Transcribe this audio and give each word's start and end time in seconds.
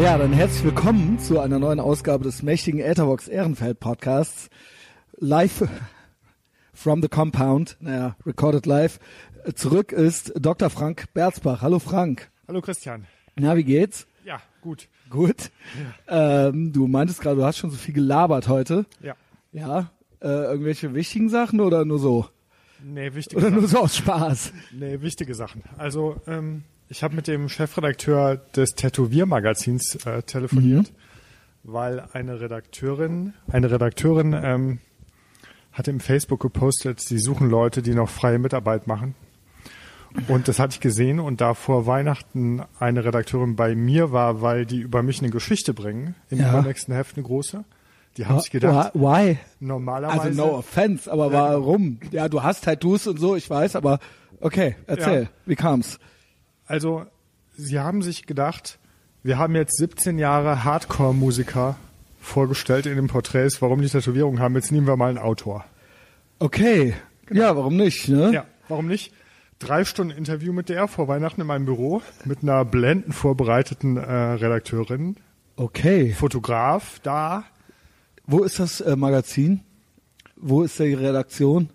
Ja, 0.00 0.18
dann 0.18 0.32
herzlich 0.32 0.64
willkommen 0.64 1.18
zu 1.18 1.38
einer 1.40 1.58
neuen 1.58 1.78
Ausgabe 1.80 2.24
des 2.24 2.42
mächtigen 2.42 2.80
Etherbox 2.80 3.28
Ehrenfeld 3.28 3.78
Podcasts. 3.80 4.48
Live 5.18 5.68
from 6.74 7.02
the 7.02 7.08
Compound, 7.08 7.76
naja, 7.80 8.16
recorded 8.26 8.66
live. 8.66 8.98
Zurück 9.54 9.92
ist 9.92 10.32
Dr. 10.40 10.70
Frank 10.70 11.12
Berzbach. 11.14 11.62
Hallo 11.62 11.78
Frank. 11.78 12.30
Hallo 12.48 12.60
Christian. 12.60 13.06
Na, 13.36 13.56
wie 13.56 13.64
geht's? 13.64 14.06
Ja, 14.24 14.40
gut. 14.60 14.88
Gut. 15.10 15.50
Ähm, 16.08 16.72
du 16.72 16.86
meintest 16.88 17.20
gerade, 17.20 17.36
du 17.36 17.44
hast 17.44 17.58
schon 17.58 17.70
so 17.70 17.76
viel 17.76 17.94
gelabert 17.94 18.48
heute. 18.48 18.86
Ja. 19.00 19.14
Ja, 19.52 19.90
äh, 20.20 20.26
irgendwelche 20.28 20.94
wichtigen 20.94 21.28
Sachen 21.28 21.60
oder 21.60 21.84
nur 21.84 21.98
so? 21.98 22.26
Nee, 22.84 23.14
wichtige 23.14 23.36
Oder 23.36 23.50
Sachen. 23.50 23.60
nur 23.60 23.68
so 23.68 23.78
aus 23.78 23.96
Spaß? 23.96 24.52
Nee, 24.72 25.00
wichtige 25.02 25.34
Sachen. 25.34 25.62
Also, 25.78 26.16
ähm, 26.26 26.64
ich 26.92 27.02
habe 27.02 27.16
mit 27.16 27.26
dem 27.26 27.48
Chefredakteur 27.48 28.36
des 28.54 28.74
Tätowiermagazins 28.74 29.94
äh, 30.04 30.22
telefoniert, 30.22 30.92
weil 31.64 32.04
eine 32.12 32.38
Redakteurin, 32.38 33.32
eine 33.50 33.70
Redakteurin 33.70 34.34
ähm, 34.34 34.78
hatte 35.72 35.90
im 35.90 36.00
Facebook 36.00 36.40
gepostet, 36.40 37.00
sie 37.00 37.18
suchen 37.18 37.48
Leute, 37.48 37.80
die 37.80 37.94
noch 37.94 38.10
freie 38.10 38.38
Mitarbeit 38.38 38.86
machen. 38.86 39.14
Und 40.28 40.48
das 40.48 40.58
hatte 40.58 40.74
ich 40.74 40.80
gesehen 40.80 41.18
und 41.18 41.40
da 41.40 41.54
vor 41.54 41.86
Weihnachten 41.86 42.60
eine 42.78 43.02
Redakteurin 43.06 43.56
bei 43.56 43.74
mir 43.74 44.12
war, 44.12 44.42
weil 44.42 44.66
die 44.66 44.80
über 44.80 45.02
mich 45.02 45.20
eine 45.22 45.30
Geschichte 45.30 45.72
bringen, 45.72 46.14
in 46.28 46.40
Ja. 46.40 46.60
nächsten 46.60 46.92
Heft 46.92 47.16
eine 47.16 47.24
große. 47.24 47.64
Die 48.18 48.26
haben 48.26 48.38
sich 48.40 48.50
gedacht, 48.50 48.90
Why? 48.92 49.38
normalerweise. 49.60 50.20
Also 50.20 50.44
no 50.46 50.58
offense, 50.58 51.10
aber 51.10 51.32
warum? 51.32 51.98
Ja, 52.10 52.28
du 52.28 52.42
hast 52.42 52.64
Tattoos 52.64 53.06
und 53.06 53.18
so, 53.18 53.34
ich 53.34 53.48
weiß, 53.48 53.76
aber 53.76 53.98
okay, 54.40 54.76
erzähl, 54.86 55.22
Ja. 55.22 55.28
wie 55.46 55.56
kam's? 55.56 55.98
Also, 56.66 57.04
sie 57.56 57.78
haben 57.78 58.02
sich 58.02 58.26
gedacht, 58.26 58.78
wir 59.22 59.38
haben 59.38 59.54
jetzt 59.54 59.76
17 59.76 60.18
Jahre 60.18 60.64
Hardcore-Musiker 60.64 61.76
vorgestellt 62.20 62.86
in 62.86 62.96
den 62.96 63.08
Porträts, 63.08 63.60
warum 63.62 63.82
die 63.82 63.88
Tätowierung 63.88 64.40
haben. 64.40 64.54
Jetzt 64.54 64.72
nehmen 64.72 64.86
wir 64.86 64.96
mal 64.96 65.10
einen 65.10 65.18
Autor. 65.18 65.64
Okay, 66.38 66.94
ja, 67.30 67.56
warum 67.56 67.76
nicht, 67.76 68.08
ne? 68.08 68.32
Ja, 68.32 68.46
warum 68.68 68.86
nicht? 68.86 69.12
Drei 69.58 69.84
Stunden 69.84 70.16
Interview 70.16 70.52
mit 70.52 70.68
der 70.68 70.88
vor 70.88 71.06
Weihnachten 71.06 71.40
in 71.40 71.46
meinem 71.46 71.66
Büro 71.66 72.02
mit 72.24 72.42
einer 72.42 72.64
blendend 72.64 73.14
vorbereiteten 73.14 73.96
äh, 73.96 74.02
Redakteurin, 74.02 75.16
Okay. 75.56 76.12
Fotograf 76.12 76.98
da 77.00 77.44
Wo 78.26 78.42
ist 78.42 78.58
das 78.58 78.80
äh, 78.80 78.96
Magazin? 78.96 79.60
Wo 80.36 80.62
ist 80.62 80.78
die 80.78 80.94
Redaktion? 80.94 81.68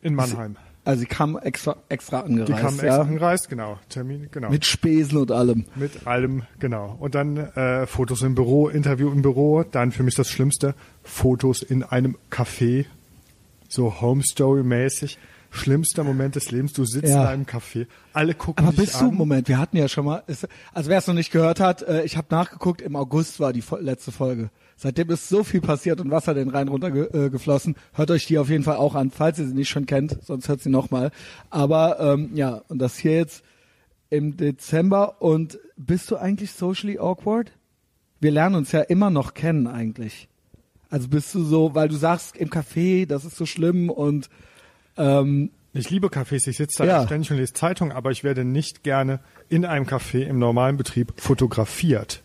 in 0.00 0.14
Mannheim. 0.14 0.56
Also 0.88 1.00
sie 1.00 1.06
kam 1.06 1.36
extra, 1.36 1.76
extra 1.90 2.22
Die 2.22 2.28
angereist, 2.40 2.62
kamen 2.62 2.76
ja? 2.78 2.84
extra 2.84 3.00
angereist, 3.02 3.48
genau. 3.50 3.78
Termin, 3.90 4.28
genau. 4.30 4.48
Mit 4.48 4.64
Spesen 4.64 5.18
und 5.18 5.30
allem. 5.30 5.66
Mit 5.74 6.06
allem, 6.06 6.44
genau. 6.60 6.96
Und 6.98 7.14
dann 7.14 7.36
äh, 7.36 7.86
Fotos 7.86 8.22
im 8.22 8.34
Büro, 8.34 8.68
Interview 8.70 9.10
im 9.12 9.20
Büro, 9.20 9.64
dann 9.64 9.92
für 9.92 10.02
mich 10.02 10.14
das 10.14 10.30
Schlimmste, 10.30 10.74
Fotos 11.02 11.60
in 11.60 11.82
einem 11.82 12.16
Café, 12.30 12.86
so 13.68 14.00
Home 14.00 14.22
Story 14.22 14.62
mäßig. 14.62 15.18
Schlimmster 15.50 16.04
Moment 16.04 16.36
des 16.36 16.50
Lebens, 16.50 16.72
du 16.72 16.86
sitzt 16.86 17.08
Ja. 17.10 17.22
in 17.24 17.28
einem 17.28 17.44
Café, 17.44 17.86
alle 18.14 18.32
gucken 18.34 18.64
Aber 18.66 18.74
dich 18.76 18.86
bist 18.86 19.00
du, 19.00 19.08
an. 19.08 19.14
Moment, 19.14 19.46
wir 19.48 19.58
hatten 19.58 19.76
ja 19.76 19.88
schon 19.88 20.06
mal, 20.06 20.22
ist, 20.26 20.48
also 20.72 20.88
wer 20.90 20.98
es 20.98 21.06
noch 21.06 21.14
nicht 21.14 21.30
gehört 21.32 21.60
hat, 21.60 21.82
äh, 21.82 22.02
ich 22.04 22.16
habe 22.16 22.28
nachgeguckt, 22.30 22.80
im 22.80 22.96
August 22.96 23.40
war 23.40 23.52
die 23.52 23.62
letzte 23.80 24.10
Folge. 24.12 24.48
Seitdem 24.80 25.10
ist 25.10 25.28
so 25.28 25.42
viel 25.42 25.60
passiert 25.60 26.00
und 26.00 26.12
Wasser 26.12 26.34
den 26.34 26.50
Rhein 26.50 26.68
runter 26.68 26.92
ge 26.92 27.08
äh, 27.12 27.30
geflossen. 27.30 27.74
Hört 27.94 28.12
euch 28.12 28.26
die 28.26 28.38
auf 28.38 28.48
jeden 28.48 28.62
Fall 28.62 28.76
auch 28.76 28.94
an, 28.94 29.10
falls 29.10 29.40
ihr 29.40 29.46
sie 29.48 29.54
nicht 29.54 29.68
schon 29.68 29.86
kennt, 29.86 30.16
sonst 30.24 30.48
hört 30.48 30.60
sie 30.62 30.70
nochmal. 30.70 31.10
Aber 31.50 31.98
ähm, 31.98 32.30
ja, 32.34 32.62
und 32.68 32.78
das 32.78 32.96
hier 32.96 33.16
jetzt 33.16 33.42
im 34.08 34.36
Dezember. 34.36 35.20
Und 35.20 35.58
bist 35.76 36.10
du 36.12 36.16
eigentlich 36.16 36.52
socially 36.52 36.96
awkward? 36.98 37.50
Wir 38.20 38.30
lernen 38.30 38.54
uns 38.54 38.70
ja 38.70 38.80
immer 38.80 39.10
noch 39.10 39.34
kennen 39.34 39.66
eigentlich. 39.66 40.28
Also 40.90 41.08
bist 41.08 41.34
du 41.34 41.42
so, 41.42 41.74
weil 41.74 41.88
du 41.88 41.96
sagst 41.96 42.36
im 42.36 42.48
Café, 42.48 43.04
das 43.04 43.24
ist 43.24 43.36
so 43.36 43.46
schlimm 43.46 43.90
und 43.90 44.30
ähm, 44.96 45.50
Ich 45.74 45.90
liebe 45.90 46.06
Cafés, 46.06 46.48
ich 46.48 46.56
sitze 46.56 46.84
da 46.84 46.84
Ja. 46.86 47.04
ständig 47.04 47.30
und 47.32 47.36
lese 47.36 47.52
Zeitung, 47.52 47.90
aber 47.92 48.10
ich 48.12 48.22
werde 48.24 48.44
nicht 48.44 48.84
gerne 48.84 49.18
in 49.48 49.64
einem 49.64 49.86
Café 49.86 50.20
im 50.20 50.38
normalen 50.38 50.76
Betrieb 50.76 51.12
fotografiert. 51.16 52.22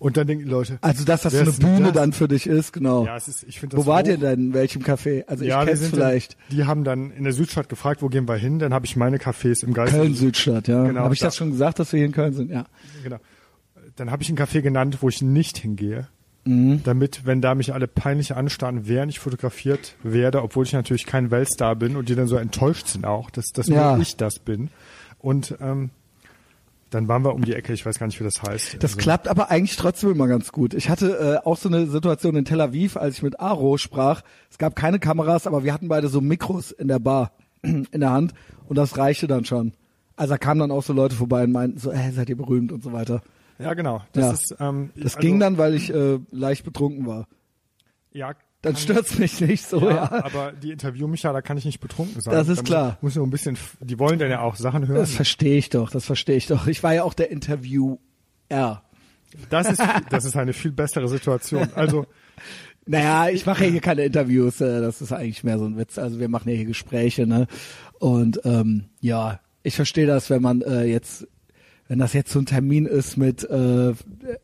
Und 0.00 0.16
dann 0.16 0.26
denken 0.26 0.46
die 0.46 0.50
Leute, 0.50 0.78
also 0.80 1.04
dass 1.04 1.22
das 1.22 1.34
so 1.34 1.40
eine 1.40 1.52
Bühne 1.52 1.84
das? 1.88 1.92
dann 1.92 2.12
für 2.14 2.26
dich 2.26 2.46
ist, 2.46 2.72
genau. 2.72 3.04
Ja, 3.04 3.16
es 3.16 3.28
ist, 3.28 3.44
ich 3.44 3.60
finde 3.60 3.76
das 3.76 3.84
Wo 3.84 3.90
wart 3.90 4.06
hoch. 4.06 4.12
ihr 4.12 4.18
denn? 4.18 4.46
In 4.46 4.54
welchem 4.54 4.82
Café? 4.82 5.24
Also 5.26 5.44
ja, 5.44 5.62
ich 5.62 5.68
kenn's 5.68 5.86
vielleicht. 5.88 6.32
Dann, 6.48 6.56
die 6.56 6.64
haben 6.64 6.84
dann 6.84 7.10
in 7.10 7.22
der 7.24 7.34
Südstadt 7.34 7.68
gefragt, 7.68 8.00
wo 8.00 8.08
gehen 8.08 8.26
wir 8.26 8.36
hin? 8.36 8.58
Dann 8.58 8.72
habe 8.74 8.86
ich 8.86 8.96
meine 8.96 9.18
Cafés 9.18 9.62
im 9.62 9.74
Geist. 9.74 9.92
Köln 9.92 10.14
Südstadt, 10.14 10.66
ja. 10.68 10.84
Genau, 10.86 11.02
Habe 11.02 11.12
ich 11.12 11.20
da. 11.20 11.26
das 11.26 11.36
schon 11.36 11.50
gesagt, 11.50 11.78
dass 11.78 11.92
wir 11.92 11.98
hier 11.98 12.06
in 12.06 12.12
Köln 12.12 12.32
sind? 12.32 12.50
Ja. 12.50 12.64
Genau. 13.04 13.18
Dann 13.96 14.10
habe 14.10 14.22
ich 14.22 14.30
ein 14.30 14.38
Café 14.38 14.62
genannt, 14.62 14.98
wo 15.02 15.08
ich 15.10 15.20
nicht 15.20 15.58
hingehe. 15.58 16.08
Mhm. 16.46 16.80
Damit, 16.84 17.26
wenn 17.26 17.42
da 17.42 17.54
mich 17.54 17.74
alle 17.74 17.86
peinlich 17.86 18.34
anstarren, 18.34 18.88
während 18.88 19.12
ich 19.12 19.18
fotografiert 19.18 19.96
werde, 20.02 20.42
obwohl 20.42 20.64
ich 20.64 20.72
natürlich 20.72 21.04
kein 21.04 21.30
Weltstar 21.30 21.76
bin 21.76 21.96
und 21.96 22.08
die 22.08 22.14
dann 22.14 22.26
so 22.26 22.36
enttäuscht 22.36 22.86
sind 22.86 23.04
auch, 23.04 23.28
dass, 23.28 23.48
dass 23.52 23.68
Ja. 23.68 23.92
nur 23.96 24.02
ich 24.02 24.16
das 24.16 24.38
bin. 24.38 24.70
Und 25.18 25.56
ähm, 25.60 25.90
dann 26.90 27.08
waren 27.08 27.22
wir 27.24 27.34
um 27.34 27.44
die 27.44 27.54
Ecke, 27.54 27.72
ich 27.72 27.84
weiß 27.86 27.98
gar 27.98 28.06
nicht, 28.06 28.18
wie 28.20 28.24
das 28.24 28.42
heißt. 28.42 28.74
Das 28.82 28.92
Also, 28.92 28.96
klappt 29.02 29.28
aber 29.28 29.50
eigentlich 29.50 29.76
trotzdem 29.76 30.10
immer 30.10 30.26
ganz 30.28 30.52
gut. 30.52 30.74
Ich 30.74 30.88
hatte 30.90 31.40
äh, 31.42 31.46
auch 31.46 31.56
so 31.56 31.68
eine 31.68 31.86
Situation 31.86 32.34
in 32.36 32.44
Tel 32.44 32.60
Aviv, 32.60 32.96
als 32.96 33.16
ich 33.16 33.22
mit 33.22 33.40
Aro 33.40 33.76
sprach. 33.78 34.22
Es 34.50 34.58
gab 34.58 34.76
keine 34.76 34.98
Kameras, 34.98 35.46
aber 35.46 35.64
wir 35.64 35.72
hatten 35.72 35.88
beide 35.88 36.08
so 36.08 36.20
Mikros 36.20 36.70
in 36.72 36.88
der 36.88 36.98
Bar 36.98 37.32
in 37.62 37.86
der 37.92 38.10
Hand 38.10 38.34
und 38.68 38.76
das 38.76 38.98
reichte 38.98 39.26
dann 39.26 39.44
schon. 39.44 39.72
Also 40.16 40.34
da 40.34 40.38
kamen 40.38 40.60
dann 40.60 40.70
auch 40.70 40.82
so 40.82 40.92
Leute 40.92 41.14
vorbei 41.14 41.44
und 41.44 41.52
meinten 41.52 41.78
so, 41.78 41.92
hey, 41.92 42.12
seid 42.12 42.28
ihr 42.28 42.36
berühmt 42.36 42.72
und 42.72 42.82
so 42.82 42.92
weiter. 42.92 43.22
Ja, 43.58 43.74
genau. 43.74 44.02
Das 44.12 44.24
Ja. 44.24 44.32
ist, 44.32 44.56
ähm, 44.60 44.90
Das 44.96 45.16
also, 45.16 45.18
ging 45.20 45.38
dann, 45.40 45.58
weil 45.58 45.74
ich 45.74 45.92
äh, 45.94 46.18
leicht 46.30 46.64
betrunken 46.64 47.06
war. 47.06 47.26
Ja, 48.12 48.34
Dann 48.62 48.76
stört's 48.76 49.18
mich 49.18 49.40
nicht 49.40 49.66
so, 49.66 49.80
ja, 49.88 49.94
ja. 49.96 50.24
aber 50.24 50.52
die 50.52 50.70
interviewen 50.70 51.10
mich 51.10 51.22
ja, 51.22 51.32
da 51.32 51.40
kann 51.40 51.56
ich 51.56 51.64
nicht 51.64 51.80
betrunken 51.80 52.20
sein. 52.20 52.34
Das 52.34 52.46
ist 52.48 52.58
Da 52.58 52.62
muss- 52.62 52.68
klar. 52.68 52.98
Muss 53.00 53.16
nur 53.16 53.26
ein 53.26 53.30
bisschen, 53.30 53.56
die 53.80 53.98
wollen 53.98 54.18
dann 54.18 54.30
ja 54.30 54.40
auch 54.42 54.56
Sachen 54.56 54.86
hören. 54.86 54.98
Das 54.98 55.12
verstehe 55.12 55.56
ich 55.56 55.70
doch, 55.70 55.90
das 55.90 56.04
verstehe 56.04 56.36
ich 56.36 56.46
doch. 56.46 56.66
Ich 56.66 56.82
war 56.82 56.92
ja 56.94 57.02
auch 57.04 57.14
der 57.14 57.30
Interviewer. 57.30 57.98
Das 59.48 59.70
ist, 59.70 59.80
das 60.10 60.24
ist 60.24 60.36
eine 60.36 60.52
viel 60.52 60.72
bessere 60.72 61.08
Situation. 61.08 61.68
Also, 61.74 62.06
Naja, 62.86 63.28
ich 63.28 63.46
mache 63.46 63.64
hier 63.66 63.80
keine 63.80 64.04
Interviews, 64.04 64.60
äh, 64.60 64.80
das 64.80 65.00
ist 65.00 65.12
eigentlich 65.12 65.44
mehr 65.44 65.58
so 65.58 65.66
ein 65.66 65.76
Witz. 65.76 65.98
Also 65.98 66.18
wir 66.18 66.28
machen 66.28 66.48
ja 66.48 66.56
hier 66.56 66.64
Gespräche, 66.64 67.26
ne? 67.26 67.46
Und 68.00 68.40
ähm, 68.44 68.86
ja, 69.00 69.38
ich 69.62 69.76
verstehe 69.76 70.06
das, 70.06 70.28
wenn 70.30 70.42
man 70.42 70.62
äh, 70.62 70.84
jetzt, 70.84 71.28
wenn 71.88 71.98
das 71.98 72.14
jetzt 72.14 72.32
so 72.32 72.38
ein 72.40 72.46
Termin 72.46 72.86
ist 72.86 73.16
mit, 73.16 73.44
äh, 73.48 73.92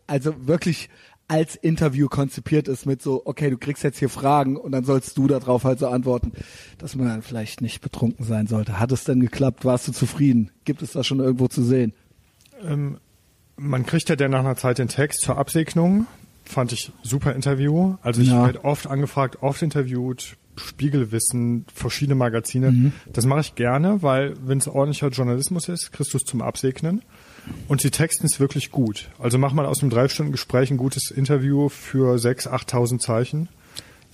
also 0.06 0.47
wirklich 0.47 0.91
als 1.28 1.56
Interview 1.56 2.09
konzipiert 2.09 2.69
ist 2.69 2.87
mit 2.87 3.03
so, 3.03 3.22
okay, 3.25 3.50
du 3.50 3.59
kriegst 3.59 3.82
jetzt 3.82 3.98
hier 3.98 4.09
Fragen 4.09 4.56
und 4.56 4.72
dann 4.72 4.84
sollst 4.84 5.19
du 5.19 5.26
darauf 5.26 5.64
halt 5.64 5.78
so 5.81 5.88
antworten, 5.88 6.32
dass 6.78 6.94
man 6.94 7.09
dann 7.09 7.22
vielleicht 7.22 7.60
nicht 7.60 7.81
betrunken 7.81 8.25
sein 8.25 8.47
sollte. 8.47 8.78
Hat 8.78 8.92
es 8.92 9.04
denn 9.04 9.19
geklappt? 9.20 9.65
Warst 9.65 9.88
du 9.88 9.92
zufrieden? 9.92 10.50
Gibt 10.65 10.82
es 10.82 10.92
das 10.92 11.06
schon 11.06 11.19
irgendwo 11.20 11.48
zu 11.48 11.62
sehen? 11.65 11.92
ähm, 12.65 12.98
man 13.59 13.86
kriegt 13.86 14.09
ja 14.10 14.16
dann 14.16 14.31
nach 14.32 14.41
einer 14.41 14.56
Zeit 14.56 14.78
den 14.78 14.88
Text 14.88 15.22
zur 15.22 15.38
Absegnung. 15.38 16.06
Fand 16.44 16.72
ich 16.72 16.92
super 17.03 17.34
Interview. 17.34 17.97
Also 18.03 18.20
ich 18.20 18.28
Ja. 18.28 18.44
werde 18.44 18.65
oft 18.65 18.86
angefragt, 18.86 19.38
oft 19.42 19.62
interviewt, 19.62 20.36
Spiegelwissen, 20.56 21.65
verschiedene 21.75 22.15
Magazine. 22.15 22.70
Mhm. 22.70 22.92
Das 23.12 23.26
mache 23.26 23.41
ich 23.41 23.54
gerne, 23.54 24.03
weil 24.03 24.34
wenn 24.47 24.59
es 24.59 24.69
ordentlicher 24.69 25.09
Journalismus 25.09 25.69
ist, 25.69 25.91
kriegst 25.92 26.12
du 26.12 26.19
es 26.19 26.25
zum 26.25 26.42
Absegnen. 26.42 27.03
Und 27.69 27.83
die 27.83 27.91
Texten 27.91 28.27
ist 28.27 28.41
wirklich 28.41 28.71
gut. 28.71 29.09
Also 29.19 29.39
mach 29.39 29.53
mal 29.53 29.67
aus 29.67 29.81
einem 29.81 29.91
drei 29.91 30.09
Stunden 30.09 30.33
Gespräch 30.33 30.71
ein 30.71 30.77
gutes 30.77 31.11
Interview 31.11 31.69
für 31.69 32.17
6.000, 32.17 32.49
8.000 32.69 32.99
Zeichen. 32.99 33.49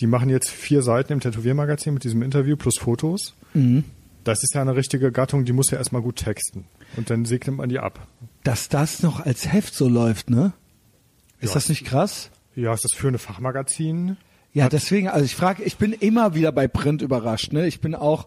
Die 0.00 0.06
machen 0.06 0.28
jetzt 0.30 0.50
vier 0.50 0.82
Seiten 0.82 1.12
im 1.12 1.20
Tätowiermagazin 1.20 1.94
mit 1.94 2.04
diesem 2.04 2.22
Interview 2.22 2.56
plus 2.56 2.78
Fotos. 2.78 3.34
Mhm. 3.54 3.84
Das 4.24 4.42
ist 4.42 4.54
ja 4.54 4.60
eine 4.62 4.76
richtige 4.76 5.10
Gattung, 5.12 5.44
die 5.44 5.52
muss 5.52 5.70
ja 5.70 5.78
erstmal 5.78 6.02
gut 6.02 6.16
texten. 6.16 6.64
Und 6.96 7.10
dann 7.10 7.24
segnet 7.24 7.56
man 7.56 7.68
die 7.68 7.78
ab. 7.78 8.06
Dass 8.44 8.68
das 8.68 9.02
noch 9.02 9.20
als 9.20 9.52
Heft 9.52 9.74
so 9.74 9.88
läuft, 9.88 10.30
ne? 10.30 10.52
Ist 11.40 11.50
Ja. 11.50 11.54
das 11.54 11.68
nicht 11.68 11.84
krass? 11.84 12.30
Ja, 12.54 12.72
ist 12.72 12.84
das 12.84 12.92
für 12.92 13.08
eine 13.08 13.18
Fachmagazin? 13.18 14.16
Ja, 14.52 14.68
deswegen, 14.68 15.08
also 15.08 15.24
ich 15.24 15.34
frage, 15.34 15.62
ich 15.64 15.76
bin 15.76 15.92
immer 15.92 16.34
wieder 16.34 16.52
bei 16.52 16.68
Print 16.68 17.02
überrascht. 17.02 17.52
Ne? 17.52 17.66
Ich 17.66 17.80
bin 17.80 17.94
auch, 17.94 18.26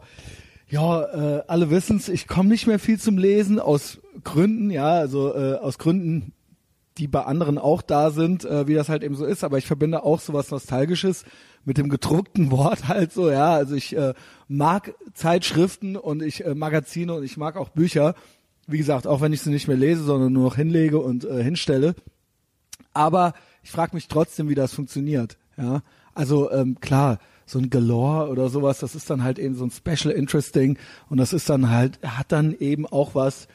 ja, 0.68 1.04
äh, 1.04 1.44
alle 1.48 1.70
wissen's, 1.70 2.10
ich 2.10 2.28
komme 2.28 2.50
nicht 2.50 2.68
mehr 2.68 2.80
viel 2.80 3.00
zum 3.00 3.18
Lesen 3.18 3.60
aus 3.60 4.00
Gründen, 4.24 4.72
ja, 4.72 4.96
also 4.96 5.36
äh, 5.36 5.56
aus 5.56 5.78
Gründen, 5.78 6.34
die 6.98 7.08
bei 7.08 7.24
anderen 7.24 7.58
auch 7.58 7.82
da 7.82 8.10
sind, 8.10 8.46
äh, 8.46 8.68
wie 8.68 8.74
das 8.74 8.90
halt 8.90 9.04
eben 9.04 9.16
so 9.16 9.26
ist. 9.26 9.44
Aber 9.44 9.58
ich 9.58 9.68
verbinde 9.68 10.04
auch 10.04 10.20
sowas 10.20 10.50
Nostalgisches 10.50 11.26
mit 11.66 11.78
dem 11.78 11.90
gedruckten 11.90 12.52
Wort 12.52 12.88
halt 12.88 13.12
so, 13.12 13.30
ja. 13.30 13.54
Also 13.54 13.76
ich 13.76 13.96
äh, 13.96 14.14
mag 14.48 14.96
Zeitschriften 15.14 15.98
und 15.98 16.24
ich 16.24 16.46
äh, 16.46 16.56
Magazine 16.56 17.14
und 17.14 17.24
ich 17.24 17.38
mag 17.38 17.58
auch 17.58 17.70
Bücher. 17.70 18.16
Wie 18.68 18.78
gesagt, 18.78 19.06
auch 19.06 19.22
wenn 19.22 19.34
ich 19.34 19.42
sie 19.42 19.52
nicht 19.52 19.68
mehr 19.68 19.78
lese, 19.78 20.04
sondern 20.04 20.34
nur 20.34 20.46
noch 20.46 20.56
hinlege 20.56 21.00
und 21.00 21.26
äh, 21.26 21.44
hinstelle. 21.44 21.96
Aber 22.94 23.34
ich 23.62 23.72
frage 23.72 23.96
mich 23.96 24.08
trotzdem, 24.08 24.50
wie 24.50 24.56
das 24.56 24.74
funktioniert. 24.74 25.38
Ja, 25.58 25.82
also 26.14 26.52
ähm, 26.52 26.80
klar, 26.80 27.20
so 27.46 27.60
ein 27.60 27.70
Galore 27.70 28.30
oder 28.30 28.50
sowas, 28.50 28.80
das 28.80 28.96
ist 28.96 29.10
dann 29.10 29.24
halt 29.24 29.40
eben 29.40 29.56
so 29.56 29.66
ein 29.66 29.72
Special 29.72 30.14
Interest 30.14 30.56
Ding 30.56 30.78
und 31.10 31.18
das 31.18 31.34
ist 31.34 31.50
dann 31.50 31.70
halt, 31.70 32.00
hat 32.04 32.32
dann 32.32 32.56
eben 32.60 32.86
auch 32.86 33.16
was, 33.16 33.48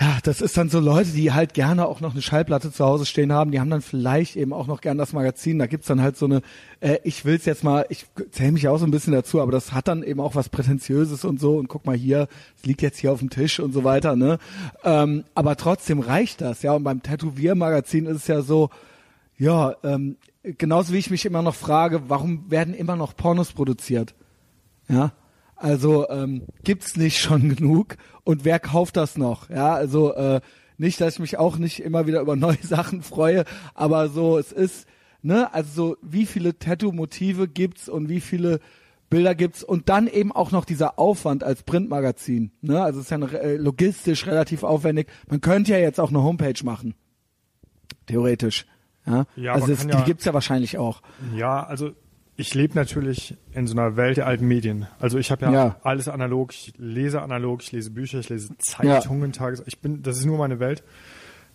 ja, 0.00 0.18
das 0.22 0.40
ist 0.40 0.56
dann 0.56 0.70
so 0.70 0.80
Leute, 0.80 1.10
die 1.10 1.30
halt 1.32 1.52
gerne 1.52 1.86
auch 1.86 2.00
noch 2.00 2.12
eine 2.12 2.22
Schallplatte 2.22 2.72
zu 2.72 2.86
Hause 2.86 3.04
stehen 3.04 3.34
haben, 3.34 3.50
die 3.50 3.60
haben 3.60 3.68
dann 3.68 3.82
vielleicht 3.82 4.34
eben 4.34 4.54
auch 4.54 4.66
noch 4.66 4.80
gern 4.80 4.96
das 4.96 5.12
Magazin. 5.12 5.58
Da 5.58 5.66
gibt's 5.66 5.88
dann 5.88 6.00
halt 6.00 6.16
so 6.16 6.24
eine, 6.24 6.40
äh, 6.80 6.96
ich 7.04 7.26
will's 7.26 7.44
jetzt 7.44 7.64
mal, 7.64 7.84
ich 7.90 8.06
zähle 8.30 8.52
mich 8.52 8.66
auch 8.68 8.78
so 8.78 8.86
ein 8.86 8.90
bisschen 8.90 9.12
dazu, 9.12 9.42
aber 9.42 9.52
das 9.52 9.74
hat 9.74 9.88
dann 9.88 10.02
eben 10.02 10.20
auch 10.20 10.34
was 10.34 10.48
Prätentiöses 10.48 11.26
und 11.26 11.38
so 11.38 11.58
und 11.58 11.68
guck 11.68 11.84
mal 11.84 11.96
hier, 11.96 12.28
es 12.56 12.64
liegt 12.64 12.80
jetzt 12.80 12.98
hier 12.98 13.12
auf 13.12 13.18
dem 13.18 13.28
Tisch 13.28 13.60
und 13.60 13.74
so 13.74 13.84
weiter, 13.84 14.16
ne? 14.16 14.38
Ähm, 14.84 15.24
aber 15.34 15.56
trotzdem 15.56 16.00
reicht 16.00 16.40
das, 16.40 16.62
ja. 16.62 16.72
Und 16.72 16.84
beim 16.84 17.02
Tätowiermagazin 17.02 18.06
ist 18.06 18.16
es 18.16 18.26
ja 18.26 18.40
so, 18.40 18.70
ja, 19.36 19.76
ähm, 19.84 20.16
genauso 20.42 20.92
wie 20.92 20.98
ich 20.98 21.10
mich 21.10 21.26
immer 21.26 21.42
noch 21.42 21.54
frage, 21.54 22.08
warum 22.08 22.50
werden 22.50 22.74
immer 22.74 22.96
noch 22.96 23.16
Pornos 23.16 23.52
produziert? 23.52 24.14
Ja, 24.88 25.12
also 25.56 26.08
ähm, 26.08 26.42
gibt's 26.64 26.96
nicht 26.96 27.18
schon 27.18 27.54
genug 27.54 27.96
und 28.24 28.44
wer 28.44 28.58
kauft 28.58 28.96
das 28.96 29.18
noch? 29.18 29.50
Ja, 29.50 29.74
also 29.74 30.14
äh, 30.14 30.40
nicht, 30.78 31.00
dass 31.00 31.14
ich 31.14 31.20
mich 31.20 31.38
auch 31.38 31.58
nicht 31.58 31.80
immer 31.80 32.06
wieder 32.06 32.20
über 32.20 32.36
neue 32.36 32.62
Sachen 32.62 33.02
freue, 33.02 33.44
aber 33.74 34.08
so 34.08 34.38
es 34.38 34.52
ist, 34.52 34.86
ne, 35.22 35.52
also 35.52 35.70
so 35.72 35.96
wie 36.02 36.26
viele 36.26 36.58
Tattoo-Motive 36.58 37.46
gibt's 37.46 37.88
und 37.88 38.08
wie 38.08 38.20
viele 38.20 38.60
Bilder 39.10 39.34
gibt's 39.34 39.62
und 39.62 39.88
dann 39.88 40.06
eben 40.06 40.32
auch 40.32 40.52
noch 40.52 40.64
dieser 40.64 40.98
Aufwand 40.98 41.44
als 41.44 41.64
Printmagazin, 41.64 42.52
ne? 42.62 42.80
Also 42.80 43.00
es 43.00 43.06
ist 43.06 43.10
ja 43.10 43.16
eine, 43.16 43.38
äh, 43.40 43.56
logistisch 43.56 44.26
relativ 44.26 44.62
aufwendig. 44.62 45.08
Man 45.28 45.40
könnte 45.40 45.72
ja 45.72 45.78
jetzt 45.78 46.00
auch 46.00 46.10
eine 46.10 46.22
Homepage 46.22 46.64
machen, 46.64 46.94
theoretisch. 48.06 48.66
Ja, 49.06 49.24
Ja, 49.36 49.52
also 49.54 49.66
kann 49.74 49.88
die 49.88 49.94
ja- 49.94 50.04
gibt's 50.04 50.24
ja 50.24 50.34
wahrscheinlich 50.34 50.78
auch. 50.78 51.00
Ja, 51.34 51.62
also 51.64 51.90
ich 52.36 52.54
lebe 52.54 52.74
natürlich 52.74 53.36
in 53.52 53.66
so 53.66 53.74
einer 53.76 53.96
Welt 53.96 54.16
der 54.16 54.26
alten 54.26 54.46
Medien. 54.46 54.86
Also 54.98 55.18
ich 55.18 55.30
habe 55.30 55.44
ja, 55.46 55.52
Ja. 55.52 55.76
alles 55.82 56.08
analog, 56.08 56.52
ich 56.52 56.72
lese 56.78 57.20
analog, 57.22 57.62
ich 57.62 57.72
lese 57.72 57.90
Bücher, 57.90 58.20
ich 58.20 58.28
lese 58.28 58.56
Zeitungen, 58.58 59.32
Tages. 59.32 59.62
Ich 59.66 59.78
bin, 59.80 60.02
das 60.02 60.18
ist 60.18 60.24
nur 60.26 60.38
meine 60.38 60.58
Welt. 60.60 60.82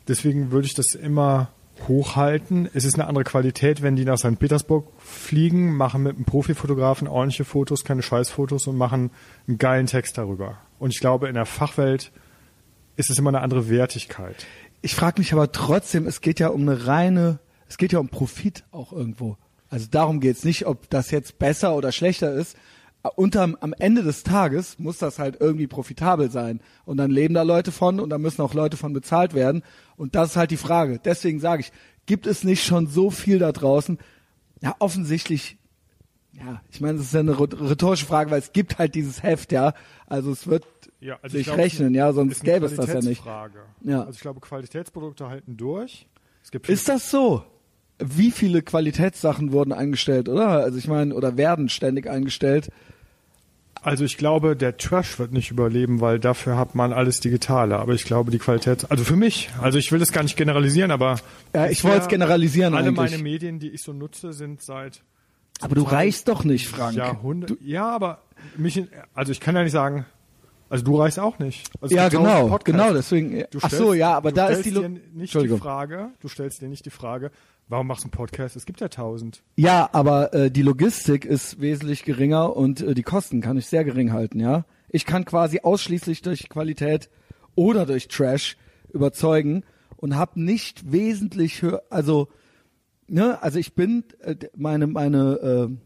Deswegen 0.07 0.51
würde 0.51 0.67
ich 0.67 0.73
das 0.75 0.93
immer 0.93 1.49
hochhalten. 1.87 2.69
Es 2.73 2.85
ist 2.85 2.95
eine 2.95 3.07
andere 3.07 3.23
Qualität, 3.23 3.81
wenn 3.81 3.95
die 3.95 4.05
nach 4.05 4.17
St. 4.17 4.37
Petersburg 4.39 4.87
fliegen, 4.99 5.75
machen 5.75 6.03
mit 6.03 6.15
einem 6.15 6.25
Profifotografen 6.25 7.07
ordentliche 7.07 7.43
Fotos, 7.45 7.83
keine 7.83 8.01
Scheißfotos 8.01 8.67
und 8.67 8.77
machen 8.77 9.11
einen 9.47 9.57
geilen 9.57 9.87
Text 9.87 10.17
darüber. 10.17 10.57
Und 10.79 10.91
ich 10.93 10.99
glaube, 10.99 11.27
in 11.27 11.33
der 11.35 11.45
Fachwelt 11.45 12.11
ist 12.95 13.09
es 13.09 13.17
immer 13.19 13.29
eine 13.29 13.41
andere 13.41 13.69
Wertigkeit. 13.69 14.45
Ich 14.85 14.93
frage 14.93 15.19
mich 15.19 15.33
aber 15.33 15.51
trotzdem, 15.51 16.05
es 16.05 16.21
geht 16.21 16.39
ja 16.39 16.49
um 16.49 16.61
eine 16.61 16.85
reine, 16.85 17.39
es 17.67 17.79
geht 17.79 17.91
ja 17.91 17.97
um 17.97 18.09
Profit 18.09 18.65
auch 18.69 18.93
irgendwo. 18.93 19.35
Also 19.67 19.87
darum 19.89 20.19
geht's 20.19 20.45
nicht, 20.45 20.67
ob 20.67 20.87
das 20.91 21.09
jetzt 21.09 21.39
besser 21.39 21.75
oder 21.75 21.91
schlechter 21.91 22.31
ist. 22.31 22.55
Unterm, 23.15 23.57
am 23.61 23.73
Ende 23.73 24.03
des 24.03 24.21
Tages 24.21 24.77
muss 24.77 24.99
das 24.99 25.17
halt 25.17 25.37
irgendwie 25.39 25.65
profitabel 25.65 26.29
sein. 26.29 26.59
Und 26.85 26.97
dann 26.97 27.09
leben 27.09 27.33
da 27.33 27.41
Leute 27.41 27.71
von 27.71 27.99
und 27.99 28.11
da 28.11 28.19
müssen 28.19 28.43
auch 28.43 28.53
Leute 28.53 28.77
von 28.77 28.93
bezahlt 28.93 29.33
werden. 29.33 29.63
Und 29.97 30.13
das 30.13 30.29
ist 30.29 30.35
halt 30.35 30.51
die 30.51 30.55
Frage. 30.55 30.99
Deswegen 31.03 31.39
sage 31.39 31.61
ich, 31.61 31.71
gibt 32.05 32.27
es 32.27 32.43
nicht 32.43 32.63
schon 32.63 32.85
so 32.85 33.09
viel 33.09 33.39
da 33.39 33.51
draußen? 33.51 33.97
Ja, 34.61 34.75
offensichtlich 34.77 35.57
ja, 36.37 36.61
ich 36.71 36.81
meine, 36.81 36.97
das 36.97 37.07
ist 37.07 37.13
ja 37.13 37.21
eine 37.21 37.39
rhetorische 37.39 38.05
Frage, 38.05 38.31
weil 38.31 38.39
es 38.39 38.51
gibt 38.51 38.77
halt 38.77 38.95
dieses 38.95 39.23
Heft, 39.23 39.51
ja. 39.51 39.73
Also 40.07 40.31
es 40.31 40.47
wird 40.47 40.65
Ja, 40.99 41.17
also 41.21 41.33
sich 41.37 41.41
ich 41.41 41.47
glaub, 41.47 41.57
rechnen, 41.59 41.93
ja, 41.95 42.11
sonst 42.13 42.43
gäbe 42.43 42.65
es 42.65 42.75
das 42.75 42.87
ja 42.87 42.99
nicht. 43.01 43.23
Ja. 43.83 43.99
Also 44.01 44.11
ich 44.11 44.19
glaube, 44.19 44.39
Qualitätsprodukte 44.41 45.27
halten 45.29 45.57
durch. 45.57 46.07
Ist 46.67 46.89
das 46.89 47.09
so? 47.09 47.43
Wie 47.99 48.31
viele 48.31 48.61
Qualitätssachen 48.61 49.51
wurden 49.53 49.71
eingestellt, 49.71 50.27
oder? 50.27 50.47
Also 50.49 50.77
ich 50.77 50.87
meine, 50.87 51.15
oder 51.15 51.37
werden 51.37 51.69
ständig 51.69 52.09
eingestellt. 52.09 52.69
Also 53.81 54.03
ich 54.03 54.17
glaube, 54.17 54.55
der 54.55 54.77
Trash 54.77 55.19
wird 55.19 55.31
nicht 55.31 55.51
überleben, 55.51 56.01
weil 56.01 56.19
dafür 56.19 56.57
hat 56.57 56.73
man 56.75 56.91
alles 56.91 57.19
Digitale. 57.19 57.77
Aber 57.77 57.93
ich 57.93 58.03
glaube, 58.03 58.31
die 58.31 58.39
Qualität, 58.39 58.89
also 58.89 59.03
für 59.03 59.15
mich, 59.15 59.49
also 59.61 59.77
ich 59.77 59.91
will 59.91 59.99
das 59.99 60.11
gar 60.11 60.23
nicht 60.23 60.35
generalisieren, 60.35 60.89
aber 60.91 61.17
Ja, 61.53 61.67
ich 61.67 61.83
wollte 61.83 61.99
es 61.99 62.07
generalisieren 62.07 62.73
Alle 62.73 62.87
eigentlich. 62.87 63.11
meine 63.11 63.23
Medien, 63.23 63.59
die 63.59 63.69
ich 63.69 63.83
so 63.83 63.93
nutze, 63.93 64.33
sind 64.33 64.61
seit 64.61 65.03
Aber 65.61 65.75
du 65.75 65.83
reichst 65.83 66.27
doch 66.27 66.43
nicht, 66.43 66.67
Frank. 66.67 66.95
Jahrhunderten. 66.95 67.57
Ja, 67.61 67.89
aber 67.89 68.21
mich, 68.57 68.83
also 69.13 69.31
ich 69.31 69.39
kann 69.39 69.55
ja 69.55 69.63
nicht 69.63 69.71
sagen, 69.71 70.05
also 70.69 70.83
du 70.83 70.97
reichst 70.97 71.19
auch 71.19 71.39
nicht. 71.39 71.69
Also 71.81 71.95
Ja, 71.95 72.09
genau, 72.09 72.57
genau, 72.63 72.91
deswegen. 72.93 73.43
Du 73.51 73.59
Ach 73.61 73.69
stellst- 73.69 73.77
so, 73.77 73.93
ja, 73.93 74.13
aber 74.15 74.31
du 74.31 74.35
da 74.35 74.47
ist 74.47 74.65
die, 74.65 74.71
dir 74.71 74.89
nicht 75.13 75.33
die. 75.33 75.47
Frage, 75.57 76.09
du 76.19 76.27
stellst 76.27 76.61
dir 76.61 76.67
nicht 76.67 76.85
die 76.85 76.89
Frage, 76.89 77.31
warum 77.69 77.87
machst 77.87 78.03
du 78.03 78.07
einen 78.07 78.11
Podcast? 78.11 78.55
Es 78.55 78.65
gibt 78.65 78.81
ja 78.81 78.89
tausend. 78.89 79.43
Ja, 79.55 79.89
aber 79.93 80.33
äh, 80.33 80.51
die 80.51 80.63
Logistik 80.63 81.23
ist 81.25 81.61
wesentlich 81.61 82.03
geringer 82.03 82.55
und 82.55 82.81
äh, 82.81 82.93
die 82.93 83.03
Kosten 83.03 83.41
kann 83.41 83.57
ich 83.57 83.67
sehr 83.67 83.83
gering 83.83 84.11
halten, 84.11 84.39
ja. 84.39 84.65
Ich 84.89 85.05
kann 85.05 85.23
quasi 85.25 85.59
ausschließlich 85.61 86.21
durch 86.21 86.49
Qualität 86.49 87.09
oder 87.55 87.85
durch 87.85 88.07
Trash 88.07 88.57
überzeugen 88.91 89.63
und 89.97 90.15
habe 90.15 90.41
nicht 90.41 90.91
wesentlich 90.91 91.61
höher, 91.61 91.83
also 91.89 92.27
ne, 93.07 93.41
also 93.41 93.59
ich 93.59 93.73
bin 93.73 94.03
äh, 94.19 94.35
meine 94.55 94.87
meine 94.87 95.69
äh, 95.69 95.85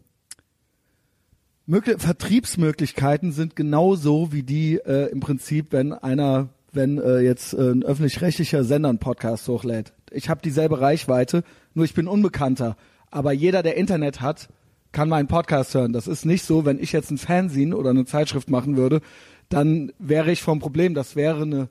mögliche 1.69 1.99
Vertriebsmöglichkeiten 1.99 3.31
sind 3.31 3.55
genauso 3.55 4.33
wie 4.33 4.41
die 4.41 4.77
äh, 4.77 5.11
im 5.11 5.19
Prinzip, 5.19 5.67
wenn 5.71 5.93
einer, 5.93 6.49
wenn 6.71 6.97
äh, 6.97 7.19
jetzt 7.19 7.53
äh, 7.53 7.71
ein 7.71 7.83
öffentlich-rechtlicher 7.83 8.63
Sender 8.63 8.89
einen 8.89 8.97
Podcast 8.97 9.47
hochlädt. 9.47 9.93
Ich 10.09 10.29
habe 10.29 10.41
dieselbe 10.41 10.81
Reichweite, 10.81 11.43
nur 11.75 11.85
ich 11.85 11.93
bin 11.93 12.07
unbekannter. 12.07 12.75
Aber 13.11 13.33
jeder, 13.33 13.61
der 13.61 13.77
Internet 13.77 14.19
hat, 14.19 14.49
kann 14.91 15.09
meinen 15.09 15.27
Podcast 15.27 15.75
hören. 15.75 15.93
Das 15.93 16.07
ist 16.07 16.25
nicht 16.25 16.43
so, 16.43 16.65
wenn 16.65 16.79
ich 16.79 16.91
jetzt 16.91 17.11
ein 17.11 17.19
Fernsehen 17.19 17.75
oder 17.75 17.91
eine 17.91 18.05
Zeitschrift 18.05 18.49
machen 18.49 18.75
würde, 18.75 19.01
dann 19.49 19.91
wäre 19.99 20.31
ich 20.31 20.41
vom 20.41 20.57
Problem. 20.57 20.95
Das 20.95 21.15
wäre 21.15 21.43
eine, 21.43 21.69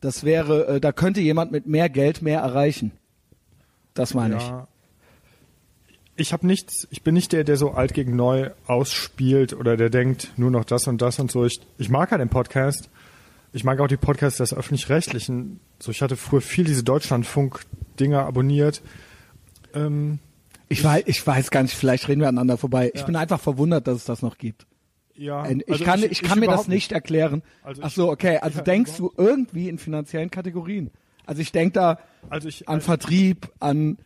das 0.00 0.24
wäre, 0.24 0.68
äh, 0.68 0.80
da 0.80 0.92
könnte 0.92 1.20
jemand 1.20 1.52
mit 1.52 1.66
mehr 1.66 1.90
Geld 1.90 2.22
mehr 2.22 2.40
erreichen. 2.40 2.92
Das 3.98 4.14
meine 4.14 4.36
ich. 4.36 4.42
Ja. 4.42 4.68
Ich 6.16 6.32
habe 6.32 6.46
nichts, 6.46 6.86
ich 6.90 7.02
bin 7.02 7.14
nicht 7.14 7.32
der, 7.32 7.44
der 7.44 7.56
so 7.56 7.70
alt 7.72 7.94
gegen 7.94 8.16
neu 8.16 8.50
ausspielt 8.66 9.52
oder 9.52 9.76
der 9.76 9.88
denkt 9.90 10.32
nur 10.36 10.50
noch 10.50 10.64
das 10.64 10.86
und 10.88 11.00
das 11.00 11.18
und 11.18 11.30
so. 11.30 11.44
Ich, 11.44 11.60
ich 11.78 11.90
mag 11.90 12.10
ja 12.10 12.18
den 12.18 12.28
Podcast. 12.28 12.90
Ich 13.52 13.64
mag 13.64 13.80
auch 13.80 13.86
die 13.86 13.96
Podcasts 13.96 14.38
des 14.38 14.52
öffentlich-rechtlichen. 14.52 15.60
So, 15.78 15.90
ich 15.90 16.02
hatte 16.02 16.16
früher 16.16 16.40
viel 16.40 16.64
diese 16.64 16.82
Deutschlandfunk-Dinger 16.82 18.24
abonniert. 18.24 18.82
Ähm, 19.74 20.18
Ich 20.68 20.82
weiß, 20.84 21.04
ich 21.06 21.26
weiß 21.26 21.50
gar 21.50 21.62
nicht, 21.62 21.74
vielleicht 21.74 22.08
reden 22.08 22.20
wir 22.20 22.28
aneinander 22.28 22.58
vorbei. 22.58 22.90
Ich 22.92 23.00
Ja. 23.00 23.06
bin 23.06 23.16
einfach 23.16 23.40
verwundert, 23.40 23.86
dass 23.86 23.96
es 23.96 24.04
das 24.04 24.20
noch 24.22 24.38
gibt. 24.38 24.66
ja, 25.14 25.48
Ich 25.48 25.68
also 25.70 25.84
kann, 25.84 26.02
ich, 26.02 26.22
kann 26.22 26.40
mir 26.40 26.46
das 26.46 26.68
nicht 26.68 26.92
erklären. 26.92 27.42
Also 27.62 27.82
Ach 27.82 27.88
ich- 27.88 27.94
so, 27.94 28.10
okay. 28.10 28.36
Also 28.38 28.58
ja, 28.58 28.64
denkst 28.64 28.96
du 28.98 29.12
irgendwie 29.16 29.68
in 29.68 29.78
finanziellen 29.78 30.30
Kategorien? 30.30 30.90
Also 31.26 31.42
ich 31.42 31.52
denke 31.52 31.72
da 31.74 31.98
Also 32.30 32.48
ich, 32.48 32.68
an 32.68 32.80
Vertrieb, 32.80 33.50
an 33.60 33.98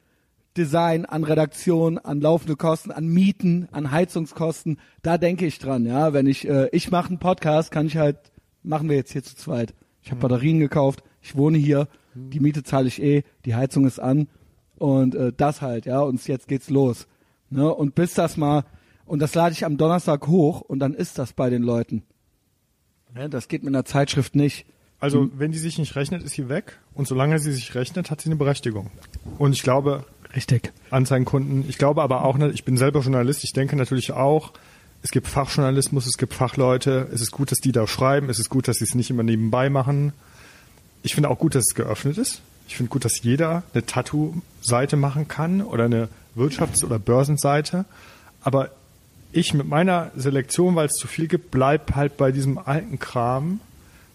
Design, 0.57 1.07
an 1.07 1.25
Redaktion, 1.25 1.99
an 1.99 2.21
laufende 2.21 2.57
Kosten, 2.57 2.91
an 2.91 3.07
Mieten, 3.07 3.69
an 3.73 3.91
Heizungskosten. 3.91 4.79
Da 5.03 5.19
denke 5.19 5.47
ich 5.47 5.59
dran, 5.59 5.87
ja. 5.87 6.13
Wenn 6.13 6.27
ich, 6.27 6.47
äh, 6.47 6.69
ich 6.73 6.91
mache 6.91 7.09
einen 7.09 7.19
Podcast, 7.19 7.71
kann 7.71 7.87
ich 7.87 7.97
halt, 7.97 8.19
machen 8.63 8.89
wir 8.89 8.97
jetzt 8.97 9.13
hier 9.13 9.23
zu 9.23 9.35
zweit. 9.35 9.75
Ich 10.03 10.11
habe 10.11 10.21
Batterien 10.21 10.59
gekauft, 10.59 11.03
ich 11.21 11.37
wohne 11.37 11.59
hier, 11.59 11.89
die 12.15 12.41
Miete 12.41 12.63
zahle 12.63 12.89
ich 12.89 13.01
eh, 13.03 13.23
die 13.45 13.55
Heizung 13.55 13.87
ist 13.87 13.99
an 13.99 14.29
und 14.77 15.15
äh, 15.15 15.33
das 15.35 15.63
halt, 15.63 15.87
ja. 15.87 16.01
Und 16.01 16.27
jetzt 16.27 16.49
geht's 16.49 16.69
los. 16.69 17.07
Ne? 17.51 17.73
Und 17.73 17.95
bis 17.95 18.15
das 18.15 18.37
mal, 18.37 18.65
und 19.07 19.21
das 19.21 19.35
lade 19.35 19.53
ich 19.53 19.65
am 19.65 19.77
Donnerstag 19.77 20.27
hoch 20.27 20.61
und 20.61 20.81
dann 20.81 20.95
ist 20.95 21.19
das 21.19 21.33
bei 21.33 21.51
den 21.51 21.63
Leuten. 21.63 22.03
Ne? 23.15 23.29
Das 23.29 23.49
geht 23.49 23.63
mit 23.63 23.75
einer 23.75 23.85
Zeitschrift 23.85 24.35
nicht. 24.35 24.67
Also, 25.03 25.29
wenn 25.37 25.51
die 25.51 25.59
sich 25.59 25.79
nicht 25.79 25.97
rechnet, 25.97 26.23
ist 26.23 26.35
sie 26.35 26.49
weg. 26.49 26.79
Und 26.95 27.09
solange 27.09 27.39
sie 27.41 27.53
sich 27.53 27.75
rechnet, 27.75 28.11
hat 28.11 28.21
sie 28.21 28.29
eine 28.29 28.37
Berechtigung. 28.37 28.91
Und 29.37 29.53
ich 29.53 29.63
glaube, 29.63 30.05
Richtig. 30.35 30.73
Anzeigenkunden, 30.91 31.69
ich 31.69 31.79
glaube 31.79 32.03
aber 32.03 32.25
auch, 32.25 32.37
nicht, 32.39 32.55
ich 32.55 32.65
bin 32.65 32.77
selber 32.77 33.01
Journalist, 33.01 33.45
ich 33.45 33.53
denke 33.53 33.77
natürlich 33.77 34.13
auch, 34.13 34.53
es 35.03 35.11
gibt 35.11 35.27
Fachjournalismus, 35.27 36.07
es 36.07 36.17
gibt 36.17 36.33
Fachleute, 36.33 37.09
es 37.13 37.21
ist 37.21 37.33
gut, 37.33 37.51
dass 37.51 37.59
die 37.59 37.73
da 37.73 37.87
schreiben, 37.87 38.31
es 38.31 38.39
ist 38.39 38.49
gut, 38.49 38.69
dass 38.69 38.79
sie 38.79 38.85
es 38.85 38.95
nicht 38.95 39.11
immer 39.11 39.25
nebenbei 39.25 39.69
machen. 39.69 40.13
Ich 41.03 41.15
finde 41.15 41.29
auch 41.29 41.39
gut, 41.39 41.55
dass 41.55 41.65
es 41.69 41.75
geöffnet 41.75 42.17
ist. 42.17 42.41
Ich 42.69 42.77
finde 42.77 42.91
gut, 42.91 43.05
dass 43.05 43.23
jeder 43.23 43.65
eine 43.75 43.85
Tattoo-Seite 43.85 44.97
machen 44.97 45.29
kann 45.29 45.61
oder 45.61 45.85
eine 45.85 46.09
Wirtschafts- 46.37 46.85
oder 46.85 46.99
Börsenseite. 46.99 47.85
Aber 48.41 48.71
ich 49.33 49.53
mit 49.53 49.67
meiner 49.67 50.13
Selektion, 50.17 50.77
weil 50.77 50.87
es 50.87 50.95
zu 50.95 51.09
viel 51.09 51.27
gibt, 51.27 51.51
bleib 51.51 51.95
halt 51.97 52.17
bei 52.17 52.31
diesem 52.31 52.59
alten 52.59 52.99
Kram, 52.99 53.61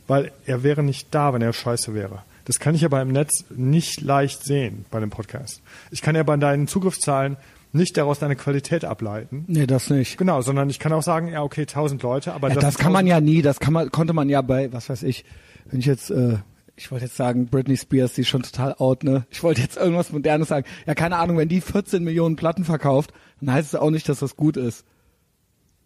weil 0.08 0.32
er 0.46 0.64
wäre 0.64 0.84
nicht 0.84 1.08
da, 1.12 1.34
wenn 1.34 1.42
er 1.42 1.54
scheiße 1.54 1.94
wäre. 1.94 2.24
Das 2.46 2.60
kann 2.60 2.76
ich 2.76 2.86
aber 2.86 3.02
im 3.02 3.10
Netz 3.10 3.44
nicht 3.50 4.02
leicht 4.02 4.44
sehen 4.44 4.86
bei 4.90 5.00
dem 5.00 5.10
Podcast. 5.10 5.62
Ich 5.92 6.02
kann 6.02 6.16
ja 6.16 6.24
bei 6.24 6.38
deinen 6.38 6.68
Zugriffszahlen 6.68 7.36
nicht 7.74 7.98
daraus 7.98 8.20
deine 8.20 8.38
Qualität 8.38 8.86
ableiten. 8.86 9.44
Nee, 9.48 9.68
das 9.68 9.90
nicht. 9.90 10.18
Genau, 10.18 10.42
sondern 10.42 10.70
ich 10.70 10.80
kann 10.80 10.94
auch 10.94 11.04
sagen, 11.04 11.28
ja, 11.28 11.44
okay, 11.44 11.62
1000 11.62 12.02
Leute, 12.02 12.34
aber 12.34 12.48
Ja, 12.50 12.56
das, 12.56 12.64
das 12.64 12.78
kann 12.78 12.94
man 12.94 13.06
ja 13.06 13.20
nie, 13.20 13.42
das 13.42 13.60
kann 13.60 13.74
man, 13.74 13.92
konnte 13.92 14.14
man 14.14 14.30
ja 14.30 14.42
bei, 14.42 14.72
was 14.72 14.90
weiß 14.90 15.04
ich, 15.04 15.26
wenn 15.66 15.82
ich 15.82 15.86
jetzt, 15.86 16.10
äh, 16.10 16.38
ich 16.78 16.90
wollte 16.92 17.06
jetzt 17.06 17.18
sagen, 17.18 17.48
Britney 17.48 17.76
Spears, 17.76 18.14
die 18.14 18.22
ist 18.22 18.30
schon 18.30 18.44
total 18.44 18.76
out, 18.78 19.04
ne? 19.04 19.26
Ich 19.30 19.44
wollte 19.44 19.62
jetzt 19.62 19.76
irgendwas 19.76 20.12
Modernes 20.12 20.48
sagen. 20.48 20.66
Ja, 20.86 20.96
keine 20.96 21.18
Ahnung, 21.18 21.38
wenn 21.38 21.50
die 21.50 21.60
14 21.60 22.04
Millionen 22.04 22.38
Platten 22.38 22.64
verkauft, 22.64 23.12
dann 23.42 23.54
heißt 23.54 23.74
es 23.74 23.80
auch 23.80 23.90
nicht, 23.90 24.08
dass 24.08 24.20
das 24.20 24.38
gut 24.38 24.56
ist. 24.56 24.86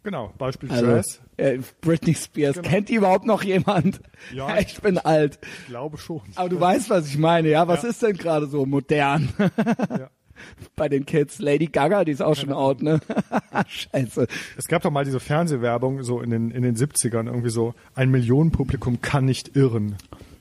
Genau, 0.03 0.33
Beispiel 0.37 0.71
Also, 0.71 0.85
Dress. 0.85 1.21
äh, 1.37 1.59
Britney 1.81 2.15
Spears. 2.15 2.55
Genau. 2.55 2.67
Kennt 2.67 2.89
die 2.89 2.95
überhaupt 2.95 3.25
noch 3.25 3.43
jemand? 3.43 4.01
Ja. 4.33 4.57
ich 4.59 4.81
bin 4.81 4.97
alt. 4.97 5.37
Ich 5.61 5.67
glaube 5.67 5.97
schon. 5.97 6.21
Aber 6.35 6.49
du 6.49 6.59
weißt, 6.59 6.89
was 6.89 7.07
ich 7.07 7.17
meine, 7.17 7.49
ja? 7.49 7.67
Was 7.67 7.83
Ja. 7.83 7.89
ist 7.89 8.01
denn 8.01 8.17
gerade 8.17 8.47
so 8.47 8.65
modern 8.65 9.29
Ja. 9.37 10.09
bei 10.75 10.89
den 10.89 11.05
Kids? 11.05 11.37
Lady 11.39 11.67
Gaga, 11.67 12.03
die 12.03 12.13
ist 12.13 12.21
auch 12.21 12.35
schon 12.35 12.51
out, 12.51 12.81
ne? 12.81 12.99
Scheiße. 13.67 14.27
Es 14.57 14.67
gab 14.67 14.81
doch 14.81 14.89
mal 14.91 15.05
diese 15.05 15.19
Fernsehwerbung 15.19 16.01
so 16.01 16.19
in 16.19 16.31
den, 16.31 16.49
in 16.49 16.63
den 16.63 16.75
70ern, 16.75 17.27
irgendwie 17.27 17.49
so, 17.51 17.75
ein 17.93 18.09
Millionenpublikum 18.09 19.01
kann 19.01 19.25
nicht 19.25 19.55
irren. 19.55 19.97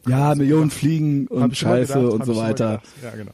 Ja, 0.07 0.35
Millionen 0.35 0.71
Fliegen 0.71 1.27
Hab 1.31 1.37
und 1.37 1.53
ich 1.53 1.59
Scheiße 1.59 1.93
gedacht, 1.99 2.13
und 2.15 2.25
so 2.25 2.33
ich 2.33 2.39
weiter. 2.39 2.69
gedacht. 2.79 2.89
Ja, 3.03 3.11
genau. 3.11 3.33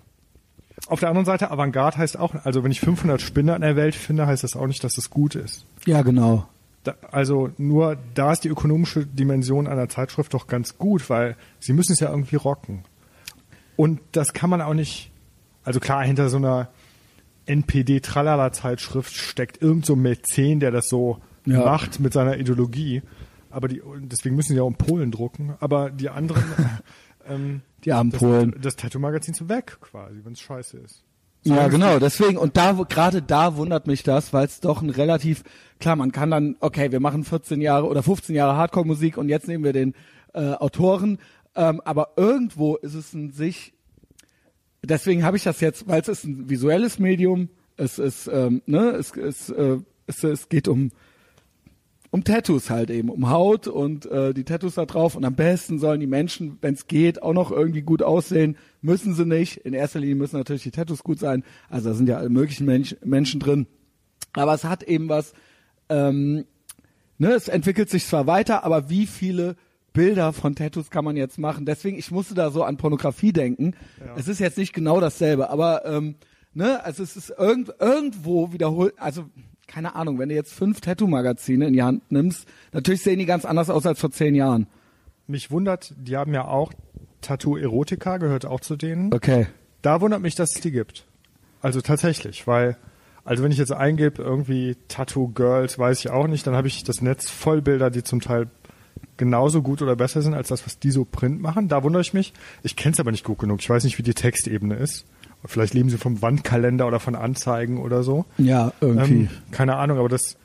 Auf 0.88 1.00
der 1.00 1.08
anderen 1.08 1.24
Seite, 1.26 1.50
Avantgarde 1.50 1.96
heißt 1.98 2.18
auch, 2.18 2.34
also 2.44 2.62
wenn 2.62 2.70
ich 2.70 2.80
500 2.80 3.20
Spinner 3.20 3.56
in 3.56 3.62
der 3.62 3.76
Welt 3.76 3.94
finde, 3.94 4.26
heißt 4.26 4.44
das 4.44 4.56
auch 4.56 4.66
nicht, 4.66 4.84
dass 4.84 4.98
es 4.98 5.10
gut 5.10 5.34
ist. 5.34 5.64
Ja, 5.86 6.02
genau. 6.02 6.46
Da, 6.84 6.94
also 7.10 7.50
nur 7.58 7.96
da 8.14 8.32
ist 8.32 8.44
die 8.44 8.48
ökonomische 8.48 9.04
Dimension 9.06 9.66
einer 9.66 9.88
Zeitschrift 9.88 10.34
doch 10.34 10.46
ganz 10.46 10.78
gut, 10.78 11.08
weil 11.10 11.36
sie 11.58 11.72
müssen 11.72 11.92
es 11.94 12.00
ja 12.00 12.10
irgendwie 12.10 12.36
rocken. 12.36 12.84
Und 13.74 14.00
das 14.12 14.32
kann 14.32 14.50
man 14.50 14.60
auch 14.62 14.74
nicht, 14.74 15.10
also 15.64 15.80
klar, 15.80 16.04
hinter 16.04 16.28
so 16.28 16.36
einer 16.36 16.68
NPD-Tralala-Zeitschrift 17.46 19.14
steckt 19.14 19.62
irgend 19.62 19.86
so 19.86 19.94
ein 19.94 20.02
Mäzen, 20.02 20.60
der 20.60 20.70
das 20.70 20.86
so 20.88 21.18
Ja. 21.44 21.64
macht 21.64 22.00
mit 22.00 22.12
seiner 22.12 22.38
Ideologie. 22.38 23.02
Aber 23.50 23.68
die, 23.68 23.80
deswegen 24.00 24.36
müssen 24.36 24.54
sie 24.54 24.60
auch 24.60 24.68
in 24.68 24.74
Polen 24.74 25.10
drucken. 25.10 25.54
Aber 25.60 25.90
die 25.90 26.08
anderen, 26.10 26.42
ähm, 27.28 27.62
Die 27.86 27.92
armen 27.92 28.10
das, 28.10 28.20
Polen. 28.20 28.54
das 28.60 28.74
Tattoo-Magazin 28.76 29.32
ist 29.32 29.48
weg 29.48 29.78
quasi, 29.80 30.20
wenn 30.24 30.32
es 30.32 30.40
scheiße 30.40 30.76
ist. 30.78 31.04
Ja, 31.44 31.54
Sagen 31.54 31.70
genau, 31.70 31.98
deswegen, 32.00 32.36
und 32.36 32.56
da, 32.56 32.72
gerade 32.72 33.22
da 33.22 33.56
wundert 33.56 33.86
mich 33.86 34.02
das, 34.02 34.32
weil 34.32 34.46
es 34.46 34.58
doch 34.58 34.82
ein 34.82 34.90
relativ, 34.90 35.44
klar, 35.78 35.94
man 35.94 36.10
kann 36.10 36.32
dann, 36.32 36.56
okay, 36.58 36.90
wir 36.90 36.98
machen 36.98 37.22
14 37.22 37.60
Jahre 37.60 37.86
oder 37.86 38.02
15 38.02 38.34
Jahre 38.34 38.56
Hardcore-Musik 38.56 39.16
und 39.16 39.28
jetzt 39.28 39.46
nehmen 39.46 39.62
wir 39.62 39.72
den 39.72 39.94
äh, 40.34 40.54
Autoren, 40.54 41.18
ähm, 41.54 41.80
aber 41.84 42.14
irgendwo 42.16 42.74
ist 42.74 42.94
es 42.94 43.14
ein 43.14 43.30
sich, 43.30 43.72
deswegen 44.82 45.22
habe 45.22 45.36
ich 45.36 45.44
das 45.44 45.60
jetzt, 45.60 45.86
weil 45.86 46.00
es 46.00 46.08
ist 46.08 46.24
ein 46.24 46.50
visuelles 46.50 46.98
Medium, 46.98 47.48
es 47.76 48.00
ist, 48.00 48.26
ähm, 48.26 48.62
ne, 48.66 48.90
es, 48.90 49.16
es, 49.16 49.48
äh, 49.50 49.78
es, 50.08 50.24
es 50.24 50.48
geht 50.48 50.66
um 50.66 50.90
um 52.10 52.24
Tattoos 52.24 52.70
halt 52.70 52.90
eben, 52.90 53.08
um 53.08 53.30
Haut 53.30 53.66
und 53.66 54.06
äh, 54.06 54.32
die 54.32 54.44
Tattoos 54.44 54.74
da 54.74 54.86
drauf. 54.86 55.16
Und 55.16 55.24
am 55.24 55.34
besten 55.34 55.78
sollen 55.78 56.00
die 56.00 56.06
Menschen, 56.06 56.58
wenn 56.60 56.74
es 56.74 56.86
geht, 56.86 57.22
auch 57.22 57.32
noch 57.32 57.50
irgendwie 57.50 57.82
gut 57.82 58.02
aussehen. 58.02 58.56
Müssen 58.80 59.14
sie 59.14 59.26
nicht. 59.26 59.58
In 59.58 59.74
erster 59.74 60.00
Linie 60.00 60.16
müssen 60.16 60.36
natürlich 60.36 60.62
die 60.62 60.70
Tattoos 60.70 61.02
gut 61.02 61.18
sein. 61.18 61.44
Also 61.68 61.90
da 61.90 61.94
sind 61.94 62.08
ja 62.08 62.16
alle 62.16 62.30
möglichen 62.30 62.66
Mensch, 62.66 62.96
Menschen 63.04 63.40
drin. 63.40 63.66
Aber 64.32 64.54
es 64.54 64.64
hat 64.64 64.82
eben 64.82 65.08
was, 65.08 65.32
ähm, 65.88 66.44
ne, 67.18 67.32
es 67.32 67.48
entwickelt 67.48 67.90
sich 67.90 68.06
zwar 68.06 68.26
weiter, 68.26 68.64
aber 68.64 68.90
wie 68.90 69.06
viele 69.06 69.56
Bilder 69.92 70.34
von 70.34 70.54
Tattoos 70.54 70.90
kann 70.90 71.04
man 71.06 71.16
jetzt 71.16 71.38
machen? 71.38 71.64
Deswegen, 71.64 71.98
ich 71.98 72.10
musste 72.10 72.34
da 72.34 72.50
so 72.50 72.62
an 72.62 72.76
Pornografie 72.76 73.32
denken. 73.32 73.74
Es 74.16 74.28
ist 74.28 74.40
jetzt 74.40 74.58
nicht 74.58 74.74
genau 74.74 75.00
dasselbe, 75.00 75.48
aber 75.48 75.86
ähm, 75.86 76.16
ne, 76.52 76.84
also 76.84 77.02
es 77.02 77.16
ist 77.16 77.30
irgend, 77.30 77.72
irgendwo 77.80 78.52
wiederholt, 78.52 78.94
also 78.98 79.24
keine 79.66 79.94
Ahnung, 79.94 80.18
wenn 80.18 80.28
du 80.28 80.34
jetzt 80.34 80.52
fünf 80.52 80.80
Tattoo-Magazine 80.80 81.66
in 81.66 81.72
die 81.72 81.82
Hand 81.82 82.10
nimmst, 82.10 82.46
natürlich 82.72 83.02
sehen 83.02 83.18
die 83.18 83.26
ganz 83.26 83.44
anders 83.44 83.70
aus 83.70 83.86
als 83.86 84.00
vor 84.00 84.10
zehn 84.10 84.34
Jahren. 84.34 84.66
Mich 85.26 85.50
wundert, 85.50 85.92
die 85.96 86.16
haben 86.16 86.32
ja 86.34 86.46
auch 86.46 86.72
Tattoo 87.20 87.56
Erotica, 87.56 88.18
gehört 88.18 88.46
auch 88.46 88.60
zu 88.60 88.76
denen. 88.76 89.12
Okay. 89.12 89.46
Da 89.82 90.00
wundert 90.00 90.22
mich, 90.22 90.34
dass 90.34 90.54
es 90.54 90.60
die 90.60 90.70
gibt. 90.70 91.06
Also 91.60 91.80
tatsächlich, 91.80 92.46
weil, 92.46 92.76
also 93.24 93.42
wenn 93.42 93.50
ich 93.50 93.58
jetzt 93.58 93.72
eingebe, 93.72 94.22
irgendwie 94.22 94.76
Tattoo 94.88 95.28
Girls, 95.28 95.78
weiß 95.78 95.98
ich 95.98 96.10
auch 96.10 96.28
nicht, 96.28 96.46
dann 96.46 96.54
habe 96.54 96.68
ich 96.68 96.84
das 96.84 97.02
Netz 97.02 97.28
voll 97.28 97.60
Bilder, 97.60 97.90
die 97.90 98.04
zum 98.04 98.20
Teil 98.20 98.48
genauso 99.16 99.62
gut 99.62 99.82
oder 99.82 99.96
besser 99.96 100.22
sind 100.22 100.34
als 100.34 100.48
das, 100.48 100.64
was 100.66 100.78
die 100.78 100.90
so 100.90 101.04
Print 101.04 101.40
machen. 101.40 101.68
Da 101.68 101.82
wundere 101.82 102.02
ich 102.02 102.14
mich. 102.14 102.32
Ich 102.62 102.76
kenne 102.76 102.92
es 102.92 103.00
aber 103.00 103.10
nicht 103.10 103.24
gut 103.24 103.38
genug. 103.38 103.60
Ich 103.60 103.68
weiß 103.68 103.84
nicht, 103.84 103.98
wie 103.98 104.02
die 104.02 104.14
Textebene 104.14 104.76
ist. 104.76 105.06
Vielleicht 105.46 105.74
leben 105.74 105.90
sie 105.90 105.98
vom 105.98 106.22
Wandkalender 106.22 106.86
oder 106.86 107.00
von 107.00 107.14
Anzeigen 107.14 107.78
oder 107.78 108.02
so. 108.02 108.24
Ja, 108.38 108.72
irgendwie. 108.80 109.14
Ähm, 109.22 109.28
keine 109.50 109.76
Ahnung, 109.76 109.98
aber 109.98 110.08
das 110.08 110.36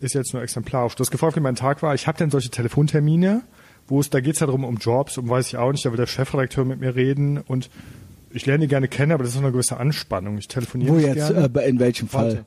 ist 0.00 0.14
jetzt 0.14 0.32
nur 0.32 0.42
exemplarisch. 0.42 0.94
Du 0.94 1.00
hast 1.00 1.10
gefragt, 1.10 1.36
wie 1.36 1.40
mein 1.40 1.56
Tag 1.56 1.82
war. 1.82 1.94
Ich 1.94 2.06
habe 2.06 2.18
dann 2.18 2.30
solche 2.30 2.50
Telefontermine, 2.50 3.42
wo 3.88 4.00
es, 4.00 4.10
da 4.10 4.20
geht's 4.20 4.40
ja 4.40 4.46
darum, 4.46 4.64
um 4.64 4.76
Jobs, 4.76 5.18
um 5.18 5.28
weiß 5.28 5.48
ich 5.48 5.56
auch 5.56 5.72
nicht, 5.72 5.84
da 5.84 5.90
will 5.90 5.96
der 5.96 6.06
Chefredakteur 6.06 6.64
mit 6.64 6.80
mir 6.80 6.94
reden 6.94 7.38
und 7.38 7.70
ich 8.30 8.44
lerne 8.46 8.62
die 8.62 8.68
gerne 8.68 8.88
kennen, 8.88 9.12
aber 9.12 9.22
das 9.24 9.30
ist 9.32 9.36
noch 9.36 9.44
eine 9.44 9.52
gewisse 9.52 9.78
Anspannung. 9.78 10.36
Ich 10.38 10.48
telefoniere 10.48 10.92
Wo 10.94 10.98
jetzt, 10.98 11.28
gerne. 11.32 11.50
äh, 11.54 11.68
in 11.68 11.78
welchem 11.80 12.08
Fall? 12.08 12.28
Heute. 12.28 12.44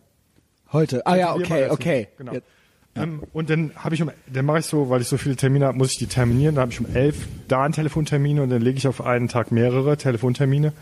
Heute. 0.71 1.05
Ah 1.07 1.15
ja, 1.17 1.35
okay, 1.35 1.67
okay. 1.69 2.07
das. 2.11 2.17
Genau. 2.17 2.33
Jetzt- 2.33 2.47
Ähm, 2.93 3.23
und 3.31 3.49
dann 3.49 3.71
habe 3.75 3.95
ich 3.95 4.01
um, 4.01 4.11
dann 4.31 4.45
mache 4.45 4.59
ich 4.59 4.65
so, 4.65 4.89
weil 4.89 4.99
ich 5.01 5.07
so 5.07 5.15
viele 5.17 5.37
Termine 5.37 5.65
habe, 5.65 5.77
muss 5.77 5.93
ich 5.93 5.97
die 5.97 6.07
terminieren. 6.07 6.55
Da 6.55 6.61
habe 6.61 6.71
ich 6.73 6.79
um 6.81 6.85
elf 6.93 7.15
da 7.47 7.63
einen 7.63 7.73
Telefontermin 7.73 8.39
und 8.41 8.49
dann 8.49 8.61
lege 8.61 8.77
ich 8.77 8.85
auf 8.87 8.99
einen 9.05 9.29
Tag 9.29 9.51
mehrere 9.51 9.95
Telefontermine. 9.95 10.73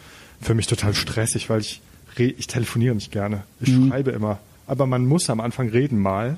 Für 0.41 0.53
mich 0.53 0.67
total 0.67 0.93
stressig, 0.93 1.50
weil 1.50 1.62
ich 1.62 1.81
ich 2.17 2.48
telefoniere 2.48 2.96
nicht 2.96 3.12
gerne. 3.12 3.43
Ich 3.62 3.69
Mhm. 3.72 3.89
schreibe 3.89 4.12
immer. 4.12 4.39
Aber 4.67 4.86
man 4.86 5.05
muss 5.05 5.29
am 5.29 5.39
Anfang 5.39 5.69
reden 5.69 6.00
mal. 6.00 6.38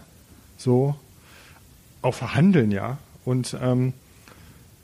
So. 0.57 0.95
Auch 2.03 2.13
verhandeln, 2.13 2.69
ja. 2.71 2.97
Und 3.25 3.57
ähm, 3.59 3.93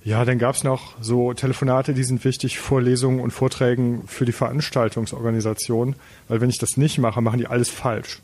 ja, 0.04 0.26
dann 0.26 0.40
gab's 0.40 0.64
noch 0.64 0.96
so 1.02 1.34
Telefonate, 1.34 1.94
die 1.94 2.04
sind 2.04 2.24
wichtig, 2.26 2.58
Vorlesungen 2.60 3.20
und 3.20 3.32
Vorträgen 3.32 4.04
für 4.08 4.26
die 4.26 4.32
Veranstaltungsorganisation. 4.32 5.96
Weil 6.28 6.42
wenn 6.42 6.50
ich 6.50 6.58
das 6.58 6.78
nicht 6.78 6.98
mache, 6.98 7.22
machen 7.22 7.40
die 7.40 7.48
alles 7.48 7.70
falsch. 7.70 8.20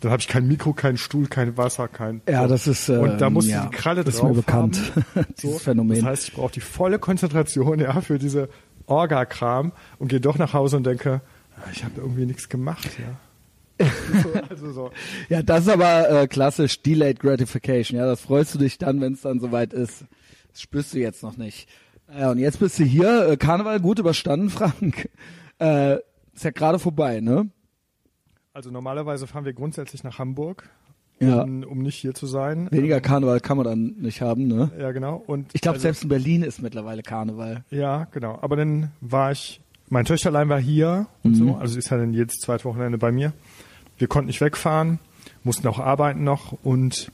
Dann 0.00 0.12
habe 0.12 0.20
ich 0.20 0.28
kein 0.28 0.46
Mikro, 0.46 0.72
kein 0.72 0.96
Stuhl, 0.96 1.26
kein 1.26 1.56
Wasser, 1.56 1.88
kein. 1.88 2.20
Ja, 2.28 2.42
so. 2.42 2.48
das 2.48 2.66
ist, 2.68 2.88
ähm, 2.88 3.00
und 3.00 3.20
da 3.20 3.30
muss 3.30 3.48
ja, 3.48 3.66
die 3.66 3.76
Kralle 3.76 4.04
das 4.04 4.14
ist 4.14 4.20
drauf 4.20 4.30
mir 4.30 4.36
bekannt, 4.36 4.80
haben. 5.14 5.26
dieses 5.42 5.62
Phänomen. 5.62 5.96
Das 5.96 6.04
heißt, 6.04 6.28
ich 6.28 6.34
brauche 6.34 6.52
die 6.52 6.60
volle 6.60 6.98
Konzentration 7.00 7.80
ja 7.80 8.00
für 8.00 8.18
diese 8.18 8.48
Orga-Kram 8.88 9.72
und 9.98 10.08
gehe 10.08 10.20
doch 10.20 10.38
nach 10.38 10.52
Hause 10.52 10.76
und 10.76 10.84
denke, 10.84 11.20
ah, 11.56 11.68
ich 11.72 11.84
habe 11.84 12.00
irgendwie 12.00 12.26
nichts 12.26 12.48
gemacht, 12.48 12.88
ja. 12.98 13.16
also 14.48 14.72
so. 14.72 14.90
Ja, 15.28 15.42
das 15.42 15.62
ist 15.62 15.68
aber 15.68 16.10
äh, 16.10 16.26
klassisch 16.26 16.82
Delayed 16.82 17.20
Gratification. 17.20 17.98
Ja, 17.98 18.06
das 18.06 18.20
freust 18.20 18.54
du 18.54 18.58
dich 18.58 18.78
dann, 18.78 19.00
wenn 19.00 19.12
es 19.12 19.20
dann 19.20 19.40
soweit 19.40 19.72
ist. 19.72 20.04
Das 20.50 20.62
spürst 20.62 20.94
du 20.94 20.98
jetzt 20.98 21.22
noch 21.22 21.36
nicht. 21.36 21.68
Ja, 22.12 22.30
und 22.30 22.38
jetzt 22.38 22.58
bist 22.58 22.78
du 22.78 22.84
hier. 22.84 23.28
Äh, 23.28 23.36
Karneval 23.36 23.80
gut 23.80 23.98
überstanden, 23.98 24.50
Frank. 24.50 25.08
Äh, 25.60 25.96
ist 26.34 26.44
ja 26.44 26.50
gerade 26.50 26.78
vorbei, 26.78 27.20
ne? 27.20 27.50
Also 28.52 28.70
normalerweise 28.70 29.26
fahren 29.26 29.44
wir 29.44 29.52
grundsätzlich 29.52 30.02
nach 30.02 30.18
Hamburg, 30.18 30.68
Ja. 31.20 31.42
um, 31.42 31.64
um 31.64 31.78
nicht 31.82 31.96
hier 31.96 32.14
zu 32.14 32.26
sein. 32.26 32.68
Weniger 32.70 33.00
Karneval 33.00 33.40
kann 33.40 33.56
man 33.56 33.66
dann 33.66 33.94
nicht 33.98 34.20
haben, 34.22 34.46
ne? 34.46 34.70
Ja, 34.78 34.92
genau. 34.92 35.22
Und 35.26 35.50
Ich 35.52 35.60
glaube, 35.60 35.74
also, 35.74 35.82
selbst 35.82 36.02
in 36.04 36.08
Berlin 36.08 36.42
ist 36.42 36.62
mittlerweile 36.62 37.02
Karneval. 37.02 37.64
Ja, 37.70 38.04
genau. 38.12 38.38
Aber 38.40 38.54
dann 38.56 38.92
war 39.00 39.32
ich, 39.32 39.60
mein 39.88 40.04
Töchterlein 40.04 40.48
war 40.48 40.60
hier 40.60 41.06
und 41.24 41.34
so, 41.34 41.56
also 41.56 41.72
sie 41.72 41.78
ist 41.80 41.90
ja 41.90 41.96
dann 41.96 42.12
jedes 42.12 42.36
zweite 42.36 42.64
Wochenende 42.64 42.98
bei 42.98 43.10
mir. 43.10 43.32
Wir 43.96 44.06
konnten 44.06 44.28
nicht 44.28 44.40
wegfahren, 44.40 45.00
mussten 45.42 45.66
auch 45.66 45.78
arbeiten 45.80 46.22
noch 46.22 46.52
und 46.62 47.10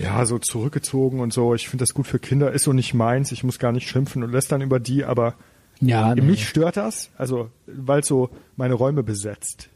ja, 0.00 0.24
so 0.24 0.38
zurückgezogen 0.38 1.18
und 1.18 1.32
so. 1.32 1.54
Ich 1.54 1.68
finde 1.68 1.82
das 1.82 1.92
gut 1.94 2.06
für 2.06 2.20
Kinder, 2.20 2.52
ist 2.52 2.64
so 2.64 2.72
nicht 2.72 2.94
meins. 2.94 3.32
Ich 3.32 3.42
muss 3.42 3.58
gar 3.58 3.72
nicht 3.72 3.88
schimpfen 3.88 4.22
und 4.22 4.30
lästern 4.30 4.60
über 4.62 4.78
die, 4.78 5.04
aber 5.04 5.34
Ja, 5.80 6.14
mich 6.14 6.46
stört 6.48 6.76
das, 6.76 7.10
also 7.18 7.50
weil 7.66 8.00
es 8.00 8.06
so 8.06 8.30
meine 8.56 8.74
Räume 8.74 9.02
besetzt. 9.02 9.68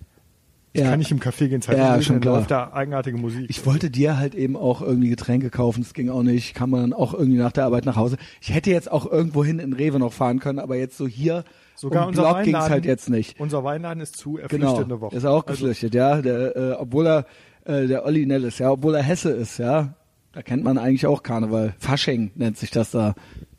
Ich 0.77 0.81
Ja. 0.81 0.91
kann 0.91 0.99
nicht 0.99 1.13
im 1.13 1.21
Café 1.21 1.47
gehen, 1.49 1.63
Zeit 1.63 1.79
Ja, 1.79 2.03
schon 2.03 2.21
klar. 2.21 2.39
läuft 2.39 2.51
da 2.51 2.73
eigenartige 2.73 3.17
Musik. 3.17 3.47
Ich 3.49 3.65
wollte 3.65 3.91
dir 3.91 4.19
halt 4.19 4.35
eben 4.35 4.57
auch 4.57 4.83
irgendwie 4.83 5.09
Getränke 5.09 5.49
kaufen, 5.49 5.83
das 5.85 5.95
ging 5.95 6.11
auch 6.11 6.25
nicht, 6.25 6.53
kann 6.55 6.69
man 6.69 6.81
dann 6.81 6.93
auch 6.93 7.15
irgendwie 7.15 7.39
nach 7.39 7.53
der 7.53 7.65
Arbeit 7.65 7.85
nach 7.87 7.95
Hause. 7.95 8.17
Ich 8.41 8.53
hätte 8.53 8.71
jetzt 8.71 8.91
auch 8.91 9.11
irgendwo 9.11 9.45
hin 9.45 9.61
in 9.61 9.73
Rewe 9.73 10.01
noch 10.01 10.13
fahren 10.13 10.41
können, 10.41 10.59
aber 10.59 10.77
jetzt 10.77 10.97
so 10.99 11.07
hier 11.07 11.45
Sogar 11.77 12.03
um 12.03 12.09
unser 12.09 12.23
Block 12.23 12.35
ging's 12.43 12.47
Weinladen, 12.55 12.71
halt 12.73 12.85
jetzt 12.87 13.09
nicht. 13.09 13.39
Unser 13.39 13.63
Weinladen 13.63 14.03
ist 14.03 14.17
zu, 14.17 14.37
er 14.37 14.49
Genau, 14.49 14.67
flüchtet 14.75 14.85
eine 14.93 15.01
Woche. 15.01 15.17
ist 15.17 15.25
auch 15.25 15.47
Also, 15.47 15.61
geflüchtet, 15.65 15.95
ja, 15.95 16.21
der, 16.21 16.57
äh, 16.57 16.73
obwohl 16.73 17.07
er 17.07 17.27
äh, 17.67 17.87
der 17.87 18.05
Olli 18.05 18.27
Nell 18.27 18.43
ist, 18.45 18.59
ja, 18.59 18.71
obwohl 18.73 18.97
er 18.97 19.03
Hesse 19.05 19.31
ist, 19.31 19.59
ja. 19.59 19.95
Da 20.33 20.43
kennt 20.43 20.65
man 20.65 20.77
eigentlich 20.79 21.07
auch 21.07 21.23
Karneval. 21.23 21.75
Fasching 21.79 22.33
nennt 22.35 22.59
sich 22.59 22.73
das 22.73 22.91
da. 22.91 23.15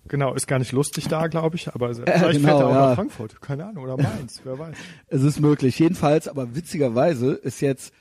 Genau, 0.08 0.34
ist 0.34 0.48
gar 0.48 0.60
nicht 0.60 0.72
lustig 0.72 1.08
da, 1.08 1.28
glaube 1.28 1.56
ich, 1.56 1.74
aber 1.74 1.94
vielleicht 1.96 2.34
genau, 2.34 2.48
fährt 2.48 2.60
er 2.60 2.68
auch 2.68 2.74
ja. 2.74 2.90
nach 2.90 2.96
Frankfurt, 2.96 3.42
keine 3.42 3.66
Ahnung, 3.66 3.86
oder 3.86 3.98
Mainz, 3.98 4.42
wer 4.44 4.60
weiß. 4.60 4.76
Es 5.08 5.24
ist 5.24 5.40
möglich. 5.40 5.80
Jedenfalls, 5.80 6.28
aber 6.28 6.56
witzigerweise 6.56 7.34
ist 7.34 7.62
jetzt 7.62 7.94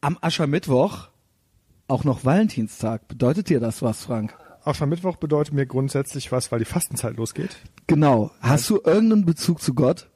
am 0.00 0.18
Aschermittwoch 0.20 1.08
auch 1.88 2.04
noch 2.04 2.24
Valentinstag. 2.24 3.06
Bedeutet 3.08 3.48
dir 3.48 3.60
das 3.60 3.82
was, 3.82 4.04
Frank? 4.04 4.36
Aschermittwoch 4.64 5.16
bedeutet 5.16 5.54
mir 5.54 5.66
grundsätzlich 5.66 6.32
was, 6.32 6.52
weil 6.52 6.60
die 6.60 6.64
Fastenzeit 6.64 7.16
losgeht. 7.16 7.56
Genau. 7.86 8.30
Hast 8.40 8.70
du 8.70 8.80
irgendeinen 8.84 9.24
Bezug 9.24 9.60
zu 9.60 9.74
Gott? 9.74 10.08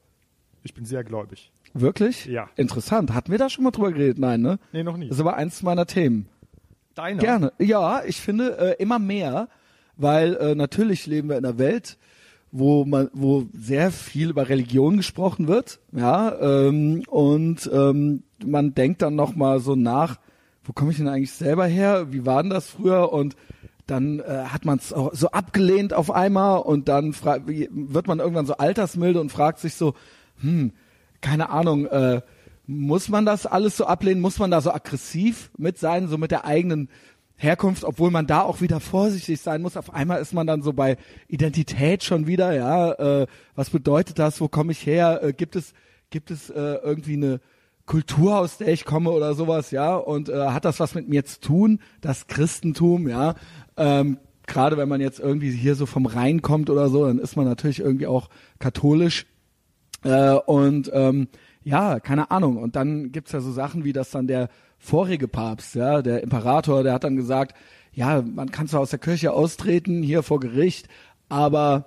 Ich 0.62 0.75
bin 0.75 0.85
sehr 0.85 1.05
gläubig. 1.05 1.53
Wirklich? 1.75 2.26
Ja. 2.26 2.49
Interessant. 2.57 3.12
Hatten 3.12 3.31
wir 3.31 3.38
da 3.38 3.50
schon 3.50 3.65
mal 3.65 3.71
drüber 3.71 3.93
geredet? 3.93 4.19
Nein, 4.19 4.41
ne? 4.41 4.59
Nee, 4.73 4.83
noch 4.83 4.97
nie. 4.97 5.09
Das 5.09 5.17
ist 5.17 5.21
aber 5.21 5.37
eins 5.37 5.62
meiner 5.62 5.87
Themen. 5.87 6.29
Deiner? 6.95 7.21
Gerne. 7.21 7.53
Ja, 7.59 8.03
ich 8.05 8.21
finde 8.21 8.57
äh, 8.59 8.83
immer 8.83 8.99
mehr, 8.99 9.49
weil 9.97 10.35
äh, 10.37 10.55
natürlich 10.55 11.07
leben 11.07 11.29
wir 11.29 11.38
in 11.38 11.45
einer 11.45 11.59
Welt, 11.59 11.99
wo 12.53 12.85
man, 12.85 13.11
wo 13.12 13.47
sehr 13.53 13.91
viel 13.91 14.31
über 14.31 14.49
Religion 14.49 14.97
gesprochen 14.97 15.49
wird, 15.49 15.81
ja, 15.93 16.38
ähm, 16.41 17.03
und 17.09 17.69
ähm, 17.73 18.23
man 18.45 18.75
denkt 18.75 19.03
dann 19.03 19.15
noch 19.15 19.35
mal 19.35 19.61
so 19.61 19.75
nach, 19.75 20.19
wo 20.65 20.73
komme 20.73 20.91
ich 20.91 20.97
denn 20.99 21.09
eigentlich 21.09 21.33
selber 21.33 21.67
her? 21.67 22.12
Wie 22.12 22.26
war 22.26 22.43
denn 22.43 22.50
das 22.50 22.69
früher? 22.69 23.12
Und 23.12 23.37
dann 23.87 24.19
äh, 24.19 24.45
hat 24.49 24.65
man 24.65 24.79
es 24.79 24.88
so 24.88 25.31
abgelehnt 25.31 25.95
auf 25.95 26.11
einmal 26.11 26.61
und 26.61 26.88
dann 26.88 27.15
wird 27.15 28.09
man 28.09 28.19
irgendwann 28.19 28.47
so 28.47 28.57
altersmilde 28.57 29.21
und 29.21 29.31
fragt 29.31 29.61
sich 29.61 29.75
so, 29.75 29.95
hm, 30.41 30.73
keine 31.21 31.50
Ahnung, 31.50 31.87
äh, 31.87 32.21
muss 32.67 33.09
man 33.09 33.25
das 33.25 33.47
alles 33.47 33.76
so 33.76 33.87
ablehnen? 33.87 34.21
Muss 34.21 34.41
man 34.41 34.50
da 34.50 34.61
so 34.61 34.73
aggressiv 34.73 35.50
mit 35.57 35.79
sein, 35.79 36.09
so 36.09 36.19
mit 36.19 36.33
der 36.33 36.45
eigenen 36.45 36.88
Herkunft, 37.37 37.85
obwohl 37.85 38.11
man 38.11 38.26
da 38.26 38.43
auch 38.43 38.61
wieder 38.61 38.81
vorsichtig 38.81 39.40
sein 39.40 39.62
muss. 39.62 39.76
Auf 39.76 39.93
einmal 39.93 40.21
ist 40.21 40.33
man 40.33 40.47
dann 40.47 40.62
so 40.62 40.73
bei 40.73 40.97
Identität 41.28 42.02
schon 42.02 42.26
wieder, 42.26 42.55
ja, 42.55 42.93
äh, 42.93 43.26
was 43.55 43.71
bedeutet 43.71 44.19
das, 44.19 44.40
wo 44.40 44.49
komme 44.49 44.73
ich 44.73 44.87
her? 44.87 45.23
Äh, 45.23 45.33
gibt 45.33 45.55
es, 45.55 45.75
gibt 46.11 46.31
es 46.31 46.49
äh, 46.50 46.55
irgendwie 46.83 47.14
eine 47.14 47.40
Kultur, 47.85 48.38
aus 48.38 48.59
der 48.59 48.69
ich 48.69 48.85
komme 48.85 49.11
oder 49.11 49.35
sowas, 49.35 49.71
ja, 49.71 49.95
und 49.95 50.28
äh, 50.28 50.49
hat 50.49 50.64
das 50.64 50.81
was 50.81 50.95
mit 50.95 51.09
mir 51.09 51.25
zu 51.25 51.40
tun, 51.40 51.81
das 52.00 52.26
Christentum, 52.26 53.09
ja. 53.09 53.35
Ähm, 53.76 54.19
Gerade 54.47 54.76
wenn 54.76 54.88
man 54.88 55.00
jetzt 55.00 55.19
irgendwie 55.19 55.50
hier 55.50 55.75
so 55.75 55.87
vom 55.87 56.07
Rhein 56.07 56.40
kommt 56.40 56.71
oder 56.71 56.88
so, 56.88 57.05
dann 57.05 57.19
ist 57.19 57.37
man 57.37 57.47
natürlich 57.47 57.81
irgendwie 57.81 58.07
auch 58.07 58.28
katholisch. 58.61 59.26
Äh, 60.05 60.35
und 60.35 60.88
ähm, 60.95 61.26
ja, 61.64 61.99
keine 61.99 62.31
Ahnung. 62.31 62.59
Und 62.59 62.76
dann 62.76 63.11
gibt's 63.11 63.33
ja 63.33 63.40
so 63.40 63.50
Sachen 63.50 63.85
wie, 63.85 63.93
dass 63.93 64.12
dann 64.12 64.28
der 64.28 64.49
vorige 64.78 65.28
Papst, 65.28 65.75
ja, 65.75 66.02
der 66.02 66.23
Imperator, 66.23 66.83
der 66.83 66.92
hat 66.92 67.04
dann 67.04 67.16
gesagt, 67.16 67.56
ja, 67.92 68.23
man 68.23 68.50
kann 68.50 68.68
zwar 68.68 68.80
aus 68.80 68.90
der 68.90 68.99
Kirche 68.99 69.33
austreten, 69.33 70.02
hier 70.02 70.23
vor 70.23 70.40
Gericht, 70.40 70.88
aber 71.28 71.87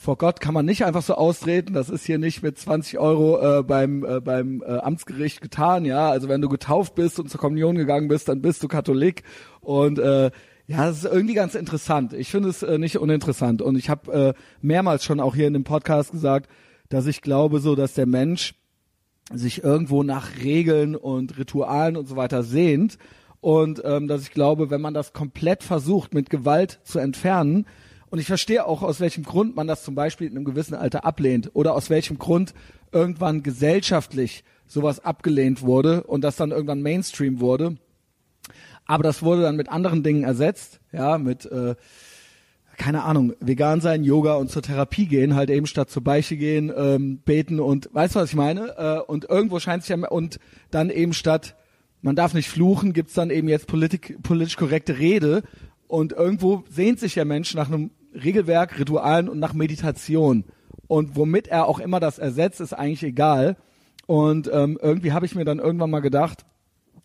vor 0.00 0.16
Gott 0.16 0.40
kann 0.40 0.54
man 0.54 0.64
nicht 0.64 0.84
einfach 0.84 1.02
so 1.02 1.14
austreten. 1.14 1.74
Das 1.74 1.90
ist 1.90 2.06
hier 2.06 2.18
nicht 2.18 2.40
mit 2.40 2.56
20 2.56 2.98
Euro 2.98 3.58
äh, 3.58 3.62
beim 3.64 4.04
äh, 4.04 4.20
beim 4.20 4.62
äh, 4.64 4.78
Amtsgericht 4.78 5.40
getan. 5.40 5.84
Ja, 5.84 6.08
also 6.08 6.28
wenn 6.28 6.40
du 6.40 6.48
getauft 6.48 6.94
bist 6.94 7.18
und 7.18 7.28
zur 7.28 7.40
Kommunion 7.40 7.74
gegangen 7.74 8.06
bist, 8.06 8.28
dann 8.28 8.40
bist 8.40 8.62
du 8.62 8.68
Katholik. 8.68 9.24
Und 9.60 9.98
äh, 9.98 10.30
ja, 10.68 10.86
das 10.86 10.98
ist 10.98 11.12
irgendwie 11.12 11.34
ganz 11.34 11.56
interessant. 11.56 12.12
Ich 12.12 12.30
finde 12.30 12.50
es 12.50 12.62
äh, 12.62 12.78
nicht 12.78 12.98
uninteressant. 12.98 13.60
Und 13.60 13.76
ich 13.76 13.90
habe 13.90 14.12
äh, 14.12 14.34
mehrmals 14.60 15.04
schon 15.04 15.18
auch 15.18 15.34
hier 15.34 15.48
in 15.48 15.54
dem 15.54 15.64
Podcast 15.64 16.12
gesagt, 16.12 16.48
dass 16.90 17.06
ich 17.06 17.20
glaube 17.20 17.58
so, 17.58 17.74
dass 17.74 17.94
der 17.94 18.06
Mensch 18.06 18.54
sich 19.32 19.62
irgendwo 19.62 20.02
nach 20.02 20.36
Regeln 20.42 20.96
und 20.96 21.38
Ritualen 21.38 21.96
und 21.96 22.08
so 22.08 22.16
weiter 22.16 22.42
sehnt. 22.42 22.98
Und 23.40 23.82
ähm, 23.84 24.08
dass 24.08 24.22
ich 24.22 24.32
glaube, 24.32 24.70
wenn 24.70 24.80
man 24.80 24.94
das 24.94 25.12
komplett 25.12 25.62
versucht, 25.62 26.14
mit 26.14 26.30
Gewalt 26.30 26.80
zu 26.84 26.98
entfernen, 26.98 27.66
und 28.10 28.18
ich 28.18 28.26
verstehe 28.26 28.64
auch, 28.64 28.82
aus 28.82 29.00
welchem 29.00 29.24
Grund 29.24 29.54
man 29.54 29.66
das 29.66 29.84
zum 29.84 29.94
Beispiel 29.94 30.28
in 30.28 30.36
einem 30.36 30.44
gewissen 30.44 30.74
Alter 30.74 31.04
ablehnt 31.04 31.50
oder 31.52 31.74
aus 31.74 31.90
welchem 31.90 32.18
Grund 32.18 32.54
irgendwann 32.90 33.42
gesellschaftlich 33.42 34.44
sowas 34.66 35.04
abgelehnt 35.04 35.62
wurde 35.62 36.04
und 36.04 36.22
das 36.22 36.36
dann 36.36 36.50
irgendwann 36.50 36.82
Mainstream 36.82 37.40
wurde. 37.40 37.76
Aber 38.86 39.02
das 39.02 39.22
wurde 39.22 39.42
dann 39.42 39.56
mit 39.56 39.68
anderen 39.68 40.02
Dingen 40.02 40.24
ersetzt, 40.24 40.80
ja, 40.92 41.18
mit 41.18 41.44
äh, 41.46 41.74
keine 42.78 43.02
Ahnung, 43.04 43.34
vegan 43.40 43.80
sein, 43.80 44.04
Yoga 44.04 44.36
und 44.36 44.50
zur 44.50 44.62
Therapie 44.62 45.06
gehen, 45.06 45.34
halt 45.34 45.50
eben 45.50 45.66
statt 45.66 45.90
zur 45.90 46.02
Beiche 46.02 46.36
gehen, 46.36 46.72
ähm, 46.74 47.18
beten 47.18 47.60
und 47.60 47.90
weißt 47.92 48.14
du, 48.14 48.20
was 48.20 48.30
ich 48.30 48.36
meine? 48.36 48.74
Äh, 48.78 49.00
und 49.00 49.28
irgendwo 49.28 49.58
scheint 49.58 49.82
sich 49.82 49.90
ja 49.90 50.08
und 50.08 50.38
dann 50.70 50.88
eben 50.88 51.12
statt 51.12 51.56
man 52.00 52.16
darf 52.16 52.34
nicht 52.34 52.48
fluchen, 52.48 52.92
gibt's 52.92 53.14
dann 53.14 53.30
eben 53.30 53.48
jetzt 53.48 53.66
politik, 53.66 54.22
politisch 54.22 54.56
korrekte 54.56 54.98
Rede 54.98 55.42
und 55.88 56.12
irgendwo 56.12 56.64
sehnt 56.70 57.00
sich 57.00 57.14
der 57.14 57.24
Mensch 57.24 57.54
nach 57.54 57.68
einem 57.68 57.90
Regelwerk, 58.14 58.78
Ritualen 58.78 59.28
und 59.28 59.38
nach 59.38 59.52
Meditation. 59.52 60.44
Und 60.86 61.16
womit 61.16 61.48
er 61.48 61.66
auch 61.66 61.80
immer 61.80 62.00
das 62.00 62.18
ersetzt, 62.18 62.60
ist 62.60 62.72
eigentlich 62.72 63.02
egal. 63.02 63.56
Und 64.06 64.50
ähm, 64.52 64.78
irgendwie 64.80 65.12
habe 65.12 65.26
ich 65.26 65.34
mir 65.34 65.44
dann 65.44 65.58
irgendwann 65.58 65.90
mal 65.90 66.00
gedacht, 66.00 66.46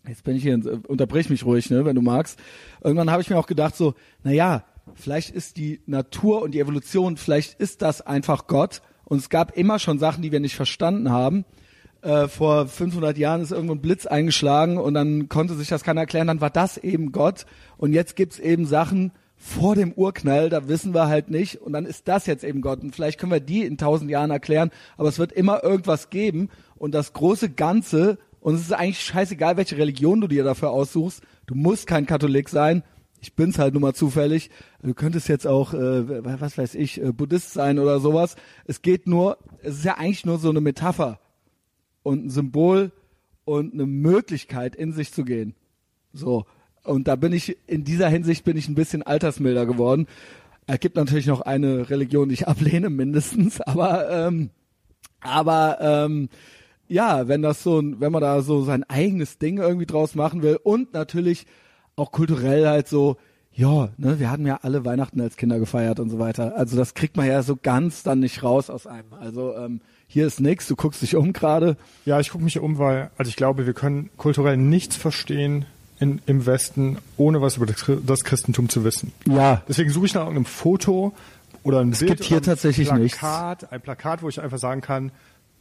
jetzt 0.08 0.24
bin 0.24 0.36
ich 0.36 0.44
hier, 0.44 0.60
unterbrich 0.88 1.30
mich 1.30 1.46
ruhig, 1.46 1.70
ne, 1.70 1.86
wenn 1.86 1.96
du 1.96 2.02
magst. 2.02 2.40
Irgendwann 2.84 3.12
habe 3.12 3.22
ich 3.22 3.30
mir 3.30 3.38
auch 3.38 3.48
gedacht 3.48 3.76
so, 3.76 3.94
na 4.24 4.32
ja, 4.32 4.64
vielleicht 4.96 5.30
ist 5.32 5.58
die 5.58 5.82
Natur 5.86 6.42
und 6.42 6.52
die 6.52 6.60
Evolution, 6.60 7.18
vielleicht 7.18 7.60
ist 7.60 7.82
das 7.82 8.02
einfach 8.02 8.48
Gott. 8.48 8.82
Und 9.06 9.18
es 9.18 9.30
gab 9.30 9.58
immer 9.58 9.80
schon 9.80 10.00
Sachen, 10.00 10.22
die 10.22 10.32
wir 10.32 10.40
nicht 10.40 10.56
verstanden 10.56 11.10
haben. 11.12 11.46
Äh, 12.02 12.28
vor 12.28 12.68
500 12.68 13.18
Jahren 13.18 13.42
ist 13.42 13.52
irgendwo 13.52 13.74
ein 13.74 13.82
Blitz 13.82 14.06
eingeschlagen 14.06 14.78
und 14.78 14.94
dann 14.94 15.30
konnte 15.30 15.56
sich 15.56 15.70
das 15.70 15.84
keiner 15.84 16.02
erklären. 16.02 16.28
Dann 16.28 16.42
war 16.42 16.50
das 16.50 16.78
eben 16.78 17.12
Gott. 17.12 17.46
Und 17.78 17.94
jetzt 17.94 18.16
gibt's 18.16 18.40
eben 18.40 18.66
Sachen, 18.66 19.12
vor 19.44 19.76
dem 19.76 19.92
Urknall, 19.92 20.50
da 20.50 20.70
wissen 20.70 20.94
wir 20.94 21.08
halt 21.08 21.30
nicht. 21.30 21.62
Und 21.62 21.74
dann 21.74 21.86
ist 21.86 22.08
das 22.08 22.26
jetzt 22.28 22.46
eben 22.46 22.62
Gott. 22.62 22.82
Und 22.82 22.96
vielleicht 22.96 23.20
können 23.20 23.32
wir 23.32 23.42
die 23.42 23.66
in 23.66 23.78
tausend 23.78 24.10
Jahren 24.10 24.32
erklären, 24.32 24.72
aber 24.98 25.10
es 25.10 25.20
wird 25.20 25.34
immer 25.34 25.64
irgendwas 25.64 26.10
geben. 26.10 26.50
Und 26.76 26.94
das 26.94 27.12
große 27.12 27.50
Ganze, 27.50 28.18
und 28.40 28.56
es 28.56 28.62
ist 28.62 28.72
eigentlich 28.72 29.02
scheißegal, 29.02 29.58
welche 29.58 29.78
Religion 29.78 30.22
du 30.22 30.28
dir 30.28 30.46
dafür 30.46 30.72
aussuchst, 30.72 31.22
du 31.46 31.56
musst 31.56 31.88
kein 31.88 32.06
Katholik 32.06 32.48
sein. 32.48 32.84
Ich 33.24 33.36
bin's 33.36 33.58
halt 33.58 33.74
nur 33.74 33.80
mal 33.80 33.94
zufällig. 33.94 34.50
Du 34.82 34.94
könntest 34.94 35.30
jetzt 35.30 35.48
auch, 35.48 35.74
äh, 35.74 36.26
was 36.26 36.58
weiß 36.58 36.76
ich, 36.76 37.02
äh, 37.02 37.14
Buddhist 37.14 37.54
sein 37.54 37.80
oder 37.80 38.02
sowas. 38.02 38.36
Es 38.66 38.82
geht 38.82 39.08
nur, 39.08 39.38
es 39.62 39.76
ist 39.76 39.86
ja 39.86 39.98
eigentlich 39.98 40.26
nur 40.26 40.40
so 40.40 40.50
eine 40.50 40.60
Metapher 40.60 41.22
und 42.04 42.26
ein 42.26 42.30
Symbol 42.30 42.92
und 43.46 43.74
eine 43.74 43.86
Möglichkeit, 43.86 44.76
in 44.76 44.92
sich 44.92 45.14
zu 45.14 45.24
gehen. 45.24 45.56
So. 46.12 46.46
Und 46.84 47.08
da 47.08 47.16
bin 47.16 47.32
ich, 47.32 47.58
in 47.66 47.86
dieser 47.86 48.10
Hinsicht 48.10 48.44
bin 48.44 48.58
ich 48.58 48.68
ein 48.68 48.76
bisschen 48.76 49.04
altersmilder 49.04 49.66
geworden. 49.66 50.08
Es 50.68 50.82
gibt 50.82 50.98
natürlich 50.98 51.28
noch 51.28 51.40
eine 51.40 51.90
Religion, 51.90 52.28
die 52.28 52.34
ich 52.34 52.48
ablehne, 52.50 52.90
mindestens, 52.90 53.62
aber, 53.62 54.10
ähm, 54.10 54.50
aber, 55.22 55.78
ähm, 55.80 56.28
ja, 56.90 57.30
wenn 57.30 57.42
das 57.42 57.64
so, 57.64 57.82
wenn 57.82 58.12
man 58.12 58.22
da 58.22 58.42
so 58.42 58.64
sein 58.64 58.84
eigenes 58.84 59.38
Ding 59.38 59.60
irgendwie 59.60 59.86
draus 59.86 60.14
machen 60.14 60.42
will 60.42 60.60
und 60.62 60.94
natürlich 60.94 61.48
auch 61.96 62.12
kulturell 62.12 62.68
halt 62.68 62.88
so, 62.88 63.18
ja, 63.54 63.90
ne, 63.98 64.20
wir 64.20 64.32
hatten 64.32 64.46
ja 64.46 64.60
alle 64.64 64.84
Weihnachten 64.84 65.22
als 65.22 65.38
Kinder 65.38 65.60
gefeiert 65.60 66.00
und 66.00 66.10
so 66.10 66.20
weiter. 66.20 66.56
Also 66.58 66.76
das 66.76 66.94
kriegt 66.96 67.18
man 67.18 67.28
ja 67.28 67.44
so 67.44 67.58
ganz 67.62 68.04
dann 68.04 68.20
nicht 68.20 68.42
raus 68.42 68.70
aus 68.70 68.88
einem. 68.88 69.14
Also 69.20 69.56
ähm, 69.56 69.82
hier 70.08 70.26
ist 70.26 70.40
nix, 70.40 70.68
du 70.68 70.76
guckst 70.76 71.02
dich 71.02 71.16
um 71.16 71.34
gerade. 71.34 71.78
Ja, 72.06 72.20
ich 72.20 72.30
gucke 72.30 72.44
mich 72.44 72.60
um, 72.60 72.80
weil, 72.80 73.12
also 73.18 73.30
ich 73.30 73.36
glaube, 73.36 73.66
wir 73.66 73.74
können 73.74 74.10
kulturell 74.18 74.58
nichts 74.58 74.96
verstehen, 74.96 75.66
in, 76.00 76.22
im 76.26 76.46
Westen, 76.46 76.98
ohne 77.18 77.42
was 77.42 77.58
über 77.58 77.66
das 77.66 78.24
Christentum 78.24 78.70
zu 78.70 78.84
wissen. 78.84 79.12
Ja. 79.26 79.62
Deswegen 79.68 79.90
suche 79.90 80.08
ich 80.08 80.14
nach 80.14 80.28
einem 80.28 80.46
Foto 80.46 81.14
oder 81.64 81.80
ein 81.80 81.92
es 81.92 82.00
Bild 82.00 82.12
gibt 82.12 82.24
hier 82.26 82.42
tatsächlich 82.42 82.92
ein 82.92 83.02
nichts. 83.02 83.18
Plakat, 83.20 83.72
ein 83.72 83.82
Plakat, 83.82 84.22
wo 84.22 84.30
ich 84.30 84.42
einfach 84.42 84.58
sagen 84.58 84.82
kann, 84.82 85.12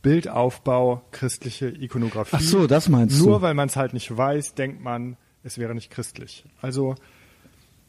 Bildaufbau, 0.02 1.02
christliche 1.12 1.68
Ikonografie. 1.68 2.36
Ach 2.36 2.40
so, 2.40 2.66
das 2.66 2.88
meinst 2.88 3.18
Nur 3.20 3.38
du. 3.38 3.42
weil 3.42 3.54
man 3.54 3.68
es 3.68 3.76
halt 3.76 3.94
nicht 3.94 4.14
weiß, 4.16 4.54
denkt 4.54 4.82
man, 4.82 5.16
es 5.44 5.58
wäre 5.58 5.74
nicht 5.74 5.90
christlich. 5.90 6.44
Also 6.60 6.94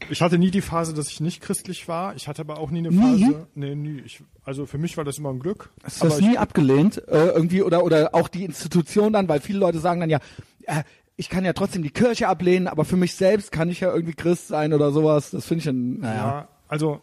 ich 0.10 0.22
hatte 0.22 0.38
nie 0.38 0.52
die 0.52 0.62
Phase, 0.62 0.94
dass 0.94 1.08
ich 1.10 1.22
nicht 1.22 1.42
christlich 1.42 1.88
war. 1.88 2.16
Ich 2.16 2.28
hatte 2.28 2.42
aber 2.42 2.58
auch 2.60 2.72
nie 2.72 2.80
eine 2.80 2.90
Nie? 2.90 3.24
Phase. 3.24 3.48
Nee, 3.56 3.76
nie. 3.76 4.02
Ich, 4.06 4.22
also 4.44 4.66
für 4.66 4.78
mich 4.78 4.98
war 4.98 5.06
das 5.06 5.18
immer 5.18 5.30
ein 5.30 5.40
Glück. 5.40 5.70
Hast 5.84 6.02
du 6.04 6.08
das 6.08 6.20
nie 6.20 6.38
abgelehnt? 6.38 6.98
Äh, 7.08 7.28
irgendwie 7.30 7.62
oder 7.62 7.84
oder 7.84 8.14
auch 8.14 8.28
die 8.28 8.44
Institution 8.44 9.14
dann, 9.14 9.28
weil 9.30 9.40
viele 9.40 9.60
Leute 9.60 9.80
sagen 9.80 10.02
dann 10.02 10.10
ja, 10.10 10.20
äh, 10.64 10.84
ich 11.16 11.30
kann 11.30 11.46
ja 11.46 11.54
trotzdem 11.54 11.84
die 11.84 11.92
Kirche 11.92 12.28
ablehnen, 12.28 12.68
aber 12.68 12.86
für 12.86 12.98
mich 12.98 13.16
selbst 13.16 13.52
kann 13.52 13.70
ich 13.70 13.80
ja 13.82 13.94
irgendwie 13.94 14.14
Christ 14.16 14.48
sein 14.48 14.74
oder 14.74 14.92
sowas. 14.92 15.30
Das 15.32 15.46
finde 15.46 15.60
ich 15.60 15.66
dann, 15.66 16.00
naja. 16.00 16.16
Ja, 16.18 16.48
also 16.68 17.00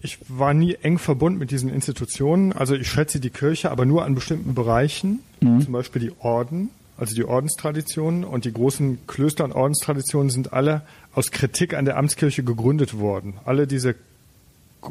ich 0.00 0.18
war 0.28 0.54
nie 0.54 0.74
eng 0.76 0.98
verbunden 0.98 1.38
mit 1.38 1.50
diesen 1.50 1.68
Institutionen. 1.68 2.52
Also 2.52 2.76
ich 2.76 2.88
schätze 2.88 3.18
die 3.20 3.30
Kirche, 3.30 3.70
aber 3.72 3.84
nur 3.84 4.04
an 4.04 4.14
bestimmten 4.14 4.54
Bereichen, 4.54 5.20
Mhm. 5.40 5.60
zum 5.62 5.72
Beispiel 5.72 6.00
die 6.00 6.12
Orden, 6.20 6.70
also 7.00 7.14
die 7.14 7.24
Ordenstraditionen 7.24 8.24
und 8.24 8.44
die 8.44 8.52
großen 8.52 9.06
Klöster- 9.06 9.44
und 9.44 9.52
Ordenstraditionen 9.52 10.28
sind 10.28 10.52
alle 10.52 10.82
aus 11.14 11.30
Kritik 11.30 11.72
an 11.72 11.86
der 11.86 11.96
Amtskirche 11.96 12.44
gegründet 12.44 12.98
worden. 12.98 13.34
Alle 13.46 13.66
diese 13.66 13.94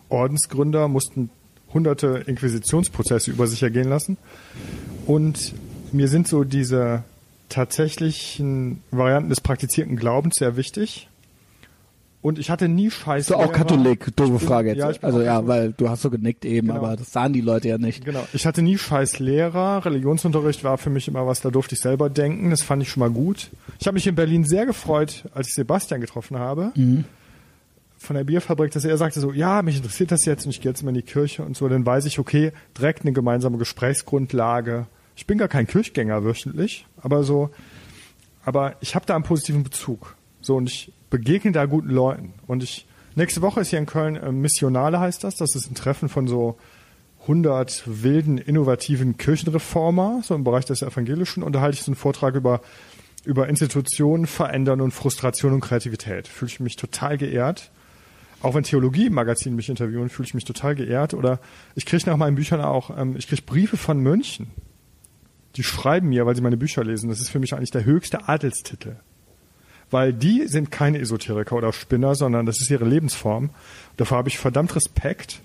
Ordensgründer 0.10 0.88
mussten 0.88 1.30
hunderte 1.72 2.24
Inquisitionsprozesse 2.26 3.30
über 3.30 3.45
sich 3.45 3.62
ergehen 3.62 3.88
lassen. 3.88 4.17
Und 5.06 5.54
mir 5.91 6.08
sind 6.08 6.28
so 6.28 6.43
diese 6.43 7.04
tatsächlichen 7.48 8.82
Varianten 8.89 9.30
des 9.30 9.39
praktizierten 9.39 9.95
Glaubens 9.95 10.38
sehr 10.38 10.56
wichtig. 10.58 11.09
Und 12.21 12.38
ich 12.38 12.49
hatte 12.49 12.67
nie 12.67 12.91
Scheiß. 12.91 13.27
Du 13.27 13.36
auch 13.36 13.51
Katholik? 13.53 14.13
Doofe 14.17 14.45
Frage 14.45 14.69
jetzt. 14.73 14.79
ja, 14.79 14.91
also 15.03 15.21
ja, 15.21 15.47
weil 15.47 15.71
du 15.71 15.89
hast 15.89 16.01
so 16.01 16.10
genickt 16.10 16.43
eben, 16.43 16.67
Genau. 16.67 16.79
aber 16.79 16.97
das 16.97 17.13
sahen 17.13 17.32
die 17.32 17.39
Leute 17.39 17.69
ja 17.69 17.77
nicht. 17.77 18.03
Genau. 18.03 18.27
Ich 18.34 18.45
hatte 18.45 18.62
nie 18.62 18.77
scheiß 18.77 19.19
Lehrer. 19.19 19.86
Religionsunterricht 19.86 20.65
war 20.65 20.77
für 20.77 20.89
mich 20.89 21.08
immer 21.08 21.25
was, 21.25 21.39
da 21.39 21.49
durfte 21.49 21.75
ich 21.75 21.82
selber 21.82 22.10
denken. 22.10 22.49
Das 22.49 22.62
fand 22.62 22.84
ich 22.84 22.89
schon 22.89 22.99
mal 22.99 23.10
gut. 23.10 23.49
Ich 23.79 23.88
habe 23.88 23.93
mich 23.95 24.05
in 24.05 24.15
Berlin 24.15 24.43
sehr 24.43 24.65
gefreut, 24.65 25.23
als 25.34 25.47
ich 25.47 25.53
Sebastian 25.53 26.01
getroffen 26.01 26.38
habe. 26.38 26.73
Von 27.97 28.15
der 28.17 28.25
Bierfabrik, 28.25 28.71
dass 28.71 28.84
er 28.84 28.97
sagte 28.97 29.21
so, 29.21 29.32
ja, 29.32 29.62
mich 29.62 29.77
interessiert 29.77 30.12
das 30.12 30.25
jetzt 30.25 30.45
und 30.45 30.51
ich 30.51 30.60
gehe 30.60 30.71
jetzt 30.71 30.84
mal 30.84 30.89
in 30.89 30.95
die 30.95 31.01
Kirche 31.03 31.43
und 31.43 31.55
so. 31.55 31.69
Dann 31.69 31.86
weiß 31.86 32.05
ich, 32.05 32.19
okay, 32.19 32.51
direkt 32.77 33.03
eine 33.03 33.13
gemeinsame 33.13 33.58
Gesprächsgrundlage. 33.58 34.88
Ich 35.15 35.25
bin 35.25 35.38
gar 35.38 35.47
kein 35.49 35.67
Kirchgänger 35.67 36.23
wöchentlich, 36.25 36.86
aber 37.01 37.23
so, 37.23 37.49
aber 38.43 38.75
ich 38.82 38.95
habe 38.95 39.05
da 39.05 39.15
einen 39.15 39.23
positiven 39.25 39.63
Bezug. 39.63 40.15
So, 40.41 40.55
und 40.58 40.69
ich 40.69 40.91
begegne 41.10 41.52
da 41.52 41.65
guten 41.65 41.89
Leuten. 41.89 42.34
Und 42.48 42.63
ich, 42.63 42.88
nächste 43.15 43.41
Woche 43.41 43.62
ist 43.62 43.69
hier 43.69 43.80
in 43.80 43.86
Köln 43.86 44.15
äh, 44.15 44.32
Missionale 44.32 45.00
heißt 45.00 45.24
das. 45.24 45.36
Das 45.36 45.56
ist 45.56 45.69
ein 45.69 45.76
Treffen 45.76 46.10
von 46.10 46.28
so 46.28 46.58
100 47.22 47.84
wilden, 47.86 48.38
innovativen 48.38 49.17
Kirchenreformer, 49.17 50.22
so 50.24 50.36
im 50.36 50.43
Bereich 50.43 50.65
des 50.65 50.82
Evangelischen. 50.82 51.43
Und 51.43 51.54
da 51.54 51.62
halte 51.62 51.76
ich 51.76 51.84
so 51.84 51.91
einen 51.91 51.98
Vortrag 51.98 52.36
über 52.36 52.62
über 53.26 53.50
Institutionen 53.50 54.28
verändern 54.28 54.82
und 54.82 54.91
Frustration 54.91 55.54
und 55.54 55.60
Kreativität. 55.62 56.28
Fühle 56.28 56.50
ich 56.50 56.60
mich 56.60 56.76
total 56.76 57.17
geehrt. 57.17 57.72
Auch 58.41 58.56
wenn 58.56 58.63
Theologie 58.63 59.08
im 59.08 59.13
Magazin 59.13 59.56
mich 59.56 59.69
interviewen, 59.69 60.10
fühle 60.10 60.28
ich 60.28 60.34
mich 60.34 60.45
total 60.45 60.76
geehrt. 60.76 61.13
Oder 61.13 61.39
ich 61.76 61.86
kriege 61.86 62.10
nach 62.10 62.17
meinen 62.17 62.36
Büchern 62.36 62.62
auch, 62.62 62.98
ähm, 62.98 63.15
ich 63.17 63.28
kriege 63.28 63.41
Briefe 63.41 63.78
von 63.78 64.00
Mönchen. 64.00 64.48
Die 65.58 65.63
schreiben 65.63 66.10
mir, 66.10 66.26
weil 66.26 66.36
sie 66.36 66.41
meine 66.41 66.58
Bücher 66.58 66.84
lesen. 66.84 67.10
Das 67.10 67.19
ist 67.19 67.30
für 67.30 67.39
mich 67.39 67.54
eigentlich 67.54 67.72
der 67.72 67.84
höchste 67.84 68.30
Adelstitel. 68.30 68.95
Weil 69.91 70.13
die 70.13 70.47
sind 70.47 70.71
keine 70.71 70.99
Esoteriker 70.99 71.56
oder 71.56 71.73
Spinner, 71.73 72.15
sondern 72.15 72.45
das 72.45 72.62
ist 72.62 72.69
ihre 72.69 72.86
Lebensform. 72.86 73.49
Dafür 73.97 74.17
habe 74.17 74.30
ich 74.30 74.38
verdammt 74.38 74.75
Respekt, 74.75 75.39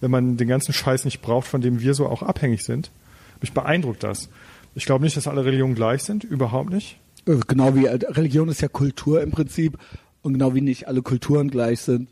wenn 0.00 0.10
man 0.10 0.36
den 0.36 0.48
ganzen 0.48 0.72
Scheiß 0.72 1.04
nicht 1.04 1.22
braucht, 1.22 1.46
von 1.48 1.60
dem 1.60 1.80
wir 1.80 1.94
so 1.94 2.06
auch 2.06 2.22
abhängig 2.22 2.64
sind. 2.64 2.90
Mich 3.40 3.52
beeindruckt 3.52 4.02
das. 4.02 4.28
Ich 4.74 4.84
glaube 4.84 5.04
nicht, 5.04 5.16
dass 5.16 5.26
alle 5.26 5.44
Religionen 5.44 5.74
gleich 5.74 6.02
sind, 6.02 6.22
überhaupt 6.24 6.70
nicht. 6.70 6.98
Äh, 7.26 7.36
Genau 7.46 7.74
wie 7.74 7.86
äh, 7.86 7.98
Religion 8.10 8.48
ist 8.48 8.60
ja 8.60 8.68
Kultur 8.68 9.22
im 9.22 9.30
Prinzip 9.30 9.78
und 10.22 10.34
genau 10.34 10.54
wie 10.54 10.60
nicht 10.60 10.86
alle 10.86 11.02
Kulturen 11.02 11.50
gleich 11.50 11.80
sind, 11.80 12.08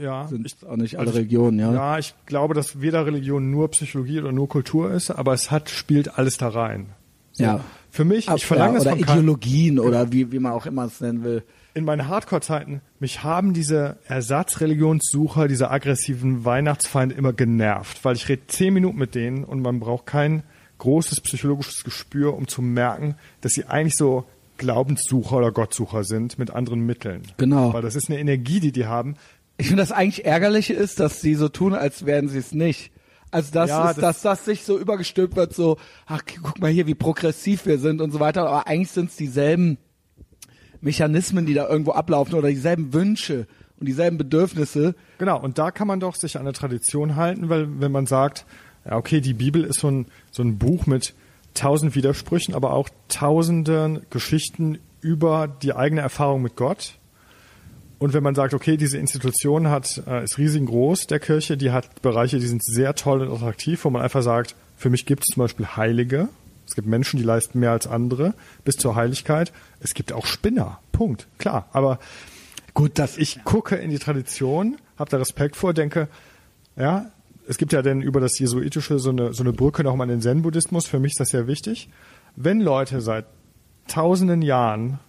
Ja, 0.00 0.26
sind 0.28 0.46
ich, 0.46 0.66
auch 0.66 0.76
nicht 0.76 0.96
alle 0.96 1.08
also 1.08 1.18
Religionen, 1.18 1.58
ja. 1.58 1.72
ja, 1.72 1.98
ich 1.98 2.14
glaube, 2.26 2.54
dass 2.54 2.80
weder 2.80 3.04
Religion 3.06 3.50
nur 3.50 3.68
Psychologie 3.70 4.20
oder 4.20 4.32
nur 4.32 4.48
Kultur 4.48 4.90
ist, 4.92 5.10
aber 5.10 5.34
es 5.34 5.50
hat 5.50 5.68
spielt 5.70 6.18
alles 6.18 6.38
da 6.38 6.48
rein. 6.48 6.86
So. 7.32 7.44
Ja. 7.44 7.60
Für 7.98 8.04
mich, 8.04 8.28
Ab- 8.28 8.36
ich 8.36 8.46
verlange 8.46 8.74
ja, 8.74 8.78
es 8.78 8.84
von 8.84 9.00
keinem, 9.00 9.18
Ideologien 9.18 9.80
oder 9.80 10.12
wie, 10.12 10.30
wie 10.30 10.38
man 10.38 10.52
auch 10.52 10.66
immer 10.66 10.84
es 10.84 11.00
nennen 11.00 11.24
will. 11.24 11.42
in 11.74 11.84
meinen 11.84 12.06
Hardcore-Zeiten, 12.06 12.80
mich 13.00 13.24
haben 13.24 13.54
diese 13.54 13.96
Ersatzreligionssucher, 14.06 15.48
diese 15.48 15.72
aggressiven 15.72 16.44
Weihnachtsfeinde 16.44 17.16
immer 17.16 17.32
genervt, 17.32 18.04
weil 18.04 18.14
ich 18.14 18.28
rede 18.28 18.46
zehn 18.46 18.72
Minuten 18.72 18.98
mit 18.98 19.16
denen 19.16 19.42
und 19.42 19.62
man 19.62 19.80
braucht 19.80 20.06
kein 20.06 20.44
großes 20.78 21.20
psychologisches 21.22 21.82
Gespür, 21.82 22.34
um 22.34 22.46
zu 22.46 22.62
merken, 22.62 23.16
dass 23.40 23.54
sie 23.54 23.64
eigentlich 23.64 23.96
so 23.96 24.26
Glaubenssucher 24.58 25.38
oder 25.38 25.50
Gottsucher 25.50 26.04
sind 26.04 26.38
mit 26.38 26.52
anderen 26.52 26.86
Mitteln. 26.86 27.22
Genau. 27.36 27.72
Weil 27.72 27.82
das 27.82 27.96
ist 27.96 28.08
eine 28.10 28.20
Energie, 28.20 28.60
die 28.60 28.70
die 28.70 28.86
haben. 28.86 29.16
Ich 29.56 29.66
finde 29.66 29.82
das 29.82 29.90
eigentlich 29.90 30.24
ärgerliche 30.24 30.72
ist, 30.72 31.00
dass 31.00 31.20
sie 31.20 31.34
so 31.34 31.48
tun, 31.48 31.74
als 31.74 32.06
wären 32.06 32.28
sie 32.28 32.38
es 32.38 32.52
nicht. 32.52 32.92
Also 33.30 33.52
das 33.52 33.68
Ja, 33.70 33.90
ist, 33.90 33.96
das- 33.98 34.02
dass 34.02 34.22
das 34.22 34.44
sich 34.44 34.64
so 34.64 34.78
übergestülpt 34.78 35.36
wird, 35.36 35.54
so, 35.54 35.76
ach 36.06 36.22
guck 36.42 36.58
mal 36.60 36.70
hier, 36.70 36.86
wie 36.86 36.94
progressiv 36.94 37.66
wir 37.66 37.78
sind 37.78 38.00
und 38.00 38.10
so 38.10 38.20
weiter. 38.20 38.48
Aber 38.48 38.66
eigentlich 38.66 38.90
sind 38.90 39.10
es 39.10 39.16
dieselben 39.16 39.78
Mechanismen, 40.80 41.46
die 41.46 41.54
da 41.54 41.68
irgendwo 41.68 41.92
ablaufen 41.92 42.34
oder 42.34 42.48
dieselben 42.48 42.92
Wünsche 42.92 43.46
und 43.80 43.86
dieselben 43.86 44.18
Bedürfnisse. 44.18 44.94
Genau, 45.18 45.40
und 45.40 45.58
da 45.58 45.70
kann 45.70 45.86
man 45.88 46.00
doch 46.00 46.14
sich 46.14 46.38
an 46.38 46.44
der 46.44 46.54
Tradition 46.54 47.16
halten, 47.16 47.48
weil 47.48 47.80
wenn 47.80 47.92
man 47.92 48.06
sagt, 48.06 48.46
ja, 48.84 48.96
okay, 48.96 49.20
die 49.20 49.34
Bibel 49.34 49.64
ist 49.64 49.80
so 49.80 49.88
ein, 49.90 50.06
so 50.30 50.42
ein 50.42 50.58
Buch 50.58 50.86
mit 50.86 51.14
tausend 51.54 51.94
Widersprüchen, 51.96 52.54
aber 52.54 52.72
auch 52.72 52.88
tausenden 53.08 54.06
Geschichten 54.10 54.78
über 55.00 55.48
die 55.48 55.74
eigene 55.74 56.00
Erfahrung 56.00 56.42
mit 56.42 56.56
Gott. 56.56 56.97
Und 57.98 58.12
wenn 58.12 58.22
man 58.22 58.34
sagt, 58.34 58.54
okay, 58.54 58.76
diese 58.76 58.98
Institution 58.98 59.68
hat, 59.68 60.02
äh, 60.06 60.22
ist 60.24 60.38
riesengroß, 60.38 61.08
der 61.08 61.18
Kirche, 61.18 61.56
die 61.56 61.72
hat 61.72 62.00
Bereiche, 62.02 62.38
die 62.38 62.46
sind 62.46 62.64
sehr 62.64 62.94
toll 62.94 63.22
und 63.22 63.32
attraktiv, 63.32 63.84
wo 63.84 63.90
man 63.90 64.02
einfach 64.02 64.22
sagt, 64.22 64.54
für 64.76 64.90
mich 64.90 65.04
gibt 65.04 65.24
es 65.24 65.34
zum 65.34 65.42
Beispiel 65.42 65.66
Heilige, 65.66 66.28
es 66.66 66.74
gibt 66.74 66.86
Menschen, 66.86 67.16
die 67.16 67.24
leisten 67.24 67.58
mehr 67.58 67.72
als 67.72 67.86
andere, 67.86 68.34
bis 68.64 68.76
zur 68.76 68.94
Heiligkeit. 68.94 69.54
Es 69.80 69.94
gibt 69.94 70.12
auch 70.12 70.26
Spinner, 70.26 70.80
Punkt, 70.92 71.26
klar. 71.38 71.66
Aber 71.72 71.98
Gut, 72.78 72.92
das 73.00 73.18
ich 73.18 73.42
gucke 73.42 73.74
in 73.74 73.90
die 73.90 73.98
Tradition, 73.98 74.76
habe 74.96 75.10
da 75.10 75.16
Respekt 75.16 75.56
vor, 75.56 75.74
denke, 75.74 76.06
ja, 76.76 77.10
es 77.48 77.58
gibt 77.58 77.72
ja 77.72 77.82
denn 77.82 78.02
über 78.02 78.20
das 78.20 78.38
Jesuitische 78.38 79.00
so 79.00 79.10
eine, 79.10 79.34
so 79.34 79.42
eine 79.42 79.52
Brücke 79.52 79.82
nochmal 79.82 80.08
in 80.08 80.16
den 80.16 80.20
Zen-Buddhismus, 80.20 80.86
für 80.86 81.00
mich 81.00 81.14
ist 81.14 81.18
das 81.18 81.30
sehr 81.30 81.48
wichtig. 81.48 81.88
Wenn 82.36 82.60
Leute 82.60 83.00
seit 83.00 83.26
tausenden 83.88 84.42
Jahren 84.42 85.00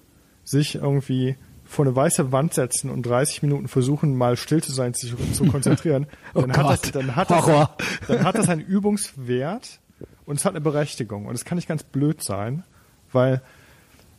sich 0.44 0.78
irgendwie 0.78 1.36
vor 1.70 1.86
eine 1.86 1.96
weiße 1.96 2.32
Wand 2.32 2.56
setzen 2.56 2.90
und 2.90 3.04
30 3.04 3.44
Minuten 3.44 3.68
versuchen, 3.68 4.18
mal 4.18 4.38
still 4.38 4.64
zu 4.64 4.72
sein, 4.72 4.96
sich 4.96 5.14
zu 5.34 5.46
konzentrieren, 5.46 6.08
Oh 6.34 6.42
dann, 6.42 6.58
hat 6.58 6.84
das, 6.84 6.92
dann, 6.92 7.16
hat 7.16 7.30
das, 7.30 7.46
Horror. 7.46 7.78
dann 8.08 8.24
hat 8.24 8.36
das 8.36 8.50
einen 8.50 8.62
Übungswert 8.62 9.80
und 10.26 10.40
es 10.40 10.46
hat 10.46 10.54
eine 10.54 10.62
Berechtigung. 10.62 11.28
Und 11.28 11.36
es 11.36 11.46
kann 11.46 11.58
nicht 11.58 11.68
ganz 11.68 11.84
blöd 11.84 12.24
sein, 12.24 12.64
weil 13.12 13.44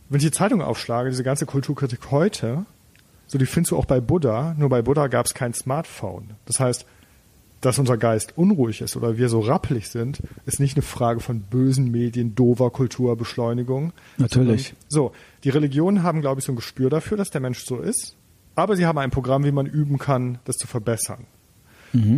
wenn 0.09 0.19
ich 0.19 0.25
die 0.25 0.31
Zeitung 0.31 0.63
aufschlage, 0.63 1.11
diese 1.11 1.25
ganze 1.25 1.45
Kulturkritik 1.45 2.13
heute, 2.13 2.67
so 3.27 3.37
die 3.37 3.47
findest 3.47 3.73
du 3.73 3.79
auch 3.79 3.85
bei 3.85 4.01
Buddha, 4.01 4.55
nur 4.57 4.69
bei 4.69 4.81
Buddha 4.81 5.09
gab 5.09 5.27
es 5.27 5.35
kein 5.35 5.53
Smartphone. 5.53 6.37
Das 6.47 6.61
heißt, 6.61 6.87
dass 7.61 7.79
unser 7.79 7.99
Geist 7.99 8.37
unruhig 8.37 8.81
ist 8.81 8.97
oder 8.97 9.19
wir 9.19 9.29
so 9.29 9.41
rappelig 9.41 9.89
sind, 9.89 10.21
ist 10.47 10.61
nicht 10.61 10.77
eine 10.77 10.83
Frage 10.83 11.21
von 11.21 11.41
bösen 11.41 11.91
Medien, 11.91 12.35
dover 12.35 12.71
Kulturbeschleunigung. 12.71 13.93
Natürlich. 14.17 14.75
So, 14.89 15.13
die 15.45 15.51
Religionen 15.51 16.03
haben, 16.03 16.21
glaube 16.21 16.41
ich, 16.41 16.47
so 16.47 16.53
ein 16.53 16.57
Gespür 16.57 16.91
dafür, 16.91 17.17
dass 17.17 17.31
der 17.31 17.41
Mensch 17.41 17.65
so 17.65 17.79
ist, 17.79 18.17
aber 18.55 18.77
sie 18.77 18.87
haben 18.87 18.99
ein 18.99 19.11
Programm, 19.11 19.45
wie 19.45 19.53
man 19.53 19.67
üben 19.67 19.99
kann, 19.99 20.39
das 20.45 20.57
zu 20.57 20.67
verbessern. 20.67 21.27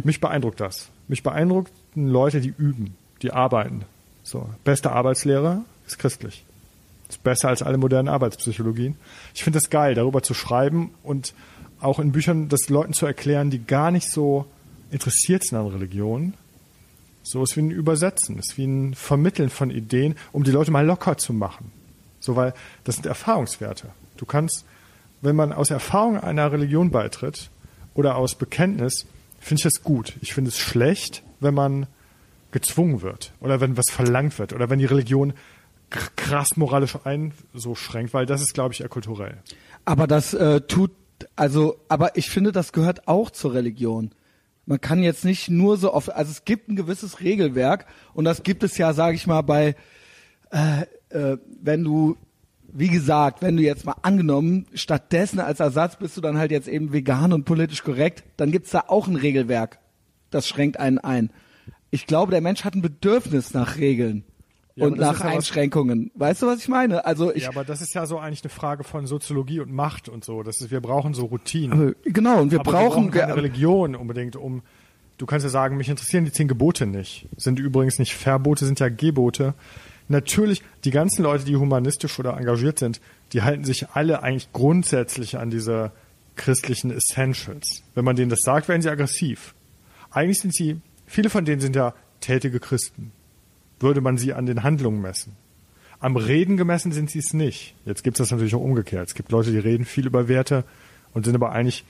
Mich 0.05 0.21
beeindruckt 0.21 0.61
das. 0.61 0.91
Mich 1.09 1.23
beeindruckten 1.23 2.07
Leute, 2.07 2.41
die 2.41 2.53
üben, 2.57 2.95
die 3.23 3.33
arbeiten. 3.33 3.85
So, 4.23 4.49
beste 4.65 4.93
Arbeitslehre 4.93 5.63
ist 5.87 5.99
christlich. 5.99 6.45
Ist 7.09 7.23
besser 7.23 7.49
als 7.49 7.63
alle 7.63 7.79
modernen 7.79 8.09
Arbeitspsychologien. 8.09 8.97
Ich 9.35 9.43
finde 9.45 9.59
es 9.59 9.71
geil, 9.71 9.95
darüber 9.95 10.23
zu 10.23 10.35
schreiben 10.35 10.93
und 11.03 11.35
auch 11.81 11.99
in 11.99 12.13
Büchern 12.13 12.49
das 12.49 12.69
Leuten 12.69 12.93
zu 12.93 13.07
erklären, 13.07 13.51
die 13.51 13.65
gar 13.65 13.91
nicht 13.91 14.09
so 14.09 14.47
interessiert 14.93 15.45
sind 15.45 15.59
an 15.59 15.69
Religion. 15.69 16.35
So 17.23 17.43
ist 17.43 17.57
wie 17.57 17.63
ein 17.63 17.71
Übersetzen, 17.71 18.39
ist 18.39 18.59
wie 18.59 18.67
ein 18.67 18.95
Vermitteln 18.95 19.49
von 19.49 19.71
Ideen, 19.71 20.17
um 20.33 20.45
die 20.45 20.51
Leute 20.51 20.71
mal 20.71 20.85
locker 20.85 21.17
zu 21.17 21.33
machen. 21.33 21.73
So, 22.21 22.37
weil 22.37 22.55
das 22.85 22.97
sind 22.97 23.07
Erfahrungswerte. 23.07 23.89
Du 24.17 24.27
kannst, 24.27 24.65
wenn 25.21 25.37
man 25.37 25.53
aus 25.53 25.71
Erfahrung 25.71 26.19
einer 26.19 26.51
Religion 26.53 26.91
beitritt 26.91 27.51
oder 27.95 28.17
aus 28.17 28.35
Bekenntnis, 28.35 29.07
finde 29.41 29.61
ich 29.61 29.65
das 29.65 29.83
gut. 29.83 30.15
Ich 30.21 30.35
finde 30.35 30.49
es 30.49 30.59
schlecht, 30.59 31.23
wenn 31.41 31.55
man 31.55 31.87
gezwungen 32.51 33.03
wird 33.03 33.33
oder 33.41 33.61
wenn 33.61 33.77
was 33.77 33.91
verlangt 33.91 34.39
wird 34.39 34.53
oder 34.53 34.71
wenn 34.71 34.79
die 34.79 34.85
Religion 34.87 35.33
krass 35.91 36.57
moralisch 36.57 36.97
ein 37.05 37.33
so 37.55 37.75
schränkt, 37.75 38.15
weil 38.15 38.27
das 38.27 38.41
ist, 38.41 38.55
glaube 38.55 38.75
ich, 38.75 38.81
eher 38.81 38.89
kulturell. 38.89 39.39
Aber 39.85 40.07
das 40.07 40.33
äh, 40.35 40.61
tut, 40.63 40.93
also, 41.37 41.79
aber 41.89 42.17
ich 42.17 42.31
finde, 42.31 42.53
das 42.53 42.73
gehört 42.73 43.09
auch 43.09 43.31
zur 43.31 43.55
Religion. 43.55 44.13
Man 44.64 44.81
kann 44.81 45.03
jetzt 45.03 45.25
nicht 45.25 45.51
nur 45.51 45.77
so 45.77 45.92
oft, 45.92 46.12
also 46.12 46.31
es 46.31 46.44
gibt 46.44 46.68
ein 46.68 46.77
gewisses 46.77 47.20
Regelwerk 47.20 47.87
und 48.14 48.25
das 48.25 48.42
gibt 48.42 48.62
es 48.62 48.79
ja, 48.79 48.92
sage 48.92 49.16
ich 49.16 49.27
mal, 49.27 49.42
bei, 49.42 49.75
äh, 50.51 50.83
äh, 51.11 51.38
wenn 51.61 51.83
du, 51.83 52.16
wie 52.72 52.88
gesagt, 52.88 53.42
wenn 53.42 53.57
du 53.57 53.62
jetzt 53.62 53.85
mal 53.85 53.96
angenommen, 54.03 54.66
stattdessen 54.75 55.40
als 55.40 55.61
Ersatz 55.61 55.96
bist 55.96 56.16
du 56.16 56.20
dann 56.20 56.38
halt 56.38 56.53
jetzt 56.53 56.68
eben 56.68 56.92
vegan 56.92 57.33
und 57.33 57.44
politisch 57.44 57.83
korrekt, 57.83 58.25
dann 58.37 58.53
gibt's 58.53 58.70
da 58.70 58.85
auch 58.87 59.09
ein 59.09 59.16
Regelwerk. 59.16 59.79
Das 60.31 60.46
schränkt 60.48 60.79
einen 60.79 60.98
ein. 60.98 61.31
Ich 61.90 62.07
glaube, 62.07 62.31
der 62.31 62.40
Mensch 62.40 62.64
hat 62.64 62.75
ein 62.75 62.83
Bedürfnis 62.83 63.53
nach 63.53 63.77
Regeln 63.77 64.25
Ja, 64.75 64.87
und 64.87 64.99
nach 64.99 65.21
ja 65.21 65.27
was- 65.27 65.35
Einschränkungen. 65.35 66.11
Weißt 66.15 66.43
du, 66.43 66.47
was 66.47 66.61
ich 66.61 66.69
meine? 66.69 67.05
Also 67.05 67.35
ich, 67.35 67.43
ja, 67.45 67.51
aber 67.51 67.65
das 67.65 67.83
ist 67.83 67.95
ja 67.95 68.07
so 68.07 68.19
eigentlich 68.19 68.43
eine 68.43 68.51
Frage 68.51 68.85
von 68.85 69.07
Soziologie 69.07 69.61
und 69.61 69.73
Macht 69.73 70.09
und 70.09 70.25
so. 70.25 70.43
Das 70.43 70.61
ist, 70.61 70.71
wir 70.71 70.81
brauchen 70.81 71.13
so 71.15 71.27
Routinen. 71.27 71.95
genau, 72.05 72.41
und 72.41 72.51
wir 72.53 72.61
Aber 72.61 72.71
brauchen, 72.73 72.83
wir 72.83 72.91
brauchen 72.91 73.11
keine 73.11 73.37
Religion 73.37 73.95
unbedingt, 73.95 74.37
um. 74.37 74.63
Du 75.19 75.27
kannst 75.27 75.45
ja 75.45 75.51
sagen, 75.51 75.77
mich 75.77 75.89
interessieren 75.89 76.25
die 76.25 76.33
zehn 76.33 76.49
Gebote 76.49 76.87
nicht. 76.87 77.29
Sind 77.37 77.59
übrigens 77.59 77.99
nicht 77.99 78.15
Verbote, 78.15 78.65
sind 78.65 78.81
ja 78.81 78.89
Gebote. 78.89 79.55
Natürlich, 80.09 80.63
die 80.85 80.91
ganzen 80.91 81.23
Leute, 81.23 81.45
die 81.45 81.57
humanistisch 81.57 82.19
oder 82.19 82.37
engagiert 82.37 82.79
sind, 82.79 83.01
die 83.33 83.43
halten 83.43 83.65
sich 83.65 83.91
alle 83.91 84.23
eigentlich 84.23 84.53
grundsätzlich 84.53 85.39
an 85.39 85.51
diese 85.51 85.93
christlichen 86.35 86.91
Essentials. 86.91 87.83
Wenn 87.95 88.05
man 88.05 88.17
denen 88.17 88.31
das 88.31 88.41
sagt, 88.41 88.69
werden 88.69 88.83
sie 88.83 88.89
aggressiv. 88.91 89.55
Eigentlich 90.11 90.41
sind 90.41 90.55
sie, 90.55 90.81
viele 91.07 91.31
von 91.31 91.45
denen 91.45 91.61
sind 91.61 91.77
ja 91.77 91.95
tätige 92.21 92.59
Christen. 92.59 93.13
Würde 93.83 94.01
man 94.01 94.16
sie 94.16 94.33
an 94.33 94.47
den 94.47 94.62
Handlungen 94.62 95.01
messen. 95.01 95.37
Am 96.01 96.16
Reden 96.16 96.57
gemessen 96.57 96.92
sind 96.92 97.11
sie 97.11 97.21
es 97.21 97.33
nicht. 97.33 97.75
Jetzt 97.85 98.03
gibt 98.03 98.18
es 98.18 98.18
das 98.18 98.33
natürlich 98.33 98.55
auch 98.55 98.61
umgekehrt. 98.61 99.09
Es 99.09 99.14
gibt 99.14 99.31
Leute, 99.31 99.53
die 99.53 99.59
reden 99.59 99.85
viel 99.85 100.07
über 100.07 100.27
Werte 100.27 100.64
und 101.14 101.25
sind 101.25 101.35
aber 101.35 101.53
eigentlich 101.53 101.85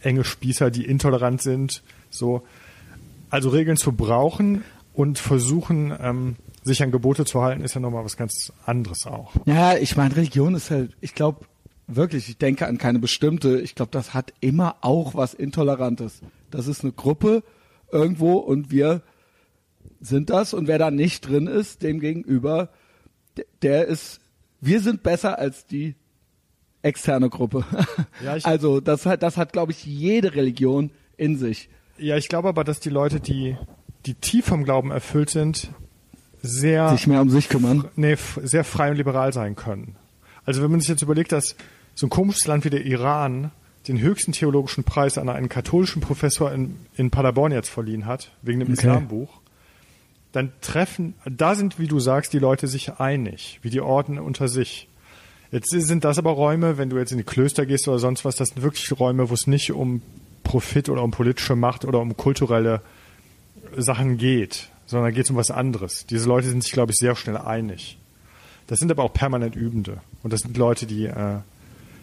enge 0.00 0.24
Spießer, 0.24 0.70
die 0.70 0.86
intolerant 0.86 1.42
sind. 1.42 1.82
So, 2.08 2.42
also 3.28 3.50
Regeln 3.50 3.76
zu 3.76 3.92
brauchen 3.92 4.64
und 4.94 5.18
versuchen, 5.18 5.92
ähm, 6.00 6.36
sich 6.62 6.82
an 6.82 6.90
Gebote 6.90 7.24
zu 7.24 7.42
halten, 7.42 7.62
ist 7.62 7.74
ja 7.74 7.80
nochmal 7.80 8.04
was 8.04 8.16
ganz 8.16 8.52
anderes 8.64 9.06
auch. 9.06 9.32
Ja, 9.44 9.76
ich 9.76 9.96
meine, 9.96 10.16
Religion 10.16 10.54
ist 10.54 10.70
halt, 10.70 10.96
ich 11.00 11.14
glaube 11.14 11.44
wirklich, 11.86 12.28
ich 12.28 12.38
denke 12.38 12.66
an 12.66 12.78
keine 12.78 12.98
bestimmte, 12.98 13.60
ich 13.60 13.74
glaube, 13.74 13.90
das 13.92 14.14
hat 14.14 14.32
immer 14.40 14.76
auch 14.80 15.14
was 15.14 15.34
Intolerantes. 15.34 16.20
Das 16.50 16.66
ist 16.66 16.82
eine 16.82 16.92
Gruppe 16.92 17.42
irgendwo 17.92 18.34
und 18.34 18.70
wir 18.70 19.02
sind 20.06 20.30
das 20.30 20.54
und 20.54 20.66
wer 20.68 20.78
da 20.78 20.90
nicht 20.90 21.28
drin 21.28 21.46
ist, 21.46 21.82
dem 21.82 22.00
gegenüber, 22.00 22.70
der 23.62 23.86
ist, 23.86 24.20
wir 24.60 24.80
sind 24.80 25.02
besser 25.02 25.38
als 25.38 25.66
die 25.66 25.94
externe 26.82 27.28
Gruppe. 27.28 27.64
Ja, 28.24 28.36
also 28.44 28.80
das 28.80 29.04
hat, 29.04 29.22
das 29.22 29.36
hat, 29.36 29.52
glaube 29.52 29.72
ich, 29.72 29.84
jede 29.84 30.34
Religion 30.34 30.90
in 31.18 31.36
sich. 31.36 31.68
Ja, 31.98 32.16
ich 32.16 32.28
glaube 32.28 32.48
aber, 32.48 32.64
dass 32.64 32.80
die 32.80 32.88
Leute, 32.90 33.20
die, 33.20 33.56
die 34.06 34.14
tief 34.14 34.46
vom 34.46 34.64
Glauben 34.64 34.90
erfüllt 34.90 35.28
sind, 35.30 35.70
sehr 36.42 36.90
Sich 36.90 37.06
mehr 37.06 37.20
um 37.20 37.28
sich 37.30 37.48
kümmern. 37.48 37.88
nee, 37.96 38.16
sehr 38.42 38.64
frei 38.64 38.90
und 38.90 38.96
liberal 38.96 39.32
sein 39.32 39.56
können. 39.56 39.96
Also 40.44 40.62
wenn 40.62 40.70
man 40.70 40.80
sich 40.80 40.88
jetzt 40.88 41.02
überlegt, 41.02 41.32
dass 41.32 41.56
so 41.94 42.06
ein 42.06 42.10
komisches 42.10 42.46
Land 42.46 42.64
wie 42.64 42.70
der 42.70 42.84
Iran 42.86 43.50
den 43.88 44.00
höchsten 44.00 44.32
theologischen 44.32 44.84
Preis 44.84 45.18
an 45.18 45.28
einen 45.28 45.48
katholischen 45.48 46.00
Professor 46.02 46.52
in, 46.52 46.76
in 46.96 47.10
Paderborn 47.10 47.52
jetzt 47.52 47.68
verliehen 47.68 48.06
hat, 48.06 48.32
wegen 48.42 48.60
dem 48.60 48.68
Okay. 48.68 48.78
Islambuch, 48.80 49.40
dann 50.36 50.52
treffen, 50.60 51.14
da 51.24 51.54
sind, 51.54 51.78
wie 51.78 51.88
du 51.88 51.98
sagst, 51.98 52.32
die 52.32 52.38
Leute 52.38 52.68
sich 52.68 53.00
einig, 53.00 53.58
wie 53.62 53.70
die 53.70 53.80
Orden 53.80 54.18
unter 54.18 54.48
sich. 54.48 54.86
Jetzt 55.50 55.70
sind 55.70 56.04
das 56.04 56.18
aber 56.18 56.32
Räume, 56.32 56.76
wenn 56.76 56.90
du 56.90 56.98
jetzt 56.98 57.12
in 57.12 57.18
die 57.18 57.24
Klöster 57.24 57.64
gehst 57.64 57.88
oder 57.88 57.98
sonst 57.98 58.24
was, 58.24 58.36
das 58.36 58.50
sind 58.50 58.62
wirklich 58.62 58.98
Räume, 58.98 59.30
wo 59.30 59.34
es 59.34 59.46
nicht 59.46 59.72
um 59.72 60.02
Profit 60.42 60.88
oder 60.90 61.02
um 61.02 61.10
politische 61.10 61.56
Macht 61.56 61.84
oder 61.84 62.00
um 62.00 62.16
kulturelle 62.16 62.82
Sachen 63.76 64.18
geht, 64.18 64.68
sondern 64.84 65.14
geht 65.14 65.24
es 65.24 65.30
um 65.30 65.36
was 65.36 65.50
anderes. 65.50 66.06
Diese 66.06 66.28
Leute 66.28 66.48
sind 66.48 66.62
sich, 66.62 66.72
glaube 66.72 66.92
ich, 66.92 66.98
sehr 66.98 67.16
schnell 67.16 67.38
einig. 67.38 67.96
Das 68.66 68.78
sind 68.78 68.90
aber 68.90 69.04
auch 69.04 69.12
permanent 69.12 69.56
Übende. 69.56 70.02
Und 70.22 70.32
das 70.32 70.40
sind 70.40 70.56
Leute, 70.56 70.86
die, 70.86 71.06
äh, 71.06 71.38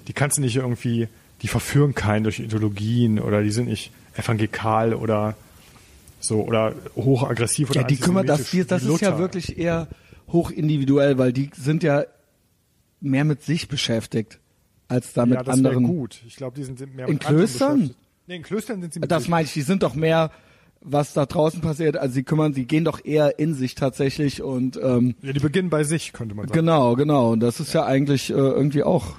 die 0.07 0.13
kannst 0.13 0.37
du 0.37 0.41
nicht 0.41 0.55
irgendwie, 0.55 1.07
die 1.41 1.47
verführen 1.47 1.93
keinen 1.93 2.23
durch 2.23 2.39
Ideologien 2.39 3.19
oder 3.19 3.43
die 3.43 3.51
sind 3.51 3.67
nicht 3.67 3.91
evangelikal 4.15 4.93
oder 4.93 5.35
so 6.23 6.41
oder 6.43 6.73
hochaggressiv 6.95 7.69
oder 7.71 7.81
Ja, 7.81 7.87
die 7.87 7.97
kümmern 7.97 8.25
das, 8.25 8.51
die, 8.51 8.65
das 8.65 8.83
ist 8.83 9.01
ja 9.01 9.17
wirklich 9.17 9.57
eher 9.57 9.87
hochindividuell, 10.29 11.17
weil 11.17 11.33
die 11.33 11.49
sind 11.55 11.83
ja 11.83 12.03
mehr 13.01 13.25
mit 13.25 13.43
sich 13.43 13.67
beschäftigt 13.67 14.39
als 14.87 15.13
da 15.13 15.25
mit 15.25 15.35
ja, 15.35 15.43
das 15.43 15.53
anderen. 15.55 15.85
gut. 15.85 16.21
Ich 16.27 16.35
glaube, 16.35 16.55
die 16.55 16.63
sind, 16.63 16.79
mehr 16.95 17.07
In 17.07 17.15
mit 17.15 17.25
anderen 17.25 17.45
Klöstern? 17.47 17.95
Nee, 18.27 18.35
in 18.37 18.43
Klöstern 18.43 18.81
sind 18.81 18.93
sie 18.93 18.99
mit 18.99 19.11
Das 19.11 19.27
meine 19.27 19.45
ich, 19.45 19.53
die 19.53 19.61
sind 19.61 19.83
doch 19.83 19.95
mehr, 19.95 20.31
was 20.81 21.13
da 21.13 21.25
draußen 21.25 21.61
passiert. 21.61 21.97
Also 21.97 22.13
sie 22.13 22.23
kümmern, 22.23 22.53
sie 22.53 22.65
gehen 22.65 22.85
doch 22.85 23.03
eher 23.03 23.39
in 23.39 23.53
sich 23.53 23.75
tatsächlich 23.75 24.41
und 24.41 24.77
ähm, 24.81 25.15
Ja, 25.21 25.33
die 25.33 25.39
beginnen 25.39 25.69
bei 25.69 25.83
sich, 25.83 26.13
könnte 26.13 26.35
man 26.35 26.47
sagen. 26.47 26.57
genau, 26.59 26.95
genau. 26.95 27.31
Und 27.31 27.39
das 27.41 27.59
ist 27.59 27.73
ja 27.73 27.85
eigentlich 27.85 28.29
äh, 28.29 28.33
irgendwie 28.33 28.83
auch 28.83 29.15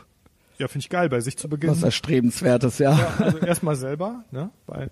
Ja, 0.59 0.69
finde 0.69 0.85
ich 0.85 0.91
geil, 0.91 1.09
bei 1.09 1.21
sich 1.21 1.37
zu 1.37 1.49
beginnen. 1.49 1.73
was 1.75 1.83
erstrebenswertes, 1.83 2.79
ja. 2.79 2.99
Ja, 2.99 3.15
also 3.19 3.39
erstmal 3.39 3.77
selber, 3.77 4.25
ne? 4.31 4.51
Weil 4.67 4.91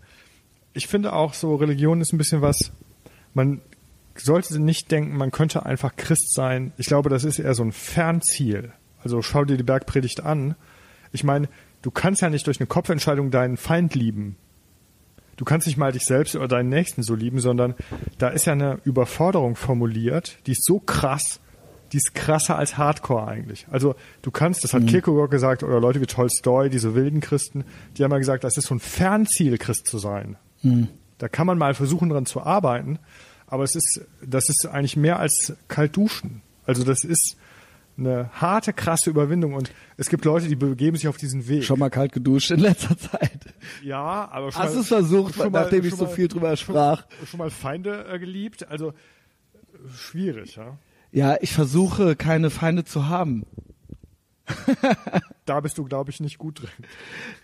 ich 0.75 0.87
finde 0.87 1.13
auch 1.13 1.35
so, 1.35 1.55
Religion 1.55 2.01
ist 2.01 2.13
ein 2.13 2.19
bisschen 2.19 2.43
was, 2.43 2.73
man 3.35 3.61
sollte 4.15 4.59
nicht 4.59 4.91
denken, 4.91 5.17
man 5.17 5.31
könnte 5.31 5.65
einfach 5.65 5.97
Christ 5.97 6.35
sein. 6.35 6.73
Ich 6.77 6.87
glaube, 6.87 7.09
das 7.09 7.25
ist 7.25 7.39
eher 7.39 7.55
so 7.55 7.63
ein 7.63 7.73
Fernziel. 7.73 8.73
Also 9.03 9.23
schau 9.23 9.45
dir 9.45 9.57
die 9.57 9.63
Bergpredigt 9.63 10.21
an. 10.21 10.55
Ich 11.13 11.25
meine, 11.25 11.49
du 11.83 11.91
kannst 11.91 12.23
ja 12.23 12.31
nicht 12.31 12.47
durch 12.47 12.61
eine 12.61 12.67
Kopfentscheidung 12.67 13.31
deinen 13.31 13.57
Feind 13.57 13.95
lieben. 13.95 14.37
Du 15.37 15.45
kannst 15.45 15.67
nicht 15.67 15.77
mal 15.77 15.93
dich 15.93 16.05
selbst 16.05 16.37
oder 16.37 16.47
deinen 16.47 16.69
Nächsten 16.69 17.03
so 17.03 17.15
lieben, 17.15 17.41
sondern 17.41 17.75
da 18.19 18.29
ist 18.29 18.45
ja 18.45 18.53
eine 18.53 18.79
Überforderung 18.85 19.57
formuliert, 19.57 20.39
die 20.47 20.53
ist 20.53 20.65
so 20.65 20.79
krass, 20.79 21.41
die 21.93 21.97
ist 21.97 22.15
krasser 22.15 22.57
als 22.57 22.77
Hardcore 22.77 23.27
eigentlich. 23.27 23.67
Also 23.71 23.95
du 24.21 24.31
kannst, 24.31 24.63
das 24.63 24.75
hat 24.75 24.87
Kierkegaard 24.87 25.31
gesagt, 25.31 25.63
oder 25.63 25.81
Leute 25.81 26.01
wie 26.01 26.07
Tolstoi, 26.07 26.69
diese 26.69 26.95
wilden 26.95 27.21
Christen, 27.21 27.65
die 27.97 28.05
haben 28.05 28.11
mal 28.11 28.19
gesagt, 28.19 28.45
das 28.45 28.57
ist 28.57 28.67
so 28.67 28.75
ein 28.75 28.81
Fernziel, 28.81 29.59
Christ 29.59 29.87
zu 29.87 29.99
sein. 29.99 30.37
Da 31.19 31.29
kann 31.29 31.47
man 31.47 31.59
mal 31.59 31.75
versuchen, 31.75 32.09
dran 32.09 32.27
zu 32.27 32.41
arbeiten, 32.43 32.99
aber 33.47 33.65
es 33.65 33.75
ist, 33.75 34.01
das 34.25 34.49
ist 34.49 34.67
eigentlich 34.67 34.97
mehr 34.97 35.19
als 35.19 35.55
kalt 35.69 35.97
duschen. 35.97 36.43
Also 36.65 36.85
das 36.85 37.05
ist 37.05 37.37
eine 37.99 38.31
harte, 38.33 38.73
krasse 38.73 39.11
Überwindung 39.11 39.53
und 39.55 39.71
es 39.99 40.09
gibt 40.09 40.25
Leute, 40.25 40.49
die 40.49 40.57
begeben 40.57 40.97
sich 40.97 41.09
auf 41.09 41.17
diesen 41.19 41.47
Weg. 41.49 41.65
Schon 41.65 41.79
mal 41.79 41.91
kalt 41.91 42.13
geduscht 42.13 42.51
in 42.51 42.61
letzter 42.61 42.97
Zeit. 42.97 43.53
Ja, 43.83 44.29
aber 44.33 44.51
schon 44.51 44.63
Hast 44.63 44.69
mal, 44.71 44.75
du 44.75 44.81
es 44.81 44.89
versucht, 44.89 45.35
schon 45.35 45.53
mal- 45.53 45.63
nachdem 45.63 45.83
ich 45.85 45.91
schon 45.91 45.99
so 45.99 46.05
mal- 46.07 46.11
viel 46.15 46.29
drüber 46.29 46.57
sprach? 46.57 47.05
Schon, 47.19 47.27
schon 47.27 47.39
mal 47.39 47.51
Feinde 47.51 48.07
äh, 48.11 48.19
geliebt, 48.19 48.67
also 48.69 48.95
schwierig, 49.95 50.57
ja. 50.57 50.79
Ja, 51.11 51.37
ich 51.41 51.53
versuche 51.53 52.17
keine 52.17 52.49
Feinde 52.49 52.85
zu 52.85 53.09
haben. 53.09 53.45
Da 55.45 55.61
bist 55.61 55.77
du, 55.79 55.85
glaube 55.85 56.11
ich, 56.11 56.21
nicht 56.21 56.39
gut 56.39 56.63
drin. 56.63 56.71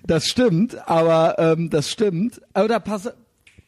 Das 0.05 0.27
stimmt, 0.27 0.89
aber 0.89 1.37
ähm, 1.39 1.71
das 1.71 1.91
stimmt. 1.91 2.41
Aber 2.53 2.69
da 2.69 2.79
pass, 2.79 3.11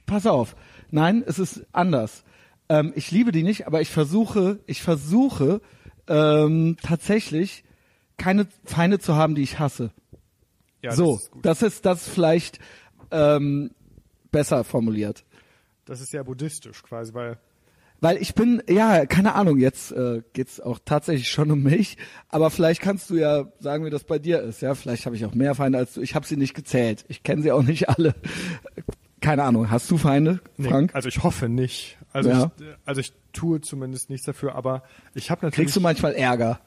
pass 0.07 0.27
auf. 0.27 0.55
Nein, 0.91 1.25
es 1.27 1.39
ist 1.39 1.67
anders. 1.73 2.25
Ähm, 2.69 2.93
ich 2.95 3.11
liebe 3.11 3.33
die 3.33 3.43
nicht, 3.43 3.67
aber 3.67 3.81
ich 3.81 3.91
versuche, 3.91 4.61
ich 4.67 4.83
versuche 4.83 5.61
ähm, 6.07 6.77
tatsächlich 6.83 7.65
keine 8.17 8.47
Feinde 8.65 8.99
zu 8.99 9.17
haben, 9.17 9.35
die 9.35 9.43
ich 9.43 9.59
hasse. 9.59 9.91
Ja, 10.83 10.93
so, 10.93 11.15
das 11.15 11.23
ist 11.23 11.31
gut. 11.31 11.45
das 11.45 11.63
ist 11.63 11.87
das 11.87 12.09
vielleicht 12.09 12.59
ähm, 13.11 13.73
besser 14.31 14.65
formuliert. 14.65 15.25
Das 15.85 16.01
ist 16.01 16.13
ja 16.13 16.23
buddhistisch 16.23 16.83
quasi, 16.83 17.13
weil 17.15 17.39
Weil 18.03 18.17
ich 18.17 18.35
bin, 18.35 18.63
ja, 18.69 19.05
keine 19.05 19.35
Ahnung, 19.35 19.59
jetzt 19.59 19.93
äh, 19.93 20.23
geht's 20.33 20.59
auch 20.59 20.79
tatsächlich 20.85 21.29
schon 21.29 21.51
um 21.51 21.63
mich, 21.63 21.99
aber 22.31 22.51
vielleicht 22.51 22.81
kannst 22.81 23.11
du 23.11 23.17
ja 23.17 23.45
sagen, 23.59 23.85
wie 23.85 23.91
das 23.91 24.05
bei 24.05 24.19
dir 24.19 24.41
ist. 24.41 24.63
Ja, 24.63 24.75
vielleicht 24.75 25.05
habe 25.05 25.17
ich 25.17 25.25
auch 25.27 25.35
mehr 25.35 25.55
Feinde 25.55 25.77
als 25.79 25.95
du. 25.95 26.01
Ich 26.01 26.15
habe 26.15 26.27
sie 26.27 26.37
nicht 26.39 26.55
gezählt. 26.55 27.05
Ich 27.09 27.23
kenne 27.23 27.43
sie 27.43 27.53
auch 27.53 27.63
nicht 27.63 27.89
alle. 27.91 28.15
Keine 29.21 29.43
Ahnung. 29.43 29.71
Hast 29.71 29.91
du 29.91 29.99
Feinde, 29.99 30.41
nee, 30.57 30.69
Frank? 30.71 30.95
also 30.95 31.09
ich 31.09 31.23
hoffe 31.23 31.51
nicht. 31.51 31.99
Also, 32.13 32.31
Ja. 32.31 32.51
ich, 32.59 32.65
also 32.87 33.01
ich 33.03 33.13
tue 33.35 33.61
zumindest 33.61 34.09
nichts 34.09 34.25
dafür, 34.25 34.55
aber 34.55 34.83
ich 35.15 35.31
habe 35.31 35.45
natürlich 35.45 35.67
Kriegst 35.67 35.77
du 35.77 35.81
manchmal 35.81 36.15
Ärger? 36.15 36.59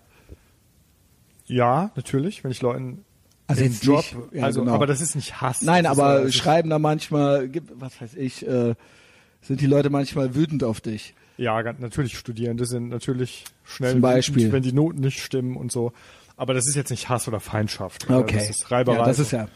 ja 1.46 1.92
natürlich, 1.96 2.44
wenn 2.44 2.52
ich 2.52 2.62
Leuten 2.62 3.04
Also 3.48 3.64
jetzt 3.64 3.84
Job, 3.84 3.98
nicht- 3.98 4.34
ja, 4.36 4.44
also 4.46 4.62
genau. 4.62 4.74
aber 4.76 4.88
das 4.88 5.02
ist 5.02 5.16
nicht 5.16 5.42
Hass. 5.42 5.62
Nein, 5.62 5.86
aber 5.86 6.20
äh, 6.20 6.22
es 6.22 6.28
ist- 6.30 6.36
schreiben 6.36 6.70
da 6.70 6.80
manchmal, 6.80 7.50
was 7.74 8.00
weiß 8.02 8.14
ich, 8.16 8.48
äh, 8.48 8.76
sind 9.42 9.60
die 9.60 9.68
Leute 9.68 9.90
manchmal 9.90 10.36
wütend 10.36 10.64
auf 10.64 10.80
dich. 10.80 11.16
Ja, 11.44 11.62
natürlich 11.62 12.18
Studierende 12.18 12.66
sind 12.66 12.90
natürlich 12.90 13.44
schnell, 13.64 13.92
Zum 13.94 14.02
Beispiel. 14.02 14.36
wütend, 14.38 14.54
wenn 14.54 14.64
die 14.64 14.74
Noten 14.74 15.00
nicht 15.02 15.22
stimmen 15.22 15.56
und 15.58 15.72
so. 15.72 15.94
Aber 16.38 16.54
das 16.54 16.68
ist 16.68 16.76
jetzt 16.76 16.90
nicht 16.90 17.10
Hass 17.10 17.28
oder 17.28 17.40
Feindschaft. 17.40 18.10
oder? 18.10 18.20
Okay. 18.20 18.38
Das 18.38 18.50
ist 18.50 18.72
Reiberei. 18.72 18.98
ja, 18.98 19.06
das 19.06 19.20
ist 19.20 19.32
ja, 19.32 19.48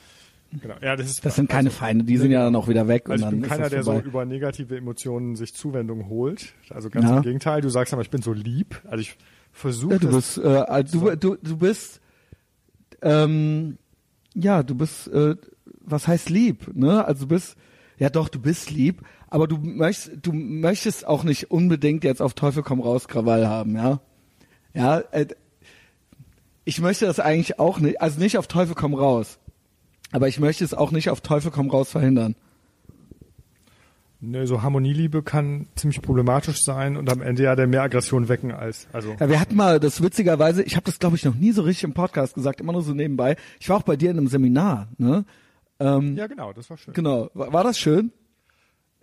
Genau. 0.62 0.76
Ja, 0.82 0.95
das 0.95 1.08
ist 1.10 1.26
das 1.26 1.36
sind 1.36 1.50
keine 1.50 1.67
also, 1.69 1.80
Feinde, 1.80 2.06
die 2.06 2.15
sind 2.17 2.32
ja 2.32 2.41
dann 2.43 2.56
auch 2.56 2.69
wieder 2.69 2.88
weg 2.88 3.10
Also 3.10 3.15
ich 3.15 3.15
und 3.15 3.21
dann 3.32 3.39
bin 3.41 3.43
ist 3.43 3.50
keiner, 3.50 3.69
der 3.69 3.84
so 3.84 4.00
über 4.00 4.23
negative 4.26 4.78
Emotionen 4.78 5.36
sich 5.36 5.54
Zuwendung 5.54 6.08
holt. 6.08 6.54
Also 6.69 6.89
ganz 6.89 7.10
Ja. 7.10 7.17
im 7.17 7.23
Gegenteil. 7.23 7.60
Du 7.62 7.67
sagst 7.69 7.91
aber, 7.91 8.02
ich 8.02 8.10
bin 8.10 8.21
so 8.21 8.32
lieb. 8.32 8.82
Also 8.86 9.02
ich 9.02 9.17
versuche 9.52 9.93
Ja, 9.95 10.00
du 10.00 10.10
bist, 10.10 10.38
äh, 10.38 10.47
also 10.47 11.00
du, 11.10 11.15
du, 11.17 11.36
du 11.36 11.58
bist, 11.58 12.00
ähm, 13.02 13.78
ja, 14.34 14.63
du 14.63 14.76
bist, 14.76 15.08
äh, 15.10 15.36
was 15.82 16.08
heißt 16.08 16.30
lieb, 16.30 16.69
ne? 16.73 17.04
Also 17.06 17.23
du 17.26 17.28
bist, 17.28 17.56
ja 17.97 18.10
doch, 18.10 18.30
du 18.30 18.39
bist 18.39 18.71
lieb, 18.71 19.02
aber 19.30 19.48
du 19.48 19.58
möchtest, 19.58 20.26
du 20.26 20.34
möchtest 20.34 21.08
auch 21.08 21.24
nicht 21.24 21.52
unbedingt 21.52 22.04
jetzt 22.04 22.22
auf 22.22 22.34
Teufel 22.34 22.63
komm 22.63 22.80
raus 22.80 23.08
Krawall 23.08 23.48
haben, 23.48 23.76
ja? 23.76 24.00
Ja, 24.74 25.00
äh, 25.12 25.28
ich 26.66 26.82
möchte 26.82 27.06
das 27.06 27.20
eigentlich 27.20 27.60
auch 27.60 27.80
nicht, 27.80 28.02
also 28.02 28.20
nicht 28.20 28.38
auf 28.38 28.48
Teufel 28.48 28.76
komm 28.76 28.94
raus, 28.94 29.40
aber 30.12 30.28
ich 30.28 30.40
möchte 30.40 30.63
es 30.63 30.74
auch 30.74 30.92
nicht 30.92 31.10
auf 31.10 31.22
Teufel 31.22 31.52
komm 31.52 31.70
raus 31.70 31.90
verhindern. 31.90 32.36
Ne, 34.20 34.48
so 34.48 34.63
Harmonieliebe 34.63 35.22
kann 35.22 35.68
ziemlich 35.76 36.02
problematisch 36.02 36.63
sein 36.63 36.98
und 36.98 37.12
am 37.12 37.22
Ende 37.22 37.44
ja 37.44 37.56
der 37.56 37.68
mehr 37.68 37.84
Aggression 37.84 38.28
wecken 38.30 38.52
als 38.52 38.88
also 38.92 39.16
Ja, 39.20 39.30
wir 39.30 39.40
hatten 39.40 39.56
mal 39.56 39.80
das 39.80 40.02
witzigerweise, 40.02 40.63
ich 40.63 40.76
habe 40.76 40.86
das 40.86 40.98
glaube 40.98 41.16
ich 41.18 41.24
noch 41.24 41.36
nie 41.36 41.52
so 41.52 41.62
richtig 41.62 41.84
im 41.84 41.94
Podcast 41.94 42.34
gesagt, 42.34 42.60
immer 42.60 42.74
nur 42.74 42.82
so 42.82 42.94
nebenbei. 42.94 43.36
Ich 43.60 43.70
war 43.70 43.78
auch 43.78 43.84
bei 43.84 43.96
dir 43.96 44.10
in 44.10 44.18
einem 44.18 44.28
Seminar, 44.28 44.88
ne? 44.98 45.24
Ähm, 45.80 46.16
ja 46.16 46.26
genau, 46.26 46.52
das 46.52 46.68
war 46.72 46.78
schön. 46.78 46.96
Genau. 46.96 47.30
War, 47.36 47.54
war 47.54 47.63
das 47.63 47.78
schön? 47.78 48.12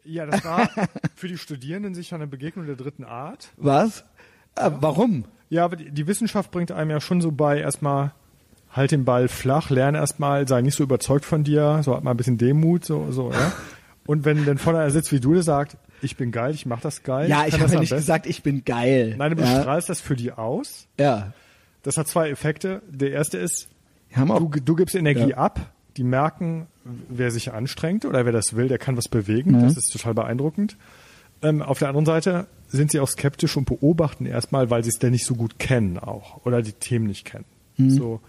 Ja, 0.04 0.26
das 0.26 0.44
war 0.44 0.68
für 1.14 1.28
die 1.28 1.38
Studierenden 1.38 1.94
sicher 1.94 2.16
eine 2.16 2.26
Begegnung 2.26 2.66
der 2.66 2.76
dritten 2.76 3.04
Art. 3.04 3.48
Was? 3.56 4.00
Äh, 4.56 4.70
warum? 4.80 5.24
Ja, 5.48 5.64
aber 5.64 5.76
die, 5.76 5.90
die 5.90 6.06
Wissenschaft 6.06 6.50
bringt 6.50 6.72
einem 6.72 6.90
ja 6.90 7.00
schon 7.00 7.20
so 7.20 7.32
bei, 7.32 7.58
erstmal 7.60 8.12
halt 8.70 8.90
den 8.90 9.04
Ball 9.04 9.28
flach, 9.28 9.70
lerne 9.70 9.98
erstmal, 9.98 10.46
sei 10.48 10.60
nicht 10.60 10.74
so 10.74 10.82
überzeugt 10.82 11.24
von 11.24 11.44
dir, 11.44 11.80
so 11.82 11.94
hat 11.96 12.02
mal 12.04 12.10
ein 12.10 12.16
bisschen 12.16 12.38
Demut, 12.38 12.84
so, 12.84 13.10
so, 13.12 13.30
ja. 13.30 13.52
Und 14.06 14.26
wenn 14.26 14.44
dann 14.44 14.58
vor 14.58 14.74
einer 14.74 14.90
sitzt 14.90 15.12
wie 15.12 15.20
du, 15.20 15.32
der 15.32 15.42
sagt, 15.42 15.78
ich 16.02 16.16
bin 16.16 16.30
geil, 16.30 16.52
ich 16.54 16.66
mach 16.66 16.80
das 16.80 17.02
geil. 17.04 17.30
Ja, 17.30 17.46
ich 17.46 17.54
habe 17.54 17.62
das 17.62 17.72
ja 17.72 17.80
nicht 17.80 17.88
besten. 17.88 18.02
gesagt, 18.02 18.26
ich 18.26 18.42
bin 18.42 18.62
geil. 18.64 19.14
Nein, 19.16 19.34
du 19.34 19.42
ja. 19.42 19.60
strahlst 19.60 19.88
das 19.88 20.00
für 20.02 20.16
die 20.16 20.32
aus. 20.32 20.86
ja. 20.98 21.32
Das 21.82 21.98
hat 21.98 22.08
zwei 22.08 22.30
Effekte. 22.30 22.80
Der 22.88 23.10
erste 23.10 23.36
ist, 23.36 23.68
du, 24.16 24.48
du 24.48 24.74
gibst 24.74 24.94
Energie 24.94 25.30
Ja. 25.30 25.36
ab. 25.36 25.60
Die 25.98 26.02
merken, 26.02 26.66
wer 27.08 27.30
sich 27.30 27.52
anstrengt 27.52 28.04
oder 28.04 28.24
wer 28.24 28.32
das 28.32 28.54
will, 28.56 28.68
der 28.68 28.78
kann 28.78 28.96
was 28.96 29.08
bewegen. 29.08 29.52
Mhm. 29.52 29.62
Das 29.62 29.76
ist 29.76 29.92
total 29.92 30.14
beeindruckend. 30.14 30.76
Ähm, 31.42 31.62
auf 31.62 31.78
der 31.78 31.88
anderen 31.88 32.06
Seite 32.06 32.46
sind 32.68 32.90
sie 32.90 33.00
auch 33.00 33.08
skeptisch 33.08 33.56
und 33.56 33.64
beobachten 33.66 34.26
erstmal, 34.26 34.70
weil 34.70 34.82
sie 34.84 34.90
es 34.90 34.98
denn 34.98 35.12
nicht 35.12 35.26
so 35.26 35.34
gut 35.34 35.58
kennen 35.58 35.98
auch 35.98 36.44
oder 36.44 36.62
die 36.62 36.72
Themen 36.72 37.06
nicht 37.06 37.24
kennen. 37.24 37.44
Mhm. 37.76 37.90
So 37.90 38.20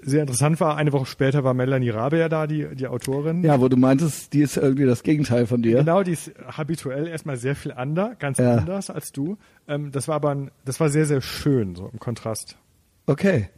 sehr 0.00 0.20
interessant 0.20 0.60
war, 0.60 0.76
eine 0.76 0.92
Woche 0.92 1.06
später 1.06 1.42
war 1.42 1.54
Melanie 1.54 1.90
Rabe 1.90 2.18
ja 2.18 2.28
da, 2.28 2.46
die, 2.46 2.66
die 2.76 2.86
Autorin. 2.86 3.42
ja, 3.42 3.60
wo 3.60 3.68
du 3.68 3.76
meintest, 3.76 4.32
die 4.32 4.42
ist 4.42 4.56
irgendwie 4.56 4.86
das 4.86 5.02
Gegenteil 5.02 5.46
von 5.48 5.60
dir. 5.60 5.78
Genau, 5.78 6.04
die 6.04 6.12
ist 6.12 6.30
habituell 6.46 7.08
erstmal 7.08 7.36
sehr 7.36 7.56
viel 7.56 7.72
anders, 7.72 8.16
ganz 8.20 8.38
Ja. 8.38 8.54
anders 8.56 8.90
als 8.90 9.10
du. 9.10 9.36
Ähm, 9.66 9.90
das 9.90 10.06
war 10.06 10.14
aber 10.14 10.30
ein, 10.30 10.50
das 10.64 10.78
war 10.78 10.88
sehr, 10.88 11.04
sehr 11.04 11.20
schön, 11.20 11.74
so 11.74 11.90
im 11.92 11.98
Kontrast. 11.98 12.56
Okay. 13.06 13.48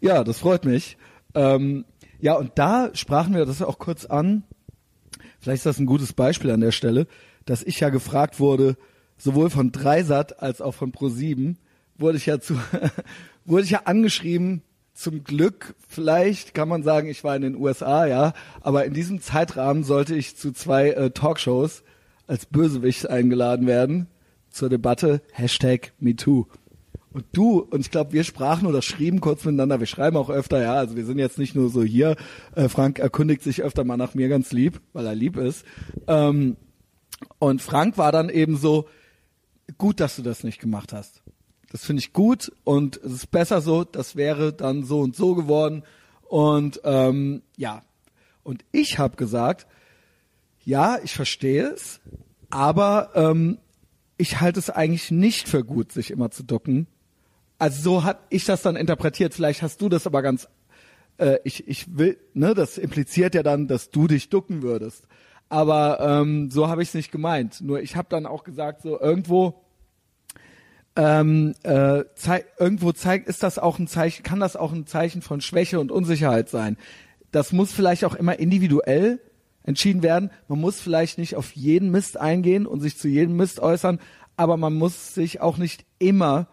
Ja, 0.00 0.24
das 0.24 0.38
freut 0.38 0.64
mich. 0.64 0.96
Ähm, 1.34 1.84
ja, 2.20 2.34
und 2.34 2.52
da 2.56 2.90
sprachen 2.94 3.34
wir 3.34 3.46
das 3.46 3.62
auch 3.62 3.78
kurz 3.78 4.04
an. 4.04 4.44
Vielleicht 5.40 5.60
ist 5.60 5.66
das 5.66 5.78
ein 5.78 5.86
gutes 5.86 6.12
Beispiel 6.12 6.50
an 6.50 6.60
der 6.60 6.72
Stelle, 6.72 7.06
dass 7.46 7.62
ich 7.62 7.80
ja 7.80 7.88
gefragt 7.88 8.40
wurde, 8.40 8.76
sowohl 9.16 9.50
von 9.50 9.72
Dreisat 9.72 10.42
als 10.42 10.60
auch 10.60 10.74
von 10.74 10.92
Pro7, 10.92 11.56
wurde 11.98 12.18
ich 12.18 12.26
ja 12.26 12.40
zu, 12.40 12.58
wurde 13.44 13.64
ich 13.64 13.70
ja 13.70 13.82
angeschrieben. 13.84 14.62
Zum 14.92 15.24
Glück, 15.24 15.74
vielleicht 15.88 16.52
kann 16.52 16.68
man 16.68 16.82
sagen, 16.82 17.08
ich 17.08 17.24
war 17.24 17.34
in 17.34 17.40
den 17.40 17.56
USA, 17.56 18.04
ja. 18.04 18.34
Aber 18.60 18.84
in 18.84 18.92
diesem 18.92 19.22
Zeitrahmen 19.22 19.82
sollte 19.82 20.14
ich 20.14 20.36
zu 20.36 20.52
zwei 20.52 20.90
äh, 20.90 21.10
Talkshows 21.10 21.84
als 22.26 22.44
Bösewicht 22.44 23.08
eingeladen 23.08 23.66
werden 23.66 24.08
zur 24.50 24.68
Debatte 24.68 25.22
Hashtag 25.32 25.92
MeToo. 26.00 26.46
Und 27.12 27.24
du, 27.32 27.58
und 27.58 27.80
ich 27.80 27.90
glaube, 27.90 28.12
wir 28.12 28.22
sprachen 28.22 28.66
oder 28.66 28.82
schrieben 28.82 29.20
kurz 29.20 29.44
miteinander, 29.44 29.80
wir 29.80 29.86
schreiben 29.86 30.16
auch 30.16 30.30
öfter, 30.30 30.62
ja, 30.62 30.74
also 30.74 30.94
wir 30.94 31.04
sind 31.04 31.18
jetzt 31.18 31.38
nicht 31.38 31.56
nur 31.56 31.68
so 31.68 31.82
hier, 31.82 32.16
äh, 32.54 32.68
Frank 32.68 33.00
erkundigt 33.00 33.42
sich 33.42 33.62
öfter 33.62 33.82
mal 33.82 33.96
nach 33.96 34.14
mir 34.14 34.28
ganz 34.28 34.52
lieb, 34.52 34.80
weil 34.92 35.06
er 35.06 35.14
lieb 35.16 35.36
ist. 35.36 35.64
Ähm, 36.06 36.56
und 37.38 37.62
Frank 37.62 37.98
war 37.98 38.12
dann 38.12 38.28
eben 38.28 38.56
so, 38.56 38.86
gut, 39.76 40.00
dass 40.00 40.16
du 40.16 40.22
das 40.22 40.44
nicht 40.44 40.60
gemacht 40.60 40.92
hast. 40.92 41.22
Das 41.70 41.84
finde 41.84 42.00
ich 42.00 42.12
gut 42.12 42.52
und 42.64 42.96
es 42.98 43.12
ist 43.12 43.30
besser 43.30 43.60
so, 43.60 43.84
das 43.84 44.16
wäre 44.16 44.52
dann 44.52 44.84
so 44.84 45.00
und 45.00 45.14
so 45.14 45.34
geworden. 45.34 45.84
Und 46.22 46.80
ähm, 46.84 47.42
ja, 47.56 47.82
und 48.42 48.64
ich 48.72 48.98
habe 48.98 49.16
gesagt, 49.16 49.66
ja, 50.64 50.98
ich 51.02 51.14
verstehe 51.14 51.70
es, 51.70 52.00
aber 52.50 53.10
ähm, 53.14 53.58
ich 54.16 54.40
halte 54.40 54.58
es 54.58 54.70
eigentlich 54.70 55.10
nicht 55.10 55.48
für 55.48 55.64
gut, 55.64 55.92
sich 55.92 56.10
immer 56.10 56.30
zu 56.30 56.42
ducken. 56.42 56.86
Also 57.60 57.82
so 57.82 58.04
hat 58.04 58.20
ich 58.30 58.46
das 58.46 58.62
dann 58.62 58.74
interpretiert. 58.74 59.34
Vielleicht 59.34 59.60
hast 59.60 59.82
du 59.82 59.90
das 59.90 60.06
aber 60.06 60.22
ganz. 60.22 60.48
Äh, 61.18 61.40
ich 61.44 61.68
ich 61.68 61.98
will, 61.98 62.16
ne, 62.32 62.54
das 62.54 62.78
impliziert 62.78 63.34
ja 63.34 63.42
dann, 63.42 63.68
dass 63.68 63.90
du 63.90 64.06
dich 64.06 64.30
ducken 64.30 64.62
würdest. 64.62 65.06
Aber 65.50 66.00
ähm, 66.00 66.50
so 66.50 66.68
habe 66.68 66.82
ich 66.82 66.88
es 66.88 66.94
nicht 66.94 67.12
gemeint. 67.12 67.60
Nur 67.60 67.82
ich 67.82 67.96
habe 67.96 68.08
dann 68.08 68.24
auch 68.24 68.44
gesagt, 68.44 68.80
so 68.80 68.98
irgendwo 68.98 69.62
ähm, 70.96 71.54
äh, 71.62 72.04
zei 72.14 72.46
irgendwo 72.58 72.92
zeigt, 72.92 73.28
ist 73.28 73.42
das 73.42 73.58
auch 73.58 73.78
ein 73.78 73.88
Zeichen, 73.88 74.22
kann 74.22 74.40
das 74.40 74.56
auch 74.56 74.72
ein 74.72 74.86
Zeichen 74.86 75.20
von 75.20 75.42
Schwäche 75.42 75.80
und 75.80 75.92
Unsicherheit 75.92 76.48
sein. 76.48 76.78
Das 77.30 77.52
muss 77.52 77.72
vielleicht 77.72 78.06
auch 78.06 78.14
immer 78.14 78.38
individuell 78.38 79.20
entschieden 79.64 80.02
werden. 80.02 80.30
Man 80.48 80.60
muss 80.60 80.80
vielleicht 80.80 81.18
nicht 81.18 81.36
auf 81.36 81.52
jeden 81.52 81.90
Mist 81.90 82.16
eingehen 82.16 82.66
und 82.66 82.80
sich 82.80 82.96
zu 82.96 83.06
jedem 83.06 83.36
Mist 83.36 83.60
äußern, 83.60 84.00
aber 84.38 84.56
man 84.56 84.72
muss 84.72 85.14
sich 85.14 85.42
auch 85.42 85.58
nicht 85.58 85.84
immer 85.98 86.48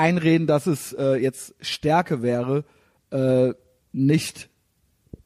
einreden, 0.00 0.46
dass 0.46 0.66
es 0.66 0.94
äh, 0.94 1.16
jetzt 1.16 1.54
Stärke 1.60 2.22
wäre, 2.22 2.64
äh, 3.10 3.52
nicht 3.92 4.48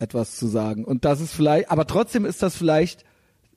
etwas 0.01 0.37
zu 0.37 0.49
sagen. 0.49 0.85
Und 0.85 1.05
das 1.05 1.21
ist 1.21 1.33
vielleicht, 1.33 1.71
aber 1.71 1.87
trotzdem 1.87 2.25
ist 2.25 2.43
das 2.43 2.57
vielleicht, 2.57 3.05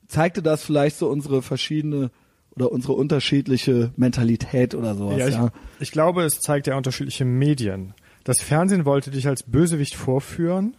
zeigte 0.08 0.44
das 0.44 0.64
vielleicht 0.64 0.98
so 0.98 1.10
unsere 1.10 1.42
verschiedene 1.42 2.12
oder 2.56 2.72
unsere 2.72 2.94
unterschiedliche 2.94 3.92
Mentalität 3.98 4.76
oder 4.76 4.96
sowas. 4.96 5.18
Ja, 5.18 5.28
ich, 5.28 5.34
ja. 5.34 5.52
ich 5.80 5.92
glaube, 5.92 6.24
es 6.24 6.40
zeigt 6.40 6.68
ja 6.68 6.78
unterschiedliche 6.78 7.26
Medien. 7.26 7.94
Das 8.24 8.42
Fernsehen 8.42 8.86
wollte 8.86 9.10
dich 9.12 9.28
als 9.28 9.44
Bösewicht 9.44 9.96
vorführen. 9.96 10.78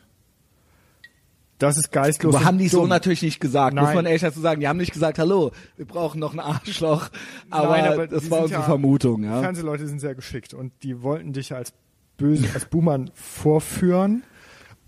Das 1.59 1.77
ist 1.77 1.91
geistlos. 1.91 2.35
Aber 2.35 2.45
haben 2.45 2.59
die 2.59 2.69
so 2.69 2.81
dumm. 2.81 2.89
natürlich 2.89 3.23
nicht 3.23 3.41
gesagt, 3.41 3.75
muss 3.75 3.85
Nein. 3.85 3.97
man 3.97 4.07
ehrlich 4.07 4.23
dazu 4.23 4.41
sagen. 4.41 4.61
Die 4.61 4.69
haben 4.69 4.77
nicht 4.77 4.93
gesagt, 4.93 5.19
hallo, 5.19 5.51
wir 5.77 5.87
brauchen 5.87 6.21
noch 6.21 6.33
ein 6.33 6.41
Arschloch. 6.41 7.09
Aber, 7.51 7.77
Nein, 7.77 7.93
aber 7.93 8.07
das 8.07 8.31
war 8.31 8.43
unsere 8.43 8.61
ja- 8.61 8.67
Vermutung, 8.67 9.25
ja. 9.25 9.41
Fernsehleute 9.41 9.87
sind 9.89 9.99
sehr 10.01 10.15
geschickt 10.15 10.55
und 10.55 10.73
die 10.83 11.03
wollten 11.03 11.33
dich 11.33 11.55
als 11.55 11.73
böse, 12.17 12.47
als 12.55 12.67
Buhmann 12.67 13.11
vorführen. 13.15 14.23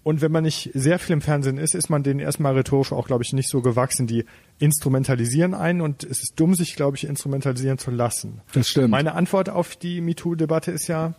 Und 0.02 0.22
wenn 0.22 0.32
man 0.32 0.44
nicht 0.44 0.70
sehr 0.72 0.98
viel 0.98 1.12
im 1.12 1.20
Fernsehen 1.20 1.58
ist, 1.58 1.74
ist 1.74 1.90
man 1.90 2.02
denen 2.02 2.20
erstmal 2.20 2.54
rhetorisch 2.56 2.90
auch, 2.92 3.06
glaube 3.06 3.22
ich, 3.22 3.34
nicht 3.34 3.50
so 3.50 3.60
gewachsen. 3.60 4.06
Die 4.06 4.24
instrumentalisieren 4.58 5.52
einen 5.52 5.82
und 5.82 6.04
es 6.04 6.22
ist 6.22 6.34
dumm, 6.40 6.54
sich, 6.54 6.74
glaube 6.74 6.96
ich, 6.96 7.04
instrumentalisieren 7.06 7.76
zu 7.76 7.90
lassen. 7.90 8.40
Das 8.54 8.68
stimmt. 8.70 8.88
Meine 8.90 9.14
Antwort 9.14 9.50
auf 9.50 9.76
die 9.76 10.00
MeToo-Debatte 10.00 10.70
ist 10.70 10.86
ja, 10.86 11.14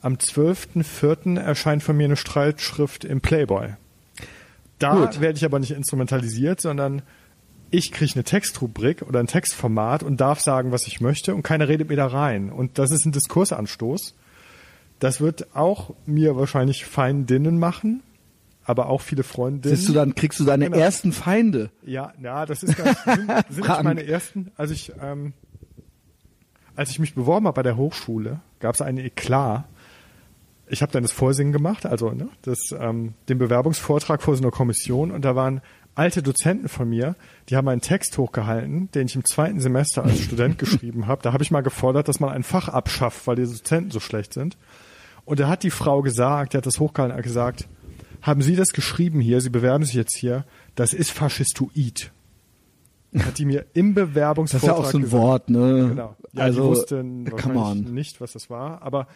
am 0.00 0.14
12.04. 0.14 1.38
erscheint 1.38 1.82
von 1.82 1.96
mir 1.96 2.04
eine 2.04 2.16
Streitschrift 2.16 3.04
im 3.04 3.20
Playboy. 3.20 3.74
Da 4.80 4.94
Gut. 4.96 5.20
werde 5.20 5.36
ich 5.36 5.44
aber 5.44 5.60
nicht 5.60 5.70
instrumentalisiert, 5.70 6.60
sondern 6.60 7.02
ich 7.70 7.92
kriege 7.92 8.14
eine 8.14 8.24
Textrubrik 8.24 9.02
oder 9.02 9.20
ein 9.20 9.28
Textformat 9.28 10.02
und 10.02 10.20
darf 10.20 10.40
sagen, 10.40 10.72
was 10.72 10.88
ich 10.88 11.00
möchte 11.00 11.34
und 11.36 11.42
keiner 11.44 11.68
redet 11.68 11.88
mir 11.88 11.96
da 11.96 12.08
rein. 12.08 12.50
Und 12.50 12.78
das 12.78 12.90
ist 12.90 13.04
ein 13.06 13.12
Diskursanstoß. 13.12 14.14
Das 14.98 15.20
wird 15.20 15.54
auch 15.54 15.94
mir 16.04 16.34
wahrscheinlich 16.36 16.84
Feindinnen 16.84 17.58
machen, 17.60 18.02
aber 18.64 18.88
auch 18.88 19.00
viele 19.02 19.22
Freundinnen. 19.22 19.76
Siehst 19.76 19.88
du, 19.88 19.92
dann 19.92 20.14
kriegst 20.16 20.40
du 20.40 20.44
deine 20.44 20.64
Genau. 20.66 20.78
ersten 20.78 21.12
Feinde. 21.12 21.70
Ja, 21.84 22.12
ja, 22.20 22.44
das 22.44 22.62
ist 22.64 22.76
ganz, 22.76 23.04
sind, 23.04 23.30
sind 23.50 23.68
nicht 23.68 23.82
meine 23.82 24.04
ersten. 24.06 24.50
Also 24.56 24.74
ich, 24.74 24.92
ähm, 25.00 25.32
als 26.74 26.90
ich 26.90 26.98
mich 26.98 27.14
beworben 27.14 27.46
habe 27.46 27.54
bei 27.56 27.62
der 27.62 27.76
Hochschule, 27.76 28.40
gab 28.58 28.74
es 28.74 28.82
einen 28.82 28.98
Eklat. 28.98 29.64
Ich 30.70 30.82
habe 30.82 30.92
dann 30.92 31.02
das 31.02 31.12
Vorsingen 31.12 31.52
gemacht, 31.52 31.84
also 31.84 32.12
ne, 32.12 32.28
das, 32.42 32.58
ähm, 32.78 33.14
den 33.28 33.38
Bewerbungsvortrag 33.38 34.22
vor 34.22 34.36
so 34.36 34.42
einer 34.42 34.52
Kommission 34.52 35.10
und 35.10 35.24
da 35.24 35.34
waren 35.34 35.60
alte 35.94 36.22
Dozenten 36.22 36.68
von 36.68 36.88
mir, 36.88 37.16
die 37.48 37.56
haben 37.56 37.68
einen 37.68 37.80
Text 37.80 38.16
hochgehalten, 38.16 38.90
den 38.92 39.06
ich 39.06 39.16
im 39.16 39.24
zweiten 39.24 39.60
Semester 39.60 40.04
als 40.04 40.20
Student 40.20 40.58
geschrieben 40.58 41.06
habe. 41.06 41.22
Da 41.22 41.32
habe 41.32 41.42
ich 41.42 41.50
mal 41.50 41.62
gefordert, 41.62 42.08
dass 42.08 42.20
man 42.20 42.30
ein 42.30 42.42
Fach 42.42 42.68
abschafft, 42.68 43.26
weil 43.26 43.36
die 43.36 43.44
Dozenten 43.44 43.90
so 43.90 44.00
schlecht 44.00 44.32
sind. 44.32 44.56
Und 45.24 45.40
da 45.40 45.48
hat 45.48 45.62
die 45.62 45.70
Frau 45.70 46.02
gesagt, 46.02 46.52
die 46.52 46.56
hat 46.56 46.66
das 46.66 46.78
hochgehalten, 46.78 47.16
hat 47.16 47.24
gesagt, 47.24 47.68
haben 48.22 48.42
Sie 48.42 48.56
das 48.56 48.72
geschrieben 48.72 49.20
hier, 49.20 49.40
Sie 49.40 49.50
bewerben 49.50 49.84
sich 49.84 49.94
jetzt 49.94 50.16
hier, 50.16 50.44
das 50.74 50.92
ist 50.92 51.10
faschistoid. 51.10 52.12
Hat 53.18 53.38
die 53.38 53.44
mir 53.44 53.66
im 53.72 53.94
Das 53.94 54.04
ist 54.04 54.12
Bewerbungsvortrag 54.12 54.70
ja 54.70 54.76
auch 54.76 54.86
so 54.86 54.98
ein 54.98 55.02
gesagt. 55.02 55.22
Wort, 55.22 55.50
ne? 55.50 55.88
Genau. 55.88 56.16
Ja, 56.32 56.44
also, 56.44 56.62
die 56.62 56.68
wussten 56.68 57.32
wahrscheinlich 57.32 57.90
nicht, 57.90 58.20
was 58.20 58.32
das 58.32 58.50
war, 58.50 58.82
aber 58.82 59.08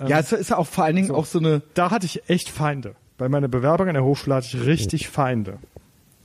ähm, 0.00 0.06
Ja, 0.08 0.18
es 0.18 0.32
ist 0.32 0.50
ja 0.50 0.56
auch 0.58 0.66
vor 0.66 0.84
allen 0.84 0.96
Dingen 0.96 1.08
so. 1.08 1.14
auch 1.14 1.26
so 1.26 1.38
eine, 1.38 1.62
da 1.74 1.90
hatte 1.90 2.06
ich 2.06 2.28
echt 2.28 2.48
Feinde. 2.48 2.94
Bei 3.16 3.28
meiner 3.28 3.48
Bewerbung 3.48 3.88
an 3.88 3.94
der 3.94 4.04
Hochschule 4.04 4.36
hatte 4.36 4.46
ich 4.56 4.64
richtig 4.66 5.08
Feinde. 5.08 5.58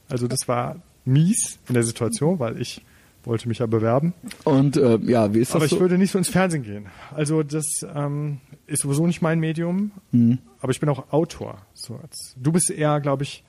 Also 0.09 0.27
das 0.27 0.47
war 0.47 0.77
mies 1.05 1.59
in 1.67 1.73
der 1.73 1.83
Situation, 1.83 2.39
weil 2.39 2.61
ich 2.61 2.81
wollte 3.23 3.47
mich 3.47 3.59
ja 3.59 3.65
bewerben. 3.65 4.13
und 4.43 4.75
äh, 4.77 4.97
ja, 5.03 5.33
wie 5.33 5.39
ist 5.39 5.51
das 5.51 5.55
Aber 5.55 5.67
so? 5.67 5.75
ich 5.77 5.81
würde 5.81 5.97
nicht 5.97 6.11
so 6.11 6.17
ins 6.17 6.27
Fernsehen 6.29 6.63
gehen. 6.63 6.87
Also 7.15 7.41
das 7.41 7.65
ähm, 7.95 8.39
ist 8.67 8.81
sowieso 8.83 9.07
nicht 9.07 9.21
mein 9.21 9.39
Medium. 9.39 9.91
Mhm. 10.11 10.39
Aber 10.59 10.71
ich 10.71 10.79
bin 10.79 10.89
auch 10.89 11.11
Autor. 11.11 11.57
So 11.73 11.95
als, 12.03 12.35
du 12.37 12.51
bist 12.51 12.69
eher, 12.69 12.99
glaube 12.99 13.23
ich, 13.23 13.43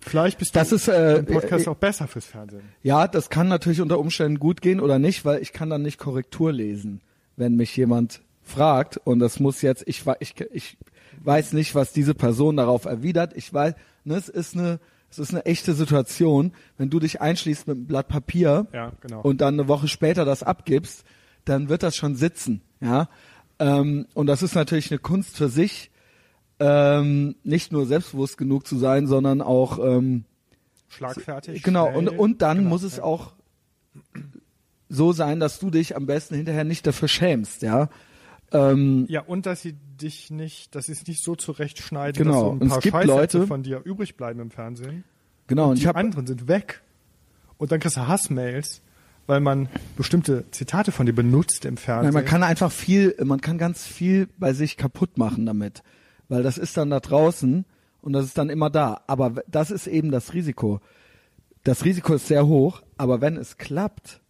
vielleicht 0.00 0.38
bist 0.38 0.54
Das 0.54 0.68
du 0.68 0.76
ist, 0.76 0.88
äh, 0.88 1.16
im 1.18 1.26
Podcast 1.26 1.66
äh, 1.66 1.70
auch 1.70 1.76
besser 1.76 2.06
fürs 2.06 2.26
Fernsehen. 2.26 2.62
Ja, 2.82 3.08
das 3.08 3.30
kann 3.30 3.48
natürlich 3.48 3.80
unter 3.80 3.98
Umständen 3.98 4.38
gut 4.38 4.60
gehen 4.60 4.78
oder 4.78 4.98
nicht, 4.98 5.24
weil 5.24 5.40
ich 5.40 5.52
kann 5.54 5.70
dann 5.70 5.80
nicht 5.82 5.98
Korrektur 5.98 6.52
lesen, 6.52 7.00
wenn 7.36 7.56
mich 7.56 7.74
jemand 7.76 8.20
fragt 8.44 8.98
und 8.98 9.18
das 9.18 9.40
muss 9.40 9.62
jetzt, 9.62 9.82
ich, 9.86 10.04
ich, 10.20 10.34
ich 10.52 10.76
weiß 11.22 11.52
nicht, 11.54 11.74
was 11.74 11.92
diese 11.92 12.14
Person 12.14 12.56
darauf 12.56 12.84
erwidert. 12.84 13.32
Ich 13.36 13.52
weiß, 13.52 13.74
ne, 14.04 14.14
es 14.16 14.28
ist 14.28 14.54
eine, 14.56 14.78
es 15.10 15.18
ist 15.18 15.30
eine 15.30 15.46
echte 15.46 15.72
Situation, 15.74 16.52
wenn 16.76 16.90
du 16.90 17.00
dich 17.00 17.20
einschließt 17.20 17.66
mit 17.66 17.76
einem 17.76 17.86
Blatt 17.86 18.08
Papier 18.08 18.66
Ja, 18.72 18.92
genau. 19.00 19.20
und 19.22 19.40
dann 19.40 19.54
eine 19.54 19.68
Woche 19.68 19.88
später 19.88 20.24
das 20.24 20.42
abgibst, 20.42 21.04
dann 21.44 21.68
wird 21.68 21.82
das 21.82 21.96
schon 21.96 22.14
sitzen, 22.16 22.62
ja. 22.80 23.08
Ähm, 23.58 24.06
und 24.14 24.26
das 24.26 24.42
ist 24.42 24.54
natürlich 24.56 24.90
eine 24.90 24.98
Kunst 24.98 25.36
für 25.36 25.48
sich, 25.48 25.90
ähm, 26.58 27.36
nicht 27.44 27.72
nur 27.72 27.86
selbstbewusst 27.86 28.36
genug 28.36 28.66
zu 28.66 28.76
sein, 28.78 29.06
sondern 29.06 29.40
auch 29.40 29.78
ähm, 29.78 30.24
Schlagfertig. 30.88 31.62
Genau, 31.62 31.86
schnell. 31.86 31.98
und, 31.98 32.08
und 32.18 32.42
dann 32.42 32.58
Genau, 32.58 32.70
muss 32.70 32.82
es 32.82 32.96
ja. 32.98 33.04
auch 33.04 33.32
so 34.88 35.12
sein, 35.12 35.40
dass 35.40 35.58
du 35.58 35.70
dich 35.70 35.96
am 35.96 36.06
besten 36.06 36.34
hinterher 36.34 36.64
nicht 36.64 36.86
dafür 36.86 37.08
schämst, 37.08 37.62
ja. 37.62 37.88
Ähm, 38.52 39.06
Ja, 39.08 39.22
und 39.22 39.46
dass 39.46 39.62
sie 39.62 39.72
dich 40.00 40.30
nicht, 40.30 40.74
dass 40.74 40.86
sie 40.86 40.92
es 40.92 41.06
nicht 41.06 41.22
so 41.22 41.34
zurechtschneiden, 41.34 42.22
Genau, 42.24 42.32
dass 42.32 42.40
so 42.40 42.48
und 42.50 42.62
ein 42.62 42.66
es 42.66 42.72
paar 42.72 42.80
gibt 42.80 42.94
Scheißsätze 42.94 43.38
Leute- 43.38 43.46
von 43.46 43.62
dir 43.62 43.80
übrig 43.84 44.16
bleiben 44.16 44.40
im 44.40 44.50
Fernsehen. 44.50 45.04
genau, 45.46 45.70
und 45.70 45.76
die 45.76 45.82
ich 45.82 45.86
habe 45.86 45.98
anderen 45.98 46.26
sind 46.26 46.48
weg. 46.48 46.82
Und 47.58 47.72
dann 47.72 47.80
kriegst 47.80 47.96
du 47.96 48.06
Hassmails, 48.06 48.82
weil 49.26 49.40
man 49.40 49.68
bestimmte 49.96 50.44
Zitate 50.50 50.92
von 50.92 51.06
dir 51.06 51.14
benutzt 51.14 51.64
im 51.64 51.76
Fernsehen. 51.76 52.06
Nein, 52.12 52.14
man 52.14 52.24
kann 52.24 52.42
einfach 52.42 52.70
viel, 52.70 53.14
man 53.24 53.40
kann 53.40 53.58
ganz 53.58 53.86
viel 53.86 54.28
bei 54.38 54.52
sich 54.52 54.76
kaputt 54.76 55.16
machen 55.18 55.46
damit, 55.46 55.82
weil 56.28 56.42
das 56.42 56.58
ist 56.58 56.76
dann 56.76 56.90
da 56.90 57.00
draußen 57.00 57.64
und 58.02 58.12
das 58.12 58.26
ist 58.26 58.36
dann 58.38 58.50
immer 58.50 58.70
da. 58.70 59.02
Aber 59.06 59.42
das 59.48 59.70
ist 59.70 59.86
eben 59.86 60.10
das 60.10 60.34
Risiko. 60.34 60.80
Das 61.62 61.84
Risiko 61.86 62.14
ist 62.14 62.26
sehr 62.28 62.46
hoch, 62.46 62.82
aber 62.98 63.20
wenn 63.22 63.36
es 63.38 63.56
klappt, 63.56 64.20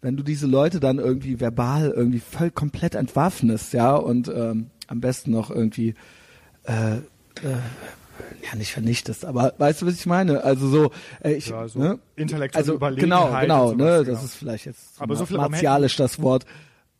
wenn 0.00 0.16
du 0.16 0.22
diese 0.22 0.46
Leute 0.46 0.80
dann 0.80 0.98
irgendwie 0.98 1.40
verbal 1.40 1.90
irgendwie 1.94 2.20
voll 2.20 2.50
komplett 2.50 2.94
entwaffnest, 2.94 3.72
ja, 3.72 3.94
und 3.96 4.28
ähm, 4.28 4.70
am 4.86 5.00
besten 5.00 5.30
noch 5.32 5.50
irgendwie 5.50 5.94
äh, 6.64 6.96
äh, 6.96 7.00
ja 8.50 8.56
nicht 8.56 8.72
vernichtest, 8.72 9.24
aber 9.24 9.54
weißt 9.58 9.82
du, 9.82 9.86
was 9.86 9.94
ich 9.94 10.06
meine? 10.06 10.42
Also 10.44 10.68
so, 10.68 10.90
äh, 11.22 11.32
ich, 11.34 11.48
Ja, 11.48 11.68
so 11.68 11.78
ne? 11.78 11.98
intellektuelle 12.16 12.62
also, 12.64 12.74
Überlegenheit 12.74 13.40
Genau, 13.40 13.40
genau, 13.40 13.70
und 13.70 13.76
ne? 13.78 13.84
sowas, 13.98 14.06
Das 14.06 14.18
ja. 14.20 14.24
ist 14.24 14.34
vielleicht 14.34 14.66
jetzt 14.66 15.00
Aber 15.00 15.16
so 15.16 15.26
viel 15.26 15.36
martialisch 15.36 15.96
das 15.96 16.20
Wort. 16.20 16.44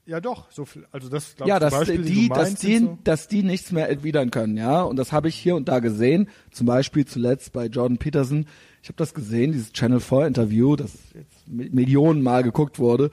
ja, 0.07 0.21
doch, 0.21 0.51
so 0.51 0.65
viel. 0.65 0.87
Also 0.93 1.09
das 1.09 1.35
glaube 1.37 1.49
Ja, 1.51 1.57
ich 1.57 1.61
dass 1.61 1.71
zum 1.73 1.81
Beispiel, 1.81 2.03
die, 2.03 2.29
du 2.29 2.35
dass 2.35 2.55
die, 2.55 2.79
so, 2.79 2.99
dass 3.05 3.29
die 3.29 3.43
nichts 3.43 3.73
mehr 3.73 3.89
erwidern 3.89 4.31
können, 4.31 4.57
ja. 4.57 4.83
Und 4.83 4.97
das 4.97 5.13
habe 5.13 5.29
ich 5.29 5.35
hier 5.37 5.55
und 5.57 5.69
da 5.69 5.81
gesehen. 5.81 6.29
Zum 6.51 6.67
Beispiel 6.67 7.05
zuletzt 7.05 7.53
bei 7.53 7.67
Jordan 7.67 7.99
Peterson. 7.99 8.47
Ich 8.83 8.89
habe 8.89 8.97
das 8.97 9.13
gesehen, 9.13 9.53
dieses 9.53 9.73
Channel 9.73 10.01
4 10.01 10.27
Interview, 10.29 10.77
das 10.77 10.93
jetzt 11.15 11.38
Millionen 11.49 12.23
Mal 12.23 12.43
geguckt 12.43 12.79
wurde. 12.79 13.11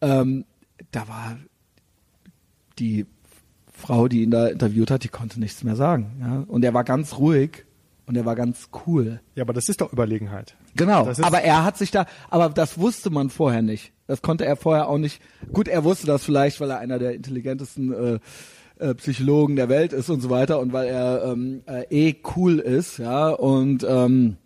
Ähm, 0.00 0.44
da 0.90 1.08
war 1.08 1.38
die 2.78 3.06
Frau, 3.72 4.08
die 4.08 4.22
ihn 4.22 4.30
da 4.30 4.46
interviewt 4.46 4.90
hat, 4.90 5.04
die 5.04 5.08
konnte 5.08 5.40
nichts 5.40 5.64
mehr 5.64 5.76
sagen. 5.76 6.16
Ja? 6.20 6.44
Und 6.46 6.64
er 6.64 6.74
war 6.74 6.84
ganz 6.84 7.18
ruhig 7.18 7.64
und 8.06 8.16
er 8.16 8.24
war 8.24 8.36
ganz 8.36 8.68
cool. 8.86 9.20
Ja, 9.34 9.42
aber 9.42 9.52
das 9.52 9.68
ist 9.68 9.80
doch 9.80 9.92
Überlegenheit. 9.92 10.56
Genau, 10.74 11.10
aber 11.22 11.42
er 11.42 11.64
hat 11.64 11.76
sich 11.76 11.90
da, 11.90 12.06
aber 12.30 12.48
das 12.48 12.78
wusste 12.78 13.10
man 13.10 13.28
vorher 13.30 13.62
nicht. 13.62 13.92
Das 14.06 14.22
konnte 14.22 14.44
er 14.44 14.56
vorher 14.56 14.88
auch 14.88 14.98
nicht. 14.98 15.20
Gut, 15.52 15.68
er 15.68 15.84
wusste 15.84 16.06
das 16.06 16.24
vielleicht, 16.24 16.60
weil 16.60 16.70
er 16.70 16.78
einer 16.78 16.98
der 16.98 17.14
intelligentesten 17.14 17.92
äh, 17.92 18.18
äh, 18.78 18.94
Psychologen 18.94 19.56
der 19.56 19.68
Welt 19.68 19.92
ist 19.92 20.10
und 20.10 20.20
so 20.20 20.30
weiter 20.30 20.60
und 20.60 20.72
weil 20.72 20.88
er 20.88 21.24
ähm, 21.24 21.62
äh, 21.66 21.84
eh 21.90 22.16
cool 22.36 22.58
ist, 22.58 22.98
ja 22.98 23.28
und 23.28 23.86
ähm, 23.88 24.36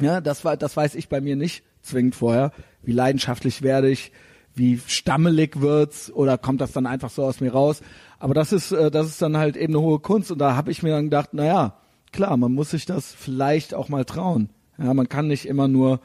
ja, 0.00 0.20
das 0.20 0.44
war, 0.44 0.56
das 0.56 0.76
weiß 0.76 0.94
ich 0.94 1.08
bei 1.08 1.20
mir 1.20 1.36
nicht 1.36 1.62
zwingend 1.86 2.14
vorher. 2.14 2.52
Wie 2.82 2.92
leidenschaftlich 2.92 3.62
werde 3.62 3.88
ich? 3.88 4.12
Wie 4.54 4.80
stammelig 4.86 5.60
wird's? 5.60 6.10
Oder 6.10 6.38
kommt 6.38 6.60
das 6.60 6.72
dann 6.72 6.86
einfach 6.86 7.10
so 7.10 7.24
aus 7.24 7.40
mir 7.40 7.52
raus? 7.52 7.82
Aber 8.18 8.34
das 8.34 8.52
ist, 8.52 8.72
äh, 8.72 8.90
das 8.90 9.06
ist 9.06 9.22
dann 9.22 9.36
halt 9.36 9.56
eben 9.56 9.74
eine 9.74 9.82
hohe 9.82 9.98
Kunst. 9.98 10.30
Und 10.30 10.38
da 10.38 10.56
habe 10.56 10.70
ich 10.70 10.82
mir 10.82 10.90
dann 10.90 11.04
gedacht, 11.04 11.30
na 11.32 11.44
ja, 11.44 11.76
klar, 12.12 12.36
man 12.36 12.52
muss 12.52 12.70
sich 12.70 12.86
das 12.86 13.12
vielleicht 13.12 13.74
auch 13.74 13.88
mal 13.88 14.04
trauen. 14.04 14.50
Ja, 14.78 14.92
man 14.94 15.08
kann 15.08 15.28
nicht 15.28 15.46
immer 15.46 15.68
nur 15.68 16.00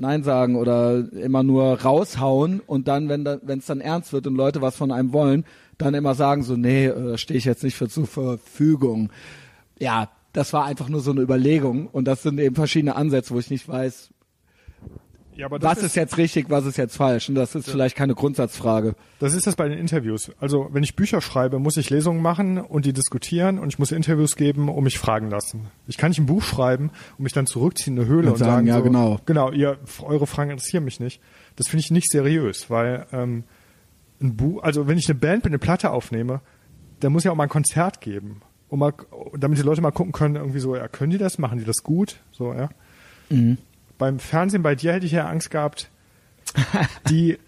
Nein 0.00 0.22
sagen 0.22 0.54
oder 0.56 1.12
immer 1.12 1.42
nur 1.42 1.80
raushauen 1.80 2.60
und 2.60 2.86
dann, 2.86 3.08
wenn 3.08 3.24
da, 3.24 3.38
es 3.46 3.66
dann 3.66 3.80
ernst 3.80 4.12
wird 4.12 4.28
und 4.28 4.36
Leute 4.36 4.62
was 4.62 4.76
von 4.76 4.92
einem 4.92 5.12
wollen, 5.12 5.44
dann 5.76 5.94
immer 5.94 6.14
sagen 6.14 6.44
so, 6.44 6.56
nee, 6.56 6.86
äh, 6.86 7.18
stehe 7.18 7.38
ich 7.38 7.44
jetzt 7.44 7.64
nicht 7.64 7.74
für 7.74 7.88
zur 7.88 8.06
Verfügung. 8.06 9.10
Ja, 9.78 10.08
das 10.32 10.52
war 10.52 10.64
einfach 10.64 10.88
nur 10.88 11.00
so 11.00 11.10
eine 11.10 11.20
Überlegung 11.20 11.88
und 11.88 12.06
das 12.06 12.22
sind 12.22 12.38
eben 12.38 12.54
verschiedene 12.54 12.94
Ansätze, 12.94 13.34
wo 13.34 13.40
ich 13.40 13.50
nicht 13.50 13.68
weiß, 13.68 14.10
Ja, 15.38 15.46
aber 15.46 15.62
was 15.62 15.84
ist 15.84 15.94
jetzt 15.94 16.18
richtig, 16.18 16.50
was 16.50 16.66
ist 16.66 16.76
jetzt 16.78 16.96
falsch. 16.96 17.28
Und 17.28 17.36
das 17.36 17.54
ist 17.54 17.70
vielleicht 17.70 17.94
keine 17.94 18.16
Grundsatzfrage. 18.16 18.96
Das 19.20 19.34
ist 19.34 19.46
das 19.46 19.54
bei 19.54 19.68
den 19.68 19.78
Interviews. 19.78 20.32
Also 20.40 20.68
wenn 20.72 20.82
ich 20.82 20.96
Bücher 20.96 21.20
schreibe, 21.20 21.60
muss 21.60 21.76
ich 21.76 21.90
Lesungen 21.90 22.20
machen 22.20 22.58
und 22.58 22.84
die 22.84 22.92
diskutieren 22.92 23.60
und 23.60 23.68
ich 23.68 23.78
muss 23.78 23.92
Interviews 23.92 24.34
geben 24.34 24.68
und 24.68 24.82
mich 24.82 24.98
fragen 24.98 25.30
lassen. 25.30 25.68
Ich 25.86 25.96
kann 25.96 26.10
nicht 26.10 26.18
ein 26.18 26.26
Buch 26.26 26.42
schreiben 26.42 26.90
und 27.16 27.22
mich 27.22 27.32
dann 27.32 27.46
zurückziehen 27.46 27.96
in 27.96 28.02
eine 28.02 28.08
Höhle 28.10 28.26
Und 28.26 28.32
und, 28.32 28.38
sagen, 28.38 28.50
sagen, 28.50 28.66
ja, 28.66 28.78
so, 28.78 28.82
genau. 28.82 29.20
genau, 29.26 29.52
ihr 29.52 29.78
eure 30.02 30.26
Fragen 30.26 30.50
interessieren 30.50 30.82
mich 30.82 30.98
nicht. 30.98 31.20
Das 31.54 31.68
finde 31.68 31.84
ich 31.84 31.92
nicht 31.92 32.10
seriös, 32.10 32.68
weil 32.68 33.06
ähm, 33.12 33.44
ein 34.20 34.34
Buch, 34.34 34.64
also 34.64 34.88
wenn 34.88 34.98
ich 34.98 35.08
eine 35.08 35.20
Band 35.20 35.44
mit 35.44 35.52
eine 35.52 35.60
Platte 35.60 35.92
aufnehme, 35.92 36.40
dann 36.98 37.12
muss 37.12 37.24
ich 37.24 37.30
auch 37.30 37.36
mal 37.36 37.44
ein 37.44 37.48
Konzert 37.48 38.00
geben, 38.00 38.40
um 38.68 38.80
mal, 38.80 38.92
damit 39.38 39.56
die 39.56 39.62
Leute 39.62 39.82
mal 39.82 39.92
gucken 39.92 40.12
können, 40.12 40.34
irgendwie 40.34 40.58
so, 40.58 40.74
ja, 40.74 40.88
können 40.88 41.12
die 41.12 41.18
das, 41.18 41.38
machen 41.38 41.60
die 41.60 41.64
das 41.64 41.84
gut, 41.84 42.16
so 42.32 42.52
ja. 42.52 42.70
Mhm. 43.30 43.58
Beim 43.98 44.18
Fernsehen 44.18 44.62
bei 44.62 44.74
dir 44.74 44.92
hätte 44.92 45.06
ich 45.06 45.12
ja 45.12 45.26
Angst 45.26 45.50
gehabt, 45.50 45.90
die 47.10 47.38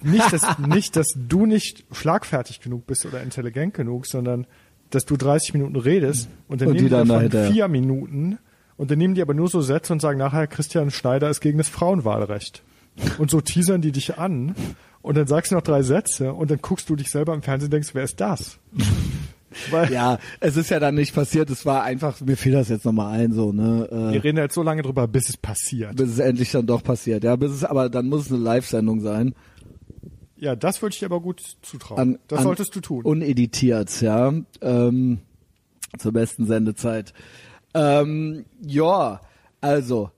nicht, 0.00 0.32
dass, 0.32 0.58
nicht, 0.58 0.96
dass 0.96 1.14
du 1.16 1.46
nicht 1.46 1.84
schlagfertig 1.92 2.60
genug 2.60 2.86
bist 2.86 3.04
oder 3.06 3.22
intelligent 3.22 3.74
genug, 3.74 4.06
sondern 4.06 4.46
dass 4.90 5.04
du 5.04 5.16
30 5.16 5.54
Minuten 5.54 5.76
redest 5.76 6.28
und 6.48 6.60
dann 6.60 6.68
Und 6.68 6.74
nehmen 6.74 6.86
die 6.86 6.90
davon 6.90 7.52
vier 7.52 7.68
Minuten 7.68 8.38
und 8.76 8.90
dann 8.90 8.98
nehmen 8.98 9.14
die 9.14 9.22
aber 9.22 9.34
nur 9.34 9.48
so 9.48 9.60
Sätze 9.60 9.92
und 9.92 10.00
sagen 10.00 10.18
nachher, 10.18 10.46
Christian 10.46 10.90
Schneider 10.90 11.28
ist 11.28 11.40
gegen 11.40 11.58
das 11.58 11.68
Frauenwahlrecht. 11.68 12.62
Und 13.18 13.30
so 13.30 13.40
teasern 13.40 13.80
die 13.80 13.92
dich 13.92 14.18
an 14.18 14.54
und 15.02 15.16
dann 15.16 15.26
sagst 15.26 15.52
du 15.52 15.56
noch 15.56 15.62
drei 15.62 15.82
Sätze 15.82 16.32
und 16.32 16.50
dann 16.50 16.58
guckst 16.60 16.88
du 16.88 16.96
dich 16.96 17.10
selber 17.10 17.34
im 17.34 17.42
Fernsehen 17.42 17.66
und 17.66 17.72
denkst, 17.72 17.90
wer 17.92 18.04
ist 18.04 18.20
das? 18.20 18.58
Weil 19.70 19.92
Ja, 19.92 20.18
es 20.40 20.56
ist 20.56 20.70
ja 20.70 20.78
dann 20.80 20.94
nicht 20.94 21.14
passiert. 21.14 21.48
Es 21.50 21.64
war 21.64 21.82
einfach, 21.82 22.20
mir 22.20 22.36
fiel 22.36 22.52
das 22.52 22.68
jetzt 22.68 22.84
nochmal 22.84 23.18
ein, 23.18 23.32
so, 23.32 23.52
ne? 23.52 23.88
wir 23.90 24.14
Äh, 24.14 24.18
reden 24.18 24.36
jetzt 24.38 24.54
so 24.54 24.62
lange 24.62 24.82
drüber, 24.82 25.08
bis 25.08 25.28
es 25.28 25.36
passiert. 25.36 25.96
bis 25.96 26.10
es 26.10 26.18
endlich 26.18 26.50
dann 26.52 26.66
doch 26.66 26.82
passiert. 26.82 27.24
Ja, 27.24 27.36
bis 27.36 27.52
es, 27.52 27.64
aber 27.64 27.88
dann 27.88 28.08
muss 28.08 28.26
es 28.26 28.32
eine 28.32 28.42
Live-Sendung 28.42 29.00
sein. 29.00 29.34
Ja, 30.36 30.54
das 30.54 30.80
würde 30.82 30.92
ich 30.94 31.00
dir 31.00 31.06
aber 31.06 31.20
gut 31.20 31.42
zutrauen. 31.62 31.98
An, 32.00 32.18
das 32.28 32.38
an- 32.40 32.44
solltest 32.44 32.76
du 32.76 32.80
tun. 32.80 33.04
Uneditiert, 33.04 34.00
ja. 34.02 34.32
Ähm, 34.60 35.18
zur 35.98 36.12
besten 36.12 36.46
Sendezeit. 36.46 37.12
Ähm, 37.74 38.44
ja, 38.60 39.20
also, 39.60 40.10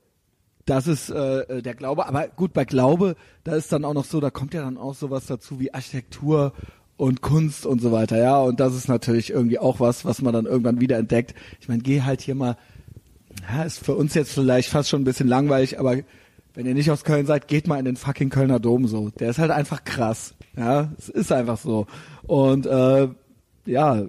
das 0.65 0.87
ist 0.87 1.09
äh, 1.09 1.61
der 1.61 1.73
Glaube. 1.73 2.05
Aber 2.07 2.27
gut, 2.27 2.53
bei 2.53 2.65
Glaube, 2.65 3.15
da 3.43 3.55
ist 3.55 3.71
dann 3.71 3.83
auch 3.85 3.93
noch 3.93 4.05
so, 4.05 4.19
da 4.19 4.29
kommt 4.29 4.53
ja 4.53 4.61
dann 4.61 4.77
auch 4.77 4.93
sowas 4.93 5.25
dazu 5.25 5.59
wie 5.59 5.73
Architektur 5.73 6.53
und 7.01 7.21
Kunst 7.21 7.65
und 7.65 7.81
so 7.81 7.91
weiter, 7.91 8.19
ja. 8.19 8.39
Und 8.39 8.59
das 8.59 8.75
ist 8.75 8.87
natürlich 8.87 9.31
irgendwie 9.31 9.57
auch 9.57 9.79
was, 9.79 10.05
was 10.05 10.21
man 10.21 10.33
dann 10.33 10.45
irgendwann 10.45 10.81
wieder 10.81 10.99
entdeckt. 10.99 11.33
Ich 11.59 11.67
meine, 11.67 11.81
geh 11.81 12.03
halt 12.03 12.21
hier 12.21 12.35
mal, 12.35 12.57
ja, 13.49 13.63
ist 13.63 13.83
für 13.83 13.95
uns 13.95 14.13
jetzt 14.13 14.33
vielleicht 14.33 14.69
fast 14.69 14.87
schon 14.87 15.01
ein 15.01 15.05
bisschen 15.05 15.27
langweilig, 15.27 15.79
aber 15.79 15.97
wenn 16.53 16.67
ihr 16.67 16.75
nicht 16.75 16.91
aus 16.91 17.03
Köln 17.03 17.25
seid, 17.25 17.47
geht 17.47 17.67
mal 17.67 17.79
in 17.79 17.85
den 17.85 17.95
fucking 17.95 18.29
Kölner 18.29 18.59
Dom 18.59 18.85
so. 18.85 19.09
Der 19.09 19.31
ist 19.31 19.39
halt 19.39 19.49
einfach 19.49 19.83
krass. 19.83 20.35
Ja, 20.55 20.91
es 20.95 21.09
ist 21.09 21.31
einfach 21.31 21.57
so. 21.57 21.87
Und 22.27 22.67
äh, 22.67 23.07
ja, 23.65 24.03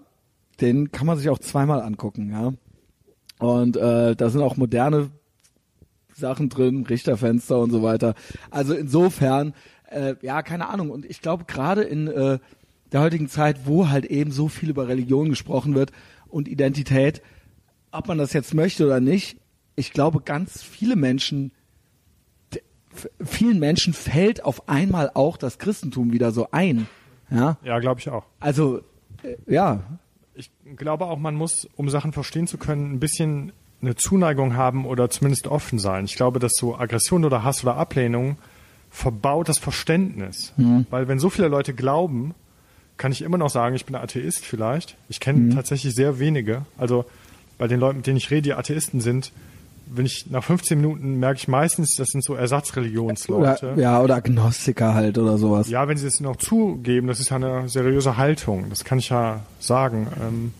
den 0.61 0.93
kann 0.93 1.07
man 1.07 1.17
sich 1.17 1.31
auch 1.31 1.39
zweimal 1.39 1.81
angucken, 1.81 2.31
ja. 2.31 2.53
Und 3.39 3.79
äh, 3.79 4.15
da 4.15 4.29
sind 4.29 4.43
auch 4.43 4.59
moderne 4.59 5.09
Sachen 6.15 6.51
drin, 6.51 6.85
Richterfenster 6.85 7.59
und 7.59 7.71
so 7.71 7.83
weiter. 7.83 8.15
Also 8.51 8.75
insofern, 8.75 9.55
äh, 9.91 10.15
ja, 10.21 10.43
keine 10.43 10.69
Ahnung. 10.69 10.91
Und 10.91 11.07
ich 11.07 11.23
glaube, 11.23 11.47
gerade 11.47 11.85
in 11.85 12.09
äh, 12.09 12.39
der 12.93 13.01
heutigen 13.01 13.29
Zeit, 13.29 13.67
wo 13.67 13.89
halt 13.89 14.05
eben 14.05 14.31
so 14.31 14.49
viel 14.49 14.71
über 14.71 14.89
Religion 14.89 15.29
gesprochen 15.31 15.75
wird 15.75 15.93
und 16.29 16.49
Identität, 16.49 17.23
ob 17.91 18.09
man 18.09 18.19
das 18.19 18.33
jetzt 18.33 18.55
möchte 18.55 18.87
oder 18.87 19.01
nicht, 19.01 19.37
ich 19.77 19.93
glaube, 19.93 20.21
ganz 20.21 20.63
viele 20.63 20.97
Menschen, 20.97 21.53
vielen 23.25 23.59
Menschen 23.59 23.95
fällt 23.95 24.45
auf 24.45 24.69
einmal 24.69 25.11
auch 25.15 25.37
das 25.37 25.59
Christentum 25.59 26.13
wieder 26.13 26.31
so 26.31 26.49
ein. 26.51 26.87
Ja, 27.31 27.57
Ja, 27.65 27.79
glaube 27.79 28.01
ich 28.01 28.11
auch. 28.11 28.25
also 28.41 28.81
äh, 29.23 29.37
ja, 29.47 29.83
Ich 30.35 30.51
glaube 30.77 31.07
auch, 31.07 31.19
man 31.19 31.35
muss, 31.35 31.69
um 31.77 31.89
Sachen 31.89 32.13
verstehen 32.13 32.47
zu 32.47 32.59
können, 32.59 32.93
ein 32.93 33.01
bisschen 33.01 33.53
eine 33.81 33.95
Zuneigung 33.97 34.55
haben 34.55 34.87
oder 34.87 35.11
zumindest 35.11 35.47
offen 35.47 35.79
sein. 35.79 36.05
Ich 36.05 36.15
glaube, 36.15 36.39
dass 36.39 36.53
so 36.55 36.77
Aggression 36.77 37.25
oder 37.25 37.43
Hass 37.43 37.65
oder 37.65 37.77
Ablehnung 37.77 38.37
verbaut 38.91 39.49
das 39.49 39.59
Verständnis. 39.59 40.53
Weil 40.91 41.09
wenn 41.09 41.19
so 41.19 41.31
viele 41.31 41.49
Leute 41.49 41.75
glauben, 41.75 42.35
kann 42.97 43.13
ich 43.13 43.23
immer 43.23 43.39
noch 43.39 43.51
sagen, 43.51 43.75
ich 43.75 43.85
bin 43.85 43.95
Atheist 43.95 44.45
vielleicht. 44.45 44.97
Ich 45.09 45.21
kenne 45.21 45.55
tatsächlich 45.55 45.95
sehr 45.95 46.19
wenige. 46.19 46.63
Also 46.79 47.05
bei 47.59 47.67
den 47.69 47.81
Leuten, 47.81 47.99
mit 47.99 48.07
denen 48.07 48.17
ich 48.17 48.31
rede, 48.31 48.43
die 48.43 48.55
Atheisten 48.55 49.01
sind, 49.01 49.33
wenn 49.95 50.07
ich 50.07 50.31
nach 50.31 50.43
15 50.45 50.81
Minuten 50.81 51.19
merke 51.19 51.39
ich 51.39 51.49
meistens, 51.49 51.97
das 51.97 52.09
sind 52.09 52.25
so 52.25 52.35
Ersatzreligionsleute. 52.35 53.73
oder, 53.73 53.81
ja 53.83 54.01
oder 54.01 54.17
Agnostiker 54.17 54.95
halt 54.95 55.19
oder 55.19 55.37
sowas. 55.39 55.69
Ja, 55.69 55.87
wenn 55.89 55.97
sie 55.97 56.07
es 56.07 56.21
noch 56.21 56.37
zugeben, 56.37 57.09
das 57.09 57.21
ist 57.21 57.31
ja 57.31 57.37
eine 57.37 57.69
seriöse 57.69 58.17
Haltung. 58.17 58.67
Das 58.71 58.85
kann 58.85 58.99
ich 58.99 59.11
ja 59.11 59.41
sagen. 59.61 60.07
Ähm, 60.21 60.55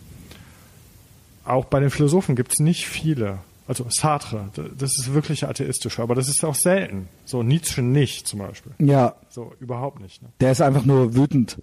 auch 1.45 1.65
bei 1.65 1.79
den 1.79 1.89
Philosophen 1.89 2.35
gibt 2.35 2.53
es 2.53 2.59
nicht 2.59 2.87
viele. 2.87 3.39
Also 3.67 3.85
Sartre, 3.89 4.49
das 4.77 4.91
ist 4.99 5.13
wirklich 5.13 5.47
atheistisch, 5.47 5.99
aber 5.99 6.15
das 6.15 6.27
ist 6.27 6.43
auch 6.43 6.55
selten. 6.55 7.07
So 7.25 7.43
Nietzsche 7.43 7.81
nicht 7.81 8.27
zum 8.27 8.39
Beispiel. 8.39 8.73
Ja, 8.79 9.15
So 9.29 9.53
überhaupt 9.59 10.01
nicht. 10.01 10.21
Ne? 10.21 10.29
der 10.41 10.51
ist 10.51 10.61
einfach 10.61 10.85
nur 10.85 11.15
wütend. 11.15 11.57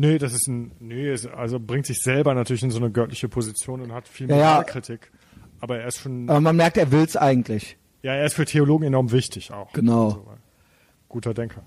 Nee, 0.00 0.18
das 0.18 0.32
ist 0.32 0.46
ein, 0.46 0.70
nee, 0.78 1.12
also 1.36 1.58
bringt 1.58 1.86
sich 1.86 2.00
selber 2.02 2.32
natürlich 2.34 2.62
in 2.62 2.70
so 2.70 2.78
eine 2.78 2.90
göttliche 2.92 3.28
Position 3.28 3.80
und 3.80 3.92
hat 3.92 4.06
viel 4.06 4.30
Ja, 4.30 4.36
ja. 4.36 4.50
Moralkritik. 4.52 5.10
Aber 5.60 5.80
er 5.80 5.88
ist 5.88 5.98
schon, 5.98 6.30
Aber 6.30 6.40
man 6.40 6.54
merkt, 6.54 6.76
er 6.76 6.92
will's 6.92 7.16
eigentlich. 7.16 7.76
ja, 8.02 8.12
er 8.14 8.24
ist 8.26 8.34
für 8.34 8.44
Theologen 8.44 8.84
enorm 8.86 9.10
wichtig 9.10 9.52
auch. 9.52 9.72
Genau. 9.72 10.04
Also, 10.04 10.24
guter 11.08 11.34
Denker. 11.34 11.64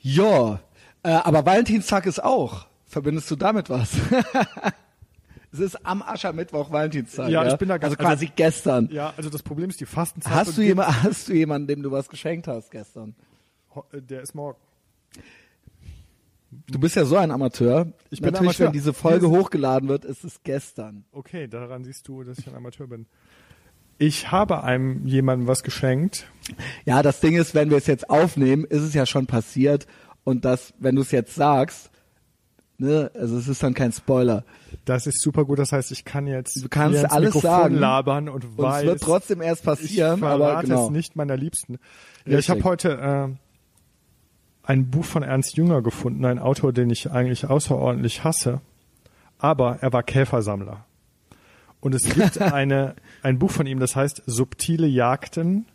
Ja, 0.00 0.60
äh, 1.02 1.10
aber 1.10 1.44
Valentinstag 1.46 2.04
ist 2.06 2.22
auch. 2.22 2.66
Verbindest 2.86 3.30
du 3.30 3.36
damit 3.36 3.70
was? 3.70 3.92
es 5.52 5.58
ist 5.60 5.86
am 5.86 6.02
Aschermittwoch 6.02 6.70
Valentinstag. 6.70 7.30
Ja, 7.30 7.44
Ja, 7.44 7.52
ich 7.52 7.58
bin 7.58 7.68
da 7.68 7.78
ganz- 7.78 7.94
Also 7.96 8.04
quasi 8.04 8.30
gestern. 8.34 8.88
Ja, 8.92 9.14
also 9.16 9.30
das 9.30 9.42
Problem 9.42 9.70
ist 9.70 9.80
die 9.80 9.86
Fastenzeit. 9.86 10.32
Hast 10.34 10.58
du, 10.58 10.62
jemand, 10.62 11.02
hast 11.02 11.28
du 11.28 11.32
jemanden, 11.34 11.66
dem 11.68 11.82
du 11.82 11.90
was 11.90 12.08
geschenkt 12.08 12.46
hast 12.46 12.70
gestern? 12.70 13.14
Äh, 13.92 14.02
Der 14.02 14.20
ist 14.22 14.34
morgen. 14.34 14.58
Du 16.50 16.78
bist 16.80 16.96
ja 16.96 17.04
so 17.04 17.16
ein 17.16 17.30
Amateur. 17.30 17.92
Ich 18.10 18.20
bin 18.20 18.32
Natürlich, 18.32 18.48
Amateur. 18.50 18.66
wenn 18.66 18.72
diese 18.72 18.92
Folge 18.92 19.26
ist- 19.26 19.32
hochgeladen 19.32 19.88
wird, 19.88 20.04
ist 20.04 20.24
es 20.24 20.42
gestern. 20.42 21.04
Okay, 21.12 21.46
daran 21.48 21.84
siehst 21.84 22.08
du, 22.08 22.24
dass 22.24 22.38
ich 22.38 22.48
ein 22.48 22.54
Amateur 22.56 22.86
bin. 22.88 23.06
Ich 23.98 24.32
habe 24.32 24.64
einem 24.64 25.06
jemandem 25.06 25.46
was 25.46 25.62
geschenkt. 25.62 26.26
Ja, 26.86 27.02
das 27.02 27.20
Ding 27.20 27.36
ist, 27.36 27.54
wenn 27.54 27.70
wir 27.70 27.76
es 27.76 27.86
jetzt 27.86 28.08
aufnehmen, 28.10 28.64
ist 28.64 28.82
es 28.82 28.94
ja 28.94 29.06
schon 29.06 29.26
passiert. 29.26 29.86
Und 30.24 30.44
das, 30.44 30.72
wenn 30.78 30.96
du 30.96 31.02
es 31.02 31.10
jetzt 31.12 31.34
sagst, 31.34 31.90
ne, 32.78 33.10
also 33.14 33.36
es 33.36 33.46
ist 33.46 33.62
dann 33.62 33.74
kein 33.74 33.92
Spoiler. 33.92 34.44
Das 34.86 35.06
ist 35.06 35.20
super 35.22 35.44
gut. 35.44 35.58
Das 35.58 35.70
heißt, 35.72 35.92
ich 35.92 36.04
kann 36.04 36.26
jetzt 36.26 36.62
Du 36.64 36.68
kannst 36.68 37.04
alles 37.12 37.34
Mikrofon 37.34 37.50
sagen. 37.50 37.74
labern 37.76 38.28
und 38.28 38.44
Und 38.44 38.58
weiß, 38.58 38.80
es 38.82 38.86
wird 38.86 39.00
trotzdem 39.02 39.42
erst 39.42 39.60
ich 39.60 39.66
passieren, 39.66 40.18
verrate 40.18 40.44
aber 40.44 40.62
genau. 40.62 40.84
es 40.86 40.90
nicht 40.90 41.14
meiner 41.14 41.36
Liebsten. 41.36 41.78
Ja, 42.26 42.38
ich 42.38 42.48
habe 42.50 42.64
heute 42.64 42.90
äh, 43.30 43.36
ein 44.70 44.88
Buch 44.88 45.04
von 45.04 45.24
Ernst 45.24 45.56
Jünger 45.56 45.82
gefunden, 45.82 46.24
ein 46.24 46.38
Autor, 46.38 46.72
den 46.72 46.90
ich 46.90 47.10
eigentlich 47.10 47.44
außerordentlich 47.44 48.22
hasse, 48.22 48.60
aber 49.36 49.78
er 49.80 49.92
war 49.92 50.04
Käfersammler. 50.04 50.84
Und 51.80 51.92
es 51.92 52.04
gibt 52.04 52.40
eine, 52.40 52.94
ein 53.24 53.40
Buch 53.40 53.50
von 53.50 53.66
ihm, 53.66 53.80
das 53.80 53.96
heißt 53.96 54.22
Subtile 54.26 54.86
Jagden 54.86 55.66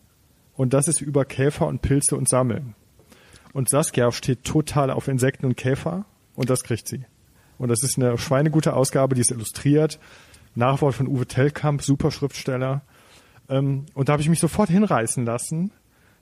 und 0.55 0.73
das 0.73 0.87
ist 0.87 1.01
über 1.01 1.25
Käfer 1.25 1.67
und 1.67 1.81
Pilze 1.81 2.15
und 2.15 2.29
Sammeln. 2.29 2.73
Und 3.51 3.67
Saskia 3.67 4.13
steht 4.13 4.45
total 4.45 4.91
auf 4.91 5.09
Insekten 5.09 5.45
und 5.45 5.57
Käfer 5.57 6.05
und 6.35 6.49
das 6.49 6.63
kriegt 6.63 6.87
sie. 6.87 7.03
Und 7.57 7.67
das 7.67 7.83
ist 7.83 7.97
eine 7.97 8.17
schweinegute 8.17 8.73
Ausgabe, 8.73 9.15
die 9.15 9.21
ist 9.21 9.31
illustriert. 9.31 9.99
Nachwort 10.55 10.95
von 10.95 11.09
Uwe 11.09 11.25
Tellkamp, 11.25 11.81
super 11.81 12.11
Schriftsteller. 12.11 12.81
Ähm, 13.49 13.87
und 13.93 14.07
da 14.07 14.13
habe 14.13 14.21
ich 14.21 14.29
mich 14.29 14.39
sofort 14.39 14.69
hinreißen 14.69 15.25
lassen, 15.25 15.71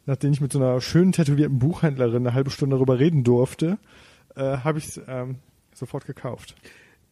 nachdem 0.06 0.34
ich 0.34 0.42
mit 0.42 0.52
so 0.52 0.60
einer 0.60 0.82
schönen 0.82 1.12
tätowierten 1.12 1.60
Buchhändlerin 1.60 2.28
eine 2.28 2.34
halbe 2.34 2.50
Stunde 2.50 2.76
darüber 2.76 3.00
reden 3.00 3.24
durfte, 3.24 3.78
äh, 4.36 4.58
habe 4.58 4.80
ich 4.80 4.88
es 4.88 5.02
ähm, 5.08 5.38
sofort 5.74 6.06
gekauft. 6.06 6.56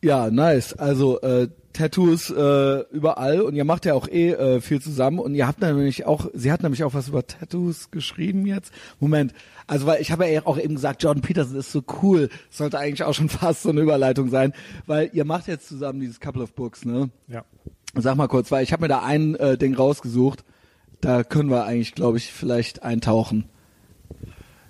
Ja, 0.04 0.32
nice. 0.32 0.74
Also 0.74 1.22
äh, 1.22 1.50
Tattoos 1.74 2.32
äh, 2.32 2.80
überall 2.92 3.42
und 3.42 3.56
ihr 3.56 3.66
macht 3.66 3.86
ja 3.86 3.94
auch 3.94 4.08
eh 4.08 4.32
äh, 4.32 4.60
viel 4.60 4.82
zusammen 4.82 5.20
und 5.20 5.36
ihr 5.36 5.48
habt 5.48 5.62
nämlich 5.62 6.06
auch, 6.06 6.28
sie 6.34 6.52
hat 6.52 6.64
nämlich 6.64 6.84
auch 6.84 6.96
was 6.96 7.08
über 7.08 7.26
Tattoos 7.26 7.92
geschrieben 7.92 8.46
jetzt. 8.48 8.74
Moment, 9.00 9.34
also 9.68 9.86
weil 9.86 10.02
ich 10.02 10.12
habe 10.12 10.28
ja 10.28 10.46
auch 10.46 10.58
eben 10.58 10.76
gesagt, 10.76 11.04
Jordan 11.04 11.22
Peterson 11.22 11.56
ist 11.56 11.72
so 11.72 11.84
cool, 12.02 12.30
sollte 12.50 12.80
eigentlich 12.80 13.04
auch 13.04 13.14
schon 13.14 13.30
fast 13.30 13.62
so 13.62 13.70
eine 13.70 13.82
Überleitung 13.82 14.30
sein, 14.30 14.54
weil 14.88 15.12
ihr 15.14 15.24
macht 15.24 15.48
jetzt 15.48 15.68
zusammen 15.68 16.00
dieses 16.00 16.20
Couple 16.20 16.42
of 16.42 16.54
Books, 16.54 16.84
ne? 16.84 17.10
Ja. 17.28 17.46
Sag 17.94 18.16
mal 18.16 18.28
kurz, 18.28 18.52
weil 18.52 18.64
ich 18.64 18.74
habe 18.74 18.84
mir 18.84 18.88
da 18.88 19.04
ein 19.04 19.36
äh, 19.36 19.58
Ding 19.58 19.76
rausgesucht, 19.76 20.46
da 21.02 21.24
können 21.24 21.50
wir 21.50 21.66
eigentlich, 21.66 21.94
glaube 21.96 22.18
ich, 22.18 22.32
vielleicht 22.32 22.84
eintauchen. 22.84 23.46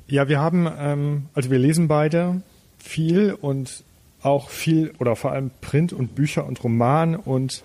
Ja, 0.07 0.27
wir 0.27 0.39
haben, 0.39 0.67
ähm, 0.77 1.25
also 1.33 1.49
wir 1.51 1.59
lesen 1.59 1.87
beide 1.87 2.41
viel 2.77 3.33
und 3.39 3.83
auch 4.21 4.49
viel 4.49 4.91
oder 4.99 5.15
vor 5.15 5.31
allem 5.31 5.51
Print 5.61 5.93
und 5.93 6.15
Bücher 6.15 6.45
und 6.45 6.63
Roman 6.63 7.15
und 7.15 7.63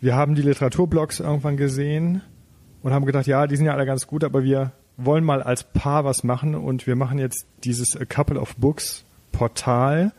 wir 0.00 0.14
haben 0.14 0.34
die 0.34 0.42
Literaturblogs 0.42 1.20
irgendwann 1.20 1.56
gesehen 1.56 2.22
und 2.82 2.92
haben 2.92 3.04
gedacht, 3.06 3.26
ja, 3.26 3.46
die 3.46 3.56
sind 3.56 3.66
ja 3.66 3.74
alle 3.74 3.86
ganz 3.86 4.06
gut, 4.06 4.24
aber 4.24 4.42
wir 4.44 4.72
wollen 4.96 5.24
mal 5.24 5.42
als 5.42 5.64
Paar 5.64 6.04
was 6.04 6.24
machen 6.24 6.54
und 6.54 6.86
wir 6.86 6.96
machen 6.96 7.18
jetzt 7.18 7.46
dieses 7.64 7.96
A 7.96 8.04
Couple 8.04 8.40
of 8.40 8.56
Books 8.56 9.04
Portal. 9.32 10.12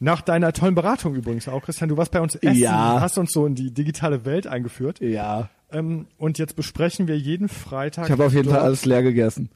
Nach 0.00 0.22
deiner 0.22 0.52
tollen 0.52 0.74
Beratung 0.74 1.14
übrigens 1.14 1.46
auch, 1.46 1.62
Christian, 1.62 1.88
du 1.90 1.96
warst 1.96 2.10
bei 2.10 2.20
uns 2.20 2.34
essen, 2.36 2.58
Ja. 2.60 3.00
hast 3.00 3.18
uns 3.18 3.32
so 3.32 3.46
in 3.46 3.54
die 3.54 3.70
digitale 3.72 4.24
Welt 4.24 4.46
eingeführt. 4.46 5.00
Ja. 5.00 5.50
Ähm, 5.72 6.06
und 6.18 6.38
jetzt 6.38 6.56
besprechen 6.56 7.08
wir 7.08 7.18
jeden 7.18 7.48
Freitag 7.48 8.06
Ich 8.06 8.12
habe 8.12 8.24
auf 8.24 8.34
jeden 8.34 8.50
Fall 8.50 8.60
alles 8.60 8.84
leer 8.84 9.02
gegessen 9.02 9.50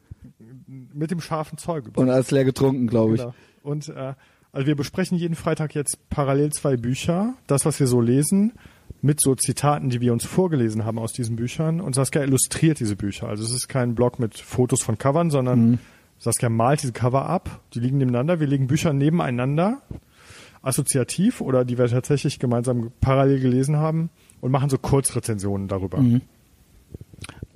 mit 0.67 1.11
dem 1.11 1.21
scharfen 1.21 1.59
Zeug. 1.59 1.85
und 1.97 2.11
alles 2.11 2.31
leer 2.31 2.45
getrunken, 2.45 2.87
glaube 2.87 3.15
ich. 3.15 3.21
Genau. 3.21 3.35
Und 3.63 3.89
äh, 3.89 4.15
also 4.53 4.67
wir 4.67 4.77
besprechen 4.77 5.19
jeden 5.19 5.35
Freitag 5.35 5.75
jetzt 5.75 6.09
parallel 6.11 6.53
zwei 6.53 6.77
Bücher, 6.77 7.35
das, 7.47 7.65
was 7.65 7.81
wir 7.81 7.87
so 7.87 8.01
lesen, 8.01 8.53
mit 9.03 9.21
so 9.21 9.35
Zitaten, 9.35 9.91
die 9.91 10.01
wir 10.01 10.13
uns 10.13 10.25
vorgelesen 10.25 10.85
haben 10.85 10.99
aus 10.99 11.13
diesen 11.13 11.37
Büchern. 11.37 11.81
Und 11.81 11.95
Saskia 11.95 12.23
illustriert 12.23 12.81
diese 12.81 12.97
Bücher. 12.97 13.29
Also 13.29 13.45
es 13.45 13.53
ist 13.53 13.69
kein 13.69 13.95
Blog 13.95 14.19
mit 14.19 14.39
Fotos 14.39 14.83
von 14.83 14.97
Covern, 14.97 15.31
sondern 15.31 15.79
Saskia 16.19 16.49
malt 16.49 16.83
diese 16.83 16.93
Cover 16.93 17.27
ab. 17.27 17.61
Die 17.75 17.81
liegen 17.81 17.99
nebeneinander. 17.99 18.41
Wir 18.41 18.47
legen 18.47 18.67
Bücher 18.67 18.93
nebeneinander, 18.93 19.83
assoziativ 20.63 21.41
oder 21.41 21.65
die 21.65 21.77
wir 21.77 21.89
tatsächlich 21.89 22.39
gemeinsam 22.39 22.93
parallel 23.01 23.41
gelesen 23.41 23.77
haben 23.77 24.11
und 24.41 24.51
machen 24.51 24.69
so 24.71 24.79
Kurzrezensionen 24.79 25.69
darüber. 25.69 25.99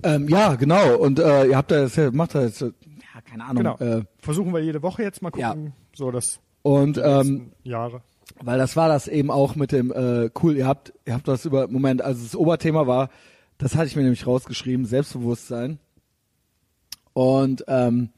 Ähm, 0.03 0.29
ja, 0.29 0.55
genau. 0.55 0.97
Und 0.97 1.19
äh, 1.19 1.47
ihr 1.47 1.57
habt 1.57 1.71
da 1.71 1.83
jetzt, 1.83 1.99
macht 2.15 2.35
da 2.35 2.43
jetzt, 2.43 2.63
äh, 2.63 2.67
ja, 2.67 3.21
keine 3.29 3.45
Ahnung. 3.45 3.57
Genau. 3.57 3.79
Äh, 3.79 4.05
Versuchen 4.21 4.53
wir 4.53 4.61
jede 4.61 4.83
Woche 4.83 5.03
jetzt 5.03 5.23
mal 5.23 5.33
Ja. 5.37 5.51
gucken. 5.51 5.73
So 5.95 6.11
das 6.11 6.39
und 6.63 7.01
ähm, 7.03 7.53
Jahre. 7.65 8.03
weil 8.43 8.59
das 8.59 8.77
war 8.77 8.89
das 8.89 9.09
eben 9.09 9.31
auch 9.31 9.57
mit 9.57 9.73
dem 9.73 9.91
äh, 9.93 10.31
cool. 10.43 10.57
Ihr 10.57 10.67
habt, 10.67 10.93
ihr 11.07 11.15
habt 11.15 11.27
das 11.27 11.45
über 11.45 11.67
Moment. 11.69 12.03
Also 12.03 12.23
das 12.23 12.37
Oberthema 12.37 12.87
war, 12.87 13.11
das 13.59 13.75
hatte 13.75 13.87
ich 13.87 13.97
mir 13.97 14.03
nämlich 14.03 14.27
rausgeschrieben, 14.27 14.87
Selbstbewusstsein. 14.87 15.79
Und 17.13 17.65
ähm, 17.67 18.11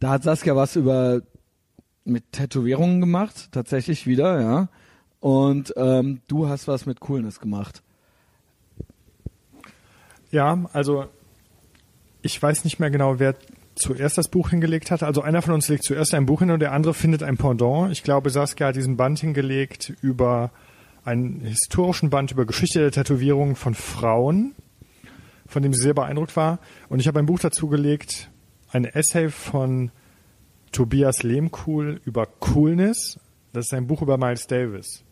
da 0.00 0.10
hat 0.10 0.24
Saskia 0.24 0.56
was 0.56 0.74
über 0.74 1.22
mit 2.04 2.32
Tätowierungen 2.32 3.00
gemacht, 3.00 3.50
tatsächlich 3.52 4.06
wieder, 4.08 4.40
ja. 4.40 4.68
Und 5.20 5.72
ähm, 5.76 6.20
du 6.26 6.48
hast 6.48 6.66
was 6.66 6.84
mit 6.86 6.98
Coolness 6.98 7.38
gemacht. 7.38 7.84
Ja, 10.32 10.64
also 10.72 11.06
ich 12.22 12.42
weiß 12.42 12.64
nicht 12.64 12.80
mehr 12.80 12.90
genau, 12.90 13.18
wer 13.18 13.36
zuerst 13.74 14.18
das 14.18 14.28
Buch 14.28 14.50
hingelegt 14.50 14.90
hat. 14.90 15.02
Also 15.02 15.22
einer 15.22 15.42
von 15.42 15.54
uns 15.54 15.68
legt 15.68 15.84
zuerst 15.84 16.14
ein 16.14 16.26
Buch 16.26 16.40
hin 16.40 16.50
und 16.50 16.60
der 16.60 16.72
andere 16.72 16.94
findet 16.94 17.22
ein 17.22 17.36
Pendant. 17.36 17.92
Ich 17.92 18.02
glaube, 18.02 18.30
Saskia 18.30 18.68
hat 18.68 18.76
diesen 18.76 18.96
Band 18.96 19.20
hingelegt 19.20 19.92
über 20.00 20.50
einen 21.04 21.40
historischen 21.40 22.10
Band 22.10 22.32
über 22.32 22.46
Geschichte 22.46 22.80
der 22.80 22.92
Tätowierung 22.92 23.56
von 23.56 23.74
Frauen, 23.74 24.54
von 25.46 25.62
dem 25.62 25.72
sie 25.72 25.82
sehr 25.82 25.94
beeindruckt 25.94 26.36
war. 26.36 26.60
Und 26.88 27.00
ich 27.00 27.08
habe 27.08 27.18
ein 27.18 27.26
Buch 27.26 27.40
dazu 27.40 27.68
gelegt, 27.68 28.30
ein 28.70 28.84
Essay 28.84 29.28
von 29.28 29.90
Tobias 30.70 31.22
Lehmkuhl 31.22 32.00
über 32.04 32.26
Coolness. 32.26 33.18
Das 33.52 33.66
ist 33.66 33.74
ein 33.74 33.86
Buch 33.86 34.00
über 34.00 34.16
Miles 34.16 34.46
Davis. 34.46 35.04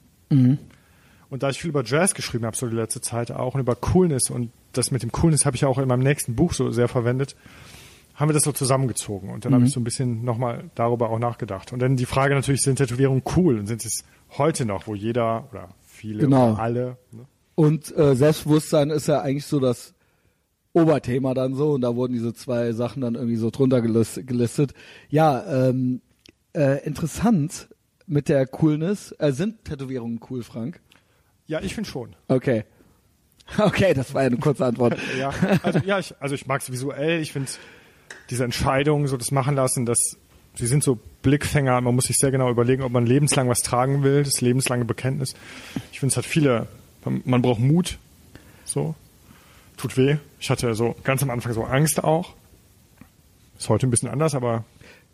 Und 1.30 1.42
da 1.42 1.50
ich 1.50 1.60
viel 1.60 1.70
über 1.70 1.84
Jazz 1.84 2.14
geschrieben 2.14 2.44
habe, 2.44 2.56
so 2.56 2.66
die 2.66 2.76
letzte 2.76 3.00
Zeit 3.00 3.30
auch, 3.30 3.54
und 3.54 3.60
über 3.60 3.76
Coolness, 3.76 4.30
und 4.30 4.50
das 4.72 4.90
mit 4.90 5.02
dem 5.02 5.12
Coolness 5.12 5.46
habe 5.46 5.54
ich 5.56 5.62
ja 5.62 5.68
auch 5.68 5.78
in 5.78 5.88
meinem 5.88 6.02
nächsten 6.02 6.34
Buch 6.34 6.52
so 6.52 6.70
sehr 6.70 6.88
verwendet, 6.88 7.36
haben 8.14 8.28
wir 8.28 8.34
das 8.34 8.42
so 8.42 8.52
zusammengezogen. 8.52 9.30
Und 9.30 9.44
dann 9.44 9.54
habe 9.54 9.64
ich 9.64 9.72
so 9.72 9.80
ein 9.80 9.84
bisschen 9.84 10.24
nochmal 10.24 10.64
darüber 10.74 11.08
auch 11.08 11.18
nachgedacht. 11.18 11.72
Und 11.72 11.78
dann 11.78 11.96
die 11.96 12.04
Frage 12.04 12.34
natürlich, 12.34 12.62
sind 12.62 12.76
Tätowierungen 12.76 13.22
cool? 13.36 13.58
Und 13.58 13.66
sind 13.66 13.84
es 13.84 14.04
heute 14.36 14.66
noch, 14.66 14.86
wo 14.86 14.94
jeder 14.94 15.48
oder 15.50 15.68
viele 15.86 16.20
Genau. 16.20 16.52
oder 16.52 16.58
alle, 16.60 16.96
ne? 17.12 17.26
Und 17.54 17.96
äh, 17.96 18.14
Selbstbewusstsein 18.16 18.90
ist 18.90 19.06
ja 19.06 19.20
eigentlich 19.20 19.46
so 19.46 19.60
das 19.60 19.94
Oberthema 20.72 21.34
dann 21.34 21.54
so 21.54 21.72
und 21.72 21.80
da 21.82 21.94
wurden 21.94 22.12
diese 22.12 22.32
zwei 22.32 22.72
Sachen 22.72 23.02
dann 23.02 23.14
irgendwie 23.16 23.36
so 23.36 23.50
drunter 23.50 23.78
gelis- 23.78 24.22
gelistet. 24.22 24.72
Ja, 25.08 25.68
ähm, 25.68 26.00
äh, 26.54 26.84
interessant 26.86 27.68
mit 28.06 28.28
der 28.28 28.46
Coolness. 28.46 29.12
Äh, 29.18 29.32
sind 29.32 29.64
Tätowierungen 29.64 30.20
cool, 30.30 30.42
Frank? 30.42 30.80
Ja, 31.50 31.60
ich 31.60 31.74
finde 31.74 31.90
schon. 31.90 32.14
Okay. 32.28 32.64
Okay, 33.58 33.94
das 33.94 34.14
war 34.14 34.22
ja 34.22 34.28
eine 34.28 34.36
kurze 34.36 34.64
Antwort. 34.64 34.96
Ja, 35.18 35.32
also, 35.64 35.80
ja, 35.80 35.98
ich, 35.98 36.14
also 36.20 36.36
ich 36.36 36.46
mag 36.46 36.60
es 36.62 36.70
visuell. 36.70 37.20
Ich 37.20 37.32
finde 37.32 37.50
diese 38.30 38.44
Entscheidung, 38.44 39.08
so 39.08 39.16
das 39.16 39.32
machen 39.32 39.56
lassen, 39.56 39.86
dass 39.86 40.16
sie 40.54 40.68
sind 40.68 40.84
so 40.84 41.00
Blickfänger. 41.22 41.80
Man 41.80 41.96
muss 41.96 42.04
sich 42.04 42.16
sehr 42.18 42.30
genau 42.30 42.48
überlegen, 42.48 42.84
ob 42.84 42.92
man 42.92 43.06
lebenslang 43.06 43.48
was 43.48 43.62
tragen 43.62 44.04
will, 44.04 44.22
das 44.22 44.40
lebenslange 44.40 44.84
Bekenntnis. 44.84 45.34
Ich 45.90 45.98
finde, 45.98 46.12
es 46.12 46.16
hat 46.16 46.26
viele, 46.26 46.68
man, 47.04 47.22
man 47.24 47.42
braucht 47.42 47.58
Mut. 47.58 47.98
So. 48.64 48.94
Tut 49.76 49.96
weh. 49.96 50.18
Ich 50.38 50.48
hatte 50.48 50.72
so 50.76 50.94
ganz 51.02 51.24
am 51.24 51.30
Anfang 51.30 51.52
so 51.52 51.64
Angst 51.64 52.04
auch. 52.04 52.34
Ist 53.58 53.68
heute 53.68 53.88
ein 53.88 53.90
bisschen 53.90 54.10
anders, 54.10 54.36
aber 54.36 54.62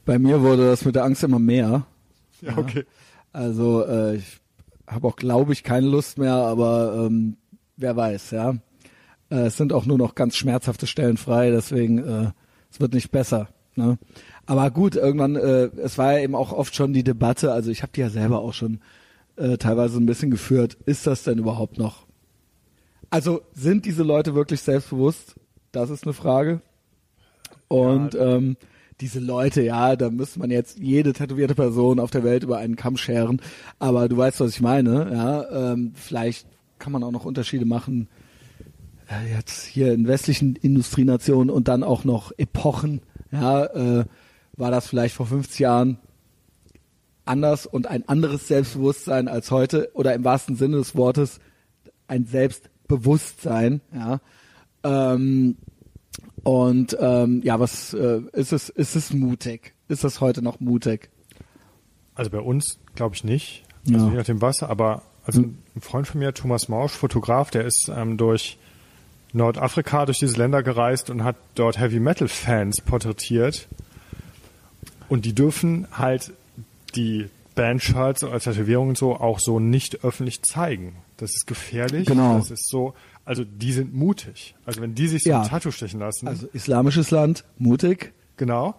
Bei 0.05 0.19
mir 0.19 0.43
wurde 0.43 0.67
das 0.67 0.85
mit 0.85 0.95
der 0.95 1.05
Angst 1.05 1.25
immer 1.25 1.39
mehr. 1.39 1.87
ja, 2.43 2.59
okay. 2.59 2.85
Also 3.33 3.87
äh, 3.87 4.17
ich 4.17 4.41
habe 4.87 5.07
auch, 5.07 5.17
glaube 5.17 5.53
ich, 5.53 5.63
keine 5.63 5.87
Lust 5.87 6.19
mehr, 6.19 6.35
aber 6.35 7.07
ähm, 7.07 7.37
wer 7.77 7.97
weiß, 7.97 8.31
ja. 8.33 8.55
Äh, 9.31 9.47
es 9.47 9.57
sind 9.57 9.73
auch 9.73 9.87
nur 9.87 9.99
noch 9.99 10.15
ganz 10.15 10.37
schmerzhafte 10.37 10.87
Stellen 10.87 11.17
frei, 11.17 11.51
deswegen 11.51 11.99
äh, 11.99 12.31
es 12.71 12.81
wird 12.81 12.95
nicht 12.95 13.11
besser. 13.11 13.49
Ne? 13.75 13.99
Aber 14.47 14.71
gut, 14.71 14.97
irgendwann, 14.97 15.37
äh, 15.37 15.71
es 15.77 15.99
war 15.99 16.15
ja 16.15 16.21
eben 16.21 16.35
auch 16.35 16.53
oft 16.53 16.75
schon 16.75 16.93
die 16.93 17.05
Debatte, 17.05 17.53
also 17.53 17.71
ich 17.71 17.83
habe 17.83 17.93
die 17.95 18.01
ja 18.01 18.11
selber 18.11 18.41
auch 18.41 18.55
schon 18.55 18.81
äh, 19.37 19.59
teilweise 19.59 19.99
ein 19.99 20.07
bisschen 20.07 20.31
geführt, 20.31 20.77
ist 20.87 21.07
das 21.07 21.25
denn 21.25 21.39
überhaupt 21.39 21.79
noch? 21.79 22.07
Also 23.11 23.43
sind 23.53 23.85
diese 23.85 24.03
Leute 24.03 24.35
wirklich 24.35 24.61
selbstbewusst? 24.63 25.35
Das 25.73 25.91
ist 25.91 26.05
eine 26.05 26.13
Frage. 26.13 26.61
Und 27.69 28.15
ähm, 28.15 28.57
diese 29.01 29.21
Leute, 29.21 29.63
ja, 29.63 29.97
da 29.97 30.11
müsste 30.11 30.39
man 30.39 30.51
jetzt 30.51 30.79
jede 30.79 31.13
tätowierte 31.13 31.55
Person 31.55 32.01
auf 32.01 32.11
der 32.11 32.25
Welt 32.25 32.45
über 32.45 32.59
einen 32.59 32.77
Kamm 32.77 32.97
scheren. 32.97 33.41
Aber 33.79 34.09
du 34.09 34.17
weißt, 34.17 34.41
was 34.41 34.53
ich 34.53 34.61
meine, 34.61 35.13
ja. 35.13 35.73
Ähm, 35.73 35.93
vielleicht 35.95 36.47
kann 36.79 36.93
man 36.93 37.03
auch 37.03 37.11
noch 37.11 37.25
Unterschiede 37.25 37.67
machen. 37.67 38.09
Äh, 39.09 39.35
jetzt 39.35 39.67
hier 39.67 39.93
in 39.93 40.09
westlichen 40.09 40.57
Industrienationen 40.57 41.51
und 41.51 41.69
dann 41.69 41.83
auch 41.83 42.05
noch 42.05 42.33
Epochen, 42.39 43.03
ja, 43.31 43.65
äh, 43.65 44.05
war 44.57 44.71
das 44.71 44.89
vielleicht 44.89 45.15
vor 45.15 45.27
50 45.27 45.59
Jahren 45.59 45.99
anders 47.27 47.67
und 47.67 47.89
ein 47.89 48.09
anderes 48.09 48.49
Selbstbewusstsein 48.49 49.29
als 49.29 49.51
heute 49.51 49.91
oder 49.95 50.15
im 50.15 50.25
wahrsten 50.25 50.57
Sinne 50.57 50.77
des 50.79 50.97
Wortes 50.97 51.41
ein 52.09 52.25
Selbstbewusstsein, 52.25 53.81
ja. 53.95 54.21
Ähm, 54.85 55.57
und 56.47 56.97
ähm, 57.01 57.41
ja, 57.43 57.59
was 57.59 57.93
äh, 57.93 58.21
ist 58.33 58.53
es? 58.53 58.69
Ist 58.69 58.95
es 58.95 59.13
mutig? 59.13 59.75
Ist 59.89 60.05
das 60.05 60.21
heute 60.21 60.43
noch 60.43 60.61
mutig? 60.61 61.11
Also 62.15 62.31
bei 62.31 62.39
uns 62.39 62.79
glaube 62.95 63.17
ich 63.17 63.25
nicht. 63.25 63.65
Also 63.93 64.07
Ja. 64.07 64.13
je 64.13 64.17
nachdem 64.19 64.41
was, 64.41 64.63
aber 64.63 65.03
also 65.25 65.41
ein 65.41 65.59
Freund 65.81 66.07
von 66.07 66.21
mir, 66.21 66.33
Thomas 66.35 66.69
Mausch, 66.69 66.93
Fotograf, 66.93 67.51
der 67.51 67.65
ist 67.65 67.91
ähm, 67.93 68.17
durch 68.17 68.59
Nordafrika, 69.33 70.07
durch 70.07 70.21
diese 70.21 70.37
Länder 70.37 70.63
gereist 70.63 71.11
und 71.11 71.25
hat 71.25 71.35
dort 71.57 71.81
Heavy 71.81 71.99
Metal 71.99 72.29
Fans 72.29 72.81
porträtiert. 72.81 73.67
Und 75.09 75.25
die 75.25 75.35
dürfen 75.35 75.89
halt 75.91 76.33
die 76.95 77.27
Bandshirts 77.57 78.23
als 78.23 78.45
Tätowierungen 78.45 78.91
und 78.91 78.99
so 78.99 79.17
auch 79.17 79.41
so 79.41 79.59
nicht 79.59 80.05
öffentlich 80.05 80.43
zeigen. 80.43 80.95
Das 81.17 81.31
ist 81.35 81.47
gefährlich. 81.49 82.07
Genau. 82.07 82.37
Das 82.39 82.53
ist 82.53 82.69
so, 82.69 82.95
also 83.27 83.45
die 83.45 83.73
sind 83.73 83.93
mutig. 83.95 84.55
Also 84.65 84.81
wenn 84.81 84.95
die 84.95 85.09
sich 85.09 85.25
so 85.25 85.31
Ja. 85.31 85.43
ein 85.43 85.49
Tattoo 85.49 85.71
stechen 85.71 86.01
lassen, 86.01 86.27
Also 86.29 86.47
islamisches 86.55 87.11
Land, 87.11 87.45
mutig. 87.59 88.15
Genau. 88.39 88.75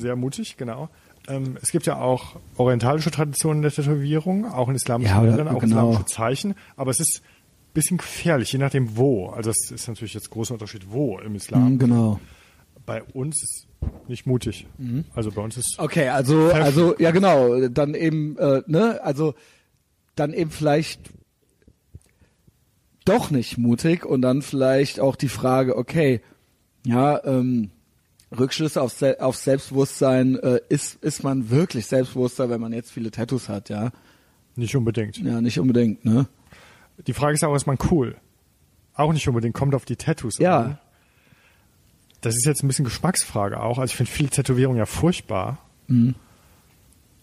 Sehr 0.00 0.16
mutig, 0.16 0.56
genau. 0.56 0.88
Ähm, 1.28 1.58
es 1.60 1.70
gibt 1.72 1.84
ja 1.86 2.00
auch 2.00 2.36
orientalische 2.56 3.10
Traditionen 3.10 3.60
der 3.60 3.70
Tätowierung, 3.70 4.46
auch 4.50 4.68
in 4.70 4.74
islamischen 4.76 5.14
Ja, 5.14 5.20
Ländern, 5.22 5.48
auch 5.48 5.60
genau. 5.60 5.90
islamische 5.90 6.04
Zeichen, 6.06 6.54
aber 6.76 6.90
es 6.90 7.00
ist 7.00 7.20
ein 7.22 7.72
bisschen 7.74 7.98
gefährlich, 7.98 8.50
je 8.52 8.58
nachdem 8.58 8.96
wo. 8.96 9.28
Also 9.28 9.50
es 9.50 9.70
ist 9.70 9.86
natürlich 9.88 10.14
jetzt 10.14 10.30
großer 10.30 10.54
Unterschied, 10.54 10.86
wo 10.90 11.18
im 11.18 11.34
Islam. 11.34 11.74
Mhm, 11.74 11.78
genau. 11.78 12.20
Bei 12.86 13.02
uns 13.02 13.42
ist 13.42 13.66
nicht 14.08 14.26
mutig. 14.26 14.66
Also 15.14 15.30
bei 15.30 15.42
uns 15.42 15.56
ist 15.58 15.78
Okay, 15.78 16.08
also, 16.08 16.50
also, 16.50 16.94
ja 16.98 17.10
genau, 17.10 17.68
dann 17.68 17.94
eben, 17.94 18.38
äh, 18.38 18.62
ne, 18.66 18.98
also 19.02 19.34
dann 20.16 20.32
eben 20.32 20.50
vielleicht 20.50 21.00
doch 23.08 23.30
nicht 23.30 23.58
mutig 23.58 24.04
und 24.04 24.22
dann 24.22 24.42
vielleicht 24.42 25.00
auch 25.00 25.16
die 25.16 25.28
Frage, 25.28 25.76
okay, 25.76 26.20
ja, 26.84 27.22
ähm, 27.24 27.70
Rückschlüsse 28.38 28.80
auf, 28.82 28.92
Se 28.92 29.20
auf 29.20 29.36
Selbstbewusstsein, 29.36 30.36
äh, 30.36 30.60
ist, 30.68 31.02
ist 31.02 31.22
man 31.24 31.50
wirklich 31.50 31.86
selbstbewusster, 31.86 32.50
wenn 32.50 32.60
man 32.60 32.72
jetzt 32.72 32.92
viele 32.92 33.10
Tattoos 33.10 33.48
hat, 33.48 33.68
ja? 33.70 33.90
nicht 34.56 34.74
unbedingt. 34.76 35.16
Ja, 35.18 35.40
nicht 35.40 35.58
unbedingt, 35.60 36.04
ne? 36.04 36.26
Die 37.06 37.12
Frage 37.12 37.34
ist 37.34 37.44
auch, 37.44 37.54
ist 37.54 37.66
man 37.66 37.78
cool? 37.90 38.16
Auch 38.94 39.12
nicht 39.12 39.26
unbedingt, 39.28 39.54
kommt 39.54 39.74
auf 39.74 39.84
die 39.84 39.96
Tattoos 39.96 40.38
Ja. 40.38 40.58
an. 40.60 40.78
Das 42.20 42.34
ist 42.36 42.44
jetzt 42.44 42.64
ein 42.64 42.66
bisschen 42.66 42.84
Geschmacksfrage 42.84 43.60
auch. 43.60 43.78
Also 43.78 43.92
ich 43.92 43.96
finde 43.96 44.10
viele 44.10 44.28
Tätowierungen 44.30 44.78
ja 44.78 44.86
furchtbar. 44.86 45.58
Mhm. 45.86 46.16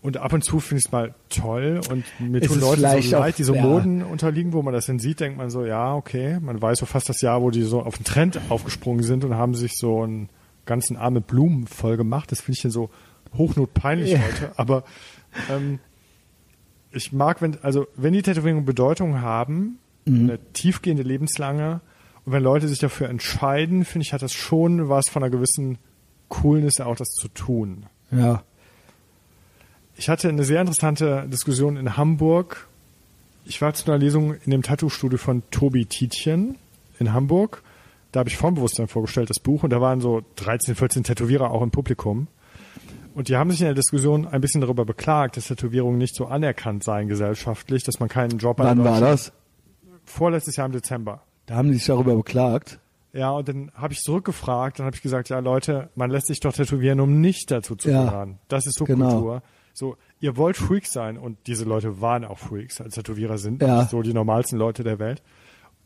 Und 0.05 0.17
ab 0.17 0.33
und 0.33 0.43
zu 0.43 0.59
finde 0.59 0.79
ich 0.79 0.85
es 0.85 0.91
mal 0.91 1.15
toll 1.29 1.81
und 1.89 2.05
mir 2.19 2.39
Ist 2.41 2.49
tun 2.51 2.59
Leute 2.59 2.81
so 3.01 3.17
leid, 3.17 3.37
die 3.39 3.43
so 3.43 3.55
ja. 3.55 3.61
Moden 3.63 4.03
unterliegen, 4.03 4.53
wo 4.53 4.61
man 4.61 4.73
das 4.73 4.85
dann 4.85 4.99
sieht, 4.99 5.19
denkt 5.19 5.37
man 5.37 5.49
so, 5.49 5.65
ja, 5.65 5.95
okay, 5.95 6.39
man 6.39 6.61
weiß 6.61 6.77
so 6.79 6.85
fast 6.85 7.09
das 7.09 7.21
Jahr, 7.21 7.41
wo 7.41 7.49
die 7.49 7.63
so 7.63 7.81
auf 7.81 7.97
den 7.97 8.03
Trend 8.03 8.39
aufgesprungen 8.49 9.03
sind 9.03 9.25
und 9.25 9.33
haben 9.33 9.55
sich 9.55 9.77
so 9.77 10.03
einen 10.03 10.29
ganzen 10.65 10.95
Arm 10.95 11.15
mit 11.15 11.25
Blumen 11.27 11.65
voll 11.65 11.97
gemacht. 11.97 12.31
Das 12.31 12.41
finde 12.41 12.57
ich 12.57 12.61
dann 12.61 12.71
so 12.71 12.89
hochnotpeinlich 13.35 14.11
Ja. 14.11 14.19
heute. 14.19 14.51
Aber 14.57 14.83
ähm, 15.51 15.79
ich 16.91 17.11
mag, 17.11 17.41
wenn, 17.41 17.57
also 17.63 17.87
wenn 17.95 18.13
die 18.13 18.21
Tätowierungen 18.21 18.65
Bedeutung 18.65 19.21
haben, 19.21 19.79
Mhm. 20.07 20.29
eine 20.29 20.39
tiefgehende 20.53 21.01
lebenslange, 21.01 21.81
und 22.25 22.31
wenn 22.31 22.43
Leute 22.43 22.67
sich 22.67 22.77
dafür 22.77 23.09
entscheiden, 23.09 23.85
finde 23.85 24.05
ich, 24.05 24.13
hat 24.13 24.21
das 24.21 24.33
schon 24.33 24.87
was 24.87 25.09
von 25.09 25.23
einer 25.23 25.31
gewissen 25.31 25.79
Coolness 26.29 26.79
auch 26.79 26.95
das 26.95 27.07
zu 27.09 27.27
tun. 27.29 27.87
Ja. 28.11 28.43
Ich 29.97 30.09
hatte 30.09 30.27
eine 30.29 30.43
sehr 30.43 30.59
interessante 30.61 31.25
Diskussion 31.27 31.77
in 31.77 31.95
Hamburg. 31.95 32.67
Ich 33.45 33.61
war 33.61 33.73
zu 33.73 33.89
einer 33.89 33.97
Lesung 33.97 34.33
in 34.33 34.51
dem 34.51 34.61
Tattoo-Studio 34.61 35.17
von 35.17 35.43
Tobi 35.51 35.85
Tietjen 35.85 36.57
in 36.99 37.13
Hamburg. 37.13 37.63
Da 38.11 38.19
habe 38.19 38.29
ich 38.29 38.37
Formbewusstsein 38.37 38.87
vorgestellt, 38.87 39.29
das 39.29 39.39
Buch, 39.39 39.63
und 39.63 39.69
da 39.71 39.81
waren 39.81 40.01
so 40.01 40.21
13, 40.37 40.75
14 40.75 41.03
Tätowierer 41.03 41.51
auch 41.51 41.61
im 41.61 41.71
Publikum. 41.71 42.27
Und 43.13 43.29
die 43.29 43.37
haben 43.37 43.51
sich 43.51 43.61
in 43.61 43.67
der 43.67 43.73
Diskussion 43.73 44.27
ein 44.27 44.41
bisschen 44.41 44.61
darüber 44.61 44.83
beklagt, 44.83 45.37
dass 45.37 45.47
Tätowierungen 45.47 45.97
nicht 45.97 46.15
so 46.15 46.25
anerkannt 46.25 46.83
seien 46.83 47.07
gesellschaftlich, 47.07 47.83
dass 47.83 47.99
man 47.99 48.09
keinen 48.09 48.37
Job 48.37 48.59
Wann 48.59 48.83
war 48.83 48.99
das? 48.99 49.31
Vorletztes 50.03 50.57
Jahr 50.57 50.65
im 50.65 50.73
Dezember. 50.73 51.21
Da 51.45 51.55
haben 51.55 51.69
die 51.69 51.75
sich 51.75 51.85
darüber 51.85 52.15
beklagt. 52.15 52.79
Ja, 53.13 53.31
und 53.31 53.47
dann 53.47 53.71
habe 53.75 53.93
ich 53.93 54.01
zurückgefragt, 54.01 54.79
dann 54.79 54.87
habe 54.87 54.95
ich 54.95 55.01
gesagt, 55.01 55.29
ja 55.29 55.39
Leute, 55.39 55.89
man 55.95 56.09
lässt 56.09 56.27
sich 56.27 56.41
doch 56.41 56.51
tätowieren, 56.51 56.99
um 56.99 57.21
nicht 57.21 57.49
dazu 57.49 57.77
zu 57.77 57.89
Ja, 57.89 58.03
gehören. 58.03 58.39
Das 58.49 58.67
ist 58.67 58.77
genau. 58.83 59.09
Subkultur. 59.09 59.41
So, 59.75 59.97
ihr 60.21 60.37
wollt 60.37 60.55
Freaks 60.55 60.93
sein 60.93 61.17
und 61.17 61.37
diese 61.47 61.65
Leute 61.65 61.99
waren 61.99 62.23
auch 62.23 62.37
Freaks, 62.39 62.79
als 62.79 62.95
Tätowierer 62.95 63.37
sind 63.37 63.61
Ja. 63.61 63.85
so 63.87 64.01
die 64.01 64.13
normalsten 64.13 64.57
Leute 64.57 64.83
der 64.85 64.99
Welt. 64.99 65.21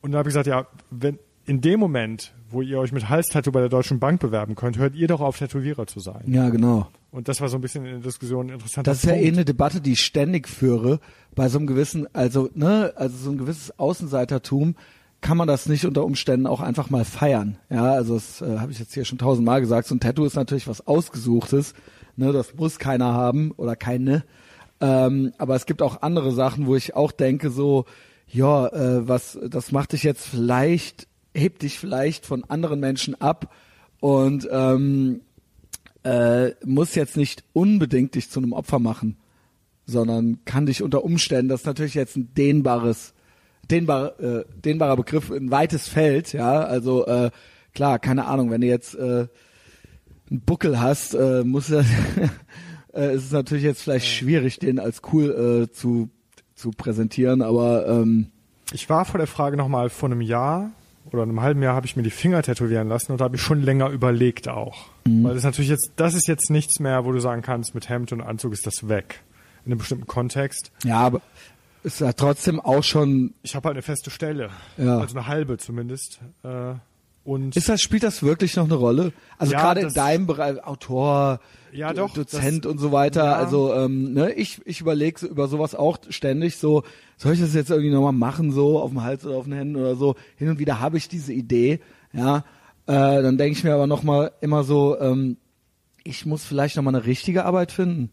Und 0.02 0.12
dann 0.12 0.20
habe 0.20 0.30
ich 0.30 0.34
gesagt, 0.34 0.46
ja, 0.48 0.68
wenn 0.92 1.18
in 1.46 1.62
dem 1.62 1.80
Moment, 1.80 2.36
wo 2.52 2.62
ihr 2.62 2.78
euch 2.78 2.92
mit 2.92 3.10
Halstattoo 3.10 3.52
bei 3.52 3.60
der 3.60 3.70
Deutschen 3.70 4.00
Bank 4.00 4.22
bewerben 4.22 4.54
könnt, 4.54 4.78
hört 4.78 4.94
ihr 4.94 5.08
doch 5.08 5.20
auf, 5.22 5.40
Tätowierer 5.40 5.88
zu 5.88 6.00
sein. 6.00 6.22
Ja, 6.28 6.50
genau. 6.50 6.88
Und 7.10 7.28
das 7.28 7.42
war 7.42 7.50
so 7.50 7.58
ein 7.58 7.62
bisschen 7.62 7.84
in 7.86 7.94
der 7.94 8.02
Diskussion 8.02 8.48
ein 8.48 8.54
interessanter 8.54 8.92
Das 8.92 9.00
ist 9.04 9.10
ja 9.10 9.16
eh 9.16 9.28
eine 9.28 9.44
Debatte, 9.46 9.82
die 9.82 9.94
ich 9.94 10.02
ständig 10.02 10.48
führe. 10.48 11.00
Bei 11.34 11.50
so 11.50 11.58
einem 11.58 11.66
gewissen, 11.66 12.08
also, 12.14 12.50
ne, 12.54 12.94
also 12.96 13.18
so 13.18 13.32
ein 13.32 13.40
gewisses 13.40 13.80
Außenseitertum 13.80 14.76
kann 15.22 15.38
man 15.38 15.48
das 15.48 15.66
nicht 15.68 15.86
unter 15.86 16.06
Umständen 16.06 16.46
auch 16.46 16.62
einfach 16.62 16.92
mal 16.92 17.04
feiern. 17.04 17.58
Ja, 17.72 17.94
also 17.94 18.14
das 18.14 18.42
äh, 18.42 18.60
habe 18.60 18.72
ich 18.72 18.78
jetzt 18.78 18.94
hier 18.94 19.04
schon 19.06 19.18
tausendmal 19.18 19.60
gesagt. 19.60 19.88
So 19.88 19.96
ein 19.96 20.00
Tattoo 20.00 20.26
ist 20.26 20.36
natürlich 20.36 20.68
was 20.68 20.86
Ausgesuchtes. 20.86 21.74
Ne, 22.20 22.34
das 22.34 22.54
muss 22.56 22.80
keiner 22.80 23.14
haben 23.14 23.52
oder 23.52 23.78
keine. 23.78 24.26
Ähm, 24.82 25.32
aber 25.38 25.56
es 25.56 25.66
gibt 25.66 25.82
auch 25.82 26.02
andere 26.02 26.34
Sachen, 26.34 26.68
wo 26.68 26.76
ich 26.76 26.94
auch 26.94 27.14
denke, 27.14 27.50
so, 27.50 27.86
ja, 28.28 28.68
äh, 28.68 29.08
was, 29.08 29.40
das 29.48 29.72
macht 29.72 29.94
dich 29.94 30.04
jetzt 30.04 30.28
vielleicht, 30.28 31.08
hebt 31.34 31.62
dich 31.62 31.80
vielleicht 31.80 32.26
von 32.26 32.44
anderen 32.44 32.82
Menschen 32.82 33.16
ab 33.22 33.56
und 34.02 34.50
ähm, 34.52 35.22
äh, 36.04 36.50
muss 36.66 36.94
jetzt 36.94 37.16
nicht 37.16 37.46
unbedingt 37.54 38.16
dich 38.16 38.30
zu 38.30 38.42
einem 38.42 38.52
Opfer 38.52 38.80
machen, 38.80 39.16
sondern 39.86 40.40
kann 40.44 40.66
dich 40.66 40.84
unter 40.84 41.06
Umständen, 41.06 41.48
das 41.48 41.62
ist 41.62 41.68
natürlich 41.68 41.94
jetzt 41.94 42.18
ein 42.18 42.34
dehnbares, 42.34 43.14
dehnbar, 43.72 44.20
äh, 44.20 44.44
dehnbarer 44.58 44.98
Begriff, 44.98 45.32
ein 45.32 45.52
weites 45.52 45.88
Feld, 45.88 46.34
ja, 46.34 46.64
also 46.64 47.06
äh, 47.06 47.32
klar, 47.74 47.98
keine 47.98 48.26
Ahnung, 48.26 48.52
wenn 48.52 48.60
du 48.60 48.68
jetzt 48.68 48.94
äh, 48.96 49.28
einen 50.30 50.42
Buckel 50.42 50.80
hast, 50.80 51.14
äh, 51.14 51.44
muss 51.44 51.70
äh, 51.72 51.82
ist 52.94 53.26
es 53.26 53.32
natürlich 53.32 53.64
jetzt 53.64 53.82
vielleicht 53.82 54.08
schwierig, 54.08 54.60
den 54.60 54.80
als 54.80 55.02
cool 55.12 55.68
äh, 55.68 55.72
zu 55.72 56.10
zu 56.60 56.72
präsentieren, 56.72 57.42
aber 57.42 57.88
ähm, 57.88 58.28
Ich 58.74 58.90
war 58.90 59.06
vor 59.06 59.18
der 59.18 59.28
Frage 59.28 59.58
nochmal 59.58 59.90
vor 59.90 60.10
einem 60.10 60.22
Jahr 60.22 60.72
oder 61.12 61.24
einem 61.24 61.42
halben 61.42 61.64
Jahr 61.64 61.74
habe 61.74 61.88
ich 61.88 61.96
mir 61.96 62.04
die 62.04 62.10
Finger 62.12 62.44
tätowieren 62.44 62.88
lassen 62.88 63.14
und 63.14 63.22
da 63.22 63.26
habe 63.26 63.38
ich 63.38 63.42
schon 63.42 63.62
länger 63.62 63.90
überlegt 63.90 64.48
auch. 64.48 64.88
Weil 65.06 65.34
das 65.34 65.44
natürlich 65.44 65.70
jetzt, 65.70 65.94
das 65.96 66.14
ist 66.14 66.28
jetzt 66.28 66.52
nichts 66.52 66.80
mehr, 66.80 67.06
wo 67.06 67.12
du 67.12 67.20
sagen 67.20 67.42
kannst, 67.42 67.74
mit 67.74 67.90
Hemd 67.90 68.12
und 68.12 68.22
Anzug 68.22 68.54
ist 68.54 68.68
das 68.68 68.90
weg. 68.90 69.24
In 69.66 69.72
einem 69.72 69.80
bestimmten 69.80 70.06
Kontext. 70.06 70.72
ja, 70.84 70.98
aber 70.98 71.22
ist 71.82 72.02
ja 72.02 72.12
trotzdem 72.12 72.60
auch 72.60 72.84
schon 72.84 73.34
Ich 73.42 73.56
habe 73.56 73.68
halt 73.68 73.76
eine 73.76 73.82
feste 73.82 74.12
Stelle. 74.12 74.50
Ja. 74.78 75.00
Also 75.00 75.18
eine 75.18 75.28
halbe 75.28 75.58
zumindest. 75.58 76.20
Äh, 76.44 76.74
und 77.30 77.56
Ist 77.56 77.70
das, 77.70 77.82
spielt 77.82 78.04
das 78.04 78.24
wirklich 78.24 78.56
noch 78.56 78.66
eine 78.66 78.76
Rolle? 78.76 79.14
Also 79.38 79.54
Ja, 79.54 79.60
gerade 79.62 79.82
in 79.82 79.94
deinem 79.94 80.26
Bereich, 80.28 80.64
Autor, 80.64 81.40
Ja, 81.72 81.94
Do- 81.94 82.08
doch, 82.08 82.14
Dozent 82.16 82.66
das- 82.66 82.72
und 82.72 82.78
so 82.80 82.92
weiter. 82.92 83.26
ja. 83.26 83.34
Also 83.36 83.74
ähm, 83.74 84.14
ne, 84.14 84.32
ich, 84.34 84.62
ich 84.66 84.82
überlege 84.82 85.26
über 85.28 85.48
sowas 85.48 85.76
auch 85.76 85.98
ständig 86.10 86.58
so, 86.58 86.84
soll 87.18 87.34
ich 87.34 87.40
das 87.40 87.54
jetzt 87.54 87.70
irgendwie 87.70 87.92
nochmal 87.92 88.14
machen, 88.14 88.52
so 88.52 88.80
auf 88.80 88.90
dem 88.92 89.04
Hals 89.04 89.26
oder 89.26 89.36
auf 89.38 89.44
den 89.46 89.54
Händen 89.54 89.76
oder 89.76 89.96
so. 89.96 90.16
Hin 90.38 90.50
und 90.50 90.60
wieder 90.60 90.80
habe 90.80 90.98
ich 90.98 91.08
diese 91.08 91.32
Idee, 91.34 91.80
ja. 92.14 92.44
Äh, 92.88 93.22
dann 93.22 93.38
denke 93.38 93.52
ich 93.58 93.64
mir 93.64 93.74
aber 93.76 93.86
nochmal 93.86 94.32
immer 94.42 94.64
so, 94.64 95.00
ähm, 95.00 95.38
ich 96.04 96.26
muss 96.26 96.44
vielleicht 96.44 96.76
nochmal 96.76 96.96
eine 96.96 97.06
richtige 97.06 97.46
Arbeit 97.46 97.72
finden. 97.72 98.12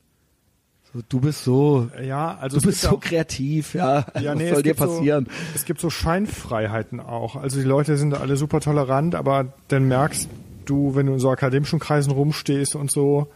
So, 0.92 1.00
du 1.08 1.20
bist 1.20 1.44
so, 1.44 1.88
ja, 2.02 2.36
also 2.40 2.58
du 2.60 2.66
bist 2.66 2.80
so 2.82 2.90
auch- 2.90 3.00
kreativ, 3.00 3.74
ja. 3.74 4.06
Ja, 4.20 4.32
Was 4.32 4.38
nee, 4.38 4.48
soll 4.48 4.56
es 4.58 4.62
dir 4.62 4.62
gibt 4.62 4.78
passieren? 4.80 5.24
So, 5.26 5.32
es 5.54 5.64
gibt 5.64 5.80
so 5.80 5.90
Scheinfreiheiten 5.90 7.00
auch. 7.00 7.36
Also 7.36 7.58
die 7.60 7.66
Leute 7.66 7.96
sind 7.96 8.14
alle 8.14 8.36
super 8.36 8.60
tolerant, 8.60 9.14
aber 9.14 9.52
dann 9.68 9.88
merkst 9.88 10.28
du, 10.64 10.94
wenn 10.94 11.06
du 11.06 11.14
in 11.14 11.18
so 11.18 11.30
akademischen 11.30 11.78
Kreisen 11.78 12.12
rumstehst 12.12 12.74
und 12.76 12.90
so, 12.90 13.28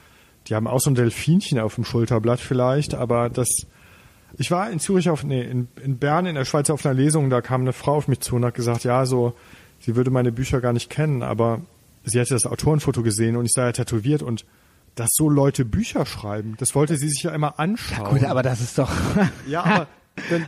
die 0.47 0.55
haben 0.55 0.67
auch 0.67 0.81
so 0.81 0.91
ein 0.91 0.95
Delfinchen 0.95 1.59
auf 1.59 1.75
dem 1.75 1.85
Schulterblatt 1.85 2.41
vielleicht, 2.41 2.95
aber 2.95 3.29
das. 3.29 3.49
Ich 4.39 4.51
war 4.53 4.71
in 4.71 4.79
Zürich 4.79 5.11
auf, 5.11 5.25
nee, 5.25 5.43
in, 5.43 5.67
in 5.83 5.99
Bern 5.99 6.25
in 6.25 6.37
der 6.37 6.45
Schweiz 6.45 6.71
auf 6.71 6.87
einer 6.87 6.95
Lesung, 6.95 7.31
da 7.31 7.41
kam 7.41 7.63
eine 7.63 7.73
Frau 7.73 7.97
auf 7.97 8.07
mich 8.09 8.21
zu 8.21 8.37
und 8.37 8.45
hat 8.45 8.55
gesagt, 8.55 8.85
ja, 8.85 9.05
so, 9.05 9.35
sie 9.81 9.97
würde 9.97 10.11
meine 10.13 10.31
Bücher 10.31 10.61
gar 10.61 10.73
nicht 10.73 10.89
kennen, 10.89 11.23
aber 11.25 11.61
sie 12.05 12.21
hätte 12.21 12.35
das 12.35 12.47
Autorenfoto 12.47 13.03
gesehen 13.03 13.37
und 13.37 13.45
ich 13.45 13.53
sei 13.53 13.65
ja 13.67 13.73
tätowiert 13.73 14.23
und 14.23 14.47
dass 14.95 15.11
so 15.13 15.29
Leute 15.29 15.65
Bücher 15.65 16.07
schreiben, 16.07 16.57
das 16.59 16.75
wollte 16.75 16.97
sie 16.97 17.09
sich 17.09 17.23
ja 17.23 17.33
immer 17.33 17.59
anschauen. 17.59 18.19
Gut, 18.19 18.25
aber 18.25 18.43
das 18.43 18.61
ist 18.61 18.79
doch, 18.79 18.91
ja, 19.47 19.65
aber 19.65 19.87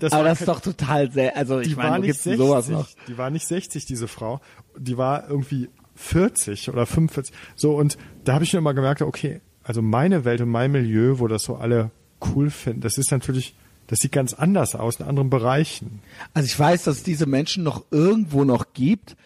das 0.01 0.13
aber 0.13 0.25
das 0.25 0.41
ist 0.41 0.49
doch 0.49 0.61
total 0.61 1.11
sehr, 1.11 1.37
also 1.37 1.61
ich 1.61 1.69
die 1.69 1.75
meine, 1.75 1.91
war 1.91 1.97
wo 1.97 2.01
nicht 2.01 2.09
gibt's 2.09 2.23
denn 2.25 2.37
60, 2.37 2.47
sowas 2.47 2.69
noch? 2.69 2.89
die 3.09 3.19
war 3.19 3.31
nicht 3.31 3.47
60, 3.47 3.87
diese 3.87 4.09
Frau. 4.09 4.41
Die 4.77 4.99
war 4.99 5.29
irgendwie 5.29 5.69
40 5.95 6.71
oder 6.71 6.87
45. 6.87 7.35
So, 7.55 7.77
und 7.77 7.99
da 8.25 8.35
habe 8.35 8.45
ich 8.45 8.53
mir 8.53 8.59
immer 8.59 8.75
gemerkt, 8.75 9.03
okay, 9.03 9.41
also 9.63 9.83
meine 9.83 10.25
Welt 10.25 10.41
und 10.41 10.49
mein 10.49 10.73
Milieu, 10.73 11.19
wo 11.19 11.29
das 11.29 11.43
so 11.43 11.57
alle 11.57 11.91
cool 12.35 12.51
finden, 12.51 12.81
das 12.81 12.99
ist 12.99 13.11
natürlich, 13.11 13.55
das 13.87 14.01
sieht 14.01 14.13
ganz 14.13 14.35
anders 14.35 14.75
aus 14.75 14.97
in 14.97 15.07
anderen 15.07 15.31
Bereichen. 15.31 16.01
Also 16.35 16.47
ich 16.47 16.59
weiß, 16.59 16.85
dass 16.85 16.99
es 16.99 17.03
diese 17.03 17.27
Menschen 17.27 17.63
noch 17.63 17.85
irgendwo 17.91 18.45
noch 18.45 18.73
gibt. 18.73 19.17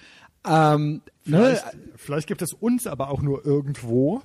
Ähm, 0.46 1.02
ne? 1.24 1.38
Vielleicht, 1.38 1.64
vielleicht 1.96 2.26
gibt 2.26 2.42
es 2.42 2.52
uns 2.52 2.86
aber 2.86 3.10
auch 3.10 3.22
nur 3.22 3.44
irgendwo. 3.44 4.22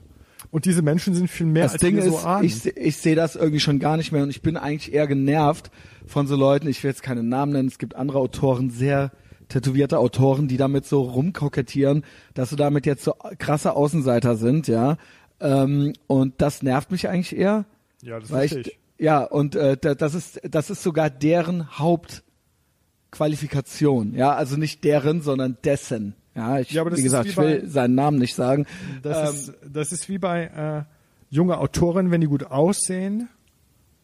Und 0.51 0.65
diese 0.65 0.81
Menschen 0.81 1.13
sind 1.13 1.29
viel 1.29 1.45
mehr 1.47 1.63
Das 1.63 1.73
als 1.73 1.81
Ding 1.81 1.95
wir 1.95 2.03
so 2.03 2.17
ist, 2.17 2.25
ahnen. 2.25 2.43
ich, 2.43 2.65
ich 2.77 2.97
sehe 2.97 3.15
das 3.15 3.35
irgendwie 3.37 3.59
schon 3.61 3.79
gar 3.79 3.95
nicht 3.97 4.11
mehr 4.11 4.23
und 4.23 4.29
ich 4.29 4.41
bin 4.41 4.57
eigentlich 4.57 4.93
eher 4.93 5.07
genervt 5.07 5.71
von 6.05 6.27
so 6.27 6.35
Leuten, 6.35 6.67
ich 6.67 6.83
will 6.83 6.91
jetzt 6.91 7.03
keine 7.03 7.23
Namen 7.23 7.53
nennen, 7.53 7.69
es 7.69 7.77
gibt 7.77 7.95
andere 7.95 8.19
Autoren, 8.19 8.69
sehr 8.69 9.11
tätowierte 9.47 9.97
Autoren, 9.97 10.47
die 10.49 10.57
damit 10.57 10.85
so 10.85 11.01
rumkokettieren, 11.01 12.03
dass 12.33 12.49
sie 12.49 12.55
damit 12.57 12.85
jetzt 12.85 13.03
so 13.03 13.13
krasse 13.39 13.75
Außenseiter 13.75 14.35
sind, 14.35 14.67
ja. 14.67 14.97
Ähm, 15.39 15.93
und 16.07 16.41
das 16.41 16.61
nervt 16.63 16.91
mich 16.91 17.07
eigentlich 17.09 17.35
eher. 17.35 17.65
ja, 18.01 18.19
das 18.19 18.29
Weil 18.31 18.45
ich, 18.45 18.77
ja, 18.97 19.23
und 19.23 19.55
äh, 19.55 19.77
da- 19.79 19.95
das 19.95 20.13
ist 20.15 20.41
das 20.49 20.69
ist 20.69 20.83
sogar 20.83 21.09
deren 21.09 21.77
Hauptqualifikation, 21.79 24.13
ja, 24.15 24.33
also 24.35 24.57
nicht 24.57 24.83
deren, 24.83 25.21
sondern 25.21 25.57
dessen. 25.63 26.15
Ja, 26.35 26.59
ich, 26.59 26.71
Ja, 26.71 26.85
wie 26.95 27.01
gesagt, 27.01 27.25
wie 27.25 27.29
ich 27.29 27.37
will 27.37 27.61
bei- 27.61 27.67
seinen 27.67 27.95
Namen 27.95 28.17
nicht 28.19 28.35
sagen. 28.35 28.65
Das, 29.01 29.29
Ähm, 29.29 29.35
ist, 29.35 29.53
das 29.73 29.91
ist 29.91 30.07
wie 30.09 30.17
bei, 30.17 30.85
äh, 30.87 31.33
junge 31.33 31.57
Autoren, 31.57 32.11
wenn 32.11 32.21
die 32.21 32.27
gut 32.27 32.43
aussehen, 32.45 33.27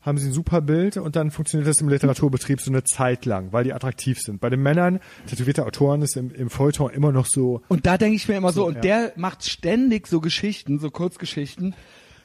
haben 0.02 0.18
sie 0.18 0.28
ein 0.28 0.34
super 0.34 0.62
Bild 0.62 0.96
und 0.98 1.16
dann 1.18 1.32
funktioniert 1.32 1.68
das 1.68 1.82
im 1.82 1.90
Literaturbetrieb 1.90 2.62
so 2.62 2.72
eine 2.72 2.84
Zeit 2.84 3.26
lang, 3.26 3.52
weil 3.52 3.66
die 3.66 3.74
attraktiv 3.74 4.20
sind. 4.22 4.40
Bei 4.40 4.50
den 4.50 4.62
Männern, 4.62 5.00
tätowierte 5.28 5.66
Autoren 5.66 6.02
ist 6.02 6.16
im, 6.16 6.34
im 6.34 6.50
Feuilleton 6.50 6.92
immer 6.92 7.12
noch 7.12 7.26
so. 7.26 7.62
Und 7.68 7.86
da 7.86 7.98
denke 7.98 8.16
ich 8.16 8.28
mir 8.28 8.36
immer 8.38 8.52
so, 8.54 8.62
So, 8.62 8.68
und 8.68 8.76
ja. 8.76 8.82
der 8.82 9.14
macht 9.18 9.50
ständig 9.50 10.08
so 10.08 10.22
Geschichten, 10.22 10.80
so 10.80 10.92
Kurzgeschichten, 10.92 11.76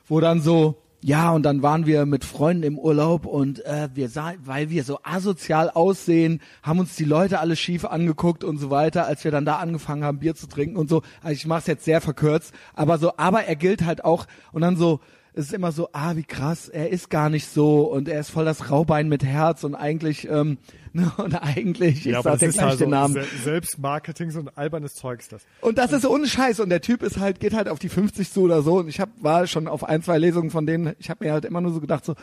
wo 0.07 0.20
dann 0.20 0.40
so, 0.40 0.82
ja, 1.05 1.32
und 1.32 1.42
dann 1.42 1.62
waren 1.62 1.84
wir 1.84 2.07
mit 2.07 2.24
Freunden 2.24 2.62
im 2.62 2.78
Urlaub 2.78 3.26
und 3.26 3.64
äh, 3.64 3.88
wir 3.92 4.09
sah, 4.09 4.34
weil 4.44 4.70
wir 4.70 4.84
so 4.84 5.00
asozial 5.03 5.68
aussehen, 5.68 6.40
haben 6.62 6.78
uns 6.78 6.94
die 6.94 7.05
Leute 7.05 7.40
alle 7.40 7.57
schief 7.57 7.84
angeguckt 7.84 8.44
und 8.44 8.59
so 8.59 8.70
weiter, 8.70 9.07
als 9.07 9.24
wir 9.24 9.32
dann 9.32 9.44
da 9.44 9.57
angefangen 9.57 10.05
haben, 10.05 10.20
Bier 10.20 10.36
zu 10.36 10.46
trinken 10.46 10.76
und 10.76 10.88
so. 10.88 11.03
Also 11.20 11.32
ich 11.32 11.46
mache 11.46 11.59
es 11.59 11.66
jetzt 11.66 11.84
sehr 11.84 12.00
verkürzt, 12.00 12.55
aber 12.74 12.98
so, 12.98 13.16
aber 13.16 13.44
er 13.44 13.57
gilt 13.57 13.84
halt 13.84 14.05
auch 14.05 14.26
und 14.53 14.62
dann 14.62 14.76
so, 14.76 15.00
es 15.35 15.47
ist 15.47 15.55
immer 15.55 15.72
so, 15.72 15.89
ah, 15.93 16.14
wie 16.16 16.24
krass, 16.24 16.68
er 16.68 16.91
ist 16.91 17.09
gar 17.09 17.30
nicht 17.30 17.49
so 17.49 17.83
und 17.83 18.09
er 18.09 18.20
ist 18.20 18.30
voll 18.30 18.45
das 18.45 18.70
Raubein 18.70 19.09
mit 19.09 19.24
Herz 19.24 19.64
und 19.64 19.74
eigentlich, 19.74 20.28
ähm, 20.28 20.59
ne, 20.93 21.11
und 21.16 21.35
eigentlich, 21.35 22.07
ich 22.07 22.16
sag 22.20 22.39
dir 22.39 22.49
gleich 22.51 22.76
den 22.76 22.91
Namen. 22.91 23.14
Se 23.14 23.24
Selbstmarketing, 23.43 24.30
so 24.30 24.41
ein 24.41 24.51
albernes 24.55 24.95
Zeugs 24.95 25.28
das. 25.28 25.43
Und 25.62 25.78
das 25.78 25.93
ist 25.93 26.05
ohne 26.05 26.26
Scheiß 26.26 26.61
und 26.61 26.68
der 26.68 26.83
Typ 26.83 27.03
ist 27.03 27.18
halt 27.18 27.41
geht 27.41 27.55
halt 27.55 27.68
auf 27.68 27.78
die 27.78 27.89
50 27.89 28.30
zu 28.30 28.43
oder 28.43 28.61
so 28.61 28.78
und 28.78 28.89
ich 28.89 29.01
hab 29.01 29.09
war 29.22 29.47
schon 29.47 29.68
auf 29.68 29.85
ein 29.85 30.03
zwei 30.03 30.18
Lesungen 30.18 30.51
von 30.51 30.66
denen, 30.66 30.95
ich 30.99 31.09
habe 31.09 31.24
mir 31.24 31.33
halt 31.33 31.47
immer 31.47 31.62
nur 31.62 31.72
so 31.72 31.80
gedacht 31.80 32.05
so 32.05 32.14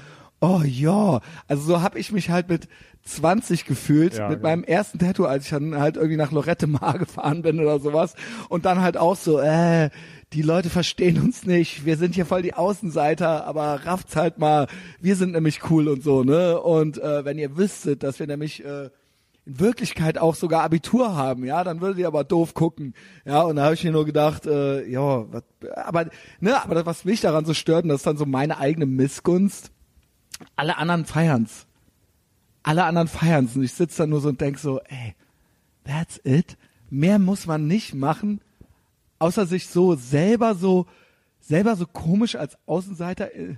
oh 0.41 0.61
ja, 0.65 1.21
also 1.47 1.63
so 1.63 1.81
hab 1.81 1.95
ich 1.95 2.11
mich 2.11 2.29
halt 2.29 2.49
mit 2.49 2.67
20 3.03 3.65
gefühlt 3.65 4.15
Ja, 4.15 4.29
mit 4.29 4.39
genau. 4.39 4.49
meinem 4.49 4.63
ersten 4.63 4.99
Tattoo, 4.99 5.25
als 5.25 5.45
ich 5.45 5.49
dann 5.51 5.77
halt 5.77 5.95
irgendwie 5.95 6.17
nach 6.17 6.31
Lorette 6.31 6.67
Mar 6.67 6.97
gefahren 6.99 7.41
bin 7.41 7.59
oder 7.59 7.79
sowas 7.79 8.15
und 8.49 8.65
dann 8.65 8.81
halt 8.81 8.97
auch 8.97 9.15
so 9.15 9.39
äh 9.39 9.89
die 10.33 10.43
Leute 10.43 10.69
verstehen 10.69 11.19
uns 11.19 11.45
nicht, 11.45 11.85
wir 11.85 11.97
sind 11.97 12.13
hier 12.13 12.25
voll 12.25 12.43
die 12.43 12.53
Außenseiter, 12.53 13.45
aber 13.47 13.81
rafft's 13.85 14.15
halt 14.15 14.37
mal, 14.37 14.67
wir 15.01 15.15
sind 15.15 15.31
nämlich 15.31 15.71
cool 15.71 15.87
und 15.87 16.03
so, 16.03 16.23
ne? 16.23 16.61
Und 16.61 16.99
äh, 16.99 17.25
wenn 17.25 17.39
ihr 17.39 17.57
wüsstet, 17.57 18.03
dass 18.03 18.19
wir 18.19 18.27
nämlich 18.27 18.63
äh, 18.63 18.89
in 19.47 19.59
Wirklichkeit 19.59 20.19
auch 20.19 20.35
sogar 20.35 20.61
Abitur 20.61 21.15
haben, 21.15 21.45
ja, 21.45 21.63
dann 21.63 21.81
würdet 21.81 21.97
ihr 21.97 22.05
aber 22.07 22.23
doof 22.23 22.53
gucken, 22.53 22.93
ja, 23.25 23.41
und 23.41 23.55
da 23.55 23.63
habe 23.63 23.73
ich 23.73 23.83
mir 23.83 23.91
nur 23.91 24.05
gedacht, 24.05 24.45
äh, 24.45 24.85
ja, 24.87 25.25
aber 25.75 26.05
ne, 26.39 26.63
aber 26.63 26.75
das, 26.75 26.85
was 26.85 27.05
mich 27.05 27.21
daran 27.21 27.45
so 27.45 27.55
stört, 27.55 27.83
und 27.83 27.89
das 27.89 28.01
ist 28.01 28.05
dann 28.07 28.17
so 28.17 28.27
meine 28.27 28.59
eigene 28.59 28.85
Missgunst, 28.85 29.71
alle 30.55 30.77
anderen 30.77 31.05
feiern's, 31.05 31.65
alle 32.63 32.85
anderen 32.85 33.07
feiern's. 33.07 33.55
Und 33.55 33.63
ich 33.63 33.73
sitze 33.73 34.03
da 34.03 34.07
nur 34.07 34.21
so 34.21 34.29
und 34.29 34.41
denk 34.41 34.59
so, 34.59 34.79
ey, 34.81 35.15
that's 35.85 36.19
it, 36.23 36.57
mehr 36.89 37.19
muss 37.19 37.45
man 37.45 37.67
nicht 37.67 37.93
machen, 37.93 38.41
außer 39.19 39.45
sich 39.45 39.67
so 39.67 39.95
selber 39.95 40.55
so 40.55 40.85
selber 41.39 41.75
so 41.75 41.85
komisch 41.85 42.35
als 42.35 42.57
Außenseiter 42.65 43.35
äh, 43.35 43.55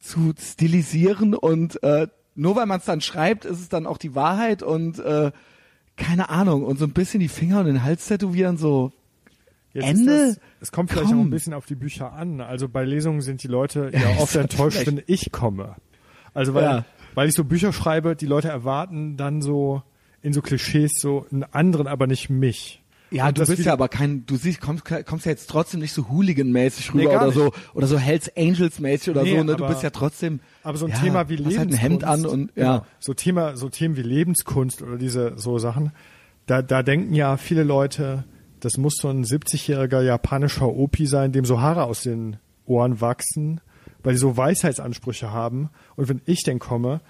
zu 0.00 0.34
stilisieren. 0.38 1.34
Und 1.34 1.82
äh, 1.82 2.08
nur 2.34 2.56
weil 2.56 2.66
man 2.66 2.80
es 2.80 2.86
dann 2.86 3.00
schreibt, 3.00 3.44
ist 3.44 3.60
es 3.60 3.68
dann 3.68 3.86
auch 3.86 3.98
die 3.98 4.14
Wahrheit. 4.14 4.62
Und 4.62 4.98
äh, 4.98 5.32
keine 5.96 6.28
Ahnung. 6.30 6.64
Und 6.64 6.78
so 6.78 6.84
ein 6.84 6.92
bisschen 6.92 7.20
die 7.20 7.28
Finger 7.28 7.60
und 7.60 7.66
den 7.66 7.82
Hals 7.82 8.06
tätowieren 8.06 8.56
so 8.56 8.92
Jetzt 9.74 9.86
Ende? 9.88 10.36
Es 10.60 10.72
kommt 10.72 10.90
vielleicht 10.90 11.08
Komm. 11.08 11.18
auch 11.20 11.24
ein 11.24 11.30
bisschen 11.30 11.52
auf 11.52 11.66
die 11.66 11.74
Bücher 11.74 12.12
an. 12.12 12.40
Also 12.40 12.68
bei 12.68 12.84
Lesungen 12.84 13.20
sind 13.20 13.42
die 13.42 13.48
Leute 13.48 13.90
ja, 13.92 14.10
ist 14.12 14.20
oft 14.20 14.36
enttäuscht, 14.36 14.76
schlecht. 14.82 14.86
wenn 14.86 15.02
ich 15.06 15.32
komme. 15.32 15.74
Also 16.32 16.54
weil, 16.54 16.62
Ja. 16.64 16.84
weil 17.14 17.28
ich 17.28 17.34
so 17.34 17.44
Bücher 17.44 17.72
schreibe, 17.72 18.16
die 18.16 18.26
Leute 18.26 18.48
erwarten 18.48 19.16
dann 19.16 19.42
so 19.42 19.82
in 20.22 20.32
so 20.32 20.40
Klischees 20.40 20.92
so 21.00 21.26
einen 21.30 21.44
anderen, 21.44 21.86
aber 21.86 22.06
nicht 22.06 22.30
mich. 22.30 22.82
ja, 23.10 23.28
Und 23.28 23.38
du 23.38 23.44
bist 23.46 23.64
ja 23.64 23.72
aber 23.74 23.88
kein, 23.88 24.24
du 24.26 24.36
siehst, 24.36 24.60
kommst, 24.60 24.84
kommst 25.06 25.26
ja 25.26 25.30
jetzt 25.32 25.50
trotzdem 25.50 25.80
nicht 25.80 25.92
so 25.92 26.08
Hooligan-mäßig 26.08 26.94
Nee, 26.94 27.02
rüber 27.02 27.12
gar 27.14 27.22
oder 27.24 27.32
so, 27.32 27.52
oder 27.74 27.86
so 27.86 27.98
Hells 27.98 28.30
Angels-mäßig 28.36 29.10
oder 29.10 29.22
Nee, 29.22 29.36
so, 29.36 29.44
ne? 29.44 29.56
Du 29.56 29.64
aber- 29.64 29.68
bist 29.72 29.82
ja 29.82 29.90
trotzdem, 29.90 30.40
Aber 30.62 30.78
so 30.78 30.86
ein 30.86 30.92
ja, 30.92 30.98
Thema 30.98 31.28
wie 31.28 31.36
Lebenskunst, 31.36 31.58
halt 31.58 31.70
ein 31.72 31.76
Hemd 31.76 32.04
an 32.04 32.26
und, 32.26 32.52
ja. 32.56 32.78
genau, 32.78 32.86
so 33.00 33.12
Thema, 33.14 33.56
so 33.56 33.68
Themen 33.68 33.96
wie 33.96 34.02
Lebenskunst 34.02 34.82
oder 34.82 34.96
diese 34.96 35.34
so 35.36 35.58
Sachen, 35.58 35.92
da, 36.46 36.62
da 36.62 36.82
denken 36.82 37.14
ja 37.14 37.36
viele 37.36 37.62
Leute, 37.64 38.24
das 38.64 38.76
muss 38.76 38.94
so 38.96 39.08
ein 39.08 39.24
70-jähriger 39.24 40.00
japanischer 40.02 40.68
Opi 40.68 41.06
sein, 41.06 41.32
dem 41.32 41.44
so 41.44 41.60
Haare 41.60 41.84
aus 41.84 42.02
den 42.02 42.36
Ohren 42.66 43.00
wachsen, 43.00 43.60
weil 44.02 44.14
die 44.14 44.18
so 44.18 44.36
Weisheitsansprüche 44.36 45.30
haben. 45.32 45.70
Und 45.96 46.08
wenn 46.08 46.20
ich 46.26 46.42
denn 46.42 46.58
komme, 46.58 47.00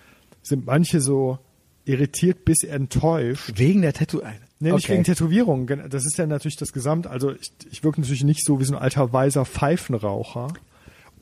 sind 0.42 0.66
manche 0.66 1.00
so 1.00 1.38
irritiert 1.84 2.44
bis 2.44 2.62
enttäuscht. 2.64 3.52
wegen 3.56 3.82
der 3.82 3.92
Tattoo, 3.92 4.20
Nee, 4.60 4.72
nicht 4.72 4.84
Okay. 4.84 4.92
wegen 4.94 5.04
Tätowierungen. 5.04 5.66
Gen- 5.66 5.90
Das 5.90 6.06
ist 6.06 6.16
ja 6.16 6.26
natürlich 6.26 6.56
das 6.56 6.72
Gesamt. 6.72 7.06
Also 7.06 7.32
ich, 7.32 7.52
ich 7.70 7.84
wirke 7.84 8.00
natürlich 8.00 8.24
nicht 8.24 8.44
so 8.46 8.60
wie 8.60 8.64
so 8.64 8.74
ein 8.74 8.80
alter 8.80 9.12
weiser 9.12 9.44
Pfeifenraucher. 9.44 10.48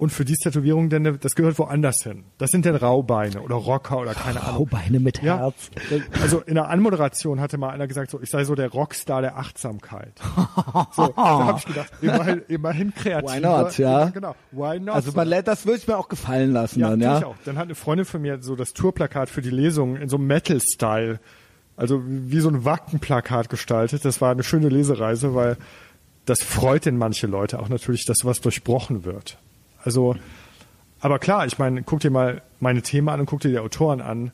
Und 0.02 0.10
für 0.10 0.24
diese 0.24 0.50
Tätowierung, 0.50 0.90
denn 0.90 1.16
das 1.20 1.36
gehört 1.36 1.56
woanders 1.60 2.02
hin. 2.02 2.24
Das 2.36 2.50
sind 2.50 2.64
denn 2.64 2.74
Raubeine 2.74 3.40
oder 3.40 3.54
Rocker 3.54 4.00
oder 4.00 4.14
keine 4.14 4.42
Ahnung. 4.42 4.56
Raubeine 4.56 4.98
mit 4.98 5.22
Ja, 5.22 5.38
Herz. 5.38 5.70
also 6.20 6.40
in 6.40 6.56
der 6.56 6.70
Anmoderation 6.70 7.40
hatte 7.40 7.56
mal 7.56 7.70
einer 7.70 7.86
gesagt, 7.86 8.10
so 8.10 8.20
ich 8.20 8.28
sei 8.28 8.42
so 8.42 8.56
der 8.56 8.70
Rockstar 8.70 9.22
der 9.22 9.36
Achtsamkeit. 9.36 10.14
So, 10.96 11.06
da 11.14 11.44
habe 11.46 11.58
ich 11.58 11.66
gedacht, 11.66 11.92
immerhin, 12.00 12.42
immerhin 12.48 12.92
kreativ. 12.92 13.30
Why 13.30 13.40
not, 13.40 13.78
ja? 13.78 14.06
Genau, 14.06 14.34
why 14.50 14.80
not? 14.80 14.96
Also 14.96 15.12
man, 15.12 15.30
das 15.44 15.66
würde 15.66 15.78
ich 15.78 15.86
mir 15.86 15.96
auch 15.96 16.08
gefallen 16.08 16.52
lassen 16.52 16.80
ja, 16.80 16.90
dann, 16.90 17.00
ja. 17.00 17.18
ich 17.18 17.24
auch. 17.24 17.36
Dann 17.44 17.56
hat 17.56 17.64
eine 17.64 17.76
Freundin 17.76 18.04
von 18.04 18.20
mir 18.20 18.42
so 18.42 18.56
das 18.56 18.72
Tourplakat 18.72 19.30
für 19.30 19.40
die 19.40 19.50
Lesung 19.50 19.94
in 19.96 20.08
so 20.08 20.16
einem 20.16 20.26
Metal-Style, 20.26 21.20
also 21.76 22.02
wie 22.04 22.40
so 22.40 22.48
ein 22.48 22.64
Wackenplakat 22.64 23.48
gestaltet. 23.48 24.04
Das 24.04 24.20
war 24.20 24.32
eine 24.32 24.42
schöne 24.42 24.68
Lesereise, 24.68 25.36
weil 25.36 25.56
das 26.24 26.42
freut 26.42 26.86
denn 26.86 26.96
manche 26.96 27.28
Leute 27.28 27.60
auch 27.60 27.68
natürlich, 27.68 28.04
dass 28.04 28.18
sowas 28.18 28.40
durchbrochen 28.40 29.04
wird. 29.04 29.38
Also, 29.84 30.16
aber 31.00 31.18
klar, 31.18 31.46
ich 31.46 31.58
meine, 31.58 31.82
guck 31.82 32.00
dir 32.00 32.10
mal 32.10 32.42
meine 32.60 32.82
Themen 32.82 33.08
an 33.08 33.20
und 33.20 33.26
guck 33.26 33.40
dir 33.40 33.50
die 33.50 33.58
Autoren 33.58 34.00
an. 34.00 34.32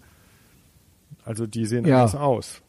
Also 1.25 1.47
die 1.47 1.67
sehen 1.67 1.87
Ja. 1.87 1.99
anders 2.01 2.15
aus, 2.15 2.63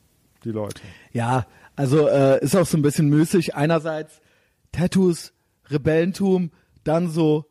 die 0.44 0.52
Leute. 0.52 0.82
Ja, 1.12 1.46
also 1.76 2.08
äh, 2.08 2.44
ist 2.44 2.56
auch 2.56 2.66
so 2.66 2.78
ein 2.78 2.82
bisschen 2.82 3.10
müßig. 3.10 3.56
Einerseits 3.56 4.22
Tattoos, 4.72 5.34
Rebellentum, 5.70 6.52
dann 6.84 7.10
so 7.10 7.46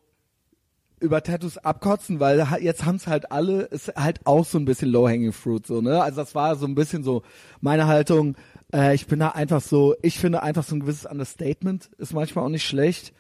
über 1.01 1.23
Tattoos 1.23 1.59
abkotzen, 1.59 2.19
weil 2.19 2.45
jetzt 2.61 2.85
haben 2.85 2.97
es 2.97 3.07
halt 3.07 3.31
alle, 3.31 3.63
ist 3.63 3.93
halt 3.97 4.27
auch 4.27 4.45
so 4.45 4.59
ein 4.59 4.65
bisschen 4.65 4.91
low-hanging 4.91 5.33
fruit, 5.33 5.65
so, 5.67 5.81
ne? 5.81 6.03
Also 6.03 6.17
das 6.21 6.35
war 6.35 6.57
so 6.57 6.67
ein 6.67 6.75
bisschen 6.75 7.05
so 7.05 7.23
meine 7.61 7.87
Haltung. 7.87 8.37
Äh, 8.73 8.95
ich 8.97 9.07
bin 9.07 9.21
da 9.21 9.29
einfach 9.29 9.61
so, 9.61 9.95
ich 10.03 10.19
finde 10.19 10.43
einfach 10.43 10.65
so 10.65 10.75
ein 10.75 10.81
gewisses 10.81 11.07
Understatement 11.07 11.89
ist 11.99 12.13
manchmal 12.15 12.45
auch 12.45 12.49
nicht 12.51 12.67
schlecht. 12.67 13.13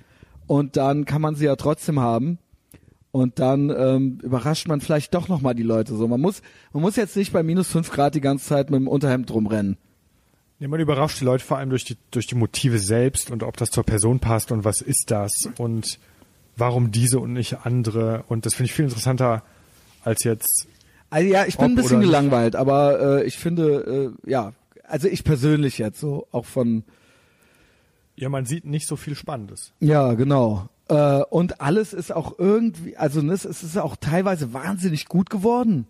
Und 0.48 0.76
dann 0.76 1.04
kann 1.04 1.22
man 1.22 1.36
sie 1.36 1.44
ja 1.44 1.54
trotzdem 1.54 2.00
haben. 2.00 2.38
Und 3.12 3.38
dann 3.38 3.70
ähm, 3.70 4.18
überrascht 4.22 4.66
man 4.66 4.80
vielleicht 4.80 5.14
doch 5.14 5.28
nochmal 5.28 5.54
die 5.54 5.62
Leute 5.62 5.94
so. 5.94 6.08
Man 6.08 6.20
muss, 6.20 6.42
man 6.72 6.82
muss 6.82 6.96
jetzt 6.96 7.16
nicht 7.16 7.32
bei 7.32 7.42
minus 7.42 7.68
fünf 7.68 7.90
Grad 7.90 8.14
die 8.14 8.20
ganze 8.20 8.46
Zeit 8.46 8.70
mit 8.70 8.80
dem 8.80 8.88
Unterhemd 8.88 9.30
rumrennen. 9.30 9.76
Ja, 10.58 10.68
man 10.68 10.80
überrascht 10.80 11.20
die 11.20 11.24
Leute 11.24 11.44
vor 11.44 11.58
allem 11.58 11.70
durch 11.70 11.84
die, 11.84 11.96
durch 12.10 12.26
die 12.26 12.34
Motive 12.34 12.78
selbst 12.78 13.30
und 13.30 13.42
ob 13.44 13.56
das 13.56 13.70
zur 13.70 13.84
Person 13.84 14.18
passt 14.18 14.50
und 14.50 14.64
was 14.64 14.80
ist 14.80 15.10
das 15.10 15.32
und 15.56 16.00
warum 16.56 16.90
diese 16.90 17.20
und 17.20 17.32
nicht 17.32 17.64
andere. 17.64 18.24
Und 18.28 18.44
das 18.44 18.54
finde 18.54 18.66
ich 18.66 18.74
viel 18.74 18.86
interessanter 18.86 19.42
als 20.02 20.24
jetzt. 20.24 20.66
Also 21.10 21.28
ja, 21.28 21.46
ich 21.46 21.56
bin 21.56 21.66
ein 21.66 21.74
bisschen 21.76 22.00
gelangweilt, 22.00 22.56
aber 22.56 23.20
äh, 23.20 23.24
ich 23.24 23.38
finde, 23.38 24.14
äh, 24.26 24.30
ja, 24.30 24.52
also 24.84 25.08
ich 25.08 25.24
persönlich 25.24 25.78
jetzt 25.78 26.00
so, 26.00 26.26
auch 26.32 26.44
von, 26.44 26.84
Ja, 28.18 28.28
man 28.28 28.46
sieht 28.46 28.64
nicht 28.64 28.86
so 28.86 28.96
viel 28.96 29.14
Spannendes. 29.14 29.72
ja, 29.80 30.14
genau. 30.14 30.68
Äh, 30.88 31.22
und 31.30 31.60
alles 31.60 31.92
ist 31.92 32.12
auch 32.12 32.38
irgendwie, 32.38 32.96
also 32.96 33.20
ne, 33.20 33.34
es 33.34 33.44
ist 33.44 33.76
auch 33.76 33.96
teilweise 33.96 34.52
wahnsinnig 34.52 35.06
gut 35.06 35.30
geworden. 35.30 35.86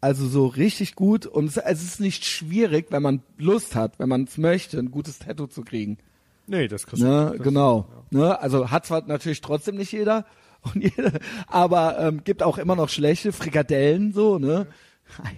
Also 0.00 0.26
so 0.26 0.46
richtig 0.46 0.94
gut 0.94 1.26
und 1.26 1.46
es, 1.46 1.56
es 1.56 1.82
ist 1.82 2.00
nicht 2.00 2.24
schwierig, 2.24 2.86
wenn 2.90 3.02
man 3.02 3.22
Lust 3.36 3.74
hat, 3.74 3.98
wenn 3.98 4.08
man 4.08 4.24
es 4.24 4.38
möchte, 4.38 4.78
ein 4.78 4.90
gutes 4.90 5.18
Tattoo 5.18 5.48
zu 5.48 5.62
kriegen. 5.62 5.98
Nee, 6.46 6.66
das 6.68 6.86
kriegst 6.86 7.02
Ne, 7.02 7.34
das, 7.36 7.44
genau. 7.44 7.86
Ne, 8.10 8.40
also 8.40 8.70
hat 8.70 8.86
zwar 8.86 9.06
natürlich 9.06 9.40
trotzdem 9.40 9.76
nicht 9.76 9.92
jeder, 9.92 10.24
und 10.74 10.82
jeder 10.82 11.12
aber 11.46 11.98
ähm, 11.98 12.24
gibt 12.24 12.42
auch 12.42 12.58
immer 12.58 12.74
noch 12.74 12.88
schlechte 12.88 13.32
Frikadellen 13.32 14.12
so, 14.12 14.38
ne? 14.38 14.66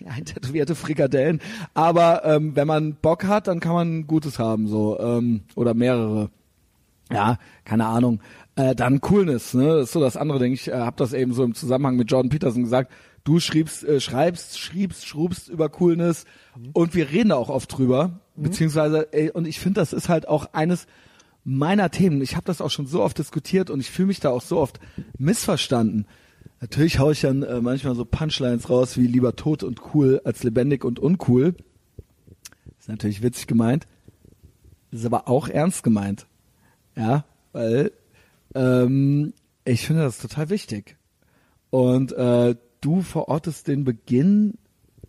Eintätowierte 0.09 0.75
Frikadellen. 0.75 1.41
Aber 1.75 2.25
ähm, 2.25 2.57
wenn 2.57 2.67
man 2.67 2.95
Bock 2.95 3.25
hat, 3.25 3.47
dann 3.49 3.61
kann 3.61 3.73
man 3.73 4.07
Gutes 4.07 4.39
haben, 4.39 4.67
so, 4.69 4.99
ähm, 5.01 5.43
oder 5.55 5.75
mehrere. 5.75 6.31
Ja, 7.13 7.39
keine 7.65 7.87
Ahnung. 7.87 8.21
Äh, 8.57 8.75
dann 8.75 9.01
Coolness, 9.01 9.55
ne? 9.55 9.77
Das 9.77 9.85
ist 9.85 9.93
so 9.93 10.01
das 10.01 10.17
andere 10.17 10.39
Ding. 10.39 10.53
Ich 10.53 10.69
äh, 10.69 10.73
habe 10.73 10.97
das 10.97 11.13
eben 11.13 11.33
so 11.33 11.43
im 11.43 11.55
Zusammenhang 11.55 11.97
mit 11.97 12.11
Jordan 12.11 12.31
Peterson 12.31 12.63
gesagt. 12.63 12.93
Du 13.25 13.41
schriebst, 13.41 13.85
äh, 13.85 14.01
schreibst, 14.01 14.59
schriebst, 14.59 15.07
schrubst 15.07 15.49
über 15.49 15.69
Coolness 15.69 16.25
und 16.73 16.95
wir 16.95 17.11
reden 17.11 17.31
da 17.31 17.37
auch 17.37 17.49
oft 17.49 17.77
drüber. 17.77 18.21
Beziehungsweise, 18.37 19.13
ey, 19.13 19.31
und 19.31 19.47
ich 19.47 19.61
finde, 19.61 19.81
das 19.81 19.93
ist 19.93 20.09
halt 20.09 20.27
auch 20.27 20.55
eines 20.55 20.87
meiner 21.45 21.91
Themen. 21.91 22.23
Ich 22.23 22.37
habe 22.37 22.47
das 22.47 22.61
auch 22.61 22.71
schon 22.71 22.87
so 22.87 23.03
oft 23.03 23.19
diskutiert 23.19 23.71
und 23.71 23.81
ich 23.81 23.91
fühle 23.91 24.09
mich 24.09 24.21
da 24.21 24.31
auch 24.31 24.43
so 24.43 24.59
oft 24.59 24.81
missverstanden. 25.19 26.07
Natürlich 26.61 26.99
haue 26.99 27.13
ich 27.13 27.23
dann 27.23 27.43
äh, 27.43 27.61
manchmal 27.61 27.95
so 27.95 28.05
Punchlines 28.05 28.69
raus 28.69 28.99
wie 28.99 29.07
lieber 29.07 29.35
tot 29.35 29.63
und 29.63 29.95
cool 29.95 30.21
als 30.25 30.43
lebendig 30.43 30.85
und 30.85 30.99
uncool. 30.99 31.55
Ist 32.79 32.89
natürlich 32.89 33.23
witzig 33.23 33.47
gemeint. 33.47 33.87
Ist 34.91 35.07
aber 35.07 35.29
auch 35.29 35.49
ernst 35.49 35.83
gemeint. 35.83 36.27
Ja, 36.97 37.25
weil 37.53 37.93
ähm, 38.55 39.33
Ich 39.65 39.87
finde 39.87 40.03
das 40.03 40.19
total 40.19 40.51
wichtig. 40.51 40.97
Und 41.71 42.13
äh, 42.13 42.57
du 42.81 43.03
verortest 43.03 43.69
den 43.69 43.85
Beginn 43.85 44.59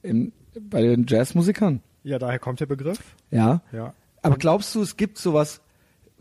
im, 0.04 0.32
bei 0.60 0.82
den 0.82 1.06
Jazzmusikern. 1.08 1.82
Ja, 2.04 2.20
daher 2.20 2.40
kommt 2.40 2.60
der 2.60 2.66
Begriff. 2.66 3.00
Ja. 3.30 3.62
Ja. 3.72 3.94
Aber 4.22 4.38
glaubst 4.38 4.76
du, 4.76 4.82
es 4.82 4.98
gibt 4.98 5.18
sowas, 5.18 5.62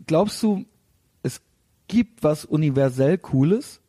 glaubst 0.07 0.41
du, 0.41 0.65
es 1.23 1.41
gibt 1.87 2.23
was 2.23 2.45
universell 2.45 3.17
Cooles? 3.17 3.80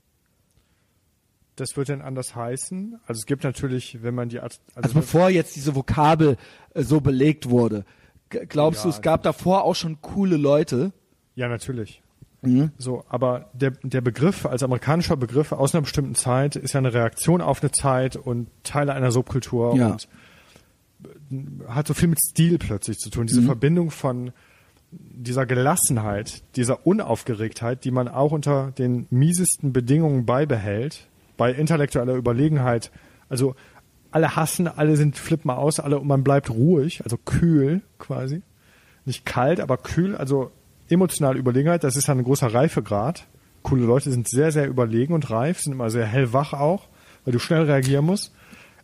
Das 1.57 1.76
wird 1.76 1.88
dann 1.90 2.00
anders 2.00 2.34
heißen. 2.34 2.98
Also 3.07 3.18
es 3.18 3.26
gibt 3.26 3.44
natürlich, 3.44 4.03
wenn 4.03 4.14
man 4.14 4.28
die 4.30 4.40
Art, 4.40 4.59
Also 4.74 4.94
bevor 4.94 5.28
jetzt 5.28 5.55
diese 5.55 5.74
Vokabel 5.74 6.36
äh, 6.74 6.82
so 6.82 7.00
belegt 7.00 7.50
wurde, 7.50 7.84
glaubst 8.30 8.84
du, 8.84 8.88
Ja, 8.88 8.94
es 8.94 9.03
gab 9.03 9.22
davor 9.22 9.64
auch 9.64 9.74
schon 9.74 10.00
coole 10.00 10.36
Leute? 10.36 10.92
ja 11.34 11.48
natürlich. 11.48 12.03
Mhm. 12.42 12.72
So, 12.76 13.05
aber 13.09 13.50
der, 13.53 13.70
der 13.82 14.00
Begriff 14.00 14.46
als 14.46 14.62
amerikanischer 14.62 15.16
Begriff 15.16 15.53
aus 15.53 15.74
einer 15.74 15.82
bestimmten 15.82 16.14
Zeit 16.14 16.57
ist 16.57 16.72
ja 16.72 16.78
eine 16.78 16.92
Reaktion 16.92 17.40
auf 17.40 17.62
eine 17.62 17.70
Zeit 17.70 18.16
und 18.16 18.48
Teile 18.64 18.94
einer 18.94 19.12
Subkultur 19.12 19.76
Ja. 19.76 19.90
und 19.92 20.09
hat 21.68 21.86
so 21.86 21.94
viel 21.94 22.09
mit 22.09 22.18
Stil 22.20 22.59
plötzlich 22.59 22.98
zu 22.98 23.11
tun. 23.11 23.26
Diese 23.26 23.40
Mhm. 23.42 23.46
Verbindung 23.46 23.90
von 23.90 24.32
dieser 24.90 25.46
Gelassenheit, 25.46 26.42
dieser 26.57 26.86
Unaufgeregtheit, 26.86 27.84
die 27.84 27.90
man 27.90 28.09
auch 28.09 28.32
unter 28.32 28.72
den 28.72 29.07
miesesten 29.11 29.72
Bedingungen 29.72 30.26
beibehält, 30.26 31.09
bei 31.36 31.52
intellektueller 31.52 32.14
Überlegenheit. 32.14 32.90
Also 33.28 33.54
alle 34.10 34.36
hassen, 34.36 34.68
alle 34.68 34.96
sind 34.96 35.16
flippen 35.16 35.50
aus, 35.50 35.80
alle 35.80 35.98
und 35.98 36.06
man 36.06 36.22
bleibt 36.24 36.50
ruhig, 36.50 37.02
also 37.04 37.16
kühl 37.16 37.80
quasi. 37.98 38.42
Nicht 39.04 39.24
kalt, 39.24 39.60
aber 39.60 39.78
kühl, 39.78 40.16
also 40.16 40.50
emotionale 40.88 41.38
Überlegenheit, 41.38 41.84
das 41.84 41.96
ist 41.96 42.08
dann 42.08 42.18
ein 42.18 42.24
großer 42.24 42.52
Reifegrad. 42.52 43.26
Coole 43.62 43.84
Leute 43.84 44.10
sind 44.10 44.28
sehr, 44.28 44.52
sehr 44.52 44.66
überlegen 44.66 45.14
und 45.14 45.30
reif, 45.30 45.60
sind 45.60 45.72
immer 45.72 45.90
sehr 45.90 46.06
hellwach 46.06 46.52
auch, 46.52 46.88
weil 47.24 47.32
du 47.32 47.38
schnell 47.38 47.62
reagieren 47.62 48.04
musst. 48.04 48.32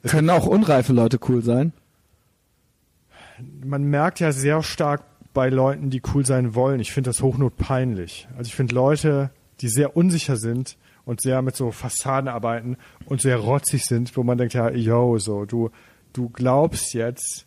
Können 0.05 0.30
auch 0.30 0.46
unreife 0.46 0.92
Leute 0.92 1.18
cool 1.28 1.42
sein? 1.42 1.72
man 3.64 3.84
merkt 3.84 4.20
ja 4.20 4.32
sehr 4.32 4.62
stark 4.62 5.03
bei 5.34 5.49
Leuten, 5.49 5.90
die 5.90 6.03
cool 6.14 6.26
sein 6.26 6.55
wollen. 6.55 6.80
Ich 6.80 6.92
finde 6.92 7.11
das 7.11 7.22
hochnot 7.22 7.57
peinlich. 7.57 8.28
Also 8.36 8.49
ich 8.49 8.55
finde 8.55 8.74
Leute, 8.74 9.30
die 9.61 9.68
sehr 9.68 9.96
unsicher 9.96 10.36
sind 10.36 10.76
und 11.09 11.23
sehr 11.23 11.41
mit 11.41 11.57
so 11.57 11.71
Fassaden 11.71 12.29
arbeiten 12.29 12.77
und 13.07 13.23
sehr 13.23 13.39
rotzig 13.39 13.87
sind, 13.87 14.15
wo 14.15 14.23
man 14.25 14.37
denkt, 14.37 14.53
ja, 14.53 14.71
yo, 14.71 15.19
so, 15.19 15.47
du, 15.47 15.71
du 16.13 16.29
glaubst 16.29 16.93
jetzt, 16.93 17.47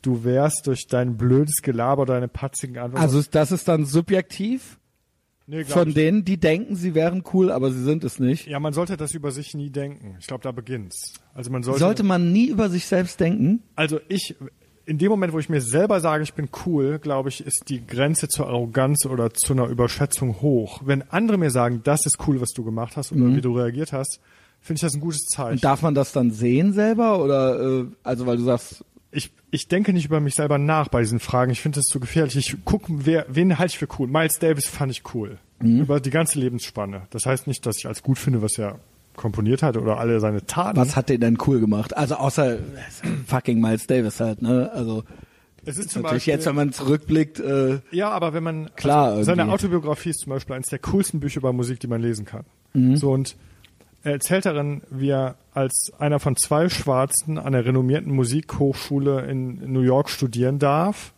du 0.00 0.22
wärst 0.22 0.68
durch 0.68 0.86
dein 0.86 1.16
blödes 1.16 1.60
Gelaber, 1.62 2.06
deine 2.06 2.28
patzigen 2.28 2.78
Antworten. 2.78 3.02
Also 3.02 3.20
das 3.28 3.50
ist 3.50 3.66
dann 3.66 3.84
subjektiv 3.84 4.78
nee, 5.48 5.64
von 5.64 5.92
denen, 5.92 6.24
die 6.24 6.38
denken, 6.38 6.76
sie 6.76 6.94
wären 6.94 7.24
cool, 7.32 7.50
aber 7.50 7.72
sie 7.72 7.82
sind 7.82 8.04
es 8.04 8.20
nicht. 8.20 8.46
ja, 8.46 8.60
man 8.60 8.72
sollte 8.72 8.96
das 8.96 9.12
über 9.12 9.32
sich 9.32 9.54
nie 9.54 9.70
denken. 9.70 10.14
Ich 10.20 10.28
glaube, 10.28 10.44
da 10.44 10.52
beginnt's. 10.52 11.14
Also 11.34 11.50
man 11.50 11.64
sollte, 11.64 11.80
Sollte 11.80 12.04
man 12.04 12.30
nie 12.30 12.46
über 12.46 12.70
sich 12.70 12.86
selbst 12.86 13.18
denken? 13.18 13.64
Also 13.74 13.98
ich, 14.06 14.36
in 14.88 14.96
dem 14.96 15.10
Moment, 15.10 15.34
wo 15.34 15.38
ich 15.38 15.50
mir 15.50 15.60
selber 15.60 16.00
sage, 16.00 16.22
ich 16.22 16.32
bin 16.32 16.48
cool, 16.64 16.98
glaube 16.98 17.28
ich, 17.28 17.46
ist 17.46 17.64
die 17.68 17.86
Grenze 17.86 18.26
zur 18.26 18.46
Arroganz 18.48 19.04
oder 19.04 19.34
zu 19.34 19.52
einer 19.52 19.66
Überschätzung 19.66 20.40
hoch. 20.40 20.80
Wenn 20.82 21.02
andere 21.10 21.36
mir 21.36 21.50
sagen, 21.50 21.82
das 21.84 22.06
ist 22.06 22.26
cool, 22.26 22.40
was 22.40 22.52
du 22.52 22.64
gemacht 22.64 22.96
hast 22.96 23.12
oder 23.12 23.26
wie 23.36 23.42
du 23.42 23.52
reagiert 23.54 23.92
hast, 23.92 24.18
finde 24.62 24.78
ich 24.78 24.80
das 24.80 24.94
ein 24.94 25.00
gutes 25.00 25.26
Zeichen. 25.26 25.52
Und 25.52 25.64
darf 25.64 25.82
man 25.82 25.94
das 25.94 26.12
dann 26.12 26.30
sehen 26.30 26.72
selber 26.72 27.22
oder 27.22 27.80
äh, 27.80 27.86
also 28.02 28.26
weil 28.26 28.38
du 28.38 28.44
sagst, 28.44 28.82
ich, 29.10 29.30
ich 29.50 29.68
denke 29.68 29.92
nicht 29.92 30.06
über 30.06 30.20
mich 30.20 30.34
selber 30.34 30.56
nach 30.56 30.88
bei 30.88 31.00
diesen 31.00 31.20
Fragen. 31.20 31.52
Ich 31.52 31.60
finde 31.60 31.80
das 31.80 31.84
zu 31.84 32.00
gefährlich. 32.00 32.36
Ich 32.36 32.64
gucke, 32.64 32.86
wer, 32.88 33.26
wen 33.28 33.58
halte 33.58 33.72
ich 33.72 33.78
für 33.78 33.88
cool. 33.98 34.08
Miles 34.08 34.38
Davis 34.38 34.66
fand 34.66 34.90
ich 34.90 35.02
cool. 35.14 35.38
Über 35.60 36.00
die 36.00 36.10
ganze 36.10 36.38
Lebensspanne. 36.38 37.02
Das 37.10 37.26
heißt 37.26 37.46
nicht, 37.46 37.66
dass 37.66 37.76
ich 37.78 37.86
als 37.86 38.02
gut 38.02 38.18
finde, 38.18 38.40
was 38.40 38.58
er 38.58 38.78
komponiert 39.18 39.62
hat 39.62 39.76
oder 39.76 39.98
alle 39.98 40.20
seine 40.20 40.46
Taten. 40.46 40.78
was 40.78 40.96
hat 40.96 41.10
den 41.10 41.20
denn 41.20 41.36
cool 41.46 41.60
gemacht? 41.60 41.94
Also 41.96 42.14
außer 42.14 42.58
fucking 43.26 43.60
Miles 43.60 43.86
Davis 43.86 44.20
halt, 44.20 44.40
ne? 44.40 44.70
Also 44.72 45.04
es 45.64 45.76
ist 45.76 45.86
ist 45.86 45.90
zum 45.90 46.02
natürlich 46.02 46.22
Beispiel, 46.22 46.34
jetzt, 46.34 46.46
wenn 46.46 46.54
man 46.54 46.72
zurückblickt, 46.72 47.40
äh, 47.40 47.80
Ja, 47.90 48.10
aber 48.10 48.32
wenn 48.32 48.42
man 48.42 48.70
Klar, 48.76 49.08
also 49.10 49.24
seine. 49.24 49.48
Autobiografie 49.52 50.10
ist 50.10 50.20
zum 50.20 50.30
Beispiel 50.30 50.54
eines 50.56 50.68
der 50.68 50.78
coolsten 50.78 51.20
Bücher 51.20 51.40
über 51.40 51.52
Musik, 51.52 51.80
die 51.80 51.88
man 51.88 52.00
lesen 52.00 52.24
kann. 52.24 52.44
Mhm. 52.72 52.96
So 52.96 53.10
und 53.12 53.36
er 54.04 54.12
erzählt 54.12 54.46
darin, 54.46 54.82
wie 54.90 55.10
er 55.10 55.34
als 55.52 55.92
einer 55.98 56.20
von 56.20 56.36
zwei 56.36 56.68
Schwarzen 56.68 57.36
an 57.36 57.52
der 57.52 57.64
renommierten 57.66 58.12
Musikhochschule 58.14 59.26
in 59.26 59.72
New 59.72 59.80
York 59.82 60.08
studieren 60.08 60.58
darf. 60.58 61.12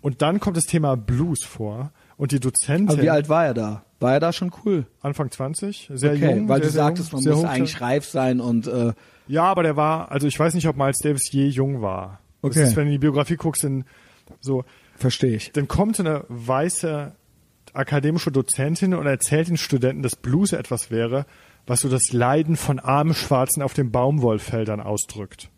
Und 0.00 0.22
dann 0.22 0.40
kommt 0.40 0.56
das 0.56 0.64
Thema 0.64 0.96
Blues 0.96 1.44
vor. 1.44 1.90
Und 2.16 2.30
die 2.30 2.40
Dozentin, 2.40 2.88
aber 2.88 3.02
wie 3.02 3.10
alt 3.10 3.28
war 3.28 3.46
er 3.46 3.54
da? 3.54 3.82
War 4.02 4.14
er 4.14 4.20
da 4.20 4.32
schon 4.32 4.50
cool? 4.64 4.86
Anfang 5.00 5.30
20, 5.30 5.90
sehr 5.94 6.12
Okay, 6.12 6.36
jung. 6.36 6.48
weil 6.48 6.58
sehr, 6.58 6.66
du 6.66 6.72
sehr 6.72 6.82
sagtest, 6.84 7.12
jung, 7.12 7.22
man 7.24 7.34
muss 7.34 7.44
eigentlich 7.44 7.80
reif 7.80 8.04
sein 8.06 8.40
und 8.40 8.66
äh, 8.66 8.92
Ja, 9.28 9.44
aber 9.44 9.62
der 9.62 9.76
war, 9.76 10.10
also 10.10 10.26
ich 10.26 10.38
weiß 10.38 10.54
nicht, 10.54 10.66
ob 10.68 10.76
Miles 10.76 10.98
Davis 10.98 11.30
je 11.30 11.46
jung 11.46 11.80
war. 11.82 12.20
Okay. 12.42 12.58
Das 12.60 12.70
ist, 12.70 12.76
wenn 12.76 12.84
du 12.86 12.90
in 12.90 12.94
die 12.94 12.98
Biografie 12.98 13.36
guckst, 13.36 13.64
in 13.64 13.84
so, 14.40 14.64
verstehe 14.96 15.36
ich. 15.36 15.52
dann 15.52 15.68
kommt 15.68 15.98
eine 16.00 16.24
weiße 16.28 17.12
akademische 17.74 18.30
Dozentin 18.30 18.94
und 18.94 19.06
erzählt 19.06 19.48
den 19.48 19.56
Studenten, 19.56 20.02
dass 20.02 20.16
Blues 20.16 20.52
etwas 20.52 20.90
wäre, 20.90 21.24
was 21.66 21.80
so 21.80 21.88
das 21.88 22.12
Leiden 22.12 22.56
von 22.56 22.78
armen 22.80 23.14
Schwarzen 23.14 23.62
auf 23.62 23.72
den 23.72 23.90
Baumwollfeldern 23.92 24.80
ausdrückt. 24.80 25.48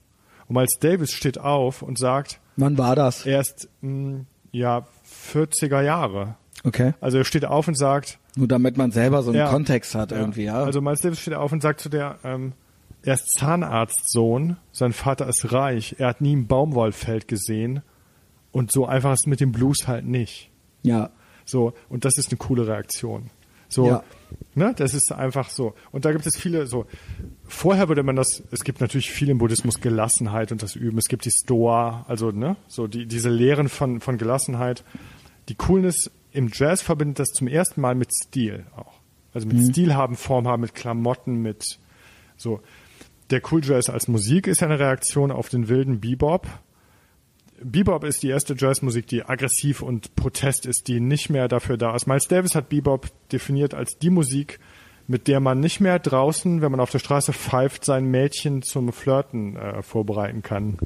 Und 0.46 0.56
Miles 0.56 0.78
Davis 0.78 1.12
steht 1.12 1.38
auf 1.38 1.82
und 1.82 1.98
sagt, 1.98 2.40
Wann 2.56 2.76
war 2.78 2.94
das? 2.94 3.24
er 3.26 3.40
ist, 3.40 3.68
mh, 3.80 4.26
ja, 4.52 4.86
40er 5.32 5.80
Jahre. 5.82 6.36
Okay. 6.62 6.92
Also 7.00 7.18
er 7.18 7.24
steht 7.24 7.44
auf 7.46 7.66
und 7.66 7.76
sagt, 7.76 8.18
Nur 8.36 8.48
damit 8.48 8.76
man 8.76 8.90
selber 8.90 9.22
so 9.22 9.30
einen 9.30 9.38
Ja. 9.38 9.50
Kontext 9.50 9.94
hat 9.94 10.10
irgendwie, 10.12 10.44
ja. 10.44 10.62
Also 10.64 10.80
Miles 10.80 11.00
Davis 11.00 11.20
steht 11.20 11.34
auf 11.34 11.52
und 11.52 11.62
sagt 11.62 11.80
zu 11.80 11.88
der, 11.88 12.18
ähm, 12.24 12.52
er 13.02 13.14
ist 13.14 13.30
Zahnarztsohn, 13.38 14.56
sein 14.72 14.92
Vater 14.92 15.28
ist 15.28 15.52
reich, 15.52 15.96
er 15.98 16.08
hat 16.08 16.20
nie 16.20 16.34
ein 16.34 16.46
Baumwollfeld 16.46 17.28
gesehen 17.28 17.82
und 18.50 18.72
so 18.72 18.86
einfach 18.86 19.12
ist 19.12 19.26
mit 19.26 19.40
dem 19.40 19.52
Blues 19.52 19.86
halt 19.88 20.04
nicht. 20.06 20.50
ja. 20.82 21.10
So, 21.46 21.74
und 21.90 22.06
das 22.06 22.16
ist 22.16 22.30
eine 22.30 22.38
coole 22.38 22.66
Reaktion. 22.66 23.28
So, 23.68 23.86
Ja. 23.86 24.02
ne, 24.54 24.72
das 24.74 24.94
ist 24.94 25.12
einfach 25.12 25.50
so. 25.50 25.74
Und 25.92 26.06
da 26.06 26.12
gibt 26.12 26.24
es 26.26 26.38
viele, 26.38 26.66
so, 26.66 26.86
vorher 27.46 27.88
würde 27.88 28.02
man 28.02 28.16
das, 28.16 28.42
es 28.50 28.64
gibt 28.64 28.80
natürlich 28.80 29.10
viel 29.10 29.28
im 29.28 29.36
Buddhismus 29.36 29.78
Gelassenheit 29.82 30.52
und 30.52 30.62
das 30.62 30.74
Üben. 30.74 30.96
Es 30.96 31.04
gibt 31.06 31.26
die 31.26 31.30
Stoa, 31.30 32.06
also, 32.08 32.30
ne, 32.30 32.56
so 32.66 32.86
die, 32.86 33.04
diese 33.04 33.28
Lehren 33.28 33.68
von, 33.68 34.00
von 34.00 34.16
Gelassenheit. 34.16 34.84
Die 35.50 35.54
Coolness 35.54 36.10
im 36.34 36.50
Jazz 36.52 36.82
verbindet 36.82 37.20
das 37.20 37.28
zum 37.28 37.46
ersten 37.46 37.80
Mal 37.80 37.94
mit 37.94 38.12
Stil 38.12 38.66
auch. 38.76 39.00
Also 39.32 39.46
mit 39.48 39.64
Stil 39.70 39.94
haben, 39.94 40.16
Form 40.16 40.46
haben, 40.46 40.60
mit 40.60 40.74
Klamotten, 40.74 41.40
mit, 41.40 41.78
so. 42.36 42.60
Der 43.30 43.40
Cool 43.50 43.64
Jazz 43.64 43.88
als 43.88 44.06
Musik 44.06 44.46
ist 44.46 44.60
ja 44.60 44.66
eine 44.66 44.78
Reaktion 44.78 45.30
auf 45.30 45.48
den 45.48 45.68
wilden 45.68 46.00
Bebop. 46.00 46.46
Bebop 47.62 48.04
ist 48.04 48.22
die 48.22 48.28
erste 48.28 48.54
Jazzmusik, 48.56 49.06
die 49.06 49.24
aggressiv 49.24 49.80
und 49.80 50.14
Protest 50.14 50.66
ist, 50.66 50.88
die 50.88 51.00
nicht 51.00 51.30
mehr 51.30 51.48
dafür 51.48 51.78
da 51.78 51.94
ist. 51.94 52.06
Miles 52.06 52.28
Davis 52.28 52.54
hat 52.54 52.68
Bebop 52.68 53.08
definiert 53.30 53.72
als 53.72 53.98
die 53.98 54.10
Musik, 54.10 54.60
mit 55.06 55.28
der 55.28 55.40
man 55.40 55.60
nicht 55.60 55.80
mehr 55.80 55.98
draußen, 55.98 56.60
wenn 56.60 56.70
man 56.70 56.80
auf 56.80 56.90
der 56.90 56.98
Straße 56.98 57.32
pfeift, 57.32 57.84
sein 57.84 58.10
Mädchen 58.10 58.62
zum 58.62 58.92
Flirten 58.92 59.56
äh, 59.56 59.82
vorbereiten 59.82 60.42
kann. 60.42 60.78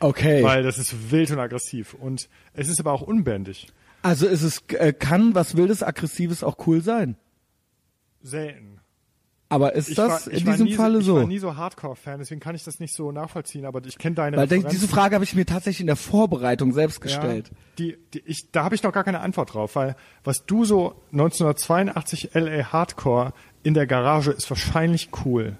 Okay. 0.00 0.42
Weil 0.42 0.62
das 0.62 0.78
ist 0.78 1.10
wild 1.10 1.30
und 1.30 1.38
aggressiv. 1.38 1.94
Und 1.94 2.28
es 2.54 2.68
ist 2.68 2.80
aber 2.80 2.92
auch 2.92 3.02
unbändig. 3.02 3.68
Also 4.02 4.26
ist 4.26 4.42
es 4.42 4.62
äh, 4.68 4.92
kann 4.92 5.34
was 5.34 5.56
wildes, 5.56 5.82
aggressives 5.82 6.42
auch 6.44 6.56
cool 6.66 6.82
sein. 6.82 7.16
Selten. 8.22 8.80
Aber 9.52 9.74
ist 9.74 9.88
Ich 9.88 9.96
das 9.96 10.26
war, 10.26 10.32
ich 10.32 10.44
in 10.44 10.50
diesem 10.52 10.66
nie, 10.66 10.74
Falle 10.74 11.00
ich 11.00 11.04
so? 11.06 11.16
war 11.16 11.26
nie 11.26 11.38
so 11.40 11.56
Hardcore-Fan, 11.56 12.20
deswegen 12.20 12.40
kann 12.40 12.54
ich 12.54 12.62
das 12.62 12.78
nicht 12.78 12.94
so 12.94 13.10
nachvollziehen, 13.10 13.64
aber 13.64 13.84
ich 13.84 13.98
kenne 13.98 14.14
deine 14.14 14.36
Weil 14.36 14.44
Referenzen. 14.44 14.70
diese 14.70 14.86
Frage 14.86 15.16
habe 15.16 15.24
ich 15.24 15.34
mir 15.34 15.44
tatsächlich 15.44 15.80
in 15.80 15.88
der 15.88 15.96
Vorbereitung 15.96 16.72
selbst 16.72 17.00
gestellt. 17.00 17.48
Ja, 17.48 17.56
die, 17.78 17.96
die, 18.14 18.22
ich, 18.26 18.52
da 18.52 18.62
habe 18.62 18.76
ich 18.76 18.84
noch 18.84 18.92
gar 18.92 19.02
keine 19.02 19.18
Antwort 19.20 19.54
drauf, 19.54 19.74
weil 19.74 19.96
was 20.22 20.46
du 20.46 20.64
so 20.64 20.94
1982 21.10 22.30
LA 22.34 22.72
Hardcore 22.72 23.32
in 23.64 23.74
der 23.74 23.88
Garage 23.88 24.30
ist 24.30 24.48
wahrscheinlich 24.50 25.08
cool, 25.24 25.56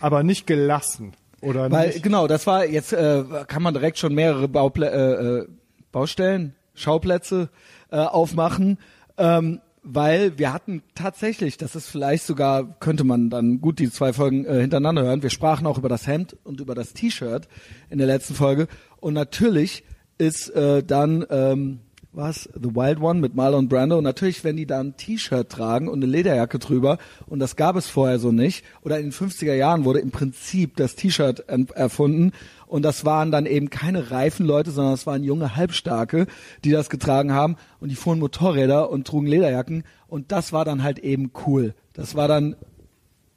aber 0.00 0.22
nicht 0.22 0.46
gelassen 0.46 1.12
oder 1.42 1.70
Weil 1.70 1.88
nicht. 1.88 2.02
genau, 2.02 2.26
das 2.28 2.46
war 2.46 2.64
jetzt 2.64 2.94
äh, 2.94 3.22
kann 3.46 3.62
man 3.62 3.74
direkt 3.74 3.98
schon 3.98 4.14
mehrere 4.14 4.48
Bauplä 4.48 4.86
äh, 4.86 5.40
äh, 5.40 5.48
Baustellen, 5.92 6.54
Schauplätze 6.74 7.50
äh, 7.90 7.96
aufmachen, 7.96 8.78
ähm, 9.18 9.60
weil 9.82 10.38
wir 10.38 10.52
hatten 10.52 10.82
tatsächlich, 10.94 11.58
das 11.58 11.76
ist 11.76 11.88
vielleicht 11.88 12.24
sogar 12.24 12.78
könnte 12.80 13.04
man 13.04 13.30
dann 13.30 13.60
gut 13.60 13.78
die 13.78 13.90
zwei 13.90 14.12
Folgen 14.12 14.44
äh, 14.44 14.60
hintereinander 14.60 15.04
hören. 15.04 15.22
Wir 15.22 15.30
sprachen 15.30 15.66
auch 15.66 15.78
über 15.78 15.88
das 15.88 16.06
Hemd 16.06 16.36
und 16.42 16.60
über 16.60 16.74
das 16.74 16.92
T-Shirt 16.92 17.48
in 17.88 17.98
der 17.98 18.08
letzten 18.08 18.34
Folge. 18.34 18.66
Und 18.98 19.14
natürlich 19.14 19.84
ist 20.18 20.48
äh, 20.50 20.82
dann 20.82 21.24
ähm, 21.30 21.80
was? 22.16 22.48
The 22.54 22.74
Wild 22.74 23.00
One 23.00 23.20
mit 23.20 23.34
Marlon 23.34 23.68
Brando. 23.68 23.98
Und 23.98 24.04
natürlich 24.04 24.42
wenn 24.42 24.56
die 24.56 24.66
da 24.66 24.80
ein 24.80 24.96
T-Shirt 24.96 25.48
tragen 25.50 25.88
und 25.88 26.02
eine 26.02 26.10
Lederjacke 26.10 26.58
drüber 26.58 26.98
und 27.26 27.38
das 27.38 27.56
gab 27.56 27.76
es 27.76 27.88
vorher 27.88 28.18
so 28.18 28.32
nicht 28.32 28.64
oder 28.82 28.98
in 28.98 29.10
den 29.10 29.12
50er 29.12 29.54
Jahren 29.54 29.84
wurde 29.84 30.00
im 30.00 30.10
Prinzip 30.10 30.76
das 30.76 30.96
T-Shirt 30.96 31.44
erfunden 31.74 32.32
und 32.66 32.82
das 32.82 33.04
waren 33.04 33.30
dann 33.30 33.46
eben 33.46 33.70
keine 33.70 34.10
reifen 34.10 34.46
Leute, 34.46 34.70
sondern 34.70 34.94
es 34.94 35.06
waren 35.06 35.22
junge 35.22 35.56
Halbstarke, 35.56 36.26
die 36.64 36.70
das 36.70 36.90
getragen 36.90 37.32
haben 37.32 37.56
und 37.80 37.90
die 37.90 37.96
fuhren 37.96 38.18
Motorräder 38.18 38.90
und 38.90 39.06
trugen 39.06 39.26
Lederjacken 39.26 39.84
und 40.08 40.32
das 40.32 40.52
war 40.52 40.64
dann 40.64 40.82
halt 40.82 40.98
eben 40.98 41.30
cool. 41.46 41.74
Das 41.92 42.14
war 42.14 42.28
dann 42.28 42.56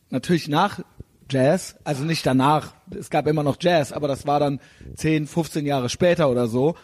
natürlich 0.10 0.48
nach 0.48 0.82
Jazz, 1.30 1.76
also 1.84 2.04
nicht 2.04 2.26
danach, 2.26 2.74
es 2.98 3.10
gab 3.10 3.28
immer 3.28 3.44
noch 3.44 3.58
Jazz, 3.60 3.92
aber 3.92 4.08
das 4.08 4.26
war 4.26 4.40
dann 4.40 4.60
10, 4.96 5.28
15 5.28 5.66
Jahre 5.66 5.90
später 5.90 6.30
oder 6.30 6.48
so. 6.48 6.76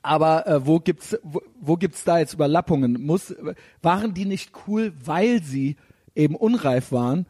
Aber 0.00 0.46
äh, 0.46 0.64
wo 0.64 0.78
gibt's 0.78 1.18
wo, 1.22 1.42
wo 1.60 1.76
gibt's 1.76 2.04
da 2.04 2.18
jetzt 2.18 2.34
Überlappungen? 2.34 3.04
Muss 3.04 3.34
waren 3.82 4.14
die 4.14 4.26
nicht 4.26 4.52
cool, 4.66 4.92
weil 5.04 5.42
sie 5.42 5.76
eben 6.14 6.36
unreif 6.36 6.92
waren? 6.92 7.26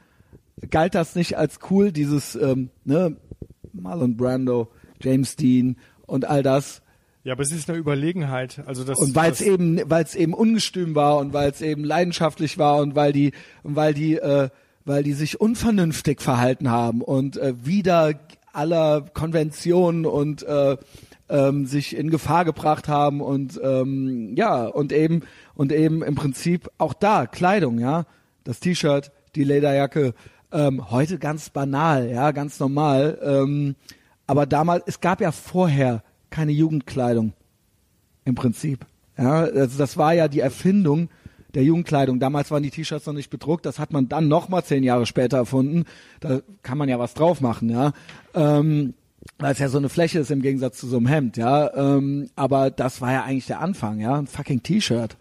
Galt 0.71 0.95
das 0.95 1.15
nicht 1.15 1.39
als 1.39 1.61
cool 1.71 1.93
dieses 1.93 2.35
ähm, 2.35 2.71
ne 2.85 3.17
Marlon 3.73 4.17
Brando, 4.17 4.69
James 5.01 5.37
Dean 5.37 5.77
und 6.07 6.29
all 6.29 6.43
das? 6.43 6.83
Ja, 7.25 7.35
aber 7.35 7.43
es 7.43 7.53
ist 7.53 7.69
eine 7.69 7.79
Überlegenheit. 7.79 8.63
Also 8.67 8.85
das, 8.85 8.99
und 8.99 9.15
weil 9.15 9.31
es 9.31 9.41
eben, 9.41 9.81
weil 9.91 10.05
es 10.05 10.15
eben 10.15 10.33
ungestüm 10.33 10.95
war 10.95 11.19
und 11.19 11.33
weil 11.33 11.51
es 11.51 11.61
eben 11.61 11.85
leidenschaftlich 11.85 12.59
war 12.59 12.79
und 12.79 12.95
weil 12.95 13.13
die, 13.13 13.33
und 13.63 13.77
weil 13.77 13.93
die, 13.93 14.15
äh, 14.15 14.49
weil 14.85 15.03
die 15.03 15.13
sich 15.13 15.41
unvernünftig 15.41 16.23
verhalten 16.23 16.71
haben 16.71 17.03
und 17.03 17.37
äh, 17.37 17.55
wieder 17.65 18.15
aller 18.53 19.03
Konventionen 19.13 20.07
und 20.07 20.43
äh, 20.43 20.77
ähm, 21.29 21.67
sich 21.67 21.97
in 21.97 22.11
Gefahr 22.11 22.45
gebracht 22.45 22.89
haben 22.89 23.21
und 23.21 23.61
ähm, 23.63 24.35
ja 24.35 24.67
und 24.67 24.93
eben 24.93 25.23
und 25.55 25.73
eben 25.73 26.03
im 26.03 26.15
Prinzip 26.15 26.71
auch 26.79 26.95
da 26.95 27.27
Kleidung, 27.27 27.79
ja, 27.79 28.07
das 28.45 28.61
T-Shirt, 28.61 29.13
die 29.35 29.45
Lederjacke, 29.45 30.15
ähm, 30.53 30.91
heute 30.91 31.19
ganz 31.19 31.51
banal, 31.51 32.11
ja, 32.11 32.31
ganz 32.33 32.61
normal. 32.61 33.19
Ähm, 33.23 33.77
aber 34.27 34.47
damals, 34.47 34.85
es 34.87 35.01
gab 35.01 35.21
ja 35.21 35.33
vorher 35.33 36.03
keine 36.31 36.53
Jugendkleidung 36.53 37.33
im 38.25 38.35
Prinzip. 38.35 38.87
Ja, 39.17 39.41
also 39.41 39.79
das 39.79 39.97
war 39.97 40.15
ja 40.15 40.29
die 40.29 40.41
Erfindung 40.41 41.09
der 41.55 41.65
Jugendkleidung. 41.65 42.21
Damals 42.21 42.51
waren 42.51 42.63
die 42.63 42.71
T-Shirts 42.71 43.07
noch 43.07 43.15
nicht 43.15 43.31
bedruckt, 43.31 43.67
das 43.67 43.79
hat 43.79 43.93
man 43.93 44.09
dann 44.09 44.29
noch 44.29 44.49
mal 44.49 44.63
zehn 44.63 44.85
Jahre 44.85 45.07
später 45.07 45.39
erfunden. 45.39 45.85
Da 46.21 46.41
kann 46.63 46.79
man 46.79 46.89
ja 46.89 46.99
was 46.99 47.15
drauf 47.15 47.41
machen, 47.41 47.71
ja. 47.71 47.93
Ähm, 48.35 48.95
weil 49.39 49.53
es 49.53 49.59
ja 49.59 49.69
so 49.69 49.79
eine 49.79 49.89
Fläche 49.89 50.21
ist 50.21 50.31
im 50.31 50.43
Gegensatz 50.43 50.79
zu 50.79 50.87
so 50.87 50.99
einem 50.99 51.07
Hemd, 51.07 51.37
ja. 51.37 51.75
Ähm, 51.75 52.31
aber 52.37 52.71
das 52.71 53.01
war 53.01 53.13
ja 53.13 53.25
eigentlich 53.25 53.47
der 53.47 53.61
Anfang, 53.61 53.99
ja. 53.99 54.17
Ein 54.17 54.27
fucking 54.27 54.63
T-Shirt. 54.63 55.17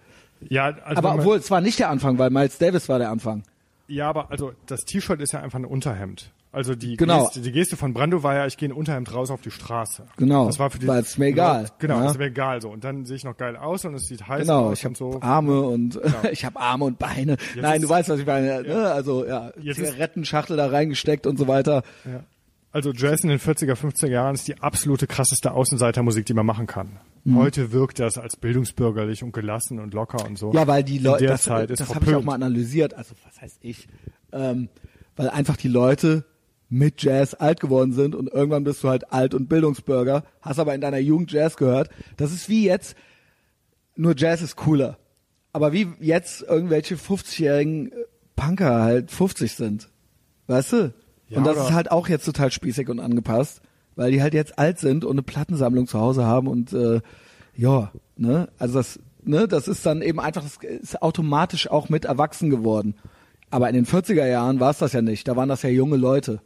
Ja, 0.49 0.65
also 0.83 0.97
aber 0.97 1.15
obwohl, 1.15 1.37
es 1.37 1.49
war 1.49 1.61
nicht 1.61 1.79
der 1.79 1.89
Anfang, 1.89 2.19
weil 2.19 2.29
Miles 2.29 2.57
Davis 2.57 2.89
war 2.89 2.99
der 2.99 3.09
Anfang. 3.09 3.43
Ja, 3.87 4.09
aber 4.09 4.31
also 4.31 4.51
das 4.65 4.81
T-Shirt 4.85 5.21
ist 5.21 5.33
ja 5.33 5.39
einfach 5.41 5.59
ein 5.59 5.65
Unterhemd. 5.65 6.31
Also 6.51 6.75
die, 6.75 6.95
Genau. 6.97 7.25
Geste, 7.25 7.41
die 7.41 7.51
Geste 7.51 7.77
von 7.77 7.93
Brando 7.93 8.23
war 8.23 8.33
ja, 8.35 8.45
ich 8.47 8.57
gehe 8.57 8.67
in 8.69 8.73
Unterhemd 8.73 9.13
raus 9.13 9.29
auf 9.29 9.41
die 9.41 9.51
Straße. 9.51 10.03
Genau, 10.17 10.47
Das 10.47 10.57
war 10.59 10.69
für 10.69 10.79
die, 10.79 10.87
weil 10.87 11.01
es 11.01 11.17
mir 11.17 11.27
egal, 11.27 11.67
Genau, 11.77 11.99
ja. 12.01 12.09
ist 12.09 12.17
mir 12.17 12.25
egal 12.25 12.61
so. 12.61 12.69
Und 12.69 12.83
dann 12.83 13.05
sehe 13.05 13.15
ich 13.17 13.23
noch 13.23 13.37
geil 13.37 13.55
aus 13.55 13.85
und 13.85 13.93
es 13.93 14.07
sieht 14.07 14.27
heiß 14.27 14.41
Genau, 14.47 14.69
aus 14.69 14.79
ich 14.79 14.85
und 14.85 14.97
so. 14.97 15.19
Arme 15.21 15.61
und 15.61 15.99
ich 16.31 16.45
habe 16.45 16.59
Arme 16.59 16.85
und 16.85 16.97
Beine. 16.99 17.37
Nein, 17.55 17.75
ist- 17.75 17.83
du 17.83 17.89
weißt, 17.89 18.09
was 18.09 18.19
ich 18.19 18.25
meine. 18.25 18.63
Ne? 18.63 18.91
Also 18.91 19.25
ja, 19.25 19.51
Jetzt 19.61 19.75
Zigarettenschachtel 19.77 20.57
da 20.57 20.67
reingesteckt 20.67 21.27
und 21.27 21.37
so 21.37 21.47
weiter. 21.47 21.83
Ja. 22.05 22.23
Also 22.71 22.91
Jazz 22.91 23.21
in 23.23 23.29
den 23.29 23.39
40er, 23.39 23.73
50er 23.73 24.07
Jahren 24.07 24.35
ist 24.35 24.47
die 24.47 24.59
absolute 24.61 25.05
krasseste 25.07 25.51
Außenseitermusik, 25.51 26.25
die 26.25 26.33
man 26.33 26.45
machen 26.45 26.65
kann. 26.67 26.97
Mhm. 27.27 27.35
Heute 27.35 27.73
wirkt 27.73 27.99
das 27.99 28.17
als 28.17 28.37
bildungsbürgerlich 28.37 29.21
und 29.21 29.33
gelassen 29.33 29.79
und 29.79 29.93
locker 29.93 30.25
und 30.25 30.37
so. 30.37 30.53
Ja, 30.53 30.65
weil 30.65 30.81
die 30.81 30.97
Leute, 30.97 31.25
das, 31.25 31.43
Zeit 31.43 31.69
ist 31.69 31.81
das 31.81 31.93
habe 31.93 32.05
ich 32.05 32.15
auch 32.15 32.23
mal 32.23 32.35
analysiert. 32.35 32.93
Also 32.93 33.15
was 33.25 33.41
heißt 33.41 33.57
ich? 33.63 33.89
Ähm, 34.31 34.69
weil 35.17 35.29
einfach 35.29 35.57
die 35.57 35.67
Leute 35.67 36.23
mit 36.69 37.03
Jazz 37.03 37.33
alt 37.33 37.59
geworden 37.59 37.91
sind 37.91 38.15
und 38.15 38.29
irgendwann 38.29 38.63
bist 38.63 38.81
du 38.81 38.87
halt 38.87 39.11
alt 39.11 39.33
und 39.33 39.49
Bildungsbürger, 39.49 40.23
hast 40.39 40.57
aber 40.57 40.73
in 40.73 40.79
deiner 40.79 40.99
Jugend 40.99 41.29
Jazz 41.33 41.57
gehört. 41.57 41.89
Das 42.15 42.31
ist 42.31 42.47
wie 42.47 42.65
jetzt, 42.65 42.95
nur 43.97 44.13
Jazz 44.15 44.41
ist 44.41 44.55
cooler. 44.55 44.97
Aber 45.51 45.73
wie 45.73 45.89
jetzt 45.99 46.43
irgendwelche 46.43 46.95
50-jährigen 46.95 47.91
Punker 48.37 48.83
halt 48.83 49.11
50 49.11 49.51
sind. 49.51 49.89
Weißt 50.47 50.71
du? 50.71 50.93
Ja, 51.27 51.39
und 51.39 51.43
das 51.43 51.57
ist 51.57 51.73
halt 51.73 51.91
auch 51.91 52.07
jetzt 52.07 52.23
total 52.23 52.53
spießig 52.53 52.87
und 52.87 53.01
angepasst, 53.01 53.61
weil 53.97 54.11
die 54.11 54.21
halt 54.21 54.33
jetzt 54.33 54.57
alt 54.57 54.79
sind 54.79 55.03
und 55.03 55.11
eine 55.11 55.23
Plattensammlung 55.23 55.87
zu 55.87 55.99
Hause 55.99 56.25
haben 56.25 56.47
und 56.47 56.71
äh, 56.71 57.01
ja, 57.55 57.91
ne? 58.15 58.47
Also 58.57 58.75
das, 58.75 58.99
ne, 59.23 59.47
das 59.47 59.67
ist 59.67 59.85
dann 59.85 60.01
eben 60.01 60.19
einfach, 60.19 60.43
das 60.43 60.57
ist 60.63 61.01
automatisch 61.01 61.69
auch 61.69 61.89
mit 61.89 62.05
erwachsen 62.05 62.49
geworden. 62.49 62.95
Aber 63.49 63.67
in 63.69 63.75
den 63.75 63.85
40er 63.85 64.25
Jahren 64.25 64.59
war 64.59 64.71
es 64.71 64.77
das 64.77 64.93
ja 64.93 65.01
nicht. 65.01 65.27
Da 65.27 65.35
waren 65.35 65.49
das 65.49 65.63
ja 65.63 65.69
junge 65.69 65.97
Leute. 65.97 66.41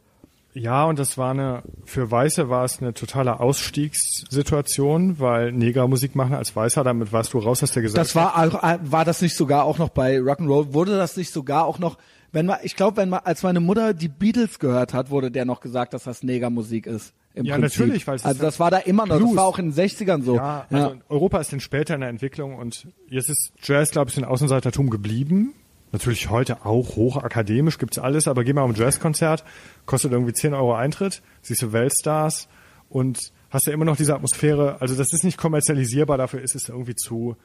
Ja, 0.54 0.84
und 0.84 0.98
das 0.98 1.16
war 1.16 1.30
eine, 1.30 1.62
für 1.84 2.10
Weiße 2.10 2.50
war 2.50 2.64
es 2.64 2.80
eine 2.80 2.92
totale 2.92 3.40
Ausstiegssituation, 3.40 5.18
weil 5.18 5.50
Negermusik 5.50 6.14
machen 6.14 6.34
als 6.34 6.54
Weißer, 6.54 6.84
damit 6.84 7.12
warst 7.12 7.32
du 7.32 7.38
raus 7.38 7.62
aus 7.62 7.72
der 7.72 7.82
Gesellschaft. 7.82 8.14
Das 8.14 8.60
war 8.62 8.74
äh, 8.74 8.78
war 8.82 9.04
das 9.06 9.22
nicht 9.22 9.34
sogar 9.34 9.64
auch 9.64 9.78
noch 9.78 9.88
bei 9.88 10.18
Rock'n'Roll? 10.18 10.74
Wurde 10.74 10.96
das 10.96 11.16
nicht 11.16 11.32
sogar 11.32 11.64
auch 11.64 11.78
noch, 11.78 11.96
wenn 12.32 12.46
man, 12.46 12.58
ich 12.62 12.76
glaube, 12.76 12.96
wenn 12.96 13.08
man, 13.10 13.20
als 13.24 13.42
meine 13.42 13.60
Mutter 13.60 13.94
die 13.94 14.08
Beatles 14.08 14.58
gehört 14.58 14.94
hat, 14.94 15.10
wurde 15.10 15.30
der 15.30 15.44
noch 15.44 15.60
gesagt, 15.60 15.94
dass 15.94 16.04
das 16.04 16.22
Negermusik 16.22 16.86
ist. 16.86 17.12
Im 17.34 17.44
Ja, 17.46 17.56
Prinzip. 17.56 17.80
natürlich, 17.80 18.06
weil 18.06 18.16
es 18.16 18.24
also 18.26 18.42
das 18.42 18.60
war 18.60 18.70
da 18.70 18.78
immer 18.78 19.06
noch, 19.06 19.16
Blues. 19.16 19.30
das 19.30 19.36
war 19.36 19.44
auch 19.46 19.58
in 19.58 19.70
den 19.70 19.74
60ern 19.74 20.22
so. 20.22 20.36
Ja, 20.36 20.66
also 20.70 20.96
Europa 21.08 21.40
ist 21.40 21.52
dann 21.52 21.60
später 21.60 21.94
in 21.94 22.00
der 22.00 22.10
Entwicklung 22.10 22.56
und 22.56 22.88
jetzt 23.08 23.30
ist 23.30 23.52
Jazz, 23.62 23.90
glaube 23.90 24.10
ich, 24.10 24.18
in 24.18 24.24
Außenseitertum 24.24 24.90
geblieben. 24.90 25.54
Natürlich 25.92 26.30
heute 26.30 26.64
auch 26.64 26.96
hochakademisch, 26.96 27.78
gibt's 27.78 27.98
alles, 27.98 28.26
aber 28.26 28.44
geh 28.44 28.52
mal 28.54 28.62
um 28.62 28.70
ein 28.70 28.76
Jazzkonzert, 28.76 29.44
kostet 29.84 30.12
irgendwie 30.12 30.32
10 30.32 30.54
Euro 30.54 30.74
Eintritt, 30.74 31.22
siehst 31.42 31.60
du 31.62 31.72
Weltstars 31.72 32.48
und 32.88 33.18
hast 33.50 33.66
ja 33.66 33.74
immer 33.74 33.84
noch 33.84 33.96
diese 33.96 34.14
Atmosphäre, 34.14 34.80
also 34.80 34.94
das 34.94 35.12
ist 35.12 35.22
nicht 35.24 35.36
kommerzialisierbar, 35.36 36.16
dafür 36.16 36.40
ist 36.40 36.54
es 36.54 36.70
irgendwie 36.70 36.94
zu 36.94 37.36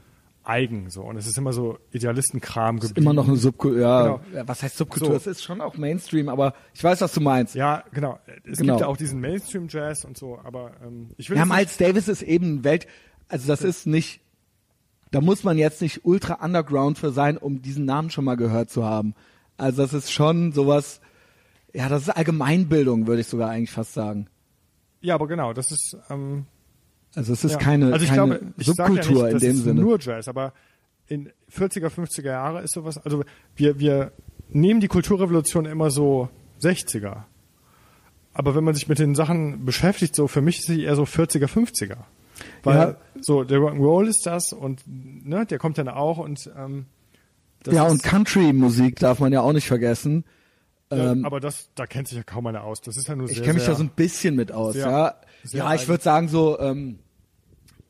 eigen 0.47 0.89
so 0.89 1.01
und 1.03 1.17
es 1.17 1.27
ist 1.27 1.37
immer 1.37 1.51
so 1.53 1.77
Idealistenkram 1.91 2.79
geblieben. 2.79 3.01
immer 3.01 3.13
noch 3.13 3.27
eine 3.27 3.37
Subkultur, 3.37 3.79
ja, 3.81 4.03
Genau. 4.03 4.21
ja, 4.33 4.47
was 4.47 4.63
heißt 4.63 4.77
Subkultur? 4.77 5.09
So. 5.09 5.15
Es 5.15 5.27
ist 5.27 5.43
schon 5.43 5.61
auch 5.61 5.75
Mainstream, 5.77 6.29
aber 6.29 6.53
ich 6.73 6.83
weiß, 6.83 7.01
was 7.01 7.13
du 7.13 7.21
meinst. 7.21 7.55
Ja, 7.55 7.83
genau. 7.91 8.19
Es 8.43 8.59
Genau. 8.59 8.73
gibt 8.73 8.81
ja 8.81 8.87
auch 8.87 8.97
diesen 8.97 9.19
Mainstream-Jazz 9.19 10.05
und 10.05 10.17
so, 10.17 10.39
aber 10.43 10.71
ähm, 10.85 11.11
ich 11.17 11.29
will 11.29 11.37
Ja, 11.37 11.45
Miles 11.45 11.77
Davis 11.77 12.07
ist 12.07 12.21
eben 12.21 12.63
Welt, 12.63 12.87
also 13.27 13.47
das 13.47 13.61
ist 13.61 13.87
nicht, 13.87 14.21
da 15.11 15.21
muss 15.21 15.43
man 15.43 15.57
jetzt 15.57 15.81
nicht 15.81 16.01
ultra 16.05 16.43
underground 16.43 16.97
für 16.97 17.11
sein, 17.11 17.37
um 17.37 17.61
diesen 17.61 17.85
Namen 17.85 18.09
schon 18.09 18.25
mal 18.25 18.35
gehört 18.37 18.69
zu 18.69 18.85
haben. 18.85 19.15
Also 19.57 19.81
das 19.81 19.93
ist 19.93 20.11
schon 20.11 20.51
sowas, 20.53 21.01
ja, 21.73 21.89
das 21.89 22.03
ist 22.03 22.09
Allgemeinbildung, 22.09 23.07
würde 23.07 23.21
ich 23.21 23.27
sogar 23.27 23.49
eigentlich 23.49 23.71
fast 23.71 23.93
sagen. 23.93 24.27
ja, 25.01 25.15
aber 25.15 25.27
genau, 25.27 25.53
das 25.53 25.71
ist 25.71 25.97
ähm, 26.09 26.45
Also 27.17 27.33
es 27.33 27.43
ist 27.43 27.53
Ja. 27.53 27.57
keine, 27.57 27.91
also 27.93 28.03
ich 28.05 28.11
keine 28.11 28.27
glaube, 28.37 28.53
ich 28.57 28.65
Subkultur 28.67 29.27
ja 29.27 29.33
nicht, 29.33 29.43
in 29.43 29.49
dem 29.55 29.57
Sinne. 29.57 29.81
nur 29.81 29.99
Jazz, 29.99 30.27
aber 30.27 30.53
in 31.07 31.31
40er, 31.51 31.89
50er 31.89 32.25
Jahre 32.27 32.61
ist 32.61 32.73
sowas, 32.73 32.97
also 33.03 33.23
wir, 33.55 33.79
wir 33.79 34.11
nehmen 34.49 34.79
die 34.81 34.87
Kulturrevolution 34.87 35.65
immer 35.65 35.89
so 35.89 36.29
60er. 36.61 37.23
Aber 38.33 38.53
wenn 38.55 38.63
man 38.63 38.75
sich 38.75 38.87
mit 38.87 38.99
den 38.99 39.15
Sachen 39.15 39.65
beschäftigt, 39.65 40.15
so 40.15 40.27
für 40.27 40.41
mich 40.41 40.59
ist 40.59 40.67
sie 40.67 40.83
eher 40.83 40.95
so 40.95 41.03
40er, 41.03 41.47
50er. 41.47 41.97
Weil 42.63 42.75
Ja. 42.77 42.95
so 43.19 43.43
der 43.43 43.57
Rock'n'Roll 43.59 44.07
ist 44.07 44.25
das 44.27 44.53
und 44.53 44.83
ne, 44.85 45.45
der 45.47 45.57
kommt 45.57 45.79
dann 45.79 45.87
auch 45.89 46.19
und 46.19 46.51
ähm, 46.55 46.85
das 47.63 47.73
ja, 47.73 47.83
und 47.83 48.03
Country-Musik 48.03 48.99
darf 48.99 49.19
man 49.19 49.33
ja 49.33 49.41
auch 49.41 49.53
nicht 49.53 49.67
vergessen. 49.67 50.23
ja, 50.91 51.13
ähm, 51.13 51.25
aber 51.25 51.39
das, 51.39 51.69
da 51.73 51.87
kennt 51.87 52.07
sich 52.09 52.17
ja 52.17 52.23
kaum 52.23 52.45
einer 52.45 52.63
aus. 52.63 52.79
Das 52.81 52.95
ist 52.95 53.07
ja 53.07 53.15
nur 53.15 53.27
Ich 53.27 53.37
sehr, 53.37 53.43
kenne 53.43 53.55
mich 53.55 53.65
da 53.65 53.73
so 53.73 53.83
ein 53.83 53.89
bisschen 53.89 54.35
mit 54.35 54.51
aus, 54.51 54.75
sehr- 54.75 54.87
ja. 54.87 55.15
sehr 55.43 55.59
Ja, 55.63 55.73
ich 55.73 55.87
würde 55.87 56.03
sagen 56.03 56.27
so, 56.27 56.59
ähm, 56.59 56.99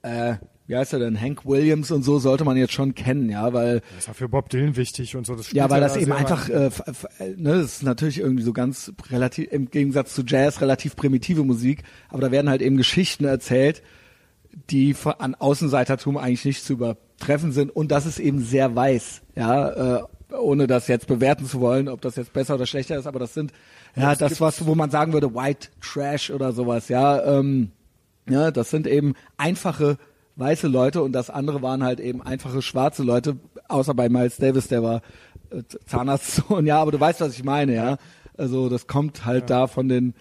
äh, 0.07 0.37
wie 0.67 0.75
heißt 0.75 0.93
er 0.93 0.99
denn, 0.99 1.19
Hank 1.19 1.45
Williams 1.45 1.91
und 1.91 2.03
so 2.03 2.19
sollte 2.19 2.43
man 2.43 2.57
jetzt 2.57 2.73
schon 2.73 2.93
kennen, 2.93 3.29
ja, 3.29 3.53
weil 3.53 3.81
das 3.95 4.07
ja 4.07 4.13
für 4.13 4.27
Bob 4.27 4.49
Dylan 4.49 4.75
wichtig 4.75 5.15
und 5.15 5.25
so. 5.25 5.35
Das 5.35 5.51
Ja, 5.53 5.69
weil 5.69 5.79
das 5.79 5.93
da 5.93 5.99
eben 5.99 6.11
einfach, 6.11 6.49
äh, 6.49 6.67
äh, 7.19 7.35
ne, 7.37 7.55
das 7.55 7.65
ist 7.65 7.83
natürlich 7.83 8.19
irgendwie 8.19 8.43
so 8.43 8.51
ganz 8.51 8.91
relativ, 9.09 9.51
im 9.51 9.71
Gegensatz 9.71 10.13
zu 10.13 10.23
Jazz, 10.25 10.59
relativ 10.59 10.97
primitive 10.97 11.43
Musik, 11.43 11.83
aber 12.09 12.21
da 12.21 12.31
werden 12.31 12.49
halt 12.49 12.61
eben 12.61 12.75
Geschichten 12.75 13.23
erzählt, 13.23 13.81
die 14.69 14.93
von, 14.93 15.13
an 15.13 15.35
Außenseitertum 15.35 16.17
eigentlich 16.17 16.43
nicht 16.43 16.65
zu 16.65 16.73
übertreffen 16.73 17.53
sind 17.53 17.73
und 17.73 17.89
das 17.89 18.05
ist 18.05 18.19
eben 18.19 18.41
sehr 18.41 18.75
weiß, 18.75 19.21
ja, 19.35 19.99
äh, 19.99 20.03
ohne 20.33 20.67
das 20.67 20.89
jetzt 20.89 21.07
bewerten 21.07 21.45
zu 21.45 21.61
wollen, 21.61 21.87
ob 21.87 22.01
das 22.01 22.17
jetzt 22.17 22.33
besser 22.33 22.55
oder 22.55 22.65
schlechter 22.65 22.97
ist, 22.97 23.07
aber 23.07 23.19
das 23.19 23.33
sind, 23.33 23.53
ja, 23.95 24.11
es 24.11 24.17
das, 24.17 24.41
was, 24.41 24.65
wo 24.65 24.75
man 24.75 24.89
sagen 24.89 25.13
würde, 25.13 25.33
White 25.33 25.69
Trash 25.79 26.29
oder 26.29 26.51
sowas, 26.51 26.89
ja, 26.89 27.39
ähm, 27.39 27.71
ja, 28.29 28.51
das 28.51 28.69
sind 28.69 28.87
eben 28.87 29.13
einfache 29.37 29.97
weiße 30.35 30.67
Leute 30.67 31.01
und 31.01 31.13
das 31.13 31.29
andere 31.29 31.61
waren 31.61 31.83
halt 31.83 31.99
eben 31.99 32.21
einfache 32.21 32.61
schwarze 32.61 33.03
Leute, 33.03 33.37
außer 33.67 33.93
bei 33.93 34.07
Miles 34.09 34.37
Davis, 34.37 34.67
der 34.67 34.83
war 34.83 35.01
äh, 35.49 35.63
Zahnarztsohn, 35.85 36.65
ja, 36.67 36.79
aber 36.79 36.91
du 36.91 36.99
weißt, 36.99 37.21
was 37.21 37.33
ich 37.33 37.43
meine, 37.43 37.73
ja. 37.73 37.97
Also 38.37 38.69
das 38.69 38.85
kommt 38.87 39.25
halt 39.25 39.49
da 39.49 39.65
von 39.67 39.89
den, 39.89 40.13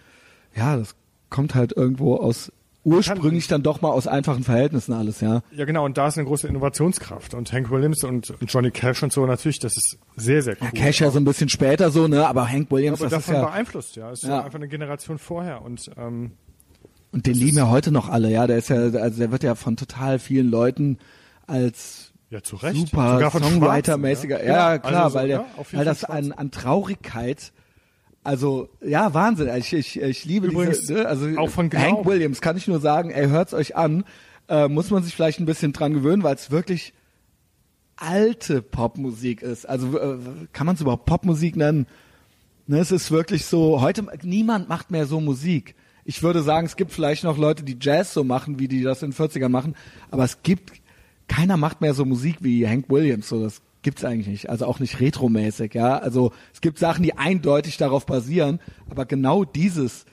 ja, 0.54 0.76
das 0.76 0.94
kommt 1.28 1.54
halt 1.54 1.72
irgendwo 1.76 2.16
aus 2.16 2.50
ursprünglich 2.82 3.48
dann 3.48 3.64
doch 3.64 3.80
mal 3.80 3.90
aus 3.90 4.06
einfachen 4.06 4.44
Verhältnissen 4.44 4.92
alles, 4.92 5.20
ja. 5.20 5.42
Ja, 5.50 5.64
genau, 5.64 5.84
und 5.84 5.98
da 5.98 6.06
ist 6.06 6.16
eine 6.18 6.26
große 6.26 6.46
Innovationskraft. 6.46 7.34
Und 7.34 7.52
Hank 7.52 7.68
Williams 7.70 8.04
und, 8.04 8.30
und 8.30 8.50
Johnny 8.50 8.70
Cash 8.70 9.02
und 9.02 9.12
so 9.12 9.26
natürlich, 9.26 9.58
das 9.58 9.76
ist 9.76 9.98
sehr, 10.14 10.40
sehr 10.40 10.56
cool. 10.60 10.68
Ja, 10.72 10.84
Cash 10.84 11.00
ja 11.00 11.10
so 11.10 11.18
ein 11.18 11.24
bisschen 11.24 11.48
später 11.48 11.90
so, 11.90 12.06
ne, 12.06 12.26
aber 12.26 12.48
Hank 12.48 12.70
Williams, 12.70 13.00
aber 13.00 13.10
das 13.10 13.20
ist 13.20 13.28
davon 13.28 13.42
ja, 13.42 13.48
beeinflusst, 13.50 13.96
ja. 13.96 14.10
Ist 14.12 14.22
Ja. 14.22 14.44
einfach 14.44 14.54
eine 14.54 14.68
Generation 14.68 15.18
vorher. 15.18 15.62
Und 15.62 15.90
ähm, 15.98 16.32
und 17.16 17.26
den 17.26 17.34
lieben 17.34 17.56
ja 17.56 17.70
heute 17.70 17.92
noch 17.92 18.10
alle, 18.10 18.30
ja, 18.30 18.46
der 18.46 18.58
ist 18.58 18.68
ja, 18.68 18.76
also 18.76 19.18
der 19.18 19.32
wird 19.32 19.42
ja 19.42 19.54
von 19.54 19.76
total 19.76 20.18
vielen 20.18 20.50
Leuten 20.50 20.98
als 21.46 22.12
Ja, 22.28 22.42
zu 22.42 22.56
Recht. 22.56 22.76
super 22.76 23.30
Songwriter-mäßiger. 23.30 24.44
Ja, 24.44 24.72
Ja, 24.74 24.78
klar, 24.78 25.04
also 25.04 25.08
so, 25.08 25.18
weil, 25.18 25.28
der, 25.28 25.46
weil 25.72 25.84
das 25.86 26.04
an, 26.04 26.32
an 26.32 26.50
Traurigkeit, 26.50 27.52
also 28.22 28.68
ja, 28.84 29.14
Wahnsinn. 29.14 29.48
Ich, 29.56 29.72
ich, 29.72 29.98
ich 29.98 30.24
liebe 30.26 30.48
Übrigens 30.48 30.80
diese, 30.80 30.92
ne? 30.92 31.06
also 31.06 31.26
auch 31.38 31.48
von 31.48 31.72
Hank. 31.72 32.04
Williams 32.04 32.42
kann 32.42 32.58
ich 32.58 32.68
nur 32.68 32.80
sagen, 32.80 33.10
ey, 33.10 33.28
hört's 33.28 33.54
euch 33.54 33.76
an. 33.76 34.04
Äh, 34.48 34.68
muss 34.68 34.90
man 34.90 35.02
sich 35.02 35.14
vielleicht 35.14 35.40
ein 35.40 35.46
bisschen 35.46 35.72
dran 35.72 35.94
gewöhnen, 35.94 36.22
weil 36.22 36.34
es 36.34 36.50
wirklich 36.50 36.92
alte 37.96 38.60
Popmusik 38.60 39.40
ist. 39.40 39.66
Also 39.66 39.98
äh, 39.98 40.18
kann 40.52 40.66
man 40.66 40.74
es 40.74 40.82
überhaupt 40.82 41.06
Popmusik 41.06 41.56
nennen? 41.56 41.86
Ne, 42.66 42.78
es 42.78 42.90
ist 42.92 43.10
wirklich 43.10 43.46
so, 43.46 43.80
heute 43.80 44.06
niemand 44.22 44.68
macht 44.68 44.90
mehr 44.90 45.06
so 45.06 45.18
Musik. 45.20 45.74
Ich 46.08 46.22
würde 46.22 46.42
sagen, 46.42 46.66
es 46.66 46.76
gibt 46.76 46.92
vielleicht 46.92 47.24
noch 47.24 47.36
Leute, 47.36 47.62
die 47.64 47.76
Jazz 47.80 48.14
so 48.14 48.22
machen, 48.24 48.58
wie 48.58 48.68
die 48.68 48.82
das 48.82 49.02
in 49.02 49.10
den 49.10 49.16
40ern 49.28 49.48
machen, 49.48 49.74
aber 50.10 50.24
es 50.24 50.42
gibt, 50.42 50.72
keiner 51.28 51.56
macht 51.56 51.80
mehr 51.80 51.94
so 51.94 52.04
Musik 52.04 52.36
wie 52.40 52.66
Hank 52.66 52.88
Williams, 52.88 53.28
so 53.28 53.42
das 53.42 53.60
gibt's 53.82 54.04
eigentlich 54.04 54.28
nicht. 54.28 54.48
Also 54.50 54.66
auch 54.66 54.78
nicht 54.80 55.00
retromäßig, 55.00 55.74
ja. 55.74 55.98
Also 55.98 56.32
es 56.54 56.60
gibt 56.60 56.78
Sachen, 56.78 57.02
die 57.02 57.18
eindeutig 57.18 57.76
darauf 57.76 58.06
basieren, 58.06 58.60
aber 58.88 59.04
genau 59.04 59.44
dieses, 59.44 60.06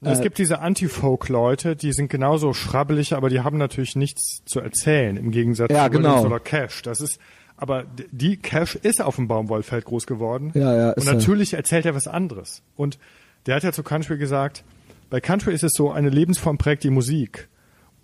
Es 0.00 0.20
gibt 0.20 0.38
diese 0.38 0.58
Anti-Folk-Leute, 0.60 1.76
die 1.76 1.92
sind 1.92 2.08
genauso 2.10 2.52
schrabbelig, 2.52 3.14
aber 3.14 3.28
die 3.28 3.40
haben 3.40 3.58
natürlich 3.58 3.94
nichts 3.96 4.42
zu 4.44 4.60
erzählen, 4.60 5.16
im 5.16 5.30
Gegensatz 5.30 5.70
Ja, 5.72 5.86
zu 5.86 5.92
Williams 5.98 6.14
genau. 6.16 6.26
oder 6.26 6.40
Cash. 6.40 6.82
Das 6.82 7.00
ist, 7.00 7.18
aber 7.56 7.84
die 8.10 8.36
Cash 8.36 8.74
ist 8.76 9.00
auf 9.00 9.16
dem 9.16 9.28
Baumwollfeld 9.28 9.84
groß 9.84 10.06
geworden. 10.06 10.50
Ja, 10.54 10.76
ja, 10.76 10.88
Und 10.90 10.98
ist 10.98 11.06
er. 11.06 11.14
natürlich 11.14 11.54
erzählt 11.54 11.86
er 11.86 11.94
was 11.94 12.08
anderes. 12.08 12.62
Und 12.76 12.98
der 13.46 13.56
hat 13.56 13.62
ja 13.64 13.72
zu 13.72 13.82
Country 13.84 14.18
gesagt, 14.18 14.64
bei 15.12 15.20
Country 15.20 15.52
ist 15.52 15.62
es 15.62 15.72
so, 15.74 15.92
eine 15.92 16.08
Lebensform 16.08 16.56
prägt 16.56 16.84
die 16.84 16.90
Musik. 16.90 17.50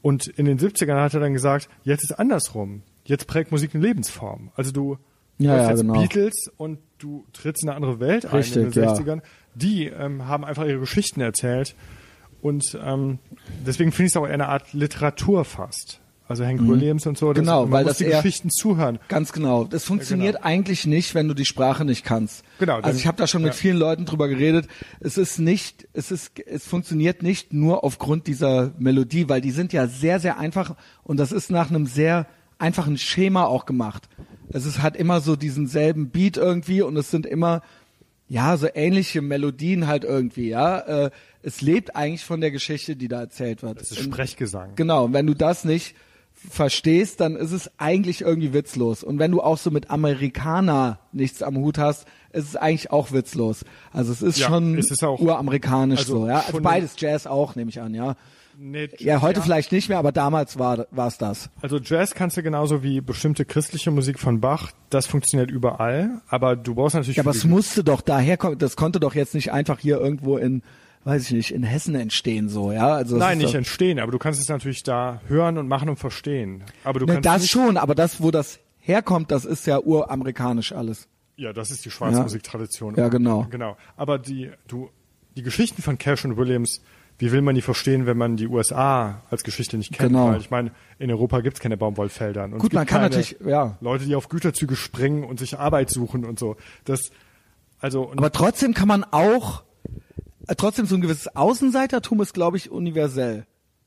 Und 0.02 0.26
in 0.26 0.44
den 0.44 0.58
70ern 0.58 1.00
hat 1.00 1.14
er 1.14 1.20
dann 1.20 1.32
gesagt, 1.32 1.70
jetzt 1.82 2.02
ist 2.04 2.12
andersrum. 2.12 2.82
Jetzt 3.06 3.26
prägt 3.26 3.50
Musik 3.50 3.74
eine 3.74 3.82
Lebensform. 3.82 4.50
Also 4.56 4.72
du 4.72 4.98
Ja, 5.38 5.52
hörst 5.52 5.64
ja, 5.64 5.70
jetzt 5.70 5.80
genau. 5.80 5.94
Beatles 5.94 6.50
und 6.58 6.80
du 6.98 7.24
trittst 7.32 7.62
in 7.62 7.70
eine 7.70 7.76
andere 7.76 7.98
Welt 7.98 8.26
ein 8.26 8.36
Richtig, 8.36 8.62
in 8.62 8.70
den 8.72 8.84
ja. 8.84 8.92
60ern. 8.92 9.22
Die 9.54 9.86
ähm, 9.86 10.28
haben 10.28 10.44
einfach 10.44 10.66
ihre 10.66 10.80
Geschichten 10.80 11.22
erzählt. 11.22 11.74
Und 12.42 12.78
ähm, 12.84 13.20
deswegen 13.66 13.90
finde 13.90 14.08
ich 14.08 14.12
es 14.12 14.16
auch 14.18 14.26
eher 14.26 14.34
eine 14.34 14.50
Art 14.50 14.74
Literatur 14.74 15.46
fast. 15.46 16.02
Also 16.28 16.44
Hank 16.44 16.60
Williams 16.68 17.06
und 17.06 17.16
so. 17.16 17.32
Das, 17.32 17.40
Genau, 17.42 17.62
man 17.62 17.72
weil 17.72 17.84
muss 17.84 17.92
das 17.92 17.98
die 17.98 18.04
eher- 18.04 18.20
Geschichten 18.22 18.50
zuhören. 18.50 18.98
Ganz 19.08 19.32
genau. 19.32 19.64
Das 19.64 19.84
funktioniert 19.84 20.44
eigentlich 20.44 20.86
nicht, 20.86 21.14
wenn 21.14 21.26
du 21.26 21.32
die 21.34 21.46
Sprache 21.46 21.84
nicht 21.86 22.04
kannst. 22.04 22.44
Genau, 22.58 22.76
dann- 22.76 22.84
Also 22.84 22.98
ich 22.98 23.06
habe 23.06 23.16
da 23.16 23.26
schon 23.26 23.42
mit 23.42 23.52
ja. 23.54 23.58
vielen 23.58 23.78
Leuten 23.78 24.04
drüber 24.04 24.28
geredet. 24.28 24.68
Es 25.00 25.16
ist 25.16 25.38
nicht, 25.38 25.88
es 25.94 26.10
ist, 26.10 26.32
es 26.46 26.66
funktioniert 26.66 27.22
nicht 27.22 27.52
nur 27.54 27.82
aufgrund 27.82 28.26
dieser 28.26 28.72
Melodie, 28.78 29.28
weil 29.28 29.40
die 29.40 29.50
sind 29.52 29.72
ja 29.72 29.86
sehr, 29.86 30.20
sehr 30.20 30.38
einfach 30.38 30.76
und 31.02 31.16
das 31.18 31.32
ist 31.32 31.50
nach 31.50 31.70
einem 31.70 31.86
sehr 31.86 32.26
einfachen 32.58 32.98
Schema 32.98 33.44
auch 33.44 33.64
gemacht. 33.64 34.08
Es 34.50 34.66
ist 34.66 34.82
hat 34.82 34.96
immer 34.96 35.20
so 35.20 35.34
diesen 35.36 35.66
selben 35.66 36.10
Beat 36.10 36.36
irgendwie 36.36 36.82
und 36.82 36.96
es 36.96 37.10
sind 37.10 37.24
immer 37.26 37.62
ja 38.28 38.56
so 38.58 38.66
ähnliche 38.74 39.22
Melodien 39.22 39.86
halt 39.86 40.04
irgendwie. 40.04 40.48
Ja, 40.50 40.78
äh, 41.06 41.10
es 41.42 41.62
lebt 41.62 41.96
eigentlich 41.96 42.24
von 42.24 42.40
der 42.42 42.50
Geschichte, 42.50 42.96
die 42.96 43.08
da 43.08 43.20
erzählt 43.20 43.62
wird. 43.62 43.80
Das 43.80 43.90
ist 43.90 44.00
Sprechgesang. 44.02 44.72
Genau, 44.76 45.04
und 45.06 45.12
wenn 45.14 45.26
du 45.26 45.32
das 45.34 45.64
nicht 45.64 45.94
verstehst, 46.50 47.20
dann 47.20 47.36
ist 47.36 47.52
es 47.52 47.70
eigentlich 47.78 48.20
irgendwie 48.22 48.52
witzlos. 48.52 49.02
Und 49.02 49.18
wenn 49.18 49.30
du 49.30 49.40
auch 49.42 49.58
so 49.58 49.70
mit 49.70 49.90
Amerikaner 49.90 50.98
nichts 51.12 51.42
am 51.42 51.56
Hut 51.56 51.78
hast, 51.78 52.06
ist 52.32 52.48
es 52.48 52.56
eigentlich 52.56 52.90
auch 52.90 53.12
witzlos. 53.12 53.64
Also 53.92 54.12
es 54.12 54.22
ist 54.22 54.38
Ja, 54.38 54.48
schon 54.48 54.76
es 54.78 54.90
ist 54.90 55.02
auch- 55.02 55.18
uramerikanisch 55.20 56.00
also 56.00 56.20
so, 56.20 56.28
ja. 56.28 56.40
Also 56.46 56.60
beides 56.60 56.94
Jazz 56.98 57.26
auch, 57.26 57.56
nehme 57.56 57.70
ich 57.70 57.80
an, 57.80 57.94
ja. 57.94 58.14
Nee, 58.60 58.88
Ja, 58.98 59.20
heute 59.22 59.40
vielleicht 59.40 59.70
nicht 59.70 59.88
mehr, 59.88 59.98
aber 59.98 60.10
damals 60.10 60.58
war 60.58 60.86
war 60.90 61.06
es 61.06 61.16
das. 61.16 61.48
Also 61.62 61.78
Jazz 61.78 62.14
kannst 62.14 62.36
du 62.36 62.42
genauso 62.42 62.82
wie 62.82 63.00
bestimmte 63.00 63.44
christliche 63.44 63.92
Musik 63.92 64.18
von 64.18 64.40
Bach, 64.40 64.72
das 64.90 65.06
funktioniert 65.06 65.48
überall, 65.50 66.20
aber 66.28 66.56
du 66.56 66.74
brauchst 66.74 66.96
natürlich 66.96 67.18
Ja, 67.18 67.22
aber 67.22 67.30
es 67.30 67.44
musste 67.44 67.84
doch 67.84 68.00
daher 68.00 68.36
kommen, 68.36 68.58
das 68.58 68.74
konnte 68.74 68.98
doch 68.98 69.14
jetzt 69.14 69.34
nicht 69.34 69.52
einfach 69.52 69.78
hier 69.78 70.00
irgendwo 70.00 70.38
in, 70.38 70.62
weiß 71.04 71.24
ich 71.26 71.32
nicht, 71.32 71.50
in 71.52 71.62
Hessen 71.62 71.94
entstehen 71.94 72.48
so, 72.48 72.72
ja. 72.72 72.94
Also 72.94 73.16
es 73.16 73.20
Nein, 73.20 73.38
nicht 73.38 73.50
doch, 73.50 73.58
entstehen, 73.58 73.98
aber 73.98 74.12
du 74.12 74.18
kannst 74.18 74.40
es 74.40 74.48
natürlich 74.48 74.82
da 74.82 75.20
hören 75.26 75.58
und 75.58 75.68
machen 75.68 75.88
und 75.88 75.96
verstehen. 75.96 76.64
Aber 76.84 77.00
du 77.00 77.06
ne, 77.06 77.14
kannst 77.14 77.26
das 77.26 77.48
schon, 77.48 77.76
aber 77.76 77.94
das, 77.94 78.22
wo 78.22 78.30
das 78.30 78.60
herkommt, 78.78 79.30
das 79.30 79.44
ist 79.44 79.66
ja 79.66 79.80
uramerikanisch 79.80 80.72
alles. 80.72 81.08
Ja, 81.36 81.52
das 81.52 81.70
ist 81.70 81.84
die 81.84 81.90
schwarze 81.90 82.40
Ja. 82.40 82.92
Ja, 82.96 83.08
genau. 83.08 83.46
Genau. 83.48 83.76
Aber 83.96 84.18
die, 84.18 84.50
du, 84.66 84.90
die 85.36 85.42
Geschichten 85.42 85.82
von 85.82 85.96
Cash 85.96 86.24
und 86.24 86.36
Williams, 86.36 86.82
wie 87.18 87.30
will 87.32 87.42
man 87.42 87.54
die 87.54 87.62
verstehen, 87.62 88.06
wenn 88.06 88.16
man 88.16 88.36
die 88.36 88.48
USA 88.48 89.22
als 89.30 89.44
Geschichte 89.44 89.76
nicht 89.76 89.92
kennt? 89.92 90.10
Genau. 90.10 90.28
Weil 90.30 90.40
ich 90.40 90.50
meine, 90.50 90.72
in 90.98 91.10
Europa 91.10 91.40
gibt's 91.40 91.60
keine 91.60 91.76
Baumwollfelder. 91.76 92.44
Und 92.44 92.52
es 92.54 92.58
Gut, 92.58 92.70
gibt 92.70 92.74
man 92.74 92.86
kann 92.86 93.02
natürlich- 93.02 93.36
ja. 93.44 93.76
Leute, 93.80 94.04
die 94.04 94.14
auf 94.16 94.28
Güterzüge 94.28 94.74
springen 94.74 95.22
und 95.24 95.38
sich 95.38 95.58
Arbeit 95.58 95.90
suchen 95.90 96.24
und 96.24 96.38
so. 96.38 96.56
Das, 96.84 97.10
also, 97.80 98.02
und 98.02 98.18
Aber 98.18 98.32
trotzdem 98.32 98.74
kann 98.74 98.88
man 98.88 99.04
auch, 99.04 99.62
trotzdem 100.56 100.86
so 100.86 100.94
ein 100.94 101.00
gewisses 101.00 101.34
Außenseitertum 101.34 102.20
ist, 102.22 102.34
glaube 102.34 102.56
ich, 102.56 102.70
universell. 102.70 103.46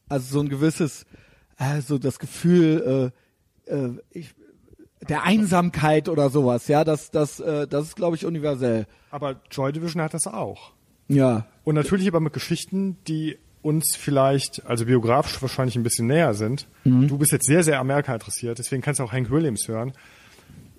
Also 0.10 0.34
so 0.34 0.40
ein 0.42 0.50
gewisses, 0.50 1.06
äh, 1.58 1.82
so 1.82 1.98
das 1.98 2.20
Gefühl, 2.20 3.12
äh, 3.68 3.74
äh, 3.74 3.98
ich, 4.12 4.34
der 5.08 5.24
Einsamkeit 5.24 6.10
oder 6.10 6.30
sowas, 6.30 6.68
ja, 6.68 6.84
das, 6.84 7.12
das, 7.12 7.40
äh, 7.40 7.68
das 7.68 7.86
ist, 7.88 7.96
glaube 7.96 8.16
ich, 8.16 8.26
universell. 8.26 8.86
aber 9.10 9.42
Joy 9.50 9.72
Division 9.72 10.02
hat 10.02 10.14
das 10.14 10.28
auch. 10.28 10.74
Ja. 11.08 11.48
Und 11.64 11.76
natürlich 11.76 12.08
aber 12.08 12.20
mit 12.20 12.34
Geschichten, 12.34 12.98
die 13.08 13.38
uns 13.62 13.96
vielleicht, 13.96 14.66
also 14.66 14.86
biografisch 14.86 15.42
wahrscheinlich 15.42 15.76
ein 15.76 15.84
bisschen 15.84 16.08
näher 16.08 16.34
sind. 16.34 16.68
Mhm. 16.84 17.08
Du 17.08 17.18
bist 17.18 17.32
jetzt 17.32 17.46
sehr, 17.46 17.64
sehr 17.64 17.80
Amerika 17.80 18.14
interessiert, 18.14 18.58
deswegen 18.58 18.82
kannst 18.82 19.00
du 19.00 19.04
auch 19.04 19.12
Hank 19.12 19.30
Williams 19.30 19.68
hören. 19.68 19.94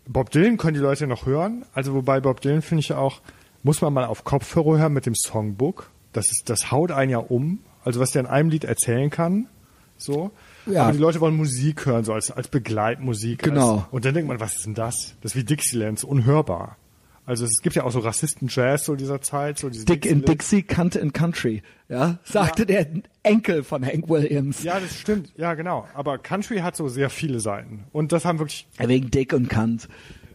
Bob 0.08 0.30
Dylan 0.30 0.56
können 0.56 0.74
die 0.74 0.80
Leute 0.80 1.06
noch 1.06 1.26
hören. 1.26 1.64
Also 1.72 1.94
wobei 1.94 2.20
Bob 2.20 2.40
Dylan 2.40 2.62
finde 2.62 2.80
ich 2.80 2.92
auch, 2.92 3.20
muss 3.62 3.80
man 3.80 3.92
mal 3.92 4.04
auf 4.04 4.24
Kopfhörer 4.24 4.78
hören 4.78 4.92
mit 4.92 5.06
dem 5.06 5.14
Songbook. 5.14 5.90
Das 6.12 6.26
ist, 6.30 6.50
das 6.50 6.70
haut 6.70 6.90
einen 6.90 7.10
ja 7.10 7.18
um. 7.18 7.60
Also 7.84 8.00
was 8.00 8.12
der 8.12 8.20
in 8.20 8.26
einem 8.26 8.50
Lied 8.50 8.64
erzählen 8.64 9.10
kann. 9.10 9.48
So. 9.96 10.32
Ja. 10.66 10.84
Aber 10.84 10.92
die 10.92 10.98
Leute 10.98 11.20
wollen 11.20 11.36
Musik 11.36 11.86
hören, 11.86 12.04
so 12.04 12.12
als, 12.12 12.30
als 12.30 12.48
Begleitmusik. 12.48 13.42
Genau. 13.42 13.76
Als, 13.76 13.84
und 13.90 14.04
dann 14.04 14.14
denkt 14.14 14.28
man, 14.28 14.40
was 14.40 14.56
ist 14.56 14.66
denn 14.66 14.74
das? 14.74 15.16
Das 15.20 15.32
ist 15.32 15.36
wie 15.36 15.44
Dixieland, 15.44 15.98
so 15.98 16.08
unhörbar. 16.08 16.76
Also 17.24 17.44
es 17.44 17.60
gibt 17.62 17.76
ja 17.76 17.84
auch 17.84 17.92
so 17.92 18.00
Rassisten-Jazz 18.00 18.84
so 18.84 18.96
dieser 18.96 19.20
Zeit, 19.20 19.58
so 19.58 19.70
diese 19.70 19.84
Dick 19.84 20.06
in 20.06 20.22
Dixie, 20.22 20.62
Kant 20.62 20.96
in 20.96 21.12
Country, 21.12 21.62
ja, 21.88 22.18
sagte 22.24 22.66
der 22.66 22.86
Enkel 23.22 23.62
von 23.62 23.86
Hank 23.86 24.08
Williams. 24.08 24.64
Ja, 24.64 24.80
das 24.80 24.98
stimmt. 24.98 25.32
Ja, 25.36 25.54
genau. 25.54 25.86
Aber 25.94 26.18
Country 26.18 26.58
hat 26.58 26.74
so 26.74 26.88
sehr 26.88 27.10
viele 27.10 27.38
Seiten. 27.38 27.84
Und 27.92 28.10
das 28.10 28.24
haben 28.24 28.40
wirklich, 28.40 28.66
Wegen 28.76 29.10
Dick 29.12 29.32
und 29.32 29.48
Kant. 29.48 29.88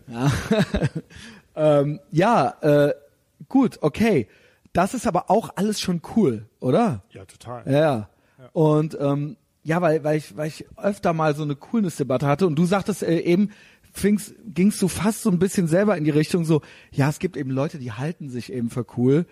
Ja, 0.07 0.31
ähm, 1.55 1.99
ja 2.11 2.55
äh, 2.61 2.93
gut, 3.49 3.79
okay. 3.81 4.27
Das 4.73 4.93
ist 4.93 5.07
aber 5.07 5.31
auch 5.31 5.51
alles 5.55 5.79
schon 5.79 6.01
cool, 6.15 6.47
oder? 6.59 7.03
ja, 7.11 7.25
total. 7.25 7.63
Ja, 7.71 7.79
ja. 7.79 8.09
Und 8.53 8.97
ähm, 8.99 9.37
ja, 9.63 9.81
weil, 9.81 10.03
weil, 10.03 10.17
ich, 10.17 10.37
weil 10.37 10.47
ich 10.47 10.65
öfter 10.77 11.13
mal 11.13 11.35
so 11.35 11.43
eine 11.43 11.55
Coolness-Debatte 11.55 12.27
hatte 12.27 12.45
und 12.47 12.55
du 12.55 12.65
sagtest 12.65 13.03
äh, 13.03 13.19
eben, 13.19 13.51
fingst, 13.91 14.35
gingst 14.45 14.81
du 14.81 14.87
fast 14.87 15.23
so 15.23 15.31
ein 15.31 15.39
bisschen 15.39 15.67
selber 15.67 15.97
in 15.97 16.03
die 16.03 16.11
Richtung 16.11 16.45
so, 16.45 16.61
ja, 16.91 17.09
es 17.09 17.19
gibt 17.19 17.35
eben 17.37 17.49
Leute, 17.49 17.79
die 17.79 17.91
halten 17.91 18.29
sich 18.29 18.51
eben 18.53 18.69
für 18.69 18.85
cool. 18.97 19.25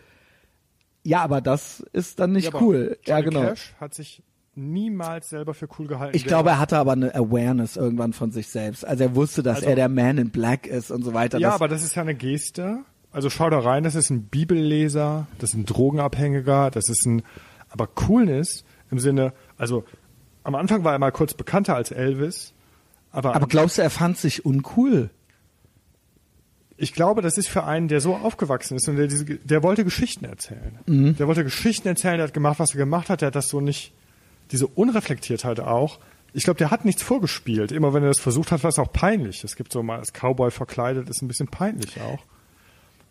Ja, 1.03 1.21
aber 1.21 1.39
das 1.41 1.81
ist 1.93 2.19
dann 2.19 2.31
nicht 2.31 2.51
Ja, 2.53 2.61
cool. 2.61 2.97
Ja, 3.05 3.21
genau. 3.21 3.41
Cash 3.41 3.75
hat 3.79 3.93
sich 3.93 4.23
niemals 4.55 5.29
selber 5.29 5.53
für 5.53 5.67
cool 5.77 5.85
gehalten. 5.87 6.15
Ich 6.17 6.25
glaube, 6.25 6.49
er 6.49 6.59
hatte 6.59 6.77
aber 6.77 6.93
eine 6.93 7.13
Awareness 7.13 7.75
irgendwann 7.75 8.13
von 8.13 8.31
sich 8.31 8.47
selbst. 8.47 8.83
Also 8.85 9.03
er 9.03 9.15
wusste, 9.15 9.43
dass 9.43 9.57
Also- 9.57 9.69
er 9.69 9.75
der 9.75 9.89
Man 9.89 10.17
in 10.17 10.31
Black 10.31 10.65
ist 10.65 10.89
und 10.91 11.03
so 11.03 11.13
weiter. 11.13 11.37
Ja, 11.37 11.49
das, 11.49 11.55
aber 11.55 11.67
das 11.67 11.83
ist 11.83 11.93
ja 11.95 12.01
eine 12.01 12.15
Geste. 12.15 12.79
Also 13.15 13.29
schau 13.29 13.49
da 13.49 13.59
rein, 13.59 13.83
das 13.83 13.95
ist 13.95 14.09
ein 14.09 14.23
Bibelleser, 14.23 15.27
das 15.39 15.51
ist 15.51 15.55
ein 15.55 15.65
Drogenabhängiger, 15.65 16.69
das 16.69 16.89
ist 16.89 17.05
ein, 17.05 17.23
aber 17.69 17.87
Coolness 17.87 18.65
im 18.91 18.99
Sinne, 18.99 19.31
also 19.57 19.85
am 20.43 20.53
Anfang 20.53 20.83
war 20.83 20.91
er 20.91 20.99
mal 20.99 21.11
kurz 21.11 21.33
bekannter 21.33 21.75
als 21.75 21.91
Elvis, 21.91 22.53
aber, 23.11 23.33
aber 23.33 23.47
glaubst 23.47 23.77
du, 23.77 23.81
er 23.81 23.89
fand 23.89 24.17
sich 24.17 24.45
uncool? 24.45 25.09
ich 26.77 26.93
glaube, 26.93 27.21
das 27.21 27.37
ist 27.37 27.47
für 27.47 27.63
einen, 27.63 27.87
der 27.87 28.01
so 28.01 28.15
aufgewachsen 28.15 28.75
ist 28.75 28.89
und 28.89 28.97
der, 28.97 29.07
diese, 29.07 29.23
der 29.23 29.63
wollte 29.63 29.85
Geschichten 29.85 30.25
erzählen. 30.25 30.79
Mhm. 30.85 31.15
Der 31.15 31.27
wollte 31.27 31.43
Geschichten 31.43 31.87
erzählen, 31.87 32.17
der 32.17 32.27
hat 32.27 32.33
gemacht, 32.33 32.59
was 32.59 32.71
er 32.71 32.77
gemacht 32.77 33.09
hat, 33.09 33.21
der 33.21 33.27
hat 33.27 33.35
das 33.35 33.47
so 33.47 33.61
nicht, 33.61 33.93
diese 34.51 34.67
Unreflektiertheit 34.67 35.61
auch. 35.61 35.99
Ich 36.33 36.43
glaube, 36.43 36.57
der 36.57 36.71
hat 36.71 36.83
nichts 36.83 37.01
vorgespielt. 37.01 37.71
Immer 37.71 37.93
wenn 37.93 38.03
er 38.03 38.09
das 38.09 38.19
versucht 38.19 38.51
hat, 38.51 38.63
war 38.63 38.69
es 38.69 38.77
auch 38.77 38.91
peinlich. 38.91 39.45
Es 39.45 39.55
gibt 39.55 39.71
so 39.71 39.83
mal 39.83 39.99
als 39.99 40.11
Cowboy 40.11 40.51
verkleidet, 40.51 41.09
ist 41.09 41.21
ein 41.21 41.29
bisschen 41.29 41.47
peinlich 41.47 42.01
auch. 42.01 42.19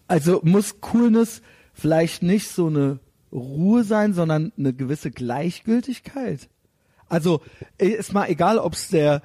Also 0.06 0.40
muss 0.44 0.80
Coolness 0.80 1.42
vielleicht 1.72 2.22
nicht 2.22 2.48
so 2.48 2.66
eine 2.68 3.00
Ruhe 3.32 3.84
sein, 3.84 4.14
sondern 4.14 4.52
eine 4.56 4.72
gewisse 4.72 5.10
Gleichgültigkeit. 5.10 6.48
Also 7.08 7.42
ist 7.78 8.12
mal 8.12 8.28
egal, 8.28 8.58
ob 8.58 8.74
es 8.74 8.88
der 8.88 9.22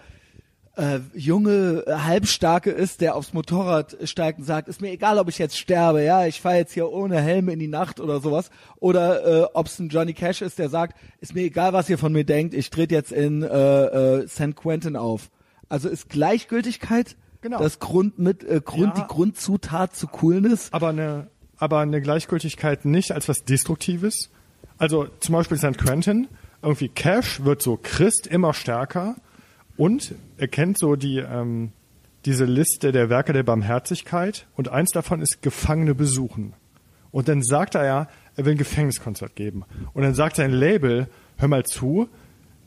äh, 0.79 0.99
junge 1.13 1.83
äh, 1.85 1.93
Halbstarke 1.93 2.71
ist, 2.71 3.01
der 3.01 3.15
aufs 3.15 3.33
Motorrad 3.33 3.97
steigt 4.03 4.39
und 4.39 4.45
sagt, 4.45 4.67
ist 4.67 4.81
mir 4.81 4.91
egal, 4.91 5.19
ob 5.19 5.27
ich 5.27 5.37
jetzt 5.37 5.57
sterbe, 5.57 6.03
ja, 6.03 6.25
ich 6.25 6.39
fahre 6.39 6.57
jetzt 6.57 6.73
hier 6.73 6.89
ohne 6.89 7.21
Helm 7.21 7.49
in 7.49 7.59
die 7.59 7.67
Nacht 7.67 7.99
oder 7.99 8.21
sowas. 8.21 8.49
Oder 8.77 9.25
äh, 9.25 9.47
ob 9.53 9.67
es 9.67 9.77
ein 9.79 9.89
Johnny 9.89 10.13
Cash 10.13 10.41
ist, 10.41 10.57
der 10.57 10.69
sagt, 10.69 10.97
ist 11.19 11.35
mir 11.35 11.43
egal, 11.43 11.73
was 11.73 11.89
ihr 11.89 11.97
von 11.97 12.13
mir 12.13 12.23
denkt, 12.23 12.53
ich 12.53 12.69
trete 12.69 12.95
jetzt 12.95 13.11
in 13.11 13.43
äh, 13.43 13.47
äh, 13.47 14.27
St. 14.27 14.55
Quentin 14.55 14.95
auf. 14.95 15.29
Also 15.67 15.89
ist 15.89 16.09
Gleichgültigkeit 16.09 17.15
Genau. 17.41 17.59
das 17.59 17.79
Grund 17.79 18.19
mit 18.19 18.43
äh, 18.43 18.61
Grund 18.63 18.95
Ja. 18.97 19.03
die 19.03 19.07
Grundzutat 19.07 19.95
zu 19.95 20.07
Coolness? 20.07 20.71
aber 20.73 20.89
eine, 20.89 21.27
aber 21.57 21.79
eine 21.79 22.01
Gleichgültigkeit 22.01 22.85
nicht 22.85 23.11
als 23.11 23.29
was 23.29 23.43
Destruktives. 23.45 24.29
Also 24.77 25.07
zum 25.19 25.33
Beispiel 25.33 25.57
St. 25.57 25.77
Quentin, 25.77 26.27
irgendwie 26.61 26.89
Cash 26.89 27.43
wird 27.43 27.61
so 27.61 27.79
Christ 27.81 28.27
immer 28.27 28.53
stärker 28.53 29.15
und 29.77 30.15
er 30.37 30.47
kennt 30.47 30.77
so 30.77 30.95
die, 30.95 31.19
ähm, 31.19 31.71
diese 32.25 32.45
Liste 32.45 32.91
der 32.91 33.09
Werke 33.09 33.31
der 33.33 33.43
Barmherzigkeit 33.43 34.45
und 34.55 34.69
eins 34.69 34.91
davon 34.91 35.21
ist 35.21 35.41
Gefangene 35.41 35.95
besuchen. 35.95 36.53
Und 37.11 37.27
dann 37.27 37.41
sagt 37.41 37.75
er 37.75 37.85
ja, 37.85 38.07
er 38.35 38.45
will 38.45 38.53
ein 38.53 38.57
Gefängniskonzert 38.57 39.35
geben. 39.35 39.63
Und 39.93 40.03
dann 40.03 40.13
sagt 40.13 40.35
sein 40.35 40.51
Label, 40.51 41.07
hör 41.37 41.47
mal 41.47 41.63
zu, 41.63 42.07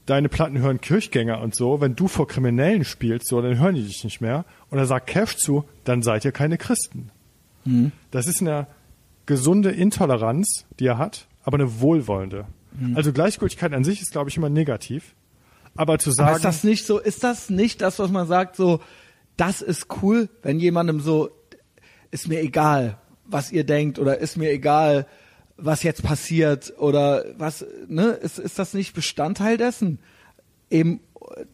deine 0.06 0.28
Platten 0.28 0.58
hören 0.58 0.80
Kirchgänger 0.80 1.40
und 1.40 1.54
so, 1.54 1.80
wenn 1.80 1.94
du 1.94 2.08
vor 2.08 2.26
Kriminellen 2.26 2.84
spielst, 2.84 3.28
so, 3.28 3.40
dann 3.40 3.58
hören 3.58 3.74
die 3.74 3.84
dich 3.84 4.04
nicht 4.04 4.20
mehr. 4.20 4.44
Und 4.70 4.78
er 4.78 4.86
sagt 4.86 5.06
Cash 5.06 5.36
zu, 5.36 5.64
dann 5.84 6.02
seid 6.02 6.24
ihr 6.24 6.32
keine 6.32 6.58
Christen. 6.58 7.10
Das 8.10 8.26
ist 8.26 8.40
eine 8.40 8.66
gesunde 9.26 9.70
Intoleranz, 9.70 10.66
die 10.80 10.86
er 10.86 10.98
hat, 10.98 11.28
aber 11.44 11.58
eine 11.58 11.80
wohlwollende. 11.80 12.46
Also 12.94 13.12
Gleichgültigkeit 13.12 13.72
an 13.72 13.84
sich 13.84 14.00
ist, 14.00 14.12
glaube 14.12 14.30
ich, 14.30 14.36
immer 14.36 14.48
negativ. 14.48 15.14
Aber 15.76 15.98
zu 15.98 16.10
sagen, 16.10 16.28
Aber 16.28 16.36
ist 16.36 16.44
das 16.44 16.64
nicht 16.64 16.86
so, 16.86 16.98
ist 16.98 17.22
das 17.22 17.50
nicht 17.50 17.80
das, 17.82 17.98
was 17.98 18.10
man 18.10 18.26
sagt, 18.26 18.56
so, 18.56 18.80
das 19.36 19.62
ist 19.62 19.86
cool, 20.02 20.28
wenn 20.42 20.58
jemandem 20.58 21.00
so, 21.00 21.30
ist 22.10 22.28
mir 22.28 22.40
egal, 22.40 22.98
was 23.26 23.52
ihr 23.52 23.64
denkt, 23.64 23.98
oder 23.98 24.18
ist 24.18 24.36
mir 24.36 24.50
egal, 24.50 25.06
was 25.56 25.82
jetzt 25.82 26.02
passiert, 26.02 26.74
oder 26.78 27.24
was, 27.36 27.64
ne, 27.88 28.10
ist, 28.10 28.38
ist 28.38 28.58
das 28.58 28.74
nicht 28.74 28.94
Bestandteil 28.94 29.56
dessen? 29.56 29.98
Eben, 30.70 31.00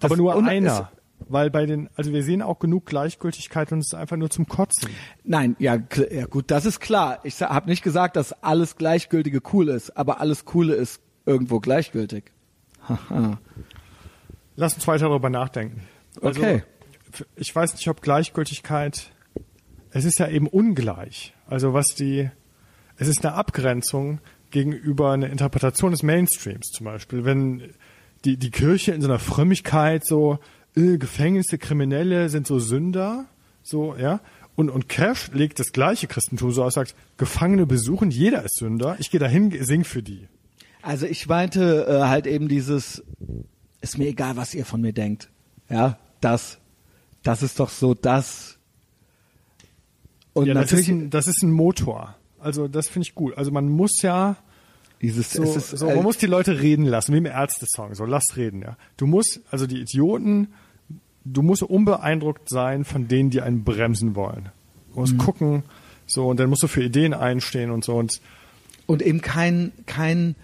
das 0.00 0.10
aber 0.10 0.16
nur 0.16 0.34
einer. 0.42 0.90
Weil 1.28 1.50
bei 1.50 1.66
den, 1.66 1.90
also 1.96 2.12
wir 2.12 2.22
sehen 2.22 2.42
auch 2.42 2.58
genug 2.58 2.86
Gleichgültigkeit 2.86 3.72
und 3.72 3.80
es 3.80 3.88
ist 3.88 3.94
einfach 3.94 4.16
nur 4.16 4.30
zum 4.30 4.46
Kotzen. 4.46 4.88
Nein, 5.24 5.56
ja, 5.58 5.76
ja 6.10 6.26
gut, 6.26 6.50
das 6.50 6.64
ist 6.64 6.80
klar. 6.80 7.18
Ich 7.24 7.42
habe 7.42 7.68
nicht 7.68 7.82
gesagt, 7.82 8.16
dass 8.16 8.32
alles 8.42 8.76
Gleichgültige 8.76 9.40
cool 9.52 9.68
ist, 9.68 9.96
aber 9.96 10.20
alles 10.20 10.44
Coole 10.44 10.74
ist 10.74 11.02
irgendwo 11.26 11.58
gleichgültig. 11.58 12.32
Haha. 12.88 13.38
Lass 14.56 14.74
uns 14.74 14.86
weiter 14.86 15.08
darüber 15.08 15.28
nachdenken. 15.28 15.82
Also, 16.22 16.40
Okay. 16.40 16.62
Ich 17.36 17.54
weiß 17.54 17.74
nicht, 17.74 17.88
ob 17.88 18.02
Gleichgültigkeit, 18.02 19.10
es 19.90 20.04
ist 20.04 20.18
ja 20.18 20.28
eben 20.28 20.46
ungleich. 20.46 21.34
Also 21.46 21.72
was 21.72 21.94
die, 21.94 22.30
es 22.98 23.08
ist 23.08 23.24
eine 23.24 23.34
Abgrenzung 23.34 24.20
gegenüber 24.50 25.12
einer 25.12 25.30
Interpretation 25.30 25.92
des 25.92 26.02
Mainstreams 26.02 26.70
zum 26.70 26.84
Beispiel. 26.84 27.24
Wenn 27.24 27.74
die, 28.24 28.36
die 28.36 28.50
Kirche 28.50 28.92
in 28.92 29.00
so 29.00 29.08
einer 29.08 29.18
Frömmigkeit 29.18 30.04
so, 30.04 30.38
äh, 30.76 30.98
Gefängnisse, 30.98 31.58
Kriminelle 31.58 32.28
sind 32.28 32.46
so 32.46 32.58
Sünder, 32.58 33.26
so, 33.62 33.96
ja. 33.96 34.20
Und, 34.56 34.70
und 34.70 34.88
Cash 34.88 35.30
legt 35.32 35.60
das 35.60 35.72
gleiche 35.72 36.08
Christentum 36.08 36.50
so 36.50 36.64
aus, 36.64 36.74
sagt, 36.74 36.96
Gefangene 37.16 37.64
besuchen, 37.64 38.10
jeder 38.10 38.44
ist 38.44 38.56
Sünder, 38.56 38.96
ich 38.98 39.10
gehe 39.10 39.20
dahin, 39.20 39.56
sing 39.64 39.84
für 39.84 40.02
die. 40.02 40.26
Also 40.82 41.06
ich 41.06 41.28
meinte 41.28 41.86
äh, 41.86 42.08
halt 42.08 42.26
eben 42.26 42.48
dieses, 42.48 43.04
ist 43.80 43.98
mir 43.98 44.08
egal, 44.08 44.36
was 44.36 44.54
ihr 44.54 44.64
von 44.64 44.80
mir 44.80 44.92
denkt. 44.92 45.30
Ja, 45.68 45.98
das, 46.20 46.58
das 47.22 47.42
ist 47.42 47.60
doch 47.60 47.70
so 47.70 47.94
das. 47.94 48.58
Und 50.32 50.46
ja, 50.46 50.54
das 50.54 50.64
natürlich 50.64 50.88
ist, 50.88 50.94
ein, 50.94 51.10
das 51.10 51.28
ist 51.28 51.42
ein 51.42 51.52
Motor. 51.52 52.17
Also 52.40 52.68
das 52.68 52.88
finde 52.88 53.08
ich 53.08 53.14
gut. 53.14 53.36
Also 53.36 53.50
man 53.50 53.68
muss 53.68 54.02
ja 54.02 54.36
dieses, 55.00 55.32
so, 55.32 55.44
so 55.44 55.86
äh, 55.88 55.94
man 55.94 56.04
muss 56.04 56.18
die 56.18 56.26
Leute 56.26 56.60
reden 56.60 56.84
lassen, 56.84 57.12
wie 57.12 57.18
im 57.18 57.26
Ärzte-Song. 57.26 57.94
So, 57.94 58.04
lasst 58.04 58.36
reden, 58.36 58.62
ja. 58.62 58.76
Du 58.96 59.06
musst, 59.06 59.40
also 59.50 59.66
die 59.66 59.80
Idioten, 59.80 60.48
du 61.24 61.42
musst 61.42 61.62
unbeeindruckt 61.62 62.48
sein 62.48 62.84
von 62.84 63.06
denen, 63.08 63.30
die 63.30 63.40
einen 63.40 63.64
bremsen 63.64 64.16
wollen. 64.16 64.50
Du 64.92 65.00
musst 65.00 65.18
gucken, 65.18 65.62
so, 66.06 66.26
und 66.28 66.40
dann 66.40 66.50
musst 66.50 66.62
du 66.62 66.68
für 66.68 66.82
Ideen 66.82 67.14
einstehen 67.14 67.70
und 67.70 67.84
so. 67.84 67.96
Und 67.96 68.20
und 68.86 69.02
eben 69.02 69.20
kein, 69.20 69.72
kein, 69.84 70.34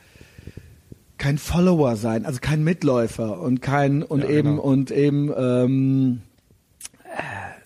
kein 1.16 1.38
Follower 1.38 1.96
sein, 1.96 2.26
also 2.26 2.40
kein 2.40 2.62
Mitläufer 2.62 3.40
und 3.40 3.62
kein 3.62 4.02
und 4.02 4.22
Ja, 4.22 4.28
eben 4.28 4.50
genau. 4.56 4.62
und 4.62 4.90
eben 4.90 5.32
ähm, 5.34 6.20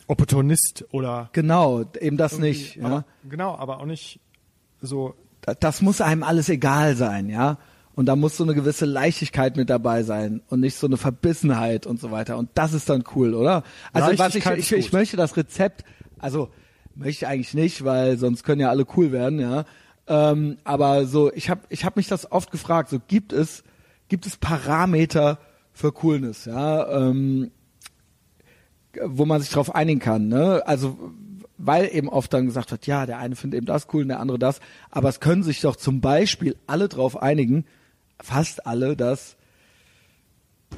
Opportunist 0.09 0.85
oder 0.91 1.31
genau 1.33 1.85
eben 2.01 2.17
das 2.17 2.39
nicht. 2.39 2.77
Ja? 2.77 2.87
aber, 2.87 3.05
genau, 3.29 3.55
aber 3.57 3.79
auch 3.81 3.87
nicht 3.87 4.21
so 4.83 5.15
Da- 5.43 5.55
das 5.55 5.81
muss 5.83 6.01
einem 6.01 6.23
alles 6.25 6.49
egal 6.49 6.97
sein, 6.97 7.29
ja. 7.29 7.59
Und 7.95 8.07
da 8.07 8.15
muss 8.17 8.37
so 8.37 8.45
eine 8.45 8.55
gewisse 8.55 8.85
Leichtigkeit 8.87 9.57
mit 9.57 9.71
dabei 9.71 10.03
sein 10.05 10.41
und 10.49 10.61
nicht 10.61 10.77
so 10.77 10.87
eine 10.87 10.97
Verbissenheit 10.97 11.85
und 11.87 12.01
so 12.01 12.11
weiter. 12.11 12.37
Und 12.39 12.49
das 12.55 12.73
ist 12.73 12.89
dann 12.89 13.03
cool, 13.15 13.35
oder? 13.35 13.63
Also 13.93 14.19
was 14.19 14.35
ich, 14.35 14.47
ich, 14.47 14.73
ich 14.73 14.93
möchte 14.93 15.17
das 15.17 15.37
Rezept, 15.37 15.85
also 16.19 16.49
möchte 16.95 17.25
ich 17.25 17.27
eigentlich 17.27 17.55
nicht, 17.55 17.85
weil 17.85 18.17
sonst 18.19 18.45
können 18.45 18.61
ja 18.61 18.71
alle 18.71 18.87
cool 18.97 19.11
werden, 19.13 19.41
ja. 19.41 19.65
Ähm, 20.07 20.59
aber 20.65 21.07
so, 21.07 21.33
ich 21.33 21.51
habe 21.51 21.63
ich 21.69 21.85
hab 21.85 21.97
mich 21.97 22.09
das 22.09 22.31
oft 22.33 22.51
gefragt, 22.51 22.89
so 22.89 22.99
gibt 23.09 23.33
es, 23.33 23.63
gibt 24.09 24.27
es 24.27 24.37
Parameter 24.37 25.39
für 25.73 25.93
Coolness, 25.93 26.45
ja, 26.47 26.89
ähm, 27.09 27.51
wo 29.05 29.25
man 29.25 29.41
sich 29.41 29.51
drauf 29.51 29.75
einigen 29.75 30.01
kann, 30.01 30.29
ne? 30.29 30.63
Also 30.67 30.99
weil 31.59 31.91
eben 31.93 32.09
oft 32.09 32.33
dann 32.33 32.47
gesagt 32.47 32.71
wird, 32.71 32.87
ja, 32.87 33.05
der 33.05 33.19
eine 33.19 33.35
findet 33.35 33.59
eben 33.59 33.67
das 33.67 33.89
cool 33.93 34.03
und 34.03 34.09
der 34.09 34.21
andere 34.21 34.39
das, 34.39 34.61
aber 34.91 35.09
es 35.09 35.21
können 35.21 35.43
sich 35.43 35.61
doch 35.61 35.75
zum 35.75 36.01
Beispiel 36.01 36.57
alle 36.67 36.89
drauf 36.89 37.21
einigen, 37.21 37.65
fast 38.21 38.65
alle, 38.67 38.97
dass 38.97 39.37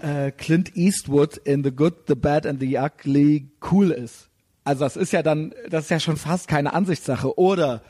äh, 0.02 0.30
Clint 0.30 0.76
Eastwood 0.76 1.36
in 1.36 1.62
The 1.62 1.70
Good, 1.70 2.06
The 2.09 2.14
Bad 2.14 2.47
and 2.47 2.60
The 2.60 2.78
Ugly 2.78 3.51
cool 3.70 3.90
ist. 3.90 4.28
Also 4.64 4.84
das 4.84 4.97
ist 4.97 5.12
ja 5.12 5.22
dann, 5.22 5.55
das 5.68 5.84
ist 5.84 5.90
ja 5.90 6.01
schon 6.01 6.16
fast 6.16 6.48
keine 6.48 6.72
Ansichtssache. 6.72 7.38
Oder 7.38 7.82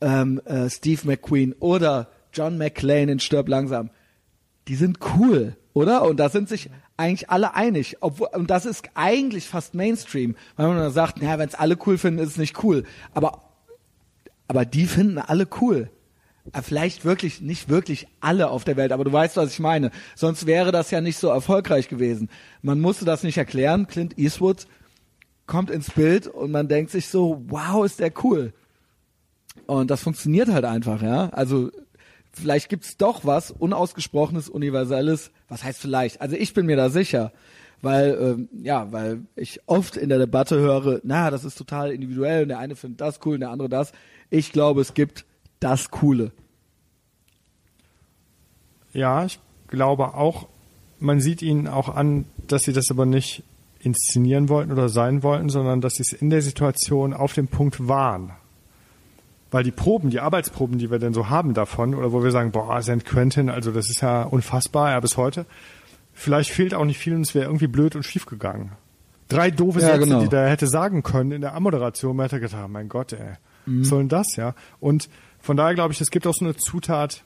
ähm, 0.00 0.40
äh, 0.44 0.70
Steve 0.70 1.00
McQueen 1.04 1.54
oder 1.54 2.08
John 2.32 2.58
McClane 2.58 3.12
in 3.12 3.20
Stirb 3.20 3.48
langsam. 3.48 3.90
Die 4.68 4.76
sind 4.76 4.98
cool, 5.16 5.56
oder? 5.72 6.02
Und 6.02 6.18
da 6.18 6.28
sind 6.28 6.48
sich 6.48 6.70
eigentlich 6.96 7.30
alle 7.30 7.54
einig. 7.54 7.98
Obwohl, 8.00 8.28
und 8.32 8.50
das 8.50 8.66
ist 8.66 8.90
eigentlich 8.94 9.48
fast 9.48 9.74
Mainstream, 9.74 10.36
weil 10.56 10.68
man 10.68 10.90
sagt, 10.92 11.20
naja, 11.20 11.38
wenn 11.38 11.48
es 11.48 11.54
alle 11.54 11.76
cool 11.86 11.98
finden, 11.98 12.20
ist 12.20 12.30
es 12.30 12.36
nicht 12.36 12.62
cool. 12.62 12.84
Aber, 13.14 13.42
aber 14.48 14.64
die 14.64 14.86
finden 14.86 15.18
alle 15.18 15.46
cool. 15.60 15.90
Äh, 16.52 16.62
Vielleicht 16.62 17.04
wirklich, 17.04 17.40
nicht 17.40 17.68
wirklich 17.68 18.06
alle 18.20 18.50
auf 18.50 18.64
der 18.64 18.76
Welt, 18.76 18.92
aber 18.92 19.04
du 19.04 19.12
weißt, 19.12 19.36
was 19.36 19.52
ich 19.52 19.60
meine. 19.60 19.90
Sonst 20.14 20.46
wäre 20.46 20.72
das 20.72 20.90
ja 20.90 21.00
nicht 21.00 21.18
so 21.18 21.28
erfolgreich 21.28 21.88
gewesen. 21.88 22.30
Man 22.62 22.80
musste 22.80 23.04
das 23.04 23.22
nicht 23.22 23.38
erklären. 23.38 23.86
Clint 23.86 24.18
Eastwood 24.18 24.66
kommt 25.46 25.70
ins 25.70 25.90
Bild 25.90 26.26
und 26.26 26.50
man 26.50 26.68
denkt 26.68 26.90
sich 26.90 27.08
so, 27.08 27.42
wow, 27.48 27.84
ist 27.84 28.00
der 28.00 28.12
cool. 28.24 28.52
Und 29.66 29.90
das 29.90 30.02
funktioniert 30.02 30.48
halt 30.48 30.64
einfach, 30.64 31.02
ja. 31.02 31.28
Also 31.30 31.70
vielleicht 32.36 32.68
gibt's 32.68 32.96
doch 32.96 33.24
was 33.24 33.50
unausgesprochenes, 33.50 34.48
universelles. 34.48 35.30
Was 35.48 35.64
heißt 35.64 35.80
vielleicht? 35.80 36.20
Also 36.20 36.36
ich 36.36 36.54
bin 36.54 36.66
mir 36.66 36.76
da 36.76 36.90
sicher, 36.90 37.32
weil 37.82 38.18
ähm, 38.20 38.48
ja, 38.62 38.90
weil 38.92 39.22
ich 39.34 39.60
oft 39.66 39.96
in 39.96 40.08
der 40.08 40.18
Debatte 40.18 40.58
höre, 40.58 41.00
na, 41.02 41.30
das 41.30 41.44
ist 41.44 41.56
total 41.56 41.90
individuell 41.92 42.42
und 42.42 42.48
der 42.48 42.58
eine 42.58 42.76
findet 42.76 43.00
das 43.00 43.20
cool 43.24 43.34
und 43.34 43.40
der 43.40 43.50
andere 43.50 43.68
das. 43.68 43.92
Ich 44.30 44.52
glaube, 44.52 44.80
es 44.80 44.94
gibt 44.94 45.24
das 45.60 45.90
Coole. 45.90 46.32
Ja, 48.92 49.24
ich 49.24 49.38
glaube 49.68 50.14
auch, 50.14 50.48
man 50.98 51.20
sieht 51.20 51.42
ihnen 51.42 51.68
auch 51.68 51.88
an, 51.88 52.24
dass 52.46 52.62
sie 52.62 52.72
das 52.72 52.90
aber 52.90 53.06
nicht 53.06 53.42
inszenieren 53.80 54.48
wollten 54.48 54.72
oder 54.72 54.88
sein 54.88 55.22
wollten, 55.22 55.48
sondern 55.48 55.80
dass 55.80 55.94
sie 55.94 56.02
es 56.02 56.12
in 56.12 56.30
der 56.30 56.42
Situation 56.42 57.12
auf 57.12 57.34
dem 57.34 57.48
Punkt 57.48 57.88
waren. 57.88 58.32
Weil 59.50 59.62
die 59.62 59.70
Proben, 59.70 60.10
die 60.10 60.20
Arbeitsproben, 60.20 60.78
die 60.78 60.90
wir 60.90 60.98
denn 60.98 61.14
so 61.14 61.28
haben 61.30 61.54
davon, 61.54 61.94
oder 61.94 62.12
wo 62.12 62.22
wir 62.24 62.30
sagen, 62.32 62.50
boah, 62.50 62.82
St. 62.82 63.04
Quentin, 63.04 63.48
also 63.48 63.70
das 63.70 63.88
ist 63.88 64.00
ja 64.00 64.22
unfassbar, 64.24 64.90
ja, 64.90 65.00
bis 65.00 65.16
heute. 65.16 65.46
Vielleicht 66.12 66.50
fehlt 66.50 66.74
auch 66.74 66.84
nicht 66.84 66.98
viel 66.98 67.14
und 67.14 67.22
es 67.22 67.34
wäre 67.34 67.44
irgendwie 67.46 67.66
blöd 67.68 67.94
und 67.94 68.02
schief 68.02 68.26
gegangen. 68.26 68.72
Drei 69.28 69.50
doofe 69.50 69.80
Ja, 69.80 69.86
Sätze, 69.88 70.00
genau. 70.00 70.20
die 70.20 70.28
da 70.28 70.46
hätte 70.46 70.66
sagen 70.66 71.02
können 71.02 71.32
in 71.32 71.40
der 71.42 71.54
Ammoderation, 71.54 72.16
man 72.16 72.24
hätte 72.24 72.40
gedacht, 72.40 72.68
mein 72.68 72.88
Gott, 72.88 73.12
ey, 73.12 73.34
was 73.66 73.88
soll 73.88 73.98
denn 74.00 74.08
das, 74.08 74.36
ja? 74.36 74.54
Und 74.80 75.08
von 75.40 75.56
daher 75.56 75.74
glaube 75.74 75.92
ich, 75.92 76.00
es 76.00 76.10
gibt 76.10 76.26
auch 76.26 76.34
so 76.34 76.44
eine 76.44 76.56
Zutat, 76.56 77.22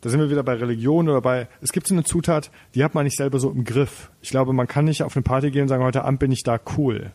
da 0.00 0.10
sind 0.10 0.18
wir 0.20 0.30
wieder 0.30 0.42
bei 0.42 0.54
Religion 0.54 1.08
oder 1.08 1.20
bei, 1.20 1.46
es 1.60 1.72
gibt 1.72 1.86
so 1.86 1.94
eine 1.94 2.02
Zutat, 2.04 2.50
die 2.74 2.82
hat 2.82 2.94
man 2.94 3.04
nicht 3.04 3.16
selber 3.16 3.38
so 3.38 3.50
im 3.50 3.64
Griff. 3.64 4.10
Ich 4.20 4.30
glaube, 4.30 4.52
man 4.52 4.66
kann 4.66 4.84
nicht 4.84 5.02
auf 5.04 5.16
eine 5.16 5.22
Party 5.22 5.50
gehen 5.52 5.62
und 5.62 5.68
sagen, 5.68 5.84
heute 5.84 6.04
Abend 6.04 6.18
bin 6.18 6.32
ich 6.32 6.42
da 6.42 6.58
cool. 6.76 7.12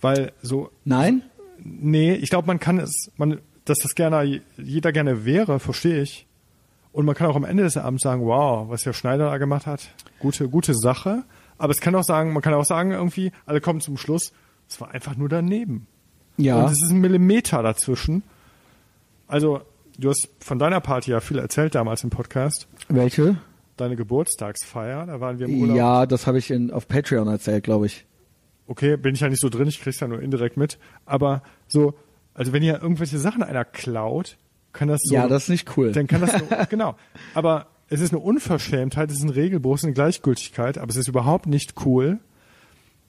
Weil 0.00 0.32
so, 0.42 0.70
Nein? 0.84 1.22
Nee, 1.62 2.14
ich 2.14 2.30
glaube, 2.30 2.46
man 2.46 2.60
kann 2.60 2.78
es, 2.78 3.10
man, 3.16 3.40
dass 3.64 3.78
das 3.78 3.94
gerne, 3.94 4.40
jeder 4.56 4.92
gerne 4.92 5.24
wäre, 5.24 5.58
verstehe 5.58 6.02
ich. 6.02 6.26
Und 6.92 7.04
man 7.04 7.14
kann 7.14 7.26
auch 7.26 7.36
am 7.36 7.44
Ende 7.44 7.62
des 7.62 7.76
Abends 7.76 8.02
sagen, 8.02 8.24
wow, 8.24 8.68
was 8.68 8.82
der 8.82 8.94
Schneider 8.94 9.30
da 9.30 9.38
gemacht 9.38 9.66
hat, 9.66 9.90
gute, 10.18 10.48
gute 10.48 10.74
Sache. 10.74 11.24
Aber 11.58 11.70
es 11.70 11.80
kann 11.80 11.94
auch 11.94 12.04
sagen, 12.04 12.32
man 12.32 12.42
kann 12.42 12.54
auch 12.54 12.64
sagen 12.64 12.92
irgendwie, 12.92 13.32
alle 13.44 13.60
kommen 13.60 13.80
zum 13.80 13.96
Schluss, 13.96 14.32
es 14.68 14.80
war 14.80 14.92
einfach 14.92 15.16
nur 15.16 15.28
daneben. 15.28 15.86
Ja. 16.38 16.64
Und 16.64 16.72
es 16.72 16.82
ist 16.82 16.90
ein 16.90 17.00
Millimeter 17.00 17.62
dazwischen. 17.62 18.22
Also, 19.26 19.60
du 19.98 20.10
hast 20.10 20.28
von 20.40 20.58
deiner 20.58 20.80
Party 20.80 21.10
ja 21.10 21.20
viel 21.20 21.38
erzählt 21.38 21.74
damals 21.74 22.04
im 22.04 22.10
Podcast. 22.10 22.66
Welche? 22.88 23.36
deine 23.76 23.96
Geburtstagsfeier, 23.96 25.06
da 25.06 25.20
waren 25.20 25.38
wir 25.38 25.46
im 25.46 25.60
Urlaub. 25.60 25.76
Ja, 25.76 26.06
das 26.06 26.26
habe 26.26 26.38
ich 26.38 26.50
in, 26.50 26.70
auf 26.70 26.88
Patreon 26.88 27.28
erzählt, 27.28 27.64
glaube 27.64 27.86
ich. 27.86 28.06
Okay, 28.66 28.96
bin 28.96 29.14
ich 29.14 29.20
ja 29.20 29.28
nicht 29.28 29.40
so 29.40 29.48
drin, 29.48 29.68
ich 29.68 29.80
krieg's 29.80 30.00
ja 30.00 30.08
nur 30.08 30.20
indirekt 30.20 30.56
mit. 30.56 30.78
Aber 31.04 31.42
so, 31.68 31.94
also 32.34 32.52
wenn 32.52 32.62
ihr 32.62 32.80
irgendwelche 32.82 33.18
Sachen 33.18 33.42
einer 33.42 33.64
klaut, 33.64 34.38
kann 34.72 34.88
das 34.88 35.00
so. 35.04 35.14
Ja, 35.14 35.28
das 35.28 35.44
ist 35.44 35.48
nicht 35.50 35.76
cool. 35.76 35.92
Dann 35.92 36.06
kann 36.06 36.20
das 36.20 36.32
nur, 36.38 36.48
genau. 36.70 36.96
Aber 37.34 37.68
es 37.88 38.00
ist 38.00 38.12
eine 38.12 38.20
Unverschämtheit, 38.20 39.10
es 39.10 39.18
ist 39.18 39.22
ein 39.24 39.30
Regelbruch, 39.30 39.74
es 39.76 39.80
ist 39.82 39.84
eine 39.86 39.94
Gleichgültigkeit, 39.94 40.78
aber 40.78 40.90
es 40.90 40.96
ist 40.96 41.08
überhaupt 41.08 41.46
nicht 41.46 41.74
cool. 41.86 42.18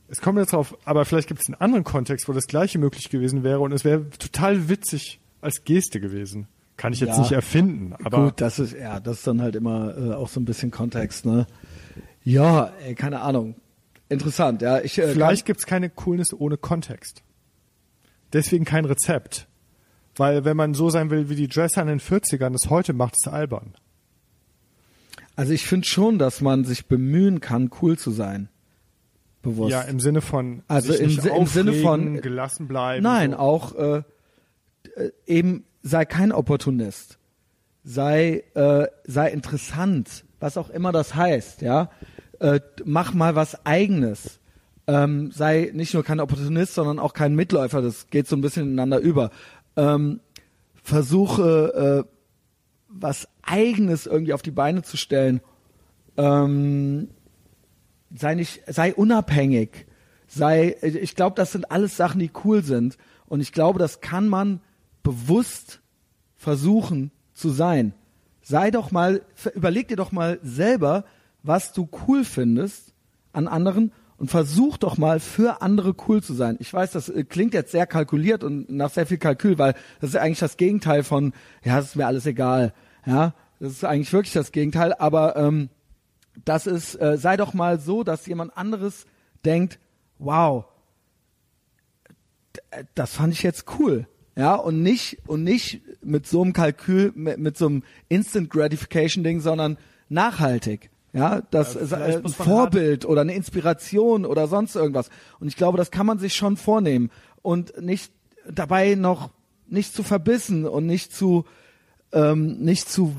Es 0.10 0.22
kommt 0.22 0.38
jetzt 0.40 0.54
drauf, 0.54 0.78
aber 0.86 1.04
vielleicht 1.04 1.28
gibt 1.28 1.42
es 1.42 1.48
einen 1.48 1.60
anderen 1.60 1.84
Kontext, 1.84 2.30
wo 2.30 2.34
das 2.34 2.48
Gleiche 2.48 2.80
möglich 2.80 3.10
gewesen 3.10 3.44
wäre 3.44 3.60
und 3.60 3.74
es 3.74 3.84
wäre 3.84 4.10
total 4.12 4.70
witzig 4.70 5.20
als 5.42 5.64
Geste 5.66 6.00
gewesen. 6.00 6.48
Kann 6.78 6.94
ich 6.94 7.00
jetzt 7.00 7.16
Ja. 7.16 7.20
nicht 7.20 7.32
erfinden, 7.32 7.94
aber 8.04 8.26
Gut, 8.26 8.40
das 8.40 8.60
ist 8.60 8.74
ja, 8.74 9.00
das 9.00 9.18
ist 9.18 9.28
dann 9.28 9.42
halt 9.42 9.56
immer 9.56 9.98
äh, 9.98 10.14
auch 10.14 10.30
so 10.30 10.40
ein 10.40 10.46
bisschen 10.46 10.70
Kontext, 10.72 11.26
ne? 11.26 11.48
Ja, 12.24 12.72
ey, 12.86 12.94
keine 12.94 13.22
Ahnung. 13.22 13.56
Interessant, 14.10 14.62
ja. 14.62 14.80
Ich 14.82 14.98
äh, 14.98 15.08
vielleicht 15.12 15.46
gibt 15.46 15.60
es 15.60 15.66
keine 15.66 15.90
Coolness 15.90 16.34
ohne 16.34 16.58
Kontext. 16.58 17.24
Deswegen 18.34 18.66
kein 18.66 18.86
Rezept. 18.86 19.48
Weil 20.16 20.46
wenn 20.46 20.58
man 20.58 20.74
so 20.74 20.90
sein 20.90 21.10
will 21.10 21.30
wie 21.30 21.36
die 21.36 21.48
Dresser 21.48 21.82
in 21.82 21.88
den 21.88 22.00
40ern, 22.00 22.52
das 22.52 22.70
heute 22.70 22.94
macht, 22.94 23.14
ist 23.16 23.28
albern. 23.28 23.76
also 25.36 25.54
ich 25.54 25.66
finde 25.66 25.86
schon, 25.88 26.18
dass 26.18 26.42
man 26.42 26.64
sich 26.66 26.88
bemühen 26.88 27.40
kann, 27.40 27.70
cool 27.82 27.98
zu 27.98 28.12
sein. 28.12 28.50
Bewusst. 29.44 29.72
Ja, 29.72 29.82
im 29.84 30.00
Sinne 30.00 30.22
von 30.22 30.64
Also 30.68 30.92
sich 30.94 31.02
im 31.02 31.10
Si- 31.12 31.30
im 31.30 31.46
Sinne 31.46 31.72
aufregen, 31.72 31.84
von- 32.16 32.22
gelassen 32.22 32.68
bleiben. 32.68 33.04
Nein, 33.04 33.32
so. 33.32 33.38
auch 33.38 33.76
äh, 33.76 33.98
äh, 34.96 35.12
eben 35.28 35.66
sei 35.84 36.06
kein 36.06 36.32
Opportunist. 36.32 37.20
Sei 37.84 38.44
äh, 38.56 38.88
sei 39.06 39.30
interessant, 39.32 40.26
was 40.40 40.58
auch 40.58 40.70
immer 40.70 40.92
das 40.92 41.14
heißt, 41.16 41.62
ja. 41.62 41.92
Äh, 42.40 42.60
mach 42.86 43.14
mal 43.14 43.36
was 43.36 43.66
eigenes. 43.66 44.40
Ähm, 44.86 45.32
sei 45.32 45.72
nicht 45.74 45.94
nur 45.94 46.04
kein 46.04 46.20
Opportunist, 46.20 46.74
sondern 46.74 47.00
auch 47.00 47.14
kein 47.14 47.36
Mitläufer. 47.36 47.82
Das 47.82 48.08
geht 48.10 48.28
so 48.28 48.36
ein 48.36 48.42
bisschen 48.42 48.64
ineinander 48.64 49.00
über. 49.00 49.32
Ähm, 49.76 50.22
versuche 50.84 52.06
äh, 52.06 52.12
was 52.88 53.28
eigenes 53.42 54.06
irgendwie 54.06 54.34
auf 54.34 54.42
die 54.42 54.52
Beine 54.52 54.84
zu 54.84 54.98
stellen. 54.98 55.42
Ähm, 56.16 57.10
sei 58.16 58.36
nicht, 58.36 58.62
sei 58.68 58.94
unabhängig, 58.94 59.86
sei, 60.28 60.78
ich 60.82 61.16
glaube, 61.16 61.36
das 61.36 61.52
sind 61.52 61.72
alles 61.72 61.98
Sachen, 61.98 62.20
die 62.20 62.32
cool 62.44 62.64
sind. 62.64 62.98
Und 63.28 63.42
ich 63.42 63.52
glaube, 63.52 63.80
das 63.80 64.02
kann 64.02 64.30
man 64.30 64.62
bewusst 65.04 65.82
versuchen 66.36 67.12
zu 67.34 67.50
sein. 67.50 67.94
Sei 68.42 68.72
doch 68.72 68.92
mal, 68.92 69.22
überleg 69.54 69.90
dir 69.90 69.98
doch 69.98 70.12
mal 70.12 70.40
selber, 70.42 71.04
was 71.48 71.74
du 71.74 71.90
cool 72.08 72.24
findest 72.24 72.94
an 73.32 73.48
anderen 73.48 73.92
und 74.18 74.30
versuch 74.30 74.78
doch 74.78 74.98
mal 74.98 75.20
für 75.20 75.62
andere 75.62 75.96
cool 76.08 76.24
zu 76.24 76.34
sein. 76.34 76.58
Ich 76.60 76.74
weiß, 76.74 76.92
das 76.92 77.10
äh, 77.10 77.24
klingt 77.24 77.54
jetzt 77.54 77.72
sehr 77.72 77.88
kalkuliert 77.88 78.44
und 78.44 78.70
nach 78.70 78.90
sehr 78.90 79.06
viel 79.06 79.18
Kalkül, 79.18 79.58
weil 79.58 79.74
das 80.02 80.12
ist 80.12 80.16
eigentlich 80.16 80.40
das 80.40 80.58
Gegenteil 80.58 81.04
von, 81.04 81.34
ja, 81.64 81.80
es 81.80 81.88
ist 81.88 81.96
mir 81.96 82.08
alles 82.08 82.26
egal. 82.26 82.74
Ja, 83.06 83.34
das 83.60 83.72
ist 83.72 83.86
eigentlich 83.86 84.12
wirklich 84.12 84.34
das 84.34 84.52
Gegenteil, 84.52 84.94
aber 84.94 85.36
ähm, 85.36 85.70
das 86.46 86.68
ist, 86.68 86.96
äh, 86.96 87.18
sei 87.18 87.38
doch 87.38 87.54
mal 87.54 87.80
so, 87.80 88.04
dass 88.04 88.26
jemand 88.26 88.58
anderes 88.58 89.06
denkt, 89.46 89.80
wow, 90.20 90.66
äh, 92.72 92.84
das 92.96 93.14
fand 93.14 93.34
ich 93.34 93.44
jetzt 93.44 93.66
cool. 93.80 94.08
Ja, 94.36 94.54
und 94.56 94.84
nicht, 94.84 95.18
und 95.26 95.44
nicht 95.44 95.82
mit 96.04 96.28
so 96.28 96.44
einem 96.44 96.54
Kalkül, 96.54 97.12
mit, 97.16 97.40
mit 97.40 97.58
so 97.58 97.68
einem 97.68 97.84
Instant 98.08 98.52
Gratification 98.52 99.24
Ding, 99.24 99.40
sondern 99.40 99.78
nachhaltig. 100.10 100.92
Ja, 101.18 101.42
das 101.52 101.74
Ja, 101.74 101.80
ist 101.82 101.92
äh, 101.92 102.22
ein 102.24 102.30
Vorbild 102.30 103.06
oder 103.06 103.22
eine 103.22 103.34
Inspiration 103.34 104.26
oder 104.26 104.48
sonst 104.48 104.76
irgendwas. 104.76 105.10
Und 105.40 105.48
ich 105.48 105.56
glaube, 105.56 105.78
das 105.78 105.92
kann 105.92 106.06
man 106.06 106.20
sich 106.20 106.36
schon 106.36 106.58
vornehmen 106.58 107.10
und 107.42 107.82
nicht 107.82 108.12
dabei 108.50 108.96
noch 108.96 109.32
nicht 109.68 109.94
zu 109.94 110.04
verbissen 110.04 110.66
und 110.66 110.86
nicht 110.86 111.14
zu, 111.14 111.46
ähm, 112.12 112.60
nicht 112.60 112.90
zu, 112.90 113.16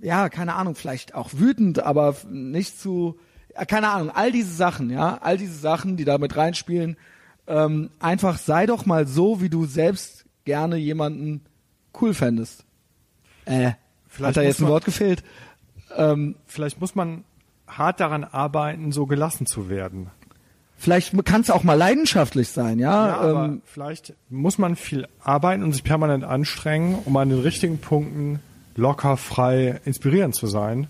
ja, 0.00 0.28
keine 0.28 0.54
Ahnung, 0.54 0.74
vielleicht 0.74 1.14
auch 1.14 1.30
wütend, 1.34 1.80
aber 1.80 2.14
nicht 2.30 2.80
zu, 2.80 3.18
ja, 3.54 3.64
keine 3.64 3.88
Ahnung, 3.90 4.10
all 4.14 4.32
diese 4.32 4.54
Sachen, 4.54 4.90
ja, 4.90 5.18
all 5.20 5.36
diese 5.36 5.58
Sachen, 5.58 5.96
die 5.96 6.04
da 6.04 6.18
mit 6.18 6.36
reinspielen, 6.36 6.96
ähm, 7.46 7.90
einfach 7.98 8.38
sei 8.38 8.66
doch 8.66 8.86
mal 8.86 9.06
so, 9.06 9.40
wie 9.40 9.50
du 9.50 9.66
selbst 9.66 10.24
gerne 10.44 10.76
jemanden 10.76 11.42
cool 12.00 12.14
fändest. 12.14 12.64
Äh, 13.44 13.72
Vielleicht 14.08 14.28
hat 14.28 14.36
da 14.36 14.42
jetzt 14.42 14.60
ein 14.60 14.68
Wort 14.68 14.84
gefehlt? 14.84 15.22
Ähm, 15.96 16.36
Vielleicht 16.46 16.80
muss 16.80 16.94
man 16.94 17.24
hart 17.66 18.00
daran 18.00 18.24
arbeiten, 18.24 18.92
so 18.92 19.06
gelassen 19.06 19.46
zu 19.46 19.68
werden. 19.68 20.08
vielleicht 20.76 21.12
kann 21.24 21.40
es 21.40 21.50
auch 21.50 21.64
mal 21.64 21.74
leidenschaftlich 21.74 22.48
sein, 22.48 22.78
ja. 22.78 23.08
Ja, 23.08 23.16
aber 23.16 23.44
ähm, 23.46 23.62
vielleicht 23.64 24.14
muss 24.30 24.58
man 24.58 24.76
viel 24.76 25.08
arbeiten 25.22 25.62
und 25.62 25.72
sich 25.72 25.82
permanent 25.84 26.22
anstrengen, 26.24 26.96
um 27.04 27.16
an 27.16 27.30
den 27.30 27.40
richtigen 27.40 27.78
Punkten 27.78 28.40
locker, 28.76 29.16
frei, 29.16 29.80
inspirierend 29.84 30.34
zu 30.34 30.46
sein. 30.46 30.88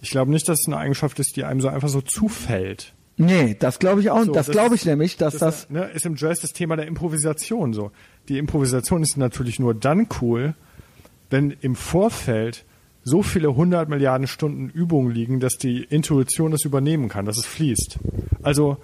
Ich 0.00 0.10
glaube 0.10 0.30
nicht, 0.30 0.48
dass 0.48 0.60
es 0.60 0.66
eine 0.66 0.76
Eigenschaft 0.76 1.18
ist, 1.18 1.36
die 1.36 1.44
einem 1.44 1.60
so 1.60 1.68
einfach 1.68 1.88
so 1.88 2.00
zufällt. 2.02 2.92
nee, 3.16 3.56
das 3.58 3.78
glaube 3.78 4.00
ich 4.00 4.10
auch. 4.10 4.24
So, 4.24 4.32
das 4.32 4.46
das 4.46 4.52
glaube 4.52 4.74
ich 4.74 4.84
nämlich, 4.84 5.16
dass 5.16 5.38
das, 5.38 5.70
ne, 5.70 5.84
ist 5.86 6.06
im 6.06 6.16
Jazz 6.16 6.40
das 6.40 6.52
Thema 6.52 6.76
der 6.76 6.86
Improvisation 6.86 7.72
so. 7.72 7.90
Die 8.28 8.38
Improvisation 8.38 9.02
ist 9.02 9.16
natürlich 9.16 9.58
nur 9.58 9.74
dann 9.74 10.08
cool, 10.20 10.54
wenn 11.30 11.50
im 11.62 11.74
Vorfeld 11.74 12.64
so 13.04 13.22
viele 13.22 13.54
hundert 13.54 13.88
Milliarden 13.88 14.26
Stunden 14.26 14.68
Übung 14.68 15.10
liegen, 15.10 15.40
dass 15.40 15.58
die 15.58 15.82
Intuition 15.82 16.52
das 16.52 16.64
übernehmen 16.64 17.08
kann, 17.08 17.24
dass 17.24 17.36
es 17.36 17.46
fließt. 17.46 17.98
Also, 18.42 18.76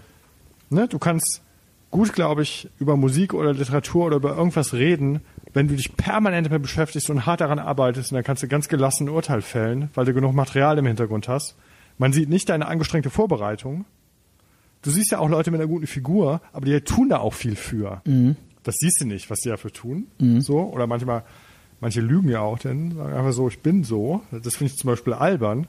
ne, 0.70 0.88
du 0.88 0.98
kannst 0.98 1.42
gut, 1.90 2.12
glaube 2.12 2.42
ich, 2.42 2.68
über 2.78 2.96
Musik 2.96 3.32
oder 3.32 3.52
Literatur 3.52 4.06
oder 4.06 4.16
über 4.16 4.36
irgendwas 4.36 4.74
reden, 4.74 5.20
wenn 5.54 5.68
du 5.68 5.76
dich 5.76 5.96
permanent 5.96 6.46
damit 6.46 6.62
beschäftigst 6.62 7.08
und 7.10 7.24
hart 7.26 7.40
daran 7.40 7.58
arbeitest, 7.58 8.12
und 8.12 8.16
dann 8.16 8.24
kannst 8.24 8.42
du 8.42 8.48
ganz 8.48 8.68
gelassen 8.68 9.06
ein 9.06 9.10
Urteil 9.10 9.40
fällen, 9.40 9.88
weil 9.94 10.04
du 10.04 10.12
genug 10.12 10.34
Material 10.34 10.76
im 10.78 10.86
Hintergrund 10.86 11.28
hast. 11.28 11.56
Man 11.96 12.12
sieht 12.12 12.28
nicht 12.28 12.48
deine 12.48 12.66
angestrengte 12.66 13.10
Vorbereitung, 13.10 13.86
du 14.82 14.90
siehst 14.90 15.10
ja 15.12 15.18
auch 15.18 15.28
Leute 15.28 15.50
mit 15.50 15.60
einer 15.60 15.68
guten 15.68 15.86
Figur, 15.86 16.42
aber 16.52 16.66
die 16.66 16.80
tun 16.82 17.08
da 17.08 17.18
auch 17.18 17.34
viel 17.34 17.56
für. 17.56 18.02
Das 18.62 18.74
siehst 18.76 19.00
du 19.00 19.06
nicht, 19.06 19.30
was 19.30 19.38
die 19.40 19.48
dafür 19.48 19.72
tun. 19.72 20.08
So, 20.40 20.60
oder 20.60 20.86
manchmal, 20.86 21.24
manche 21.80 22.00
lügen 22.00 22.28
ja 22.28 22.40
auch, 22.40 22.58
denn 22.58 22.94
sagen 22.96 23.12
einfach 23.14 23.32
so, 23.32 23.48
ich 23.48 23.60
bin 23.60 23.84
so. 23.84 24.22
Das 24.30 24.56
finde 24.56 24.72
ich 24.72 24.78
zum 24.78 24.88
Beispiel 24.88 25.12
albern, 25.14 25.66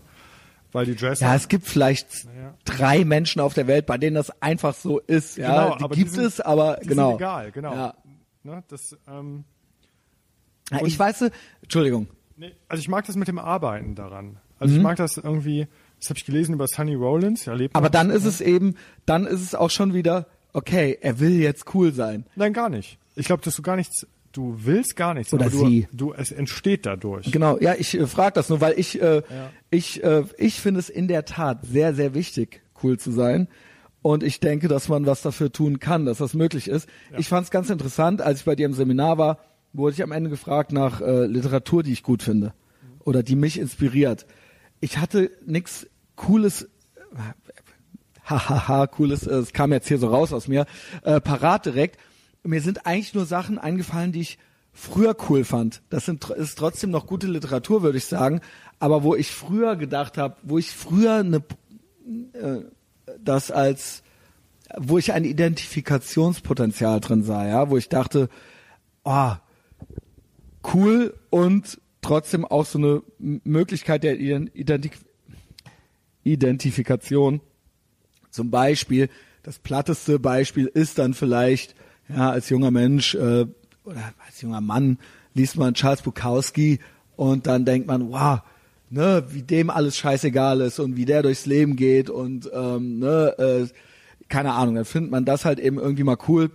weil 0.71 0.85
die 0.85 0.93
Jazz. 0.93 1.19
ja, 1.19 1.35
es 1.35 1.47
gibt 1.47 1.65
vielleicht 1.67 2.25
Ja. 2.25 2.53
drei 2.65 3.05
Menschen 3.05 3.39
auf 3.41 3.53
der 3.53 3.67
Welt, 3.67 3.85
bei 3.85 3.97
denen 3.97 4.15
das 4.15 4.29
einfach 4.41 4.73
so 4.75 4.99
ist. 4.99 5.37
Ja, 5.37 5.63
Genau, 5.65 5.77
die 5.77 5.83
aber 5.83 5.95
die 5.95 6.01
gibt 6.03 6.11
sind- 6.13 6.25
es, 6.25 6.39
aber 6.41 6.77
die 6.83 6.87
genau. 6.89 7.09
Sind 7.11 7.17
egal, 7.17 7.51
genau. 7.51 7.73
Ja. 7.73 7.93
Ne, 8.43 8.63
das, 8.69 8.95
ähm, 9.07 9.43
Ja, 10.71 10.85
ich 10.85 10.97
weiß, 10.97 11.29
Entschuldigung. 11.61 12.07
nee, 12.37 12.53
also 12.67 12.79
ich 12.79 12.87
mag 12.87 13.05
das 13.05 13.15
mit 13.15 13.27
dem 13.27 13.39
Arbeiten 13.39 13.95
daran. 13.95 14.37
Also 14.59 14.73
Mhm. 14.73 14.77
ich 14.79 14.83
mag 14.83 14.97
das 14.97 15.17
irgendwie, 15.17 15.67
das 15.99 16.09
habe 16.09 16.17
ich 16.19 16.25
gelesen 16.25 16.53
über 16.53 16.67
Sonny 16.67 16.93
Rollins, 16.95 17.47
er 17.47 17.55
lebt 17.55 17.75
Aber 17.75 17.89
dann 17.89 18.09
ist 18.09 18.25
es 18.25 18.39
eben, 18.41 18.75
dann 19.05 19.25
ist 19.25 19.41
es 19.41 19.55
auch 19.55 19.69
schon 19.71 19.93
wieder, 19.93 20.27
okay, 20.53 20.97
er 21.01 21.19
will 21.19 21.39
jetzt 21.39 21.73
cool 21.73 21.91
sein. 21.93 22.25
Nein, 22.35 22.53
gar 22.53 22.69
nicht. 22.69 22.97
Ich 23.15 23.25
glaube, 23.25 23.43
dass 23.43 23.55
du 23.55 23.61
gar 23.61 23.75
nichts, 23.75 24.05
du 24.31 24.55
willst 24.59 24.95
gar 24.95 25.13
nichts, 25.13 25.33
Oder 25.33 25.45
aber 25.45 25.51
du, 25.51 25.65
sie. 25.67 25.87
du, 25.91 26.13
es 26.13 26.31
entsteht 26.31 26.85
dadurch. 26.85 27.31
Genau, 27.31 27.57
ja, 27.59 27.75
ich 27.77 27.97
äh, 27.97 28.07
frage 28.07 28.33
das 28.35 28.49
nur, 28.49 28.61
weil 28.61 28.73
ich, 28.77 29.01
äh, 29.01 29.17
Ja. 29.17 29.51
ich, 29.71 30.03
äh, 30.03 30.23
ich 30.37 30.59
finde 30.61 30.79
es 30.79 30.89
in 30.89 31.07
der 31.07 31.25
Tat 31.25 31.65
sehr, 31.65 31.93
sehr 31.93 32.13
wichtig, 32.13 32.61
cool 32.83 32.97
zu 32.99 33.11
sein. 33.11 33.47
Und 34.01 34.23
ich 34.23 34.39
denke, 34.39 34.67
dass 34.69 34.87
man 34.87 35.05
was 35.05 35.21
dafür 35.21 35.51
tun 35.51 35.79
kann, 35.79 36.05
dass 36.05 36.19
das 36.19 36.33
möglich 36.33 36.69
ist. 36.69 36.87
Ich 37.17 37.27
fand 37.27 37.43
es 37.45 37.51
ganz 37.51 37.69
interessant, 37.69 38.21
als 38.21 38.39
ich 38.39 38.45
bei 38.45 38.55
dir 38.55 38.65
im 38.65 38.73
Seminar 38.73 39.17
war, 39.17 39.39
wurde 39.73 39.93
ich 39.93 40.03
am 40.03 40.11
Ende 40.13 40.29
gefragt 40.29 40.71
nach 40.71 41.01
äh, 41.01 41.25
Literatur, 41.25 41.83
die 41.83 41.91
ich 41.91 42.01
gut 42.03 42.23
finde 42.23 42.53
oder 43.01 43.23
die 43.23 43.35
mich 43.35 43.59
inspiriert. 43.59 44.25
Ich 44.79 44.97
hatte 44.99 45.31
nichts 45.45 45.85
Cooles, 46.15 46.69
hahaha, 48.25 48.87
cooles, 48.87 49.25
äh, 49.27 49.35
es 49.35 49.53
kam 49.53 49.71
jetzt 49.73 49.87
hier 49.87 49.97
so 49.97 50.07
raus 50.07 50.33
aus 50.33 50.47
mir, 50.47 50.65
äh, 51.03 51.19
parat 51.19 51.65
direkt. 51.65 51.99
Mir 52.43 52.61
sind 52.61 52.85
eigentlich 52.85 53.13
nur 53.13 53.25
Sachen 53.25 53.57
eingefallen, 53.57 54.11
die 54.11 54.21
ich 54.21 54.37
früher 54.71 55.15
cool 55.29 55.43
fand. 55.43 55.81
Das 55.89 56.05
sind, 56.05 56.29
ist 56.29 56.57
trotzdem 56.57 56.91
noch 56.91 57.07
gute 57.07 57.27
Literatur, 57.27 57.83
würde 57.83 57.97
ich 57.97 58.05
sagen. 58.05 58.41
Aber 58.79 59.03
wo 59.03 59.15
ich 59.15 59.31
früher 59.31 59.75
gedacht 59.75 60.17
habe, 60.17 60.37
wo 60.43 60.57
ich 60.57 60.71
früher 60.71 61.15
eine, 61.15 61.43
äh, 62.33 62.63
das 63.23 63.51
als, 63.51 64.03
wo 64.77 64.97
ich 64.97 65.11
ein 65.11 65.25
Identifikationspotenzial 65.25 66.99
drin 67.01 67.23
sah, 67.23 67.47
ja, 67.47 67.69
wo 67.69 67.77
ich 67.77 67.89
dachte, 67.89 68.29
oh, 69.03 69.33
cool 70.73 71.13
und 71.29 71.79
trotzdem 72.01 72.45
auch 72.45 72.65
so 72.65 72.77
eine 72.77 73.01
Möglichkeit 73.17 74.03
der 74.03 74.19
Ident 74.19 74.55
Identif 74.55 75.05
Identifikation. 76.23 77.41
Zum 78.29 78.51
Beispiel, 78.51 79.09
das 79.41 79.57
platteste 79.57 80.19
Beispiel 80.19 80.67
ist 80.67 80.99
dann 80.99 81.13
vielleicht, 81.13 81.75
ja, 82.09 82.31
als 82.31 82.49
junger 82.49 82.71
Mensch 82.71 83.15
äh, 83.15 83.45
oder 83.85 84.13
als 84.25 84.41
junger 84.41 84.61
Mann 84.61 84.97
liest 85.33 85.57
man 85.57 85.73
Charles 85.73 86.01
Bukowski 86.01 86.79
und 87.15 87.47
dann 87.47 87.65
denkt 87.65 87.87
man, 87.87 88.11
wow, 88.11 88.39
ne, 88.89 89.23
wie 89.29 89.43
dem 89.43 89.69
alles 89.69 89.97
scheißegal 89.97 90.61
ist 90.61 90.79
und 90.79 90.95
wie 90.95 91.05
der 91.05 91.21
durchs 91.21 91.45
Leben 91.45 91.75
geht 91.75 92.09
und 92.09 92.49
ähm, 92.53 92.99
ne, 92.99 93.35
äh, 93.37 93.67
keine 94.27 94.53
Ahnung, 94.53 94.75
dann 94.75 94.85
findet 94.85 95.11
man 95.11 95.25
das 95.25 95.45
halt 95.45 95.59
eben 95.59 95.79
irgendwie 95.79 96.03
mal 96.03 96.17
cool. 96.27 96.51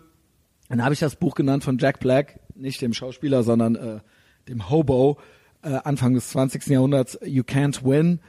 Dann 0.68 0.82
habe 0.82 0.94
ich 0.94 1.00
das 1.00 1.16
Buch 1.16 1.34
genannt 1.34 1.64
von 1.64 1.78
Jack 1.78 2.00
Black, 2.00 2.40
nicht 2.54 2.80
dem 2.80 2.94
Schauspieler, 2.94 3.42
sondern 3.42 3.74
äh, 3.74 4.00
dem 4.48 4.70
Hobo, 4.70 5.18
äh, 5.62 5.78
Anfang 5.84 6.14
des 6.14 6.30
20. 6.30 6.66
Jahrhunderts, 6.68 7.18
You 7.24 7.42
Can't 7.42 7.84
Win. 7.84 8.20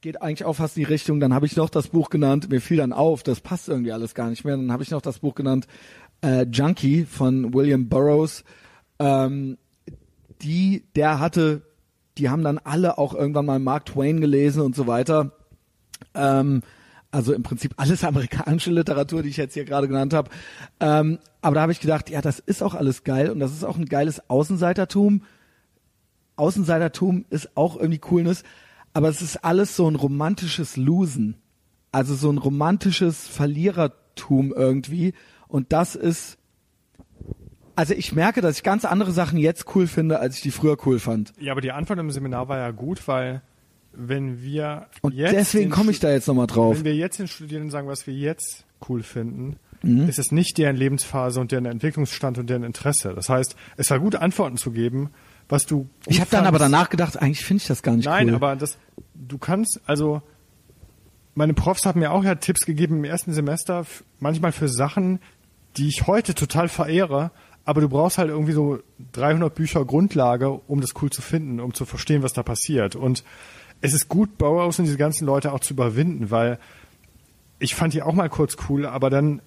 Geht 0.00 0.20
eigentlich 0.20 0.44
auch 0.44 0.54
fast 0.54 0.76
in 0.76 0.84
die 0.84 0.90
Richtung. 0.90 1.20
Dann 1.20 1.32
habe 1.32 1.46
ich 1.46 1.56
noch 1.56 1.70
das 1.70 1.88
Buch 1.88 2.10
genannt, 2.10 2.50
mir 2.50 2.60
fiel 2.60 2.76
dann 2.76 2.92
auf, 2.92 3.22
das 3.22 3.40
passt 3.40 3.68
irgendwie 3.68 3.92
alles 3.92 4.14
gar 4.14 4.28
nicht 4.28 4.44
mehr. 4.44 4.56
Dann 4.56 4.72
habe 4.72 4.82
ich 4.82 4.90
noch 4.90 5.00
das 5.00 5.20
Buch 5.20 5.34
genannt, 5.34 5.66
äh, 6.22 6.44
Junkie 6.44 7.04
von 7.04 7.54
William 7.54 7.88
Burroughs. 7.88 8.44
Ähm, 8.98 9.58
die, 10.42 10.84
der 10.94 11.20
hatte, 11.20 11.62
die 12.18 12.28
haben 12.28 12.42
dann 12.42 12.58
alle 12.58 12.98
auch 12.98 13.14
irgendwann 13.14 13.46
mal 13.46 13.58
Mark 13.58 13.86
Twain 13.86 14.20
gelesen 14.20 14.62
und 14.62 14.74
so 14.74 14.86
weiter. 14.86 15.32
Ähm, 16.14 16.62
also 17.10 17.32
im 17.32 17.42
Prinzip 17.42 17.74
alles 17.76 18.04
amerikanische 18.04 18.70
Literatur, 18.70 19.22
die 19.22 19.30
ich 19.30 19.36
jetzt 19.36 19.54
hier 19.54 19.64
gerade 19.64 19.88
genannt 19.88 20.12
habe. 20.12 20.30
Ähm, 20.80 21.18
aber 21.40 21.54
da 21.54 21.62
habe 21.62 21.72
ich 21.72 21.80
gedacht, 21.80 22.10
ja, 22.10 22.20
das 22.20 22.38
ist 22.38 22.62
auch 22.62 22.74
alles 22.74 23.04
geil 23.04 23.30
und 23.30 23.40
das 23.40 23.52
ist 23.52 23.64
auch 23.64 23.76
ein 23.76 23.86
geiles 23.86 24.28
Außenseitertum. 24.28 25.22
Außenseitertum 26.36 27.24
ist 27.30 27.56
auch 27.56 27.76
irgendwie 27.76 27.98
Coolness, 27.98 28.42
aber 28.92 29.08
es 29.08 29.22
ist 29.22 29.44
alles 29.44 29.76
so 29.76 29.88
ein 29.88 29.94
romantisches 29.94 30.76
Losen. 30.76 31.36
Also 31.92 32.14
so 32.14 32.30
ein 32.30 32.38
romantisches 32.38 33.26
Verlierertum 33.26 34.52
irgendwie. 34.54 35.14
Und 35.48 35.72
das 35.72 35.94
ist, 35.94 36.38
also 37.74 37.94
ich 37.94 38.12
merke, 38.12 38.40
dass 38.40 38.56
ich 38.56 38.62
ganz 38.62 38.84
andere 38.84 39.12
Sachen 39.12 39.38
jetzt 39.38 39.74
cool 39.74 39.86
finde, 39.86 40.18
als 40.18 40.36
ich 40.36 40.42
die 40.42 40.50
früher 40.50 40.76
cool 40.86 40.98
fand. 40.98 41.32
Ja, 41.38 41.52
aber 41.52 41.60
die 41.60 41.72
Antwort 41.72 41.98
im 41.98 42.10
Seminar 42.10 42.48
war 42.48 42.58
ja 42.58 42.70
gut, 42.70 43.06
weil 43.08 43.42
wenn 43.92 44.42
wir 44.42 44.86
Und 45.02 45.14
jetzt 45.14 45.32
deswegen 45.34 45.70
komme 45.70 45.90
ich 45.90 46.00
da 46.00 46.10
jetzt 46.10 46.28
nochmal 46.28 46.46
drauf. 46.46 46.76
Wenn 46.78 46.84
wir 46.84 46.94
jetzt 46.94 47.18
den 47.18 47.28
Studierenden 47.28 47.70
sagen, 47.70 47.88
was 47.88 48.06
wir 48.06 48.14
jetzt 48.14 48.64
cool 48.88 49.02
finden, 49.02 49.56
Mhm. 49.82 50.08
ist 50.08 50.18
es 50.18 50.32
nicht 50.32 50.56
deren 50.56 50.74
Lebensphase 50.74 51.38
und 51.38 51.52
deren 51.52 51.66
Entwicklungsstand 51.66 52.38
und 52.38 52.48
deren 52.48 52.62
Interesse. 52.64 53.12
Das 53.14 53.28
heißt, 53.28 53.56
es 53.76 53.90
war 53.90 54.00
gut, 54.00 54.16
Antworten 54.16 54.56
zu 54.56 54.70
geben, 54.72 55.10
was 55.50 55.66
du. 55.66 55.86
Ich 56.06 56.18
habe 56.20 56.30
dann 56.30 56.46
aber 56.46 56.58
danach 56.58 56.88
gedacht, 56.88 57.20
eigentlich 57.20 57.44
finde 57.44 57.60
ich 57.60 57.68
das 57.68 57.82
gar 57.82 57.94
nicht 57.94 58.06
Nein, 58.06 58.28
cool. 58.30 58.34
aber 58.36 58.56
das, 58.56 58.78
du 59.14 59.36
kannst, 59.36 59.80
also, 59.86 60.22
meine 61.34 61.52
Profs 61.52 61.84
haben 61.84 62.00
mir 62.00 62.10
auch 62.10 62.24
ja 62.24 62.36
Tipps 62.36 62.64
gegeben 62.64 62.96
im 62.96 63.04
ersten 63.04 63.32
Semester, 63.34 63.84
manchmal 64.18 64.50
für 64.52 64.68
Sachen, 64.68 65.20
die 65.76 65.88
ich 65.88 66.06
heute 66.06 66.34
total 66.34 66.68
verehre, 66.68 67.30
aber 67.64 67.80
du 67.80 67.88
brauchst 67.88 68.18
halt 68.18 68.30
irgendwie 68.30 68.52
so 68.52 68.78
300 69.12 69.54
Bücher 69.54 69.84
Grundlage, 69.84 70.50
um 70.50 70.80
das 70.80 70.94
cool 71.02 71.10
zu 71.10 71.20
finden, 71.20 71.60
um 71.60 71.74
zu 71.74 71.84
verstehen, 71.84 72.22
was 72.22 72.32
da 72.32 72.42
passiert. 72.42 72.96
Und 72.96 73.24
es 73.80 73.92
ist 73.92 74.08
gut, 74.08 74.38
Burroughs 74.38 74.78
und 74.78 74.84
diese 74.84 74.96
ganzen 74.96 75.26
Leute 75.26 75.52
auch 75.52 75.60
zu 75.60 75.74
überwinden, 75.74 76.30
weil 76.30 76.58
ich 77.58 77.74
fand 77.74 77.94
die 77.94 78.02
auch 78.02 78.14
mal 78.14 78.28
kurz 78.28 78.56
cool, 78.68 78.86
aber 78.86 79.10
dann 79.10 79.42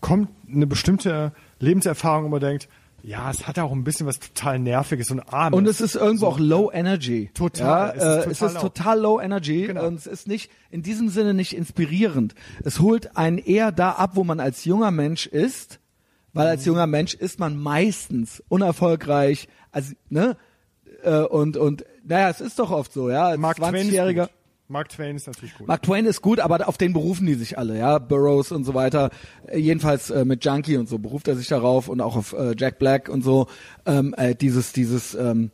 kommt 0.00 0.30
eine 0.48 0.66
bestimmte 0.66 1.32
Lebenserfahrung, 1.58 2.24
wo 2.24 2.28
man 2.28 2.40
denkt, 2.40 2.68
ja, 3.02 3.30
es 3.30 3.46
hat 3.46 3.58
auch 3.58 3.72
ein 3.72 3.84
bisschen 3.84 4.06
was 4.06 4.18
total 4.18 4.58
Nerviges 4.58 5.10
und 5.10 5.20
Armes. 5.20 5.56
Und 5.56 5.66
es 5.66 5.80
ist 5.80 5.94
irgendwo 5.94 6.26
auch 6.26 6.38
Low 6.38 6.70
Energy. 6.72 7.30
Total, 7.34 7.66
Ja, 7.66 7.92
es 7.92 7.96
ist 7.96 8.02
äh, 8.02 8.16
total 8.16 8.30
es 8.32 8.42
ist 8.42 8.54
low. 8.54 8.60
total 8.60 9.00
Low 9.00 9.20
Energy 9.20 9.66
Genau. 9.66 9.86
und 9.86 9.94
es 9.94 10.06
ist 10.06 10.28
nicht 10.28 10.50
in 10.70 10.82
diesem 10.82 11.08
Sinne 11.08 11.34
nicht 11.34 11.56
inspirierend. 11.56 12.34
Es 12.64 12.80
holt 12.80 13.16
einen 13.16 13.38
eher 13.38 13.72
da 13.72 13.92
ab, 13.92 14.12
wo 14.14 14.24
man 14.24 14.40
als 14.40 14.64
junger 14.64 14.90
Mensch 14.90 15.26
ist, 15.26 15.80
weil 16.32 16.46
als 16.48 16.62
Mhm. 16.62 16.66
junger 16.72 16.86
Mensch 16.86 17.14
ist 17.14 17.38
man 17.38 17.56
meistens 17.56 18.42
unerfolgreich, 18.48 19.48
also 19.72 19.92
ne 20.08 20.36
äh, 21.02 21.20
und 21.22 21.56
und 21.56 21.84
naja, 22.04 22.28
es 22.30 22.40
ist 22.40 22.58
doch 22.58 22.70
oft 22.70 22.92
so, 22.92 23.10
ja, 23.10 23.26
als 23.28 23.38
Mark 23.38 23.56
Twain 23.56 23.74
ist 23.74 23.88
20-Jähriger. 23.92 24.28
Mark 24.70 24.88
Twain 24.88 25.16
ist 25.16 25.26
natürlich 25.26 25.54
gut. 25.56 25.66
Mark 25.68 25.82
Twain 25.82 26.06
ist 26.06 26.22
gut, 26.22 26.38
aber 26.40 26.68
auf 26.68 26.78
den 26.78 26.92
berufen 26.92 27.26
die 27.26 27.34
sich 27.34 27.58
alle, 27.58 27.76
ja, 27.78 27.98
Burroughs 27.98 28.52
und 28.52 28.64
so 28.64 28.72
weiter. 28.74 29.10
Äh, 29.46 29.58
jedenfalls 29.58 30.10
äh, 30.10 30.24
mit 30.24 30.44
Junkie 30.44 30.76
und 30.76 30.88
so 30.88 30.98
beruft 30.98 31.26
er 31.28 31.36
sich 31.36 31.48
darauf 31.48 31.88
und 31.88 32.00
auch 32.00 32.16
auf 32.16 32.32
äh, 32.32 32.54
Jack 32.56 32.78
Black 32.78 33.08
und 33.08 33.22
so. 33.22 33.48
Ähm, 33.84 34.14
äh, 34.16 34.34
dieses, 34.34 34.72
dieses, 34.72 35.14
ähm, 35.14 35.50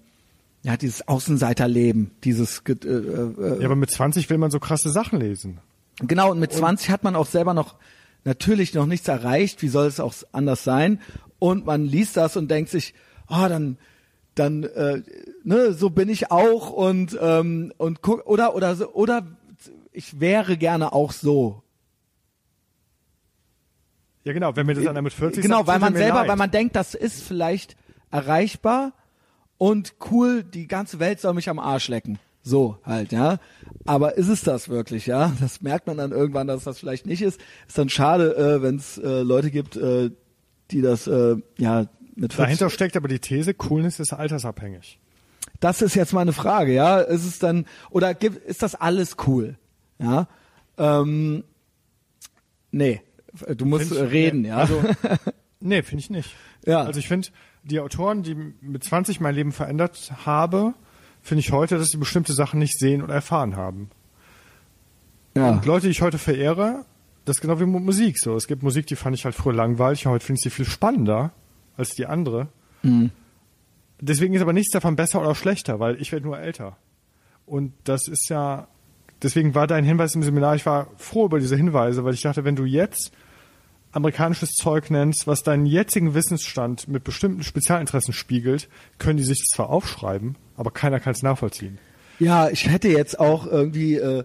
ja, 0.62 0.76
dieses 0.76 1.08
Außenseiterleben, 1.08 2.10
dieses, 2.24 2.62
ge- 2.64 2.76
äh, 2.84 2.88
äh, 2.88 3.60
ja, 3.60 3.64
aber 3.66 3.76
mit 3.76 3.90
20 3.90 4.28
will 4.30 4.38
man 4.38 4.50
so 4.50 4.60
krasse 4.60 4.90
Sachen 4.90 5.18
lesen. 5.18 5.58
genau. 6.00 6.30
Und 6.30 6.38
mit 6.38 6.52
20 6.52 6.90
hat 6.90 7.02
man 7.02 7.16
auch 7.16 7.26
selber 7.26 7.54
noch 7.54 7.76
natürlich 8.24 8.74
noch 8.74 8.86
nichts 8.86 9.08
erreicht. 9.08 9.62
Wie 9.62 9.68
soll 9.68 9.86
es 9.86 9.98
auch 10.00 10.12
anders 10.32 10.62
sein? 10.64 11.00
Und 11.38 11.64
man 11.66 11.84
liest 11.84 12.16
das 12.16 12.36
und 12.36 12.50
denkt 12.50 12.70
sich, 12.70 12.92
ah, 13.28 13.48
dann 13.48 13.78
dann 14.34 14.64
äh, 14.64 15.02
ne, 15.46 15.72
so 15.72 15.90
bin 15.90 16.08
ich 16.08 16.30
auch 16.30 16.70
und 16.70 17.16
ähm, 17.20 17.72
und 17.78 18.02
guck 18.02 18.26
oder 18.26 18.54
oder 18.54 18.74
so 18.74 18.92
oder 18.92 19.26
ich 19.92 20.20
wäre 20.20 20.56
gerne 20.58 20.92
auch 20.92 21.12
so 21.12 21.62
Ja, 24.24 24.32
genau, 24.32 24.56
wenn 24.56 24.66
mir 24.66 24.74
das 24.74 24.86
einer 24.86 25.02
mit 25.02 25.12
40 25.12 25.40
genau, 25.40 25.58
sagt, 25.58 25.68
weil 25.68 25.78
man 25.78 25.94
selber, 25.94 26.20
leid. 26.20 26.28
weil 26.28 26.36
man 26.36 26.50
denkt, 26.50 26.74
das 26.74 26.94
ist 26.94 27.22
vielleicht 27.22 27.76
erreichbar 28.10 28.92
und 29.56 29.94
cool, 30.10 30.42
die 30.42 30.66
ganze 30.66 30.98
Welt 30.98 31.20
soll 31.20 31.34
mich 31.34 31.48
am 31.48 31.58
Arsch 31.58 31.88
lecken. 31.88 32.18
So 32.42 32.78
halt, 32.84 33.12
ja. 33.12 33.38
Aber 33.86 34.16
ist 34.16 34.28
es 34.28 34.42
das 34.42 34.68
wirklich, 34.68 35.06
ja? 35.06 35.32
Das 35.40 35.62
merkt 35.62 35.86
man 35.86 35.96
dann 35.96 36.12
irgendwann, 36.12 36.46
dass 36.46 36.64
das 36.64 36.78
vielleicht 36.78 37.06
nicht 37.06 37.22
ist. 37.22 37.40
Ist 37.66 37.78
dann 37.78 37.88
schade, 37.88 38.36
äh, 38.36 38.62
wenn 38.62 38.76
es 38.76 38.98
äh, 38.98 39.22
Leute 39.22 39.50
gibt, 39.50 39.76
äh, 39.76 40.10
die 40.70 40.82
das 40.82 41.06
äh, 41.06 41.36
ja 41.56 41.86
mit 42.16 42.32
40 42.32 42.36
Dahinter 42.36 42.70
steckt 42.70 42.96
aber 42.96 43.08
die 43.08 43.20
These, 43.20 43.54
Coolness 43.54 44.00
ist 44.00 44.12
altersabhängig. 44.12 44.98
Das 45.60 45.82
ist 45.82 45.94
jetzt 45.94 46.12
meine 46.12 46.32
Frage, 46.32 46.72
ja. 46.74 47.00
Ist 47.00 47.24
es 47.24 47.38
dann 47.38 47.66
oder 47.90 48.14
gibt, 48.14 48.36
ist 48.46 48.62
das 48.62 48.74
alles 48.74 49.16
cool? 49.26 49.56
Ja. 49.98 50.28
Ähm, 50.78 51.44
nee, 52.70 53.00
du 53.56 53.64
musst 53.64 53.88
Find 53.88 54.00
ich- 54.00 54.10
reden, 54.10 54.42
nee, 54.42 54.48
ja. 54.48 54.56
Also, 54.58 54.82
nee, 55.60 55.82
finde 55.82 56.00
ich 56.00 56.10
nicht. 56.10 56.34
Ja. 56.66 56.82
Also 56.82 56.98
ich 57.00 57.08
finde, 57.08 57.28
die 57.62 57.80
Autoren, 57.80 58.22
die 58.22 58.34
mit 58.34 58.84
20 58.84 59.20
mein 59.20 59.34
Leben 59.34 59.52
verändert 59.52 60.12
habe, 60.24 60.74
finde 61.22 61.40
ich 61.40 61.52
heute, 61.52 61.78
dass 61.78 61.88
sie 61.88 61.96
bestimmte 61.96 62.32
Sachen 62.34 62.58
nicht 62.58 62.78
sehen 62.78 63.02
oder 63.02 63.14
erfahren 63.14 63.56
haben. 63.56 63.90
ja. 65.34 65.50
Und 65.50 65.64
Leute, 65.66 65.86
die 65.86 65.90
ich 65.92 66.02
heute 66.02 66.18
verehre, 66.18 66.84
das 67.24 67.36
ist 67.36 67.40
genau 67.40 67.58
wie 67.58 67.66
mit 67.66 67.82
Musik 67.82 68.18
so. 68.18 68.36
Es 68.36 68.46
gibt 68.46 68.62
Musik, 68.62 68.86
die 68.86 68.94
fand 68.96 69.16
ich 69.16 69.24
halt 69.24 69.34
früher 69.34 69.52
langweilig, 69.54 70.06
und 70.06 70.12
heute 70.12 70.24
finde 70.24 70.38
ich 70.38 70.44
sie 70.44 70.50
viel 70.50 70.64
spannender 70.66 71.32
als 71.76 71.90
die 71.94 72.06
andere. 72.06 72.48
Mhm. 72.82 73.10
Deswegen 74.00 74.34
ist 74.34 74.42
aber 74.42 74.52
nichts 74.52 74.72
davon 74.72 74.96
besser 74.96 75.20
oder 75.20 75.34
schlechter, 75.34 75.80
weil 75.80 76.00
ich 76.00 76.12
werde 76.12 76.26
nur 76.26 76.38
älter. 76.38 76.76
Und 77.46 77.72
das 77.84 78.08
ist 78.08 78.28
ja, 78.28 78.68
deswegen 79.22 79.54
war 79.54 79.66
dein 79.66 79.84
Hinweis 79.84 80.14
im 80.14 80.22
Seminar, 80.22 80.56
ich 80.56 80.66
war 80.66 80.88
froh 80.96 81.26
über 81.26 81.38
diese 81.38 81.56
Hinweise, 81.56 82.04
weil 82.04 82.14
ich 82.14 82.22
dachte, 82.22 82.44
wenn 82.44 82.56
du 82.56 82.64
jetzt 82.64 83.12
amerikanisches 83.92 84.50
Zeug 84.52 84.90
nennst, 84.90 85.26
was 85.26 85.42
deinen 85.42 85.64
jetzigen 85.64 86.12
Wissensstand 86.12 86.86
mit 86.88 87.04
bestimmten 87.04 87.42
Spezialinteressen 87.42 88.12
spiegelt, 88.12 88.68
können 88.98 89.16
die 89.16 89.24
sich 89.24 89.38
das 89.38 89.56
zwar 89.56 89.70
aufschreiben, 89.70 90.36
aber 90.56 90.70
keiner 90.70 91.00
kann 91.00 91.14
es 91.14 91.22
nachvollziehen. 91.22 91.78
Ja, 92.18 92.48
ich 92.48 92.68
hätte 92.68 92.88
jetzt 92.88 93.18
auch 93.18 93.46
irgendwie 93.46 93.94
äh, 93.94 94.24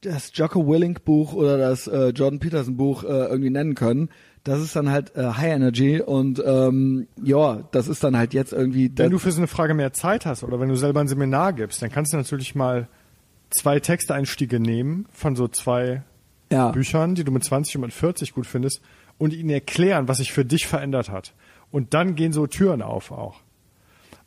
das 0.00 0.32
Jocko 0.34 0.66
Willink 0.66 1.04
Buch 1.04 1.34
oder 1.34 1.58
das 1.58 1.86
äh, 1.86 2.08
Jordan 2.08 2.40
Peterson 2.40 2.76
Buch 2.76 3.04
äh, 3.04 3.06
irgendwie 3.06 3.50
nennen 3.50 3.74
können. 3.74 4.10
Das 4.44 4.60
ist 4.60 4.74
dann 4.74 4.90
halt 4.90 5.14
äh, 5.16 5.22
High 5.34 5.52
Energy 5.56 6.00
und 6.00 6.42
ähm, 6.46 7.06
ja, 7.22 7.62
das 7.72 7.88
ist 7.88 8.02
dann 8.02 8.16
halt 8.16 8.32
jetzt 8.32 8.52
irgendwie. 8.54 8.90
Wenn 8.96 9.10
du 9.10 9.18
für 9.18 9.30
so 9.32 9.38
eine 9.38 9.46
Frage 9.48 9.74
mehr 9.74 9.92
Zeit 9.92 10.24
hast 10.24 10.42
oder 10.44 10.58
wenn 10.60 10.68
du 10.70 10.76
selber 10.76 11.00
ein 11.00 11.08
Seminar 11.08 11.52
gibst, 11.52 11.82
dann 11.82 11.90
kannst 11.90 12.12
du 12.12 12.16
natürlich 12.16 12.54
mal 12.54 12.88
zwei 13.50 13.80
Texteinstiege 13.80 14.58
nehmen 14.58 15.06
von 15.12 15.36
so 15.36 15.46
zwei 15.46 16.02
ja, 16.50 16.70
Büchern, 16.70 17.14
die 17.14 17.24
du 17.24 17.32
mit 17.32 17.44
20 17.44 17.76
und 17.76 17.82
mit 17.82 17.92
40 17.92 18.32
gut 18.34 18.46
findest 18.46 18.80
und 19.18 19.34
ihnen 19.34 19.50
erklären, 19.50 20.08
was 20.08 20.18
sich 20.18 20.32
für 20.32 20.44
dich 20.46 20.66
verändert 20.66 21.10
hat. 21.10 21.34
Und 21.70 21.92
dann 21.92 22.14
gehen 22.14 22.32
so 22.32 22.46
Türen 22.46 22.80
auf 22.80 23.10
auch. 23.12 23.40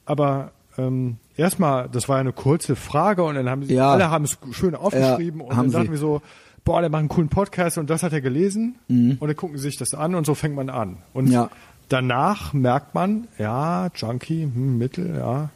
Aber 0.05 0.51
ähm, 0.77 1.17
erstmal, 1.37 1.89
das 1.89 2.07
war 2.09 2.17
ja 2.17 2.21
eine 2.21 2.33
kurze 2.33 2.75
Frage 2.75 3.23
und 3.23 3.35
dann 3.35 3.49
haben 3.49 3.63
sie, 3.63 3.73
Ja. 3.73 3.91
alle 3.91 4.09
haben 4.11 4.25
es 4.25 4.37
schön 4.51 4.75
aufgeschrieben 4.75 5.39
Ja, 5.41 5.45
und 5.47 5.55
haben 5.55 5.71
dann 5.71 5.71
dachten 5.71 5.85
sie. 5.87 5.91
wir 5.91 5.97
so, 5.97 6.21
boah, 6.65 6.81
der 6.81 6.89
macht 6.89 6.99
einen 6.99 7.09
coolen 7.09 7.29
Podcast 7.29 7.77
und 7.77 7.89
das 7.89 8.03
hat 8.03 8.13
er 8.13 8.21
gelesen 8.21 8.75
Mhm. 8.87 9.17
und 9.19 9.27
dann 9.27 9.35
gucken 9.35 9.57
sie 9.57 9.63
sich 9.63 9.77
das 9.77 9.93
an 9.93 10.15
und 10.15 10.25
so 10.25 10.35
fängt 10.35 10.55
man 10.55 10.69
an. 10.69 10.97
Und 11.13 11.27
Ja. 11.27 11.49
danach 11.89 12.53
merkt 12.53 12.95
man, 12.95 13.27
ja, 13.37 13.89
Junkie, 13.95 14.43
hm, 14.43 14.77
Mittel, 14.77 15.15
ja, 15.17 15.49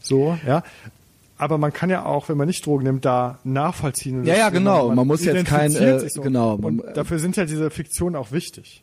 so, 0.00 0.36
ja. 0.46 0.62
Aber 1.38 1.58
man 1.58 1.72
kann 1.72 1.90
ja 1.90 2.04
auch, 2.06 2.28
wenn 2.30 2.38
man 2.38 2.46
nicht 2.46 2.64
Drogen 2.64 2.84
nimmt, 2.84 3.04
da 3.04 3.38
nachvollziehen. 3.44 4.20
und 4.20 4.24
Ja, 4.26 4.36
ja, 4.36 4.48
genau. 4.48 4.94
Man 4.94 5.06
muss 5.06 5.22
jetzt 5.24 5.44
kein, 5.44 5.74
äh, 5.76 6.08
so. 6.08 6.22
genau, 6.22 6.56
man- 6.56 6.80
Und 6.80 6.96
dafür 6.96 7.18
sind 7.18 7.36
ja 7.36 7.44
diese 7.44 7.70
Fiktionen 7.70 8.16
auch 8.16 8.32
wichtig. 8.32 8.82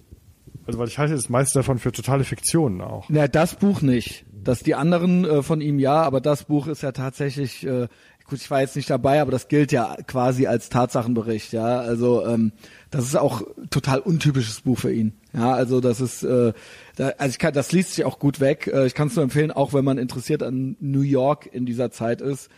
Also, 0.68 0.78
weil 0.80 0.88
ich 0.88 0.98
halte 1.00 1.14
das 1.16 1.30
meiste 1.30 1.60
davon 1.60 1.80
für 1.80 1.92
totale 1.92 2.24
Fiktionen 2.24 2.80
auch. 2.82 3.10
Ja, 3.10 3.28
das 3.28 3.56
Buch 3.56 3.82
nicht. 3.82 4.24
Das 4.44 4.60
die 4.62 4.76
anderen 4.76 5.26
äh, 5.26 5.42
von 5.42 5.62
ihm 5.62 5.80
ja, 5.80 6.04
aber 6.04 6.22
das 6.22 6.44
Buch 6.44 6.68
ist 6.68 6.84
ja 6.84 6.92
tatsächlich, 6.92 7.66
äh, 7.66 7.88
gut, 8.26 8.40
ich 8.40 8.50
war 8.50 8.62
jetzt 8.62 8.76
nicht 8.76 8.90
dabei, 8.90 9.22
aber 9.22 9.32
das 9.32 9.48
gilt 9.48 9.72
ja 9.72 9.96
quasi 10.08 10.48
als 10.48 10.70
Tatsachenbericht, 10.70 11.54
ja. 11.54 11.80
Also 11.80 12.26
ähm, 12.26 12.52
das 12.92 13.06
ist 13.06 13.16
auch 13.16 13.42
total 13.70 14.00
untypisches 14.00 14.62
Buch 14.62 14.80
für 14.80 14.94
ihn. 14.94 15.14
Ja, 15.34 15.54
also 15.54 15.82
das 15.82 16.00
ist, 16.02 16.24
äh, 16.24 16.54
da, 16.96 17.10
also 17.18 17.32
ich 17.32 17.40
kann, 17.40 17.54
das 17.54 17.72
liest 17.72 17.94
sich 17.94 18.06
auch 18.06 18.20
gut 18.20 18.40
weg. 18.40 18.68
Äh, 18.68 18.86
ich 18.86 18.94
kann 18.94 19.08
es 19.08 19.16
nur 19.16 19.24
empfehlen, 19.24 19.52
auch 19.52 19.74
wenn 19.74 19.84
man 19.86 19.98
interessiert 19.98 20.44
an 20.44 20.78
New 20.80 21.02
York 21.02 21.50
in 21.52 21.66
dieser 21.66 21.92
Zeit 21.92 22.22
ist. 22.22 22.50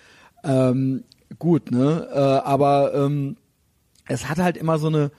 Ähm, 0.43 1.03
gut, 1.39 1.71
ne? 1.71 2.07
Äh, 2.13 2.19
aber 2.19 2.93
ähm, 2.93 3.37
es 4.07 4.29
hat 4.29 4.37
halt 4.37 4.57
immer 4.57 4.77
so 4.77 4.87
eine 4.87 5.11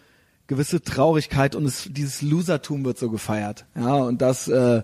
gewisse 0.46 0.80
Traurigkeit 0.80 1.56
und 1.56 1.64
es, 1.64 1.88
dieses 1.90 2.22
Losertum 2.22 2.84
wird 2.84 2.98
so 2.98 3.10
gefeiert. 3.10 3.66
Ja, 3.74 3.94
und 3.94 4.22
das, 4.22 4.46
äh, 4.48 4.82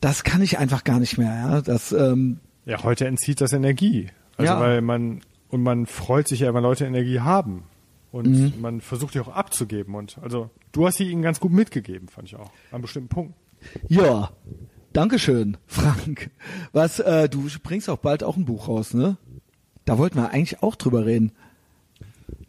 das 0.00 0.22
kann 0.22 0.42
ich 0.42 0.58
einfach 0.58 0.84
gar 0.84 1.00
nicht 1.00 1.16
mehr. 1.16 1.32
Ja, 1.34 1.60
das, 1.62 1.92
ähm, 1.92 2.40
Ja, 2.66 2.82
heute 2.82 3.06
entzieht 3.06 3.40
das 3.40 3.52
Energie. 3.52 4.08
Also 4.36 4.52
Ja. 4.52 4.60
weil 4.60 4.80
man 4.80 5.20
und 5.48 5.62
man 5.62 5.86
freut 5.86 6.26
sich 6.28 6.40
ja, 6.40 6.52
wenn 6.54 6.62
Leute 6.62 6.84
Energie 6.86 7.20
haben. 7.20 7.64
Und 8.10 8.26
Mhm. 8.28 8.52
man 8.60 8.80
versucht 8.80 9.14
die 9.14 9.20
auch 9.20 9.28
abzugeben. 9.28 9.94
Und 9.94 10.18
also 10.22 10.50
du 10.72 10.86
hast 10.86 10.96
sie 10.98 11.08
ihnen 11.10 11.22
ganz 11.22 11.40
gut 11.40 11.52
mitgegeben, 11.52 12.08
fand 12.08 12.28
ich 12.28 12.36
auch. 12.36 12.50
An 12.72 12.82
bestimmten 12.82 13.08
Punkten. 13.08 13.34
ja. 13.88 14.30
Dankeschön, 14.92 15.56
Frank. 15.66 16.30
Was, 16.72 17.00
äh, 17.00 17.28
du 17.28 17.48
bringst 17.64 17.90
auch 17.90 17.96
bald 17.98 18.22
auch 18.22 18.36
ein 18.36 18.44
Buch 18.44 18.68
raus, 18.68 18.94
ne? 18.94 19.16
Da 19.84 19.98
wollten 19.98 20.16
wir 20.18 20.30
eigentlich 20.30 20.62
auch 20.62 20.76
drüber 20.76 21.04
reden. 21.04 21.32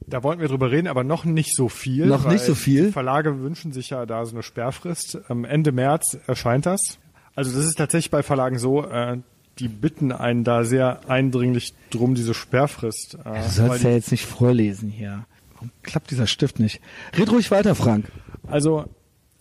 Da 0.07 0.21
wollten 0.21 0.41
wir 0.41 0.47
drüber 0.47 0.69
reden, 0.69 0.87
aber 0.87 1.03
noch 1.03 1.25
nicht 1.25 1.55
so 1.55 1.69
viel. 1.69 2.05
Noch 2.05 2.27
nicht 2.29 2.43
so 2.43 2.53
viel? 2.53 2.87
Die 2.87 2.91
Verlage 2.91 3.39
wünschen 3.41 3.73
sich 3.73 3.89
ja 3.89 4.05
da 4.05 4.23
so 4.25 4.33
eine 4.35 4.43
Sperrfrist. 4.43 5.19
Am 5.27 5.43
Ende 5.45 5.71
März 5.71 6.19
erscheint 6.27 6.67
das. 6.67 6.99
Also 7.33 7.51
das 7.57 7.65
ist 7.65 7.75
tatsächlich 7.79 8.11
bei 8.11 8.21
Verlagen 8.21 8.59
so, 8.59 8.85
äh, 8.85 9.17
die 9.59 9.67
bitten 9.67 10.11
einen 10.11 10.43
da 10.43 10.63
sehr 10.63 11.09
eindringlich 11.09 11.73
drum, 11.89 12.15
diese 12.15 12.33
Sperrfrist. 12.33 13.15
Äh, 13.25 13.41
Du 13.43 13.49
sollst 13.49 13.83
ja 13.83 13.91
jetzt 13.91 14.11
nicht 14.11 14.25
vorlesen 14.25 14.89
hier. 14.89 15.25
Warum 15.53 15.71
klappt 15.83 16.11
dieser 16.11 16.27
Stift 16.27 16.59
nicht? 16.59 16.81
Red 17.17 17.31
ruhig 17.31 17.51
weiter, 17.51 17.75
Frank. 17.75 18.11
Also 18.47 18.85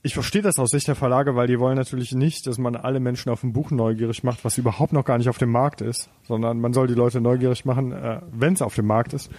ich 0.02 0.14
verstehe 0.14 0.42
das 0.42 0.58
aus 0.58 0.70
Sicht 0.70 0.86
der 0.86 0.94
Verlage, 0.94 1.34
weil 1.34 1.46
die 1.46 1.58
wollen 1.58 1.76
natürlich 1.76 2.12
nicht, 2.12 2.46
dass 2.46 2.58
man 2.58 2.76
alle 2.76 3.00
Menschen 3.00 3.30
auf 3.30 3.42
ein 3.42 3.52
Buch 3.52 3.70
neugierig 3.70 4.22
macht, 4.22 4.44
was 4.44 4.58
überhaupt 4.58 4.92
noch 4.92 5.04
gar 5.04 5.18
nicht 5.18 5.28
auf 5.28 5.38
dem 5.38 5.50
Markt 5.50 5.80
ist, 5.80 6.10
sondern 6.28 6.60
man 6.60 6.74
soll 6.74 6.86
die 6.86 6.94
Leute 6.94 7.20
neugierig 7.20 7.64
machen, 7.64 7.92
äh, 7.92 8.20
wenn 8.30 8.52
es 8.52 8.62
auf 8.62 8.74
dem 8.74 8.86
Markt 8.86 9.14
ist. 9.14 9.30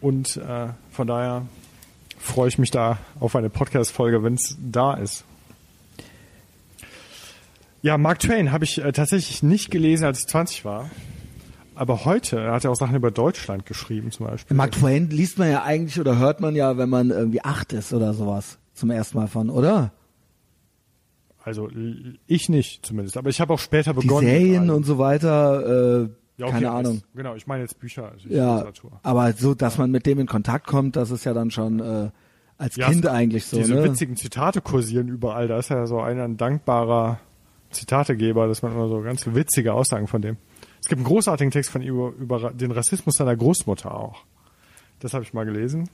Und 0.00 0.36
äh, 0.36 0.68
von 0.90 1.06
daher 1.06 1.42
freue 2.18 2.48
ich 2.48 2.58
mich 2.58 2.70
da 2.70 2.98
auf 3.20 3.34
eine 3.36 3.50
Podcast-Folge, 3.50 4.22
wenn 4.22 4.34
es 4.34 4.56
da 4.60 4.94
ist. 4.94 5.24
Ja, 7.82 7.98
Mark 7.98 8.20
Twain 8.20 8.52
habe 8.52 8.64
ich 8.64 8.78
äh, 8.82 8.92
tatsächlich 8.92 9.42
nicht 9.42 9.70
gelesen, 9.70 10.04
als 10.04 10.20
ich 10.20 10.26
20 10.28 10.64
war. 10.64 10.88
Aber 11.74 12.04
heute 12.04 12.52
hat 12.52 12.64
er 12.64 12.70
auch 12.70 12.76
Sachen 12.76 12.94
über 12.94 13.10
Deutschland 13.10 13.66
geschrieben, 13.66 14.10
zum 14.12 14.26
Beispiel. 14.26 14.56
Mark 14.56 14.72
Twain 14.72 15.08
liest 15.10 15.38
man 15.38 15.50
ja 15.50 15.62
eigentlich 15.62 15.98
oder 15.98 16.18
hört 16.18 16.40
man 16.40 16.54
ja, 16.54 16.76
wenn 16.76 16.88
man 16.88 17.10
irgendwie 17.10 17.42
acht 17.42 17.72
ist 17.72 17.92
oder 17.92 18.12
sowas. 18.14 18.58
Zum 18.74 18.90
ersten 18.90 19.18
Mal 19.18 19.26
von, 19.26 19.50
oder? 19.50 19.92
Also 21.44 21.68
ich 22.28 22.48
nicht 22.48 22.86
zumindest, 22.86 23.16
aber 23.16 23.30
ich 23.30 23.40
habe 23.40 23.52
auch 23.52 23.58
später 23.58 23.94
Die 23.94 24.00
begonnen. 24.06 24.26
mit 24.28 24.36
Serien 24.38 24.70
und 24.70 24.84
so 24.84 24.98
weiter, 24.98 26.02
äh, 26.04 26.08
Ja, 26.36 26.46
okay, 26.46 26.52
keine 26.54 26.70
Ahnung. 26.70 27.02
Genau, 27.16 27.34
ich 27.34 27.46
meine 27.48 27.62
jetzt 27.62 27.80
Bücher, 27.80 28.12
also 28.12 28.28
Ja, 28.28 28.56
Literatur. 28.58 29.00
aber 29.02 29.32
so, 29.32 29.54
dass 29.54 29.76
man 29.76 29.90
mit 29.90 30.06
dem 30.06 30.20
in 30.20 30.26
Kontakt 30.28 30.68
kommt, 30.68 30.94
das 30.94 31.10
ist 31.10 31.24
ja 31.24 31.34
dann 31.34 31.50
schon 31.50 31.80
äh, 31.80 32.10
als 32.58 32.76
Ja, 32.76 32.88
Kind 32.90 33.06
eigentlich 33.08 33.46
so, 33.46 33.56
Diese 33.56 33.74
ne? 33.74 33.82
witzigen 33.82 34.14
Zitate 34.16 34.60
kursieren 34.60 35.08
überall. 35.08 35.48
Da 35.48 35.58
ist 35.58 35.70
ja 35.70 35.84
so 35.86 36.00
einer 36.00 36.22
ein 36.24 36.36
dankbarer 36.36 37.18
Zitategeber, 37.72 38.46
dass 38.46 38.62
man 38.62 38.72
immer 38.72 38.88
so 38.88 39.00
ganz 39.00 39.26
witzige 39.26 39.74
Aussagen 39.74 40.06
von 40.06 40.22
dem. 40.22 40.36
Es 40.80 40.88
gibt 40.88 40.98
einen 40.98 41.06
großartigen 41.06 41.50
Text 41.50 41.70
von 41.70 41.82
ihm 41.82 41.94
über, 41.94 42.12
über 42.38 42.50
den 42.52 42.70
Rassismus 42.72 43.14
seiner 43.14 43.36
Großmutter 43.36 43.94
auch. 43.94 44.24
Das 45.00 45.14
habe 45.14 45.24
ich 45.24 45.32
mal 45.32 45.44
gelesen. 45.44 45.88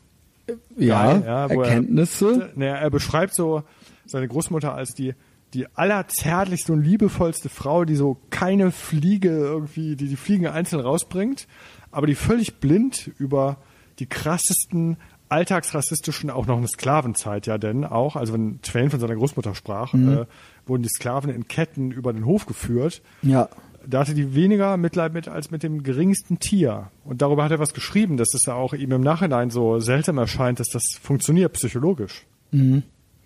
Ja, 0.77 1.13
Geil, 1.15 1.23
ja, 1.27 1.51
wo 1.51 1.63
er- 1.63 1.69
Erkenntnisse. 1.69 2.51
Naja, 2.57 2.77
er 2.77 2.91
beschreibt 2.91 3.35
so 3.35 3.63
seine 4.07 4.29
Großmutter 4.29 4.75
als 4.75 4.95
die 4.95 5.15
die 5.55 5.67
allerzärtlichste 5.77 6.75
und 6.75 6.83
liebevollste 6.83 7.49
Frau, 7.49 7.87
die 7.87 7.95
so 7.97 8.19
keine 8.29 8.71
Fliege 8.71 9.31
irgendwie, 9.31 9.97
die 9.97 10.07
die 10.09 10.17
Fliegen 10.17 10.47
einzeln 10.47 10.81
rausbringt, 10.81 11.47
aber 11.91 12.07
die 12.07 12.15
völlig 12.17 12.61
blind 12.61 13.11
über 13.19 13.57
die 13.99 14.05
krassesten 14.05 14.99
alltagsrassistischen, 15.31 16.29
auch 16.31 16.47
noch 16.47 16.59
eine 16.59 16.69
Sklavenzeit 16.69 17.47
ja 17.47 17.57
denn 17.59 17.85
auch, 17.85 18.17
also 18.17 18.33
wenn 18.35 18.61
Twain 18.61 18.91
von 18.91 19.01
seiner 19.01 19.15
Großmutter 19.17 19.55
sprach, 19.55 19.93
Mhm. 19.95 20.19
äh, 20.19 20.27
wurden 20.69 20.83
die 20.83 20.89
Sklaven 20.89 21.31
in 21.31 21.49
Ketten 21.49 21.91
über 21.91 22.13
den 22.13 22.25
Hof 22.25 22.47
geführt. 22.47 23.03
Ja. 23.23 23.49
Da 23.87 24.01
hatte 24.01 24.15
die 24.15 24.35
weniger 24.35 24.77
Mitleid 24.77 25.15
mit 25.15 25.29
als 25.29 25.51
mit 25.51 25.63
dem 25.63 25.83
geringsten 25.83 26.39
Tier. 26.39 26.91
Und 27.05 27.23
darüber 27.23 27.45
hat 27.45 27.53
er 27.53 27.59
was 27.59 27.73
geschrieben, 27.73 28.17
dass 28.17 28.35
es 28.35 28.45
ja 28.45 28.55
auch 28.55 28.75
ihm 28.75 28.93
im 28.93 29.01
Nachhinein 29.01 29.51
so 29.51 29.81
seltsam 29.81 30.19
erscheint, 30.19 30.61
dass 30.61 30.69
das 30.69 30.99
funktioniert 31.01 31.55
psychologisch. 31.55 32.27
Mhm. 32.51 32.83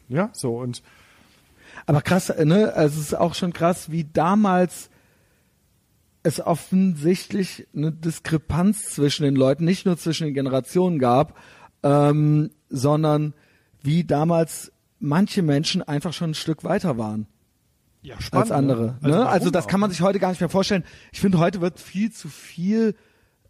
Ja, 0.09 0.31
so 0.33 0.59
und 0.59 0.83
Aber 1.87 2.03
krass, 2.03 2.33
ne? 2.45 2.73
Also 2.75 3.01
es 3.01 3.07
ist 3.07 3.15
auch 3.15 3.35
schon 3.35 3.53
krass, 3.53 3.91
wie 3.91 4.05
damals 4.05 4.91
es 6.23 6.41
offensichtlich 6.41 7.67
eine 7.75 7.91
Diskrepanz 7.91 8.95
zwischen 8.95 9.25
den 9.25 9.35
Leuten, 9.35 9.65
nicht 9.65 9.87
nur 9.87 9.97
zwischen 9.97 10.27
den 10.27 10.35
Generationen 10.35 10.99
gab, 10.99 11.37
ähm, 11.83 12.51
sondern 12.69 13.35
wie 13.83 14.05
damals 14.05 14.71
manche 15.01 15.43
Menschen 15.43 15.83
einfach 15.83 16.13
schon 16.13 16.31
ein 16.31 16.35
Stück 16.35 16.63
weiter 16.63 16.97
waren 16.97 17.27
ja, 18.03 18.17
als 18.33 18.51
andere. 18.51 18.97
Also, 19.01 19.17
ne? 19.17 19.27
also 19.27 19.45
warum 19.45 19.53
das 19.53 19.65
auch? 19.65 19.69
kann 19.69 19.81
man 19.81 19.91
sich 19.91 20.03
heute 20.03 20.19
gar 20.19 20.31
nicht 20.31 20.41
mehr 20.41 20.49
vorstellen. 20.49 20.85
Ich 21.13 21.21
finde, 21.21 21.39
heute 21.39 21.61
wird 21.61 21.81
viel 21.81 22.13
zu 22.13 22.29
viel 22.29 22.95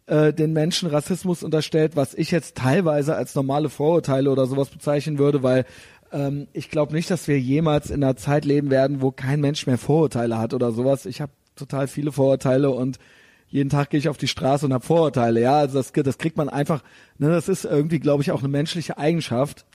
äh, 0.05 0.31
den 0.31 0.53
Menschen 0.53 0.89
Rassismus 0.89 1.43
unterstellt, 1.43 1.95
was 1.95 2.13
ich 2.13 2.31
jetzt 2.31 2.55
teilweise 2.55 3.15
als 3.15 3.35
normale 3.35 3.69
Vorurteile 3.69 4.29
oder 4.29 4.45
sowas 4.45 4.69
bezeichnen 4.69 5.17
würde, 5.17 5.43
weil 5.43 5.65
ähm, 6.11 6.47
ich 6.53 6.69
glaube 6.69 6.93
nicht, 6.93 7.09
dass 7.09 7.27
wir 7.27 7.39
jemals 7.39 7.89
in 7.89 8.03
einer 8.03 8.15
Zeit 8.15 8.45
leben 8.45 8.69
werden, 8.69 9.01
wo 9.01 9.11
kein 9.11 9.41
Mensch 9.41 9.65
mehr 9.65 9.77
Vorurteile 9.77 10.37
hat 10.37 10.53
oder 10.53 10.71
sowas. 10.71 11.05
Ich 11.05 11.19
habe 11.19 11.31
total 11.55 11.87
viele 11.87 12.11
Vorurteile 12.11 12.69
und 12.69 12.99
jeden 13.47 13.69
Tag 13.69 13.91
gehe 13.91 13.99
ich 13.99 14.09
auf 14.09 14.17
die 14.17 14.27
Straße 14.27 14.65
und 14.65 14.73
habe 14.73 14.85
Vorurteile. 14.85 15.39
Ja, 15.39 15.59
also 15.59 15.77
das, 15.77 15.91
das 15.91 16.17
kriegt 16.17 16.37
man 16.37 16.49
einfach. 16.49 16.83
Ne, 17.17 17.29
das 17.29 17.47
ist 17.49 17.65
irgendwie, 17.65 17.99
glaube 17.99 18.23
ich, 18.23 18.31
auch 18.31 18.39
eine 18.39 18.49
menschliche 18.49 18.97
Eigenschaft 18.97 19.65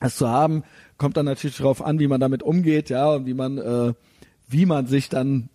es 0.00 0.16
zu 0.16 0.28
haben, 0.28 0.62
kommt 0.96 1.16
dann 1.16 1.26
natürlich 1.26 1.56
darauf 1.56 1.84
an, 1.84 1.98
wie 1.98 2.06
man 2.06 2.20
damit 2.20 2.42
umgeht, 2.42 2.90
ja, 2.90 3.10
und 3.10 3.26
wie 3.26 3.34
man, 3.34 3.58
äh, 3.58 3.92
wie 4.48 4.66
man 4.66 4.86
sich 4.86 5.08
dann 5.08 5.48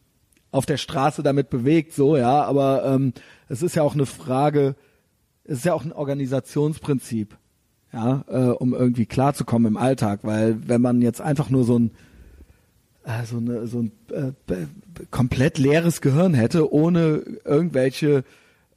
auf 0.51 0.65
der 0.65 0.77
Straße 0.77 1.23
damit 1.23 1.49
bewegt, 1.49 1.93
so, 1.93 2.15
ja, 2.15 2.43
aber 2.43 2.85
ähm, 2.85 3.13
es 3.49 3.63
ist 3.63 3.75
ja 3.75 3.81
auch 3.81 3.95
eine 3.95 4.05
Frage, 4.05 4.75
es 5.43 5.59
ist 5.59 5.65
ja 5.65 5.73
auch 5.73 5.83
ein 5.83 5.91
Organisationsprinzip, 5.91 7.35
ja, 7.91 8.23
äh, 8.27 8.49
um 8.49 8.73
irgendwie 8.73 9.05
klarzukommen 9.05 9.73
im 9.73 9.77
Alltag, 9.77 10.19
weil 10.23 10.67
wenn 10.67 10.81
man 10.81 11.01
jetzt 11.01 11.21
einfach 11.21 11.49
nur 11.49 11.63
so 11.63 11.79
ein 11.79 11.91
äh, 13.03 13.25
so, 13.25 13.37
eine, 13.37 13.67
so 13.67 13.79
ein 13.79 13.91
äh, 14.11 14.31
komplett 15.11 15.57
leeres 15.57 16.01
Gehirn 16.01 16.33
hätte, 16.33 16.71
ohne 16.71 17.23
irgendwelche 17.43 18.23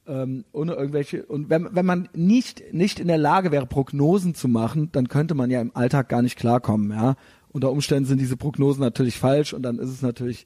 ähm, 0.07 0.45
ohne 0.53 0.73
irgendwelche 0.73 1.25
und 1.25 1.49
wenn, 1.49 1.67
wenn 1.71 1.85
man 1.85 2.09
nicht 2.13 2.73
nicht 2.73 2.99
in 2.99 3.07
der 3.07 3.17
Lage 3.17 3.51
wäre 3.51 3.65
Prognosen 3.65 4.35
zu 4.35 4.47
machen, 4.47 4.89
dann 4.91 5.09
könnte 5.09 5.35
man 5.35 5.51
ja 5.51 5.61
im 5.61 5.75
Alltag 5.75 6.09
gar 6.09 6.21
nicht 6.21 6.37
klarkommen, 6.37 6.91
ja. 6.91 7.15
Unter 7.57 7.71
Umständen 7.71 8.05
sind 8.05 8.21
diese 8.21 8.37
Prognosen 8.37 8.81
natürlich 8.81 9.17
falsch 9.17 9.51
und 9.51 9.63
dann 9.63 9.79
ist 9.79 9.89
es 9.89 10.03
natürlich 10.03 10.45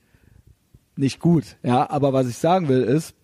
nicht 0.96 1.20
gut, 1.20 1.58
ja. 1.62 1.90
Aber 1.90 2.14
was 2.14 2.30
ich 2.30 2.38
sagen 2.38 2.70
will 2.70 2.84
ist, 2.84 3.16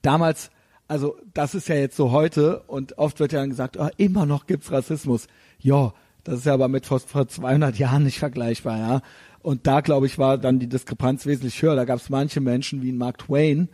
damals, 0.00 0.50
also 0.86 1.18
das 1.34 1.54
ist 1.54 1.68
ja 1.68 1.74
jetzt 1.74 1.96
so 1.96 2.12
heute 2.12 2.60
und 2.60 2.96
oft 2.96 3.20
wird 3.20 3.32
ja 3.32 3.40
dann 3.40 3.50
gesagt, 3.50 3.76
oh, 3.78 3.90
immer 3.98 4.24
noch 4.24 4.46
gibt's 4.46 4.72
Rassismus. 4.72 5.26
Ja, 5.58 5.92
das 6.24 6.38
ist 6.38 6.46
ja 6.46 6.54
aber 6.54 6.68
mit 6.68 6.86
vor, 6.86 6.98
vor 7.00 7.28
200 7.28 7.76
Jahren 7.76 8.04
nicht 8.04 8.20
vergleichbar, 8.20 8.78
ja. 8.78 9.02
Und 9.42 9.66
da 9.66 9.82
glaube 9.82 10.06
ich 10.06 10.16
war 10.16 10.38
dann 10.38 10.58
die 10.58 10.66
Diskrepanz 10.66 11.26
wesentlich 11.26 11.60
höher. 11.60 11.76
Da 11.76 11.84
gab 11.84 11.98
es 11.98 12.08
manche 12.08 12.40
Menschen 12.40 12.80
wie 12.80 12.92
Mark 12.92 13.18
Twain 13.18 13.68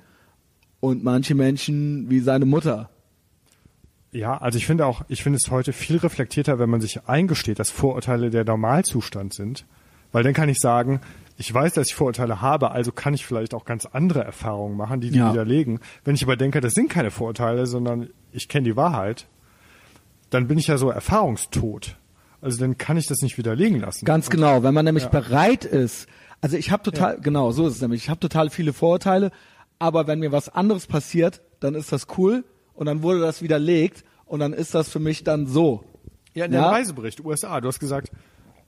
und 0.81 1.05
manche 1.05 1.37
Menschen 1.37 2.11
wie 2.11 2.19
seine 2.19 2.47
Mutter. 2.47 2.91
Ja, 4.15 4.37
also 4.39 4.57
ich 4.59 4.67
finde 4.67 4.87
auch, 4.87 5.03
ich 5.09 5.25
finde 5.25 5.39
es 5.43 5.51
heute 5.51 5.73
viel 5.73 5.97
reflektierter, 5.97 6.61
wenn 6.61 6.71
man 6.71 6.81
sich 6.81 7.09
eingesteht, 7.09 7.59
dass 7.59 7.71
Vorurteile 7.71 8.31
der 8.31 8.45
Normalzustand 8.45 9.35
sind. 9.35 9.67
Weil 10.13 10.23
dann 10.23 10.35
kann 10.35 10.49
ich 10.49 10.61
sagen, 10.61 11.01
ich 11.37 11.53
weiß, 11.53 11.73
dass 11.75 11.89
ich 11.89 11.97
Vorurteile 11.97 12.41
habe, 12.41 12.71
also 12.71 12.93
kann 12.93 13.13
ich 13.15 13.27
vielleicht 13.27 13.53
auch 13.55 13.65
ganz 13.65 13.87
andere 13.87 14.23
Erfahrungen 14.23 14.77
machen, 14.77 15.01
die 15.01 15.11
die 15.11 15.19
Ja. 15.19 15.33
widerlegen. 15.33 15.81
Wenn 16.05 16.15
ich 16.15 16.23
aber 16.23 16.37
denke, 16.37 16.61
das 16.61 16.75
sind 16.75 16.89
keine 16.89 17.11
Vorurteile, 17.11 17.67
sondern 17.67 18.09
ich 18.31 18.49
kenne 18.49 18.65
die 18.69 18.77
Wahrheit, 18.77 19.27
dann 20.31 20.47
bin 20.47 20.59
ich 20.59 20.69
ja 20.69 20.79
so 20.79 20.91
erfahrungstot. 20.91 21.97
Also 22.41 22.61
dann 22.61 22.79
kann 22.79 22.97
ich 22.97 23.09
das 23.09 23.21
nicht 23.21 23.37
widerlegen 23.37 23.81
lassen. 23.81 24.05
Ganz 24.05 24.31
genau, 24.31 24.63
wenn 24.63 24.75
man 24.75 24.85
nämlich 24.85 25.05
Ja. 25.05 25.11
bereit 25.11 25.65
ist. 25.65 26.07
Also 26.41 26.57
ich 26.57 26.71
habe 26.71 26.85
total, 26.85 27.19
genau, 27.21 27.51
so 27.51 27.67
ist 27.67 27.75
es 27.75 27.81
nämlich. 27.83 28.05
Ich 28.05 28.11
habe 28.11 28.21
total 28.21 28.51
viele 28.51 28.73
Vorurteile, 28.73 29.33
aber 29.81 30.07
wenn 30.07 30.21
mir 30.21 30.31
was 30.31 30.49
anderes 30.49 30.87
passiert, 30.87 31.41
dann 31.59 31.75
ist 31.75 31.91
das 31.91 32.07
cool 32.17 32.45
und 32.75 32.87
dann 32.87 33.03
wurde 33.03 33.21
das 33.21 33.43
widerlegt 33.43 34.05
und 34.27 34.41
dann 34.41 34.53
ist 34.53 34.75
das 34.75 34.89
für 34.89 34.99
mich 35.01 35.25
dann 35.25 35.47
so. 35.47 35.85
Ja, 36.35 36.47
in 36.47 36.53
dem 36.53 36.61
Reisebericht 36.65 37.25
USA, 37.25 37.61
du 37.61 37.69
hast 37.69 37.79
gesagt, 37.81 38.11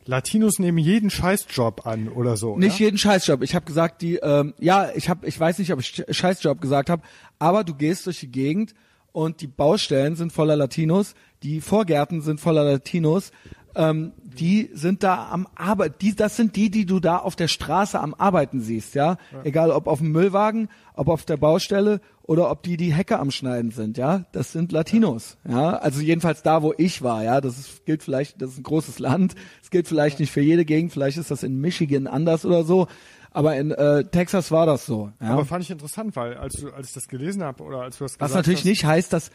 Latinos 0.05 0.61
nehmen 0.61 0.79
jeden 0.79 1.11
Scheißjob 1.11 1.85
an 1.87 2.09
oder 2.09 2.37
so. 2.37 2.57
Nicht 2.57 2.79
ja? 2.79 2.87
jeden 2.87 2.99
Scheißjob. 2.99 3.43
Ich 3.43 3.55
habe 3.57 3.65
gesagt, 3.67 4.03
die, 4.03 4.17
ähm, 4.17 4.55
ja, 4.61 4.91
ich 4.95 5.09
habe, 5.09 5.27
ich 5.27 5.39
weiß 5.39 5.59
nicht, 5.59 5.73
ob 5.73 5.81
ich 5.81 5.87
Sch- 5.89 6.13
Scheißjob 6.13 6.61
gesagt 6.61 6.91
habe, 6.91 7.03
aber 7.41 7.65
du 7.65 7.75
gehst 7.75 8.07
durch 8.07 8.21
die 8.21 8.31
Gegend 8.31 8.75
und 9.11 9.41
die 9.41 9.49
Baustellen 9.49 10.15
sind 10.15 10.33
voller 10.33 10.55
Latinos, 10.55 11.15
die 11.43 11.61
Vorgärten 11.61 12.21
sind 12.23 12.39
voller 12.41 12.63
Latinos, 12.63 13.33
ähm, 13.75 14.13
die 14.23 14.71
sind 14.75 15.03
da 15.03 15.29
am 15.31 15.49
Arbeit, 15.57 16.01
die, 16.03 16.15
das 16.15 16.37
sind 16.37 16.55
die, 16.55 16.71
die 16.71 16.87
du 16.87 17.01
da 17.01 17.17
auf 17.19 17.35
der 17.35 17.49
Straße 17.49 17.99
am 17.99 18.15
Arbeiten 18.15 18.61
siehst, 18.61 18.95
ja? 18.95 19.17
Egal 19.43 19.71
ob 19.73 19.89
auf 19.89 19.99
dem 19.99 20.13
Müllwagen, 20.13 20.69
ob 20.95 21.09
auf 21.09 21.25
der 21.25 21.37
Baustelle 21.37 22.01
oder 22.27 22.51
ob 22.51 22.63
die 22.63 22.77
die 22.77 22.93
Hecke 22.93 23.19
am 23.19 23.31
Schneiden 23.31 23.71
sind, 23.71 23.97
ja. 23.99 24.25
Das 24.33 24.53
sind 24.53 24.73
Latinos, 24.73 25.37
ja. 25.49 25.77
Also 25.77 26.01
jedenfalls 26.01 26.43
da, 26.43 26.63
wo 26.63 26.75
ich 26.77 27.03
war, 27.03 27.23
ja. 27.25 27.41
Das 27.41 27.59
ist, 27.59 27.87
gilt 27.87 28.03
vielleicht, 28.03 28.43
das 28.43 28.51
ist 28.53 28.59
ein 28.59 28.63
großes 28.65 28.99
Land. 28.99 29.35
Es 29.63 29.71
gilt 29.71 29.87
vielleicht 29.89 30.19
nicht 30.21 30.33
für 30.33 30.41
jede 30.41 30.65
Gegend. 30.65 30.93
Vielleicht 30.93 31.19
ist 31.19 31.31
das 31.31 31.43
in 31.43 31.61
Michigan 31.61 32.07
anders 32.07 32.45
oder 32.45 32.65
so. 32.65 32.89
Aber 33.31 33.57
in 33.57 33.71
äh, 33.71 34.05
Texas 34.05 34.51
war 34.51 34.65
das 34.67 34.87
so. 34.87 35.13
Ja? 35.21 35.29
Aber 35.29 35.45
fand 35.45 35.63
ich 35.63 35.71
interessant, 35.71 36.17
weil 36.17 36.35
als, 36.39 36.55
du, 36.55 36.71
als 36.71 36.89
ich 36.89 36.95
das 36.95 37.07
gelesen 37.09 37.43
habe 37.45 37.63
oder 37.63 37.83
als 37.83 37.99
du 37.99 38.05
das 38.05 38.13
Was 38.19 38.29
gesagt 38.31 38.35
natürlich 38.47 38.61
hast, 38.61 38.65
nicht 38.67 38.85
heißt, 38.87 39.13
dass, 39.13 39.31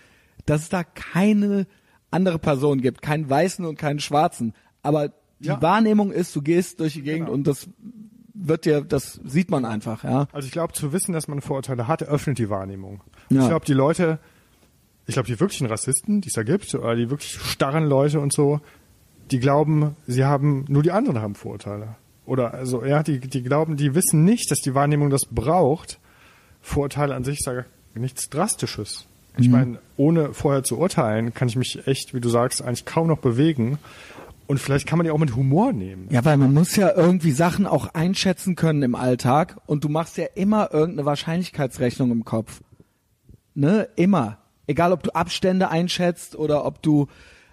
dass 0.45 0.63
es 0.63 0.69
da 0.69 0.84
keine 0.84 1.68
andere 2.09 2.39
Person 2.39 2.81
gibt, 2.81 3.01
keinen 3.01 3.30
Weißen 3.30 3.63
und 3.63 3.77
keinen 3.77 3.99
Schwarzen. 3.99 4.53
Aber 4.81 5.09
die 5.39 5.47
Ja. 5.47 5.61
Wahrnehmung 5.61 6.11
ist, 6.11 6.35
du 6.35 6.41
gehst 6.41 6.80
durch 6.80 6.93
die 6.93 7.03
Gegend 7.03 7.27
Genau. 7.27 7.34
und 7.34 7.47
das 7.47 7.68
wird 8.33 8.65
dir, 8.65 8.81
das 8.81 9.19
sieht 9.25 9.51
man 9.51 9.65
einfach, 9.65 10.03
ja. 10.03 10.27
Also 10.31 10.45
ich 10.45 10.51
glaube, 10.51 10.73
zu 10.73 10.93
wissen, 10.93 11.13
dass 11.13 11.27
man 11.27 11.41
Vorurteile 11.41 11.87
hat, 11.87 12.03
öffnet 12.03 12.37
die 12.37 12.49
Wahrnehmung. 12.49 13.01
Ja. 13.29 13.41
Ich 13.41 13.47
glaube, 13.47 13.65
die 13.65 13.73
Leute, 13.73 14.19
ich 15.05 15.13
glaube, 15.13 15.27
die 15.27 15.39
wirklichen 15.39 15.67
Rassisten, 15.67 16.21
die 16.21 16.27
es 16.27 16.33
da 16.33 16.43
gibt, 16.43 16.73
oder 16.73 16.95
die 16.95 17.09
wirklich 17.09 17.39
starren 17.39 17.85
Leute 17.85 18.19
und 18.19 18.33
so, 18.33 18.61
die 19.31 19.39
glauben, 19.39 19.95
sie 20.07 20.25
haben, 20.25 20.65
nur 20.67 20.83
die 20.83 20.91
anderen 20.91 21.21
haben 21.21 21.35
Vorurteile. 21.35 21.95
Oder 22.25 22.53
also, 22.53 22.85
ja, 22.85 23.03
die, 23.03 23.19
die 23.19 23.43
glauben, 23.43 23.77
die 23.77 23.95
wissen 23.95 24.23
nicht, 24.23 24.51
dass 24.51 24.59
die 24.59 24.75
Wahrnehmung 24.75 25.09
das 25.09 25.25
braucht. 25.29 25.99
Vorurteile 26.61 27.15
an 27.15 27.23
sich 27.23 27.39
sagen 27.39 27.65
nichts 27.93 28.29
Drastisches. 28.29 29.07
Ich 29.37 29.49
meine, 29.49 29.79
ohne 29.95 30.33
vorher 30.33 30.63
zu 30.63 30.77
urteilen, 30.77 31.33
kann 31.33 31.47
ich 31.47 31.55
mich 31.55 31.87
echt, 31.87 32.13
wie 32.13 32.19
du 32.19 32.29
sagst, 32.29 32.61
eigentlich 32.61 32.85
kaum 32.85 33.07
noch 33.07 33.19
bewegen. 33.19 33.79
Und 34.51 34.57
vielleicht 34.57 34.85
kann 34.85 34.97
man 34.97 35.05
die 35.05 35.11
auch 35.11 35.17
mit 35.17 35.33
Humor 35.37 35.71
nehmen. 35.71 36.09
Ja, 36.09 36.25
weil 36.25 36.35
man 36.35 36.53
muss 36.53 36.75
ja 36.75 36.93
irgendwie 36.93 37.31
Sachen 37.31 37.65
auch 37.65 37.93
einschätzen 37.93 38.57
können 38.57 38.83
im 38.83 38.95
Alltag 38.95 39.55
und 39.65 39.85
du 39.85 39.87
machst 39.87 40.17
ja 40.17 40.25
immer 40.35 40.73
irgendeine 40.73 41.05
Wahrscheinlichkeitsrechnung 41.05 42.11
im 42.11 42.25
Kopf. 42.25 42.59
Ne, 43.53 43.87
immer. 43.95 44.39
Egal, 44.67 44.91
ob 44.91 45.03
du 45.03 45.15
Abstände 45.15 45.69
einschätzt 45.69 46.35
oder 46.35 46.65
ob 46.65 46.81
du, 46.81 47.07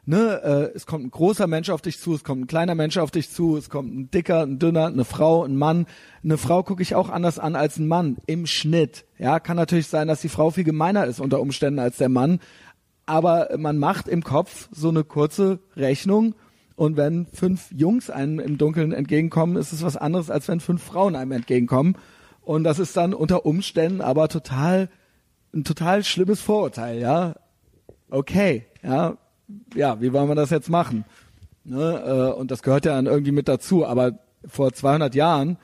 ne, 0.06 0.42
äh, 0.42 0.76
es 0.76 0.86
kommt 0.86 1.04
ein 1.04 1.12
großer 1.12 1.46
Mensch 1.46 1.70
auf 1.70 1.82
dich 1.82 2.00
zu, 2.00 2.16
es 2.16 2.24
kommt 2.24 2.40
ein 2.40 2.46
kleiner 2.48 2.74
Mensch 2.74 2.96
auf 2.98 3.12
dich 3.12 3.30
zu, 3.30 3.56
es 3.56 3.70
kommt 3.70 3.94
ein 3.94 4.10
dicker, 4.10 4.42
ein 4.42 4.58
dünner, 4.58 4.86
eine 4.86 5.04
Frau, 5.04 5.44
ein 5.44 5.54
Mann. 5.54 5.86
Eine 6.24 6.36
Frau 6.36 6.64
gucke 6.64 6.82
ich 6.82 6.96
auch 6.96 7.10
anders 7.10 7.38
an 7.38 7.54
als 7.54 7.78
ein 7.78 7.86
Mann 7.86 8.16
im 8.26 8.44
Schnitt. 8.46 9.04
Ja, 9.18 9.38
kann 9.38 9.56
natürlich 9.56 9.86
sein, 9.86 10.08
dass 10.08 10.20
die 10.20 10.28
Frau 10.28 10.50
viel 10.50 10.64
gemeiner 10.64 11.06
ist 11.06 11.20
unter 11.20 11.38
Umständen 11.40 11.78
als 11.78 11.98
der 11.98 12.08
Mann, 12.08 12.40
aber 13.06 13.50
man 13.56 13.78
macht 13.78 14.08
im 14.08 14.24
Kopf 14.24 14.68
so 14.72 14.88
eine 14.88 15.04
kurze 15.04 15.60
Rechnung 15.76 16.34
und 16.78 16.96
wenn 16.96 17.26
fünf 17.26 17.72
Jungs 17.72 18.08
einem 18.08 18.38
im 18.38 18.56
Dunkeln 18.56 18.92
entgegenkommen, 18.92 19.56
ist 19.56 19.72
es 19.72 19.82
was 19.82 19.96
anderes, 19.96 20.30
als 20.30 20.46
wenn 20.46 20.60
fünf 20.60 20.80
Frauen 20.80 21.16
einem 21.16 21.32
entgegenkommen. 21.32 21.96
Und 22.40 22.62
das 22.62 22.78
ist 22.78 22.96
dann 22.96 23.14
unter 23.14 23.44
Umständen 23.44 24.00
aber 24.00 24.28
total, 24.28 24.88
ein 25.52 25.64
total 25.64 26.04
schlimmes 26.04 26.40
Vorurteil, 26.40 27.00
ja. 27.00 27.34
Okay, 28.10 28.64
ja. 28.84 29.16
Ja, 29.74 30.00
wie 30.00 30.12
wollen 30.12 30.28
wir 30.28 30.36
das 30.36 30.50
jetzt 30.50 30.70
machen? 30.70 31.04
Ne? 31.64 32.30
äh, 32.34 32.38
Und 32.38 32.52
das 32.52 32.62
gehört 32.62 32.84
ja 32.84 32.94
dann 32.94 33.06
irgendwie 33.06 33.32
mit 33.32 33.48
dazu. 33.48 33.84
Aber 33.84 34.12
vor 34.46 34.72
200 34.72 35.16
Jahren, 35.16 35.58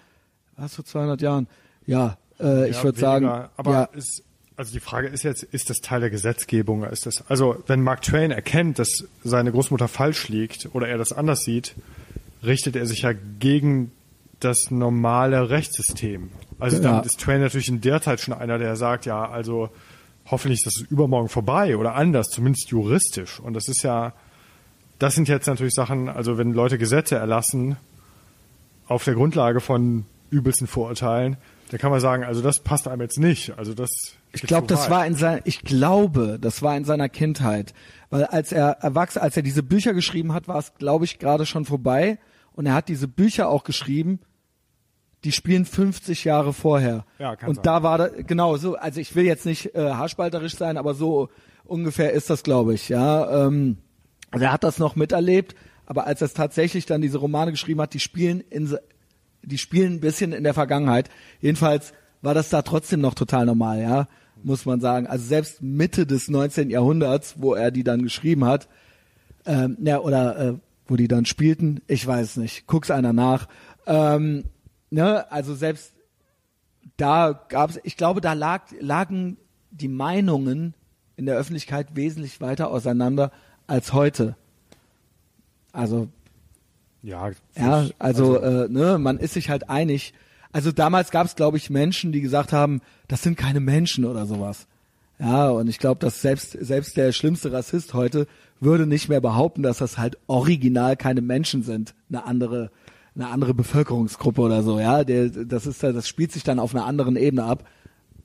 was 0.56 0.74
vor 0.74 0.84
200 0.84 1.22
Jahren? 1.22 1.46
Ja, 1.86 2.18
äh, 2.40 2.68
ich 2.70 2.76
Ja, 2.78 2.82
würde 2.84 2.98
sagen, 2.98 3.26
aber 3.56 3.70
ja, 3.72 3.84
ist, 3.84 4.24
also 4.56 4.72
die 4.72 4.80
Frage 4.80 5.08
ist 5.08 5.22
jetzt, 5.24 5.42
ist 5.42 5.70
das 5.70 5.78
Teil 5.80 6.00
der 6.00 6.10
Gesetzgebung? 6.10 6.84
Ist 6.84 7.06
das, 7.06 7.28
also 7.28 7.62
wenn 7.66 7.82
Mark 7.82 8.02
Twain 8.02 8.30
erkennt, 8.30 8.78
dass 8.78 9.04
seine 9.24 9.50
Großmutter 9.52 9.88
falsch 9.88 10.28
liegt 10.28 10.68
oder 10.74 10.88
er 10.88 10.98
das 10.98 11.12
anders 11.12 11.44
sieht, 11.44 11.74
richtet 12.42 12.76
er 12.76 12.86
sich 12.86 13.02
ja 13.02 13.12
gegen 13.12 13.90
das 14.40 14.70
normale 14.70 15.50
Rechtssystem. 15.50 16.30
Also 16.58 16.76
Ja. 16.76 16.82
damit 16.82 17.06
ist 17.06 17.18
Twain 17.20 17.40
natürlich 17.40 17.68
in 17.68 17.80
der 17.80 18.00
Zeit 18.02 18.20
schon 18.20 18.34
einer, 18.34 18.58
der 18.58 18.76
sagt, 18.76 19.06
ja, 19.06 19.28
also 19.28 19.70
hoffentlich 20.26 20.60
ist 20.64 20.66
das 20.66 20.86
übermorgen 20.90 21.28
vorbei 21.28 21.76
oder 21.76 21.94
anders, 21.94 22.28
zumindest 22.28 22.68
juristisch. 22.70 23.40
Und 23.40 23.54
das 23.54 23.68
ist 23.68 23.82
ja, 23.82 24.12
das 24.98 25.14
sind 25.14 25.28
jetzt 25.28 25.46
natürlich 25.46 25.74
Sachen, 25.74 26.08
also 26.08 26.38
wenn 26.38 26.52
Leute 26.52 26.78
Gesetze 26.78 27.16
erlassen, 27.16 27.76
auf 28.86 29.04
der 29.04 29.14
Grundlage 29.14 29.60
von 29.60 30.04
übelsten 30.30 30.66
Vorurteilen, 30.66 31.38
da 31.70 31.78
kann 31.78 31.90
man 31.90 32.00
sagen, 32.00 32.22
also 32.24 32.42
das 32.42 32.60
passt 32.60 32.86
einem 32.86 33.00
jetzt 33.02 33.18
nicht. 33.18 33.56
Also 33.58 33.74
das. 33.74 33.90
Ich 34.34 34.42
glaube, 34.42 34.66
das 34.66 34.90
war 34.90 35.06
in 35.06 35.14
sein, 35.14 35.40
ich 35.44 35.62
glaube, 35.62 36.38
das 36.40 36.62
war 36.62 36.76
in 36.76 36.84
seiner 36.84 37.08
Kindheit, 37.08 37.72
weil 38.10 38.24
als 38.24 38.52
er 38.52 38.78
erwachsen, 38.80 39.20
als 39.20 39.36
er 39.36 39.42
diese 39.42 39.62
Bücher 39.62 39.94
geschrieben 39.94 40.32
hat, 40.32 40.48
war 40.48 40.58
es, 40.58 40.74
glaube 40.74 41.04
ich, 41.04 41.18
gerade 41.18 41.46
schon 41.46 41.64
vorbei 41.64 42.18
und 42.52 42.66
er 42.66 42.74
hat 42.74 42.88
diese 42.88 43.08
Bücher 43.08 43.48
auch 43.48 43.64
geschrieben, 43.64 44.20
die 45.24 45.32
spielen 45.32 45.64
50 45.64 46.24
Jahre 46.24 46.52
vorher. 46.52 47.06
Ja, 47.18 47.36
kann 47.36 47.48
und 47.48 47.56
sein. 47.56 47.64
da 47.64 47.82
war 47.82 47.98
da, 47.98 48.08
genau 48.08 48.56
so, 48.56 48.76
also 48.76 49.00
ich 49.00 49.14
will 49.14 49.24
jetzt 49.24 49.46
nicht 49.46 49.74
äh, 49.74 49.90
haarspalterisch 49.90 50.56
sein, 50.56 50.76
aber 50.76 50.94
so 50.94 51.30
ungefähr 51.64 52.12
ist 52.12 52.28
das, 52.28 52.42
glaube 52.42 52.74
ich, 52.74 52.88
ja. 52.88 53.46
Ähm, 53.46 53.78
also 54.30 54.44
er 54.44 54.52
hat 54.52 54.64
das 54.64 54.78
noch 54.78 54.96
miterlebt, 54.96 55.54
aber 55.86 56.06
als 56.06 56.20
er 56.20 56.26
es 56.26 56.34
tatsächlich 56.34 56.86
dann 56.86 57.00
diese 57.00 57.18
Romane 57.18 57.52
geschrieben 57.52 57.80
hat, 57.80 57.94
die 57.94 58.00
spielen 58.00 58.40
in 58.40 58.76
die 59.46 59.58
spielen 59.58 59.94
ein 59.94 60.00
bisschen 60.00 60.32
in 60.32 60.42
der 60.42 60.54
Vergangenheit. 60.54 61.10
Jedenfalls 61.40 61.92
war 62.22 62.34
das 62.34 62.48
da 62.48 62.62
trotzdem 62.62 63.00
noch 63.00 63.14
total 63.14 63.46
normal, 63.46 63.80
ja, 63.80 64.08
muss 64.44 64.66
man 64.66 64.80
sagen. 64.80 65.06
Also 65.06 65.24
selbst 65.24 65.62
Mitte 65.62 66.06
des 66.06 66.28
19. 66.28 66.70
Jahrhunderts, 66.70 67.36
wo 67.38 67.54
er 67.54 67.70
die 67.70 67.84
dann 67.84 68.02
geschrieben 68.02 68.44
hat, 68.44 68.68
ähm, 69.46 69.76
ja, 69.80 69.98
oder 70.00 70.38
äh, 70.38 70.54
wo 70.86 70.96
die 70.96 71.08
dann 71.08 71.26
spielten, 71.26 71.80
ich 71.86 72.06
weiß 72.06 72.30
es 72.30 72.36
nicht, 72.36 72.66
guck's 72.66 72.90
einer 72.90 73.12
nach. 73.12 73.48
Ähm, 73.86 74.44
ne, 74.90 75.30
also 75.32 75.54
selbst 75.54 75.94
da 76.96 77.32
gab's, 77.48 77.80
ich 77.82 77.96
glaube, 77.96 78.20
da 78.20 78.34
lag, 78.34 78.64
lagen 78.80 79.38
die 79.70 79.88
Meinungen 79.88 80.74
in 81.16 81.26
der 81.26 81.36
Öffentlichkeit 81.36 81.96
wesentlich 81.96 82.40
weiter 82.40 82.70
auseinander 82.70 83.32
als 83.66 83.92
heute. 83.92 84.36
Also 85.72 86.08
Ja, 87.02 87.30
ja, 87.84 87.88
also, 87.98 88.38
äh, 88.38 88.68
ne, 88.68 88.98
man 88.98 89.18
ist 89.18 89.34
sich 89.34 89.50
halt 89.50 89.68
einig. 89.68 90.14
Also 90.54 90.70
damals 90.70 91.10
gab 91.10 91.26
es, 91.26 91.34
glaube 91.34 91.56
ich, 91.56 91.68
Menschen, 91.68 92.12
die 92.12 92.20
gesagt 92.20 92.52
haben, 92.52 92.80
das 93.08 93.22
sind 93.22 93.36
keine 93.36 93.58
Menschen 93.58 94.04
oder 94.04 94.24
sowas. 94.24 94.68
Ja, 95.18 95.48
und 95.48 95.66
ich 95.66 95.80
glaube, 95.80 95.98
dass 95.98 96.22
selbst 96.22 96.52
selbst 96.52 96.96
der 96.96 97.10
schlimmste 97.10 97.50
Rassist 97.50 97.92
heute 97.92 98.28
würde 98.60 98.86
nicht 98.86 99.08
mehr 99.08 99.20
behaupten, 99.20 99.64
dass 99.64 99.78
das 99.78 99.98
halt 99.98 100.16
original 100.28 100.96
keine 100.96 101.22
Menschen 101.22 101.64
sind, 101.64 101.96
eine 102.08 102.24
andere 102.24 102.70
eine 103.16 103.30
andere 103.30 103.52
Bevölkerungsgruppe 103.52 104.42
oder 104.42 104.62
so. 104.62 104.78
Ja, 104.78 105.02
der, 105.02 105.28
das 105.28 105.66
ist 105.66 105.82
das 105.82 106.06
spielt 106.06 106.30
sich 106.30 106.44
dann 106.44 106.60
auf 106.60 106.72
einer 106.72 106.86
anderen 106.86 107.16
Ebene 107.16 107.42
ab. 107.42 107.64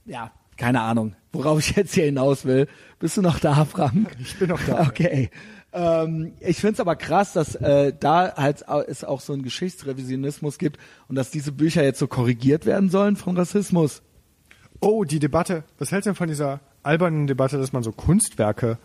Ja, 0.06 0.32
keine 0.56 0.82
Ahnung, 0.82 1.16
worauf 1.34 1.58
ich 1.58 1.76
jetzt 1.76 1.96
hier 1.96 2.06
hinaus 2.06 2.46
will. 2.46 2.68
Bist 3.00 3.18
du 3.18 3.24
noch 3.24 3.40
da, 3.40 3.66
Frank? 3.66 4.16
Ich 4.20 4.38
bin 4.38 4.50
noch 4.50 4.62
da. 4.62 4.82
Okay. 4.88 5.32
Ähm, 5.72 6.34
ich 6.40 6.58
finde 6.58 6.74
es 6.74 6.80
aber 6.80 6.96
krass, 6.96 7.34
dass 7.34 7.56
äh, 7.56 7.94
da 8.00 8.36
halt 8.36 8.66
es 8.88 9.04
auch 9.04 9.22
so 9.22 9.34
einen 9.34 9.44
Geschichtsrevisionismus 9.44 10.58
gibt 10.58 10.80
und 11.08 11.16
dass 11.16 11.30
diese 11.32 11.52
Bücher 11.52 11.84
jetzt 11.84 12.00
so 12.00 12.08
korrigiert 12.08 12.66
werden 12.66 12.90
sollen 12.90 13.16
von 13.16 13.38
Rassismus. 13.38 14.02
Oh, 14.82 15.04
die 15.04 15.20
Debatte. 15.20 15.64
Was 15.78 15.92
hältst 15.92 16.08
du 16.08 16.12
denn 16.12 16.16
von 16.16 16.28
dieser 16.28 16.62
albernen 16.84 17.28
Debatte, 17.28 17.58
dass 17.58 17.74
man 17.74 17.84
so 17.84 17.92
Kunstwerke 17.92 18.78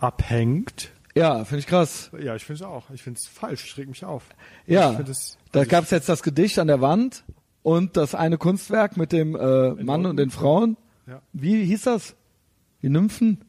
abhängt? 0.00 0.90
Ja, 1.14 1.44
finde 1.44 1.60
ich 1.60 1.66
krass. 1.66 2.10
Ja, 2.18 2.34
ich 2.34 2.44
finde 2.44 2.64
es 2.64 2.68
auch. 2.68 2.90
Ich 2.90 3.02
finde 3.02 3.18
es 3.20 3.28
falsch. 3.28 3.64
Ich 3.66 3.76
reg 3.76 3.88
mich 3.88 4.04
auf. 4.04 4.24
Ja, 4.66 4.98
es- 5.08 5.36
da 5.52 5.60
also 5.60 5.70
gab 5.70 5.84
es 5.84 5.90
jetzt 5.90 6.08
das 6.08 6.22
Gedicht 6.22 6.58
an 6.58 6.66
der 6.68 6.80
Wand 6.80 7.24
und 7.62 7.96
das 7.96 8.14
eine 8.14 8.38
Kunstwerk 8.38 8.96
mit 8.96 9.12
dem 9.12 9.36
äh, 9.36 9.72
Mann 9.74 10.06
und 10.06 10.16
den 10.16 10.30
Frauen. 10.30 10.76
Ja. 11.06 11.20
Wie 11.32 11.64
hieß 11.64 11.82
das? 11.82 12.16
Die 12.80 12.88
Nymphen? 12.88 13.44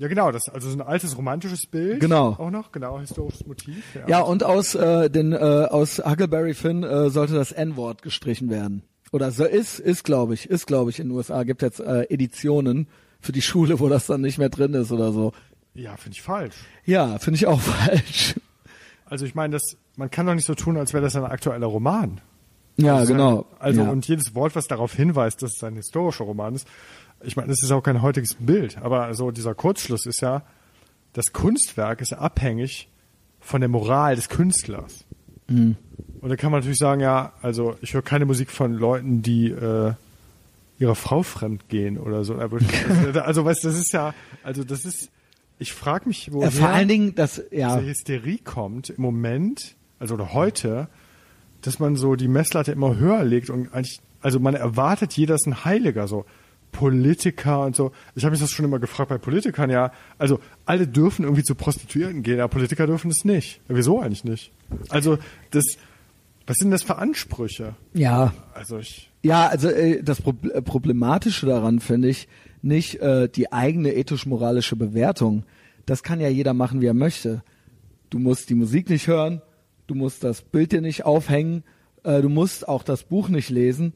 Ja, 0.00 0.08
genau. 0.08 0.32
Das 0.32 0.48
also 0.48 0.70
so 0.70 0.78
ein 0.78 0.80
altes 0.80 1.14
romantisches 1.18 1.66
Bild. 1.66 2.00
Genau. 2.00 2.28
Auch 2.38 2.50
noch, 2.50 2.72
genau, 2.72 2.98
historisches 2.98 3.46
Motiv. 3.46 3.84
Ja, 4.06 4.20
und 4.22 4.42
aus 4.42 4.74
äh, 4.74 5.10
den 5.10 5.32
äh, 5.32 5.36
aus 5.36 5.98
Huckleberry 5.98 6.54
Finn 6.54 6.82
äh, 6.82 7.10
sollte 7.10 7.34
das 7.34 7.52
N-Wort 7.52 8.00
gestrichen 8.00 8.48
werden. 8.48 8.82
Oder 9.12 9.30
so 9.30 9.44
ist 9.44 9.78
ist 9.78 10.04
glaube 10.04 10.32
ich, 10.32 10.48
ist 10.48 10.66
glaube 10.66 10.88
ich 10.90 11.00
in 11.00 11.08
den 11.08 11.16
USA 11.16 11.42
gibt 11.42 11.60
jetzt 11.60 11.80
äh, 11.80 12.04
Editionen 12.04 12.88
für 13.20 13.32
die 13.32 13.42
Schule, 13.42 13.78
wo 13.78 13.90
das 13.90 14.06
dann 14.06 14.22
nicht 14.22 14.38
mehr 14.38 14.48
drin 14.48 14.72
ist 14.72 14.90
oder 14.90 15.12
so. 15.12 15.32
ja 15.74 15.94
finde 15.98 16.16
ich 16.16 16.22
falsch. 16.22 16.56
Ja, 16.86 17.18
finde 17.18 17.36
ich 17.36 17.46
auch 17.46 17.60
falsch. 17.60 18.36
Also 19.04 19.26
ich 19.26 19.34
meine, 19.34 19.52
das, 19.52 19.76
man 19.96 20.10
kann 20.10 20.24
doch 20.24 20.34
nicht 20.34 20.46
so 20.46 20.54
tun, 20.54 20.78
als 20.78 20.94
wäre 20.94 21.02
das 21.02 21.14
ein 21.14 21.24
aktueller 21.24 21.66
Roman. 21.66 22.22
Ja, 22.78 22.96
Also, 22.96 23.12
genau. 23.12 23.44
Also 23.58 23.82
ja. 23.82 23.90
und 23.90 24.08
jedes 24.08 24.34
Wort, 24.34 24.56
was 24.56 24.66
darauf 24.66 24.94
hinweist, 24.94 25.42
dass 25.42 25.56
es 25.56 25.64
ein 25.64 25.74
historischer 25.76 26.24
Roman 26.24 26.54
ist, 26.54 26.66
ich 27.22 27.36
meine, 27.36 27.48
das 27.48 27.62
ist 27.62 27.70
auch 27.70 27.82
kein 27.82 28.02
heutiges 28.02 28.34
Bild, 28.34 28.78
aber 28.78 29.12
so 29.14 29.30
dieser 29.30 29.54
Kurzschluss 29.54 30.06
ist 30.06 30.20
ja, 30.20 30.42
das 31.12 31.32
Kunstwerk 31.32 32.00
ist 32.00 32.10
ja 32.12 32.18
abhängig 32.18 32.88
von 33.40 33.60
der 33.60 33.68
Moral 33.68 34.16
des 34.16 34.28
Künstlers. 34.28 35.04
Mhm. 35.48 35.76
Und 36.20 36.28
da 36.28 36.36
kann 36.36 36.52
man 36.52 36.60
natürlich 36.60 36.78
sagen, 36.78 37.00
ja, 37.00 37.32
also 37.42 37.76
ich 37.80 37.94
höre 37.94 38.02
keine 38.02 38.26
Musik 38.26 38.50
von 38.50 38.72
Leuten, 38.72 39.22
die 39.22 39.48
äh, 39.48 39.92
ihrer 40.78 40.94
Frau 40.94 41.22
fremd 41.22 41.68
gehen 41.68 41.98
oder 41.98 42.24
so. 42.24 42.34
Also 42.34 43.44
weißt 43.44 43.64
du, 43.64 43.68
das 43.68 43.78
ist 43.78 43.92
ja, 43.92 44.14
also 44.42 44.64
das 44.64 44.84
ist, 44.84 45.10
ich 45.58 45.72
frage 45.72 46.08
mich, 46.08 46.32
woher 46.32 46.48
äh, 46.48 46.50
vor 46.50 46.68
allen 46.68 46.88
Dingen 46.88 47.14
das 47.14 47.42
ja 47.50 47.76
diese 47.76 47.88
Hysterie 47.88 48.38
kommt 48.38 48.90
im 48.90 49.02
Moment, 49.02 49.76
also 49.98 50.14
oder 50.14 50.32
heute, 50.32 50.88
dass 51.62 51.78
man 51.78 51.96
so 51.96 52.16
die 52.16 52.28
Messlatte 52.28 52.72
immer 52.72 52.96
höher 52.96 53.24
legt 53.24 53.50
und 53.50 53.72
eigentlich, 53.74 54.00
also 54.22 54.40
man 54.40 54.54
erwartet, 54.54 55.12
jeder 55.14 55.34
ist 55.34 55.46
ein 55.46 55.64
Heiliger. 55.64 56.08
So, 56.08 56.24
Politiker 56.72 57.64
und 57.64 57.76
so. 57.76 57.92
Ich 58.14 58.24
habe 58.24 58.32
mich 58.32 58.40
das 58.40 58.50
schon 58.50 58.64
immer 58.64 58.78
gefragt 58.78 59.08
bei 59.08 59.18
Politikern, 59.18 59.70
ja. 59.70 59.92
Also 60.18 60.40
alle 60.64 60.86
dürfen 60.86 61.24
irgendwie 61.24 61.42
zu 61.42 61.54
Prostituierten 61.54 62.22
gehen, 62.22 62.40
aber 62.40 62.48
Politiker 62.48 62.86
dürfen 62.86 63.10
es 63.10 63.24
nicht. 63.24 63.60
Ja, 63.68 63.76
wieso 63.76 64.00
eigentlich 64.00 64.24
nicht? 64.24 64.52
Also 64.88 65.18
das, 65.50 65.64
was 66.46 66.56
sind 66.56 66.70
das 66.70 66.82
für 66.82 66.96
Ansprüche? 66.96 67.74
Ja. 67.94 68.32
Also 68.54 68.78
ich. 68.78 69.10
Ja, 69.22 69.48
also 69.48 69.68
äh, 69.68 70.02
das 70.02 70.22
Pro 70.22 70.34
äh, 70.52 70.62
Problematische 70.62 71.46
daran 71.46 71.80
finde 71.80 72.08
ich 72.08 72.28
nicht 72.62 73.00
äh, 73.00 73.28
die 73.28 73.52
eigene 73.52 73.94
ethisch-moralische 73.94 74.76
Bewertung. 74.76 75.44
Das 75.86 76.02
kann 76.02 76.20
ja 76.20 76.28
jeder 76.28 76.54
machen, 76.54 76.80
wie 76.80 76.86
er 76.86 76.94
möchte. 76.94 77.42
Du 78.10 78.18
musst 78.18 78.50
die 78.50 78.54
Musik 78.54 78.90
nicht 78.90 79.06
hören, 79.06 79.42
du 79.86 79.94
musst 79.94 80.24
das 80.24 80.42
Bild 80.42 80.72
dir 80.72 80.80
nicht 80.80 81.04
aufhängen, 81.04 81.64
äh, 82.02 82.20
du 82.22 82.28
musst 82.28 82.68
auch 82.68 82.82
das 82.82 83.04
Buch 83.04 83.28
nicht 83.28 83.50
lesen. 83.50 83.94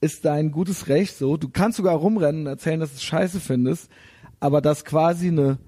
Ist 0.00 0.24
dein 0.24 0.50
gutes 0.50 0.88
Recht 0.88 1.16
so. 1.16 1.36
Du 1.36 1.48
kannst 1.48 1.78
sogar 1.78 1.96
rumrennen 1.96 2.42
und 2.42 2.46
erzählen, 2.46 2.80
dass 2.80 2.90
du 2.90 2.96
es 2.96 3.02
scheiße 3.02 3.40
findest, 3.40 3.90
aber 4.40 4.60
dass 4.60 4.84
quasi 4.84 5.28
eine 5.28 5.58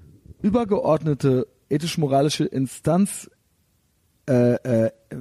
übergeordnete 0.42 1.46
ethisch-moralische 1.70 2.44
Instanz 2.44 3.30
äh, 4.28 4.54
äh, 4.54 4.90
äh, 5.08 5.20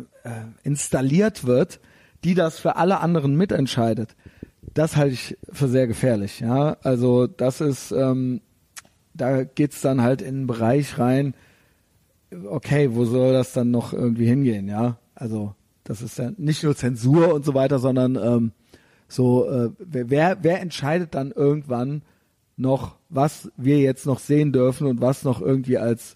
installiert 0.64 1.46
wird, 1.46 1.80
die 2.24 2.34
das 2.34 2.60
für 2.60 2.76
alle 2.76 3.00
anderen 3.00 3.36
mitentscheidet, 3.36 4.16
das 4.74 4.96
halte 4.96 5.14
ich 5.14 5.38
für 5.52 5.68
sehr 5.68 5.88
gefährlich. 5.88 6.40
Ja, 6.40 6.78
also 6.84 7.28
das 7.28 7.62
ist, 7.62 7.92
ähm, 7.92 8.42
da 9.14 9.44
geht's 9.44 9.82
dann 9.82 10.02
halt 10.02 10.22
in 10.22 10.36
einen 10.36 10.48
Bereich 10.48 11.00
rein. 11.00 11.34
Okay, 12.50 12.90
wo 12.94 13.06
soll 13.06 13.34
das 13.34 13.54
dann 13.54 13.72
noch 13.72 13.94
irgendwie 13.94 14.28
hingehen? 14.28 14.68
Ja, 14.68 14.98
also 15.16 15.56
das 15.84 16.02
ist 16.02 16.18
ja 16.18 16.32
nicht 16.38 16.64
nur 16.64 16.76
Zensur 16.76 17.34
und 17.34 17.46
so 17.46 17.54
weiter, 17.54 17.80
sondern 17.80 18.16
ähm, 18.18 18.52
so, 19.08 19.50
äh, 19.50 19.70
wer, 19.80 20.38
wer 20.42 20.62
entscheidet 20.62 21.16
dann 21.16 21.32
irgendwann 21.32 22.02
noch, 22.58 22.96
was 23.10 23.52
wir 23.56 23.80
jetzt 23.80 24.06
noch 24.06 24.20
sehen 24.20 24.52
dürfen 24.52 24.88
und 24.88 25.00
was 25.02 25.24
noch 25.24 25.42
irgendwie 25.42 25.78
als 25.78 26.16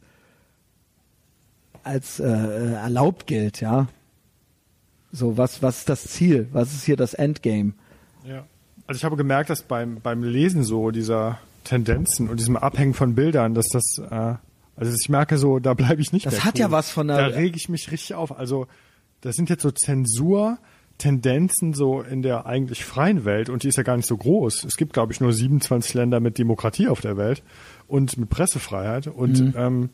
als 1.83 2.19
äh, 2.19 2.27
erlaubt 2.73 3.25
gilt, 3.27 3.59
ja? 3.61 3.87
So, 5.11 5.37
was 5.37 5.61
was 5.63 5.79
ist 5.79 5.89
das 5.89 6.03
Ziel? 6.05 6.47
Was 6.51 6.73
ist 6.73 6.83
hier 6.83 6.95
das 6.95 7.13
Endgame? 7.13 7.73
Ja. 8.25 8.45
Also 8.87 8.97
ich 8.97 9.03
habe 9.05 9.17
gemerkt, 9.17 9.49
dass 9.49 9.63
beim 9.63 9.99
beim 10.01 10.23
Lesen 10.23 10.63
so 10.63 10.91
dieser 10.91 11.39
Tendenzen 11.63 12.29
und 12.29 12.39
diesem 12.39 12.55
Abhängen 12.57 12.93
von 12.93 13.15
Bildern, 13.15 13.53
dass 13.53 13.67
das 13.69 13.97
äh, 14.09 14.35
also 14.75 14.95
ich 14.99 15.09
merke 15.09 15.37
so, 15.37 15.59
da 15.59 15.73
bleibe 15.73 16.01
ich 16.01 16.13
nicht 16.13 16.25
Das 16.25 16.43
hat 16.43 16.55
cool. 16.55 16.61
ja 16.61 16.71
was 16.71 16.89
von 16.91 17.07
Da 17.07 17.17
einer 17.17 17.35
rege 17.35 17.57
ich 17.57 17.67
mich 17.69 17.91
richtig 17.91 18.15
auf. 18.15 18.37
Also 18.37 18.67
das 19.21 19.35
sind 19.35 19.49
jetzt 19.49 19.63
so 19.63 19.71
Zensur-Tendenzen 21.01 21.73
so 21.73 22.01
in 22.01 22.21
der 22.21 22.45
eigentlich 22.45 22.85
freien 22.85 23.25
Welt 23.25 23.49
und 23.49 23.63
die 23.63 23.67
ist 23.67 23.77
ja 23.77 23.83
gar 23.83 23.97
nicht 23.97 24.07
so 24.07 24.17
groß. 24.17 24.63
Es 24.63 24.77
gibt, 24.77 24.93
glaube 24.93 25.11
ich, 25.11 25.19
nur 25.19 25.33
27 25.33 25.93
Länder 25.93 26.19
mit 26.19 26.37
Demokratie 26.37 26.87
auf 26.87 27.01
der 27.01 27.17
Welt 27.17 27.43
und 27.87 28.17
mit 28.17 28.29
Pressefreiheit. 28.29 29.07
Und 29.07 29.39
Mhm. 29.39 29.53
ähm, 29.57 29.89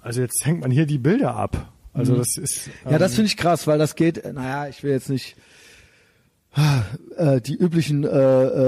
also 0.00 0.20
jetzt 0.20 0.44
hängt 0.44 0.60
man 0.60 0.70
hier 0.70 0.86
die 0.86 0.98
Bilder 0.98 1.34
ab. 1.36 1.72
Also 1.92 2.16
das 2.16 2.36
ist 2.36 2.68
ähm, 2.68 2.72
Mhm. 2.86 2.92
Ja, 2.92 2.98
das 2.98 3.14
finde 3.14 3.26
ich 3.26 3.36
krass, 3.36 3.66
weil 3.66 3.78
das 3.78 3.96
geht, 3.96 4.24
naja, 4.32 4.68
ich 4.68 4.82
will 4.82 4.92
jetzt 4.92 5.10
nicht 5.10 5.36
äh, 7.16 7.40
die 7.40 7.54
üblichen 7.54 8.04
äh, 8.04 8.08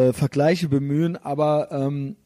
äh, 0.09 0.12
Vergleiche 0.12 0.68
bemühen, 0.68 1.16
aber 1.16 1.68
ähm, 1.70 2.16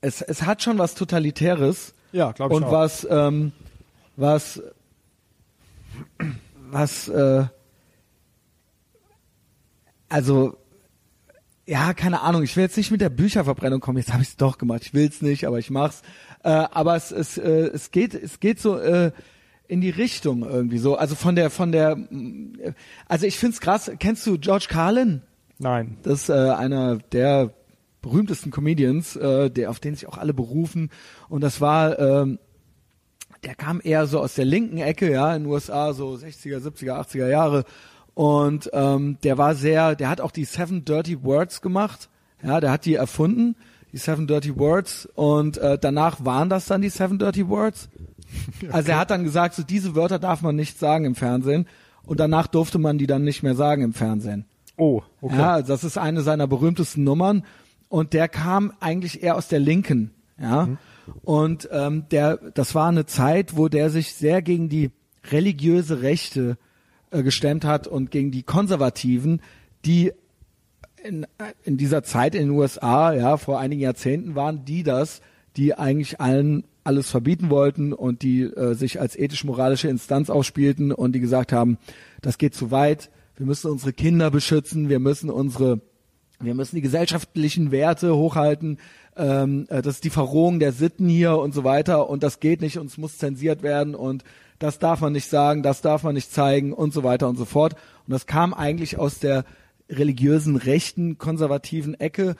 es, 0.00 0.22
es 0.22 0.42
hat 0.42 0.62
schon 0.62 0.78
was 0.78 0.94
Totalitäres 0.94 1.94
ja, 2.12 2.32
glaube 2.32 2.54
ich 2.54 2.56
und 2.58 2.64
auch. 2.64 2.72
was, 2.72 3.06
ähm, 3.10 3.52
was, 4.16 4.62
was, 6.70 7.08
äh, 7.08 7.44
also, 10.08 10.56
ja, 11.66 11.92
keine 11.92 12.22
Ahnung, 12.22 12.42
ich 12.42 12.56
will 12.56 12.64
jetzt 12.64 12.76
nicht 12.76 12.90
mit 12.90 13.00
der 13.00 13.10
Bücherverbrennung 13.10 13.80
kommen, 13.80 13.98
jetzt 13.98 14.12
habe 14.12 14.22
ich 14.22 14.30
es 14.30 14.36
doch 14.36 14.58
gemacht, 14.58 14.82
ich 14.84 14.94
will's 14.94 15.20
nicht, 15.20 15.46
aber 15.46 15.58
ich 15.58 15.70
mach's. 15.70 16.02
Äh, 16.42 16.48
aber 16.48 16.96
es, 16.96 17.10
es, 17.10 17.36
äh, 17.36 17.70
es 17.72 17.90
geht, 17.90 18.14
es 18.14 18.40
geht 18.40 18.60
so 18.60 18.78
äh, 18.78 19.12
in 19.68 19.80
die 19.80 19.90
Richtung 19.90 20.42
irgendwie 20.42 20.78
so. 20.78 20.96
Also 20.96 21.14
von 21.14 21.36
der, 21.36 21.50
von 21.50 21.72
der, 21.72 21.92
äh, 21.92 22.72
also 23.06 23.26
ich 23.26 23.38
find's 23.38 23.60
krass. 23.60 23.90
Kennst 23.98 24.26
du 24.26 24.38
George 24.38 24.66
Carlin? 24.68 25.22
Nein. 25.58 25.98
Das 26.02 26.22
ist 26.22 26.28
äh, 26.30 26.32
einer 26.32 26.96
der 27.12 27.52
berühmtesten 28.00 28.50
Comedians, 28.50 29.16
äh, 29.16 29.50
der 29.50 29.70
auf 29.70 29.80
den 29.80 29.94
sich 29.94 30.08
auch 30.08 30.18
alle 30.18 30.32
berufen. 30.32 30.90
Und 31.28 31.42
das 31.42 31.60
war, 31.60 31.98
ähm, 31.98 32.38
der 33.44 33.54
kam 33.54 33.80
eher 33.82 34.06
so 34.06 34.20
aus 34.20 34.34
der 34.34 34.44
linken 34.44 34.78
Ecke, 34.78 35.10
ja, 35.10 35.34
in 35.34 35.44
den 35.44 35.52
USA, 35.52 35.92
so 35.92 36.14
60er, 36.14 36.58
70er, 36.58 37.00
80er 37.06 37.28
Jahre. 37.28 37.64
Und 38.18 38.68
ähm, 38.72 39.16
der 39.22 39.38
war 39.38 39.54
sehr, 39.54 39.94
der 39.94 40.10
hat 40.10 40.20
auch 40.20 40.32
die 40.32 40.44
Seven 40.44 40.84
Dirty 40.84 41.22
Words 41.22 41.60
gemacht. 41.60 42.08
Ja, 42.42 42.58
der 42.58 42.72
hat 42.72 42.84
die 42.84 42.96
erfunden, 42.96 43.54
die 43.92 43.96
Seven 43.96 44.26
Dirty 44.26 44.58
Words. 44.58 45.08
Und 45.14 45.56
äh, 45.58 45.78
danach 45.78 46.24
waren 46.24 46.48
das 46.48 46.66
dann 46.66 46.82
die 46.82 46.88
Seven 46.88 47.20
Dirty 47.20 47.48
Words. 47.48 47.88
Also 48.72 48.90
er 48.90 48.98
hat 48.98 49.12
dann 49.12 49.22
gesagt, 49.22 49.54
so 49.54 49.62
diese 49.62 49.94
Wörter 49.94 50.18
darf 50.18 50.42
man 50.42 50.56
nicht 50.56 50.80
sagen 50.80 51.04
im 51.04 51.14
Fernsehen. 51.14 51.68
Und 52.04 52.18
danach 52.18 52.48
durfte 52.48 52.80
man 52.80 52.98
die 52.98 53.06
dann 53.06 53.22
nicht 53.22 53.44
mehr 53.44 53.54
sagen 53.54 53.82
im 53.82 53.94
Fernsehen. 53.94 54.46
Oh, 54.76 55.02
okay. 55.20 55.38
Ja, 55.38 55.62
das 55.62 55.84
ist 55.84 55.96
eine 55.96 56.22
seiner 56.22 56.48
berühmtesten 56.48 57.04
Nummern 57.04 57.44
und 57.88 58.14
der 58.14 58.26
kam 58.28 58.72
eigentlich 58.80 59.22
eher 59.22 59.36
aus 59.36 59.46
der 59.46 59.60
Linken, 59.60 60.10
ja. 60.40 60.68
Und 61.22 61.68
ähm, 61.72 62.04
der, 62.10 62.36
das 62.52 62.74
war 62.74 62.88
eine 62.88 63.06
Zeit, 63.06 63.56
wo 63.56 63.68
der 63.68 63.90
sich 63.90 64.14
sehr 64.14 64.42
gegen 64.42 64.68
die 64.68 64.90
religiöse 65.30 66.02
Rechte 66.02 66.58
äh, 67.10 67.22
gestemmt 67.22 67.64
hat 67.64 67.86
und 67.86 68.10
gegen 68.10 68.30
die 68.30 68.42
Konservativen, 68.42 69.40
die 69.84 70.12
in, 71.02 71.26
in 71.64 71.76
dieser 71.76 72.02
Zeit 72.02 72.34
in 72.34 72.48
den 72.48 72.50
USA, 72.50 73.12
ja, 73.12 73.36
vor 73.36 73.58
einigen 73.58 73.80
Jahrzehnten 73.80 74.34
waren 74.34 74.64
die 74.64 74.82
das, 74.82 75.20
die 75.56 75.74
eigentlich 75.74 76.20
allen 76.20 76.64
alles 76.84 77.10
verbieten 77.10 77.50
wollten 77.50 77.92
und 77.92 78.22
die 78.22 78.42
äh, 78.42 78.74
sich 78.74 78.98
als 78.98 79.14
ethisch-moralische 79.14 79.88
Instanz 79.88 80.30
ausspielten 80.30 80.90
und 80.90 81.12
die 81.12 81.20
gesagt 81.20 81.52
haben, 81.52 81.76
das 82.22 82.38
geht 82.38 82.54
zu 82.54 82.70
weit, 82.70 83.10
wir 83.36 83.44
müssen 83.44 83.70
unsere 83.70 83.92
Kinder 83.92 84.30
beschützen, 84.30 84.88
wir 84.88 84.98
müssen 84.98 85.28
unsere, 85.28 85.80
wir 86.40 86.54
müssen 86.54 86.76
die 86.76 86.82
gesellschaftlichen 86.82 87.70
Werte 87.70 88.16
hochhalten, 88.16 88.78
ähm, 89.16 89.66
äh, 89.68 89.82
das 89.82 89.96
ist 89.96 90.04
die 90.04 90.10
Verrohung 90.10 90.60
der 90.60 90.72
Sitten 90.72 91.08
hier 91.08 91.36
und 91.36 91.52
so 91.52 91.62
weiter 91.62 92.08
und 92.08 92.22
das 92.22 92.40
geht 92.40 92.62
nicht 92.62 92.78
und 92.78 92.86
es 92.86 92.96
muss 92.96 93.18
zensiert 93.18 93.62
werden 93.62 93.94
und 93.94 94.24
das 94.58 94.78
darf 94.78 95.00
man 95.00 95.12
nicht 95.12 95.28
sagen, 95.28 95.62
das 95.62 95.80
darf 95.80 96.02
man 96.02 96.14
nicht 96.14 96.32
zeigen 96.32 96.72
und 96.72 96.92
so 96.92 97.04
weiter 97.04 97.28
und 97.28 97.36
so 97.36 97.44
fort. 97.44 97.74
Und 98.06 98.12
das 98.12 98.26
kam 98.26 98.54
eigentlich 98.54 98.98
aus 98.98 99.18
der 99.18 99.44
religiösen, 99.88 100.56
rechten, 100.56 101.18
konservativen 101.18 101.94
Ecke. 101.98 102.36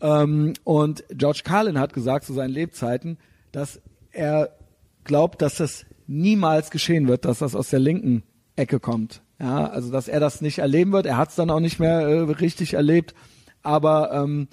Ähm, 0.00 0.54
und 0.64 1.04
George 1.10 1.42
Carlin 1.44 1.78
hat 1.78 1.92
gesagt 1.92 2.24
zu 2.24 2.32
seinen 2.32 2.50
Lebzeiten, 2.52 3.18
dass 3.52 3.80
er 4.10 4.50
glaubt, 5.04 5.42
dass 5.42 5.56
das 5.56 5.86
niemals 6.06 6.70
geschehen 6.70 7.08
wird, 7.08 7.24
dass 7.24 7.38
das 7.38 7.54
aus 7.54 7.70
der 7.70 7.80
linken 7.80 8.22
Ecke 8.56 8.80
kommt. 8.80 9.22
Ja, 9.40 9.66
also 9.66 9.90
dass 9.90 10.08
er 10.08 10.20
das 10.20 10.40
nicht 10.40 10.58
erleben 10.58 10.92
wird. 10.92 11.06
Er 11.06 11.16
hat 11.16 11.30
es 11.30 11.34
dann 11.34 11.50
auch 11.50 11.60
nicht 11.60 11.80
mehr 11.80 12.00
äh, 12.00 12.20
richtig 12.20 12.74
erlebt. 12.74 13.14
Aber 13.62 14.12
ähm, 14.12 14.48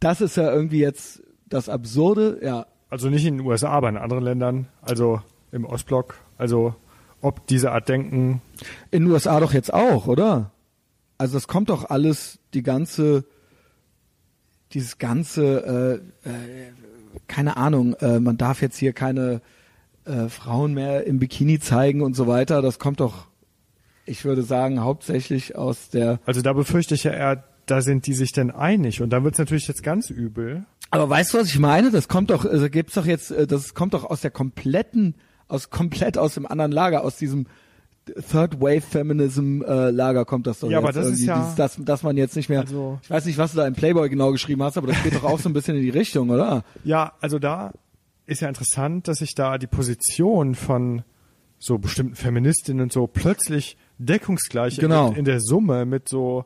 das 0.00 0.20
ist 0.20 0.36
ja 0.36 0.52
irgendwie 0.52 0.80
jetzt 0.80 1.22
das 1.46 1.68
Absurde. 1.68 2.38
Ja, 2.42 2.66
Also 2.90 3.08
nicht 3.08 3.24
in 3.24 3.38
den 3.38 3.46
USA, 3.46 3.70
aber 3.70 3.88
in 3.88 3.96
anderen 3.96 4.22
Ländern, 4.22 4.68
also 4.82 5.20
im 5.50 5.64
Ostblock. 5.64 6.16
Also 6.38 6.74
ob 7.20 7.46
diese 7.48 7.72
Art 7.72 7.88
Denken 7.88 8.40
in 8.90 9.04
den 9.04 9.12
USA 9.12 9.40
doch 9.40 9.52
jetzt 9.52 9.74
auch, 9.74 10.06
oder? 10.06 10.52
Also 11.18 11.34
das 11.34 11.48
kommt 11.48 11.68
doch 11.68 11.90
alles, 11.90 12.38
die 12.54 12.62
ganze, 12.62 13.24
dieses 14.72 14.98
ganze, 14.98 16.00
äh, 16.24 16.28
äh, 16.28 16.72
keine 17.26 17.56
Ahnung, 17.56 17.94
äh, 17.94 18.20
man 18.20 18.36
darf 18.36 18.62
jetzt 18.62 18.78
hier 18.78 18.92
keine 18.92 19.42
äh, 20.04 20.28
Frauen 20.28 20.74
mehr 20.74 21.06
im 21.06 21.18
Bikini 21.18 21.58
zeigen 21.58 22.02
und 22.02 22.14
so 22.14 22.28
weiter. 22.28 22.62
Das 22.62 22.78
kommt 22.78 23.00
doch, 23.00 23.26
ich 24.06 24.24
würde 24.24 24.42
sagen, 24.42 24.80
hauptsächlich 24.80 25.56
aus 25.56 25.90
der. 25.90 26.20
Also 26.24 26.40
da 26.40 26.52
befürchte 26.52 26.94
ich 26.94 27.04
ja 27.04 27.12
eher, 27.12 27.44
da 27.66 27.82
sind 27.82 28.06
die 28.06 28.14
sich 28.14 28.32
denn 28.32 28.52
einig. 28.52 29.02
Und 29.02 29.10
dann 29.10 29.24
wird 29.24 29.34
es 29.34 29.38
natürlich 29.38 29.66
jetzt 29.66 29.82
ganz 29.82 30.08
übel. 30.10 30.64
Aber 30.90 31.10
weißt 31.10 31.34
du, 31.34 31.38
was 31.38 31.48
ich 31.48 31.58
meine? 31.58 31.90
Das 31.90 32.08
kommt 32.08 32.30
doch, 32.30 32.44
also 32.44 32.70
gibt's 32.70 32.94
doch 32.94 33.06
jetzt, 33.06 33.32
äh, 33.32 33.46
das 33.46 33.74
kommt 33.74 33.94
doch 33.94 34.04
aus 34.04 34.20
der 34.20 34.30
kompletten, 34.30 35.16
aus 35.48 35.70
komplett 35.70 36.16
aus 36.18 36.34
dem 36.34 36.46
anderen 36.46 36.72
Lager, 36.72 37.02
aus 37.04 37.16
diesem 37.16 37.46
Third 38.30 38.60
Wave 38.60 38.80
Feminism 38.80 39.60
äh, 39.62 39.90
Lager 39.90 40.24
kommt 40.24 40.46
das 40.46 40.60
doch 40.60 40.70
Ja, 40.70 40.78
jetzt 40.78 40.84
aber 40.84 40.92
das 40.92 41.06
ist 41.06 41.12
irgendwie, 41.20 41.26
ja- 41.26 41.40
dieses, 41.42 41.54
dass, 41.56 41.76
dass 41.84 42.02
man 42.02 42.16
jetzt 42.16 42.36
nicht 42.36 42.48
mehr, 42.48 42.60
Also- 42.60 42.98
ich 43.02 43.10
weiß 43.10 43.26
nicht, 43.26 43.36
was 43.38 43.52
du 43.52 43.58
da 43.58 43.66
im 43.66 43.74
Playboy 43.74 44.08
genau 44.08 44.32
geschrieben 44.32 44.62
hast, 44.62 44.78
aber 44.78 44.86
das 44.86 45.02
geht 45.02 45.14
doch 45.14 45.24
auch 45.24 45.38
so 45.38 45.48
ein 45.48 45.52
bisschen 45.52 45.76
in 45.76 45.82
die 45.82 45.90
Richtung, 45.90 46.30
oder? 46.30 46.64
Ja, 46.84 47.12
also 47.20 47.38
da 47.38 47.72
ist 48.26 48.40
ja 48.40 48.48
interessant, 48.48 49.08
dass 49.08 49.18
sich 49.18 49.34
da 49.34 49.58
die 49.58 49.66
Position 49.66 50.54
von 50.54 51.02
so 51.58 51.76
bestimmten 51.78 52.14
Feministinnen 52.14 52.82
und 52.82 52.92
so 52.92 53.06
plötzlich 53.06 53.76
deckungsgleich 53.98 54.76
Genau. 54.78 55.12
in 55.12 55.24
der 55.24 55.40
Summe 55.40 55.84
mit 55.84 56.08
so 56.08 56.44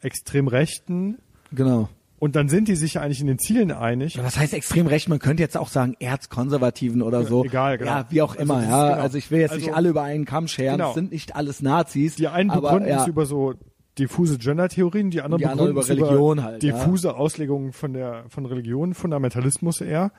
extrem 0.00 0.48
Rechten. 0.48 1.18
Genau. 1.52 1.88
Und 2.18 2.34
dann 2.34 2.48
sind 2.48 2.68
die 2.68 2.76
sich 2.76 2.98
eigentlich 2.98 3.20
in 3.20 3.26
den 3.26 3.38
Zielen 3.38 3.70
einig. 3.70 4.14
Ja, 4.14 4.24
was 4.24 4.38
heißt 4.38 4.54
extrem 4.54 4.86
recht? 4.86 5.08
Man 5.08 5.18
könnte 5.18 5.42
jetzt 5.42 5.56
auch 5.56 5.68
sagen 5.68 5.96
Erzkonservativen 6.00 7.02
oder 7.02 7.24
so. 7.24 7.44
egal, 7.44 7.76
genau. 7.78 7.90
Ja, 7.90 8.06
wie 8.08 8.22
auch 8.22 8.30
Also 8.36 8.42
immer, 8.42 8.62
ist 8.62 8.68
ja. 8.70 8.88
genau. 8.90 9.02
Also 9.02 9.18
ich 9.18 9.30
will 9.30 9.40
jetzt 9.40 9.52
Also- 9.52 9.66
nicht 9.66 9.74
alle 9.74 9.88
über 9.90 10.02
einen 10.02 10.24
Kamm 10.24 10.48
scheren. 10.48 10.78
Genau. 10.78 10.88
Es 10.90 10.94
sind 10.94 11.12
nicht 11.12 11.36
alles 11.36 11.60
Nazis. 11.60 12.16
Die 12.16 12.28
einen 12.28 12.50
aber, 12.50 12.62
begründen 12.62 12.88
ja, 12.88 13.02
es 13.02 13.06
über 13.08 13.26
so 13.26 13.54
diffuse 13.98 14.38
Gender-Theorien, 14.38 15.10
die 15.10 15.20
anderen 15.20 15.40
Die 15.42 15.46
begründen 15.48 15.72
über 15.72 15.80
es 15.82 15.88
Religion 15.90 16.42
halt, 16.42 16.62
ja. 16.62 16.72
diffuse 16.72 17.14
Auslegungen 17.16 17.72
von 17.72 17.92
der 17.92 18.24
von 18.28 18.46
Religion, 18.46 18.94
Fundamentalismus 18.94 19.80
eher. 19.80 20.10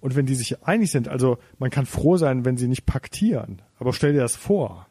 Und 0.00 0.14
wenn 0.16 0.26
die 0.26 0.34
sich 0.36 0.62
einig 0.64 0.90
sind, 0.92 1.08
also 1.08 1.38
man 1.58 1.70
kann 1.70 1.86
froh 1.86 2.16
sein, 2.16 2.44
wenn 2.44 2.56
sie 2.56 2.68
nicht 2.68 2.86
paktieren. 2.86 3.62
Aber 3.78 3.92
stell 3.92 4.12
dir 4.12 4.20
das 4.20 4.36
vor. 4.36 4.86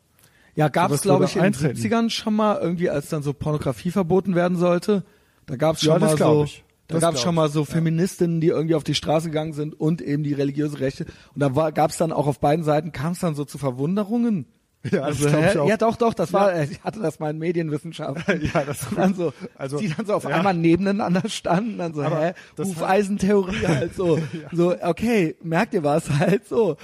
Ja, 0.55 0.67
gab 0.69 0.91
es, 0.91 1.01
glaube 1.01 1.25
ich, 1.25 1.35
in 1.35 1.41
den 1.43 1.45
eintreten. 1.53 1.77
70ern 1.77 2.09
schon 2.09 2.35
mal 2.35 2.57
irgendwie, 2.61 2.89
als 2.89 3.09
dann 3.09 3.21
so 3.21 3.31
Pornografie 3.33 3.91
verboten 3.91 4.33
werden 4.35 4.57
sollte. 4.57 5.03
Da 5.47 5.55
gab 5.55 5.75
es 5.77 5.81
Ja, 5.81 5.93
schon 5.93 6.01
das 6.01 6.19
mal 6.19 6.33
so, 6.35 6.43
ich. 6.43 6.63
da 6.87 6.93
Das 6.95 7.01
gab 7.01 7.13
es 7.13 7.19
glaub 7.21 7.25
schon 7.25 7.35
mal 7.35 7.49
so 7.49 7.65
Feministinnen, 7.65 8.39
die 8.41 8.47
irgendwie 8.47 8.75
auf 8.75 8.83
die 8.83 8.93
Straße 8.95 9.27
gegangen 9.29 9.53
sind 9.53 9.79
und 9.79 10.01
eben 10.01 10.23
die 10.23 10.33
religiöse 10.33 10.79
Rechte. 10.79 11.05
Und 11.33 11.39
da 11.41 11.71
gab 11.71 11.89
es 11.89 11.97
dann 11.97 12.11
auch 12.11 12.27
auf 12.27 12.39
beiden 12.39 12.63
Seiten, 12.63 12.91
kam 12.91 13.13
es 13.13 13.19
dann 13.19 13.33
so 13.33 13.43
zu 13.45 13.57
Verwunderungen. 13.57 14.45
Ja, 14.91 15.01
Also, 15.01 15.23
das 15.23 15.33
glaub 15.33 15.45
ich 15.51 15.57
auch. 15.57 15.67
Ja, 15.69 15.75
doch, 15.77 15.95
doch, 15.97 16.13
das 16.13 16.31
war, 16.31 16.61
ich 16.61 16.81
hatte 16.81 17.01
das 17.01 17.19
mal 17.19 17.31
in 17.31 17.39
Medienwissenschaften. 17.39 18.41
Ja, 18.53 18.63
das 18.63 18.85
dann 18.95 19.15
so, 19.15 19.33
Also, 19.57 19.79
die 19.79 19.89
dann 19.89 20.05
so 20.05 20.13
auf 20.13 20.23
ja. 20.23 20.29
einmal 20.29 20.53
nebeneinander 20.53 21.27
standen, 21.27 21.79
dann 21.79 21.93
so, 21.93 22.03
Aber 22.03 22.21
hä, 22.27 22.33
Hufeisentheorie 22.57 23.65
halt 23.67 23.95
so, 23.95 24.19
so, 24.53 24.75
okay, 24.81 25.35
merkt 25.41 25.73
ihr 25.73 25.83
was 25.83 26.09
halt 26.11 26.47
so. 26.47 26.77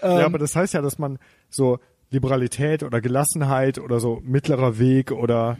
Ähm, 0.00 0.18
ja, 0.20 0.26
aber 0.26 0.38
das 0.38 0.54
heißt 0.56 0.74
ja, 0.74 0.80
dass 0.80 0.98
man 0.98 1.18
so 1.50 1.80
Liberalität 2.10 2.82
oder 2.82 3.00
Gelassenheit 3.00 3.78
oder 3.78 3.98
so 4.00 4.22
mittlerer 4.24 4.78
Weg 4.78 5.10
oder 5.10 5.58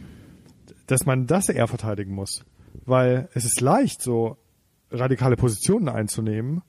dass 0.87 1.05
man 1.05 1.27
das 1.27 1.49
eher 1.49 1.67
verteidigen 1.67 2.13
muss. 2.13 2.43
Weil 2.85 3.29
es 3.33 3.45
ist 3.45 3.61
leicht, 3.61 4.01
so 4.01 4.37
radikale 4.91 5.35
Positionen 5.35 5.89
einzunehmen. 5.89 6.61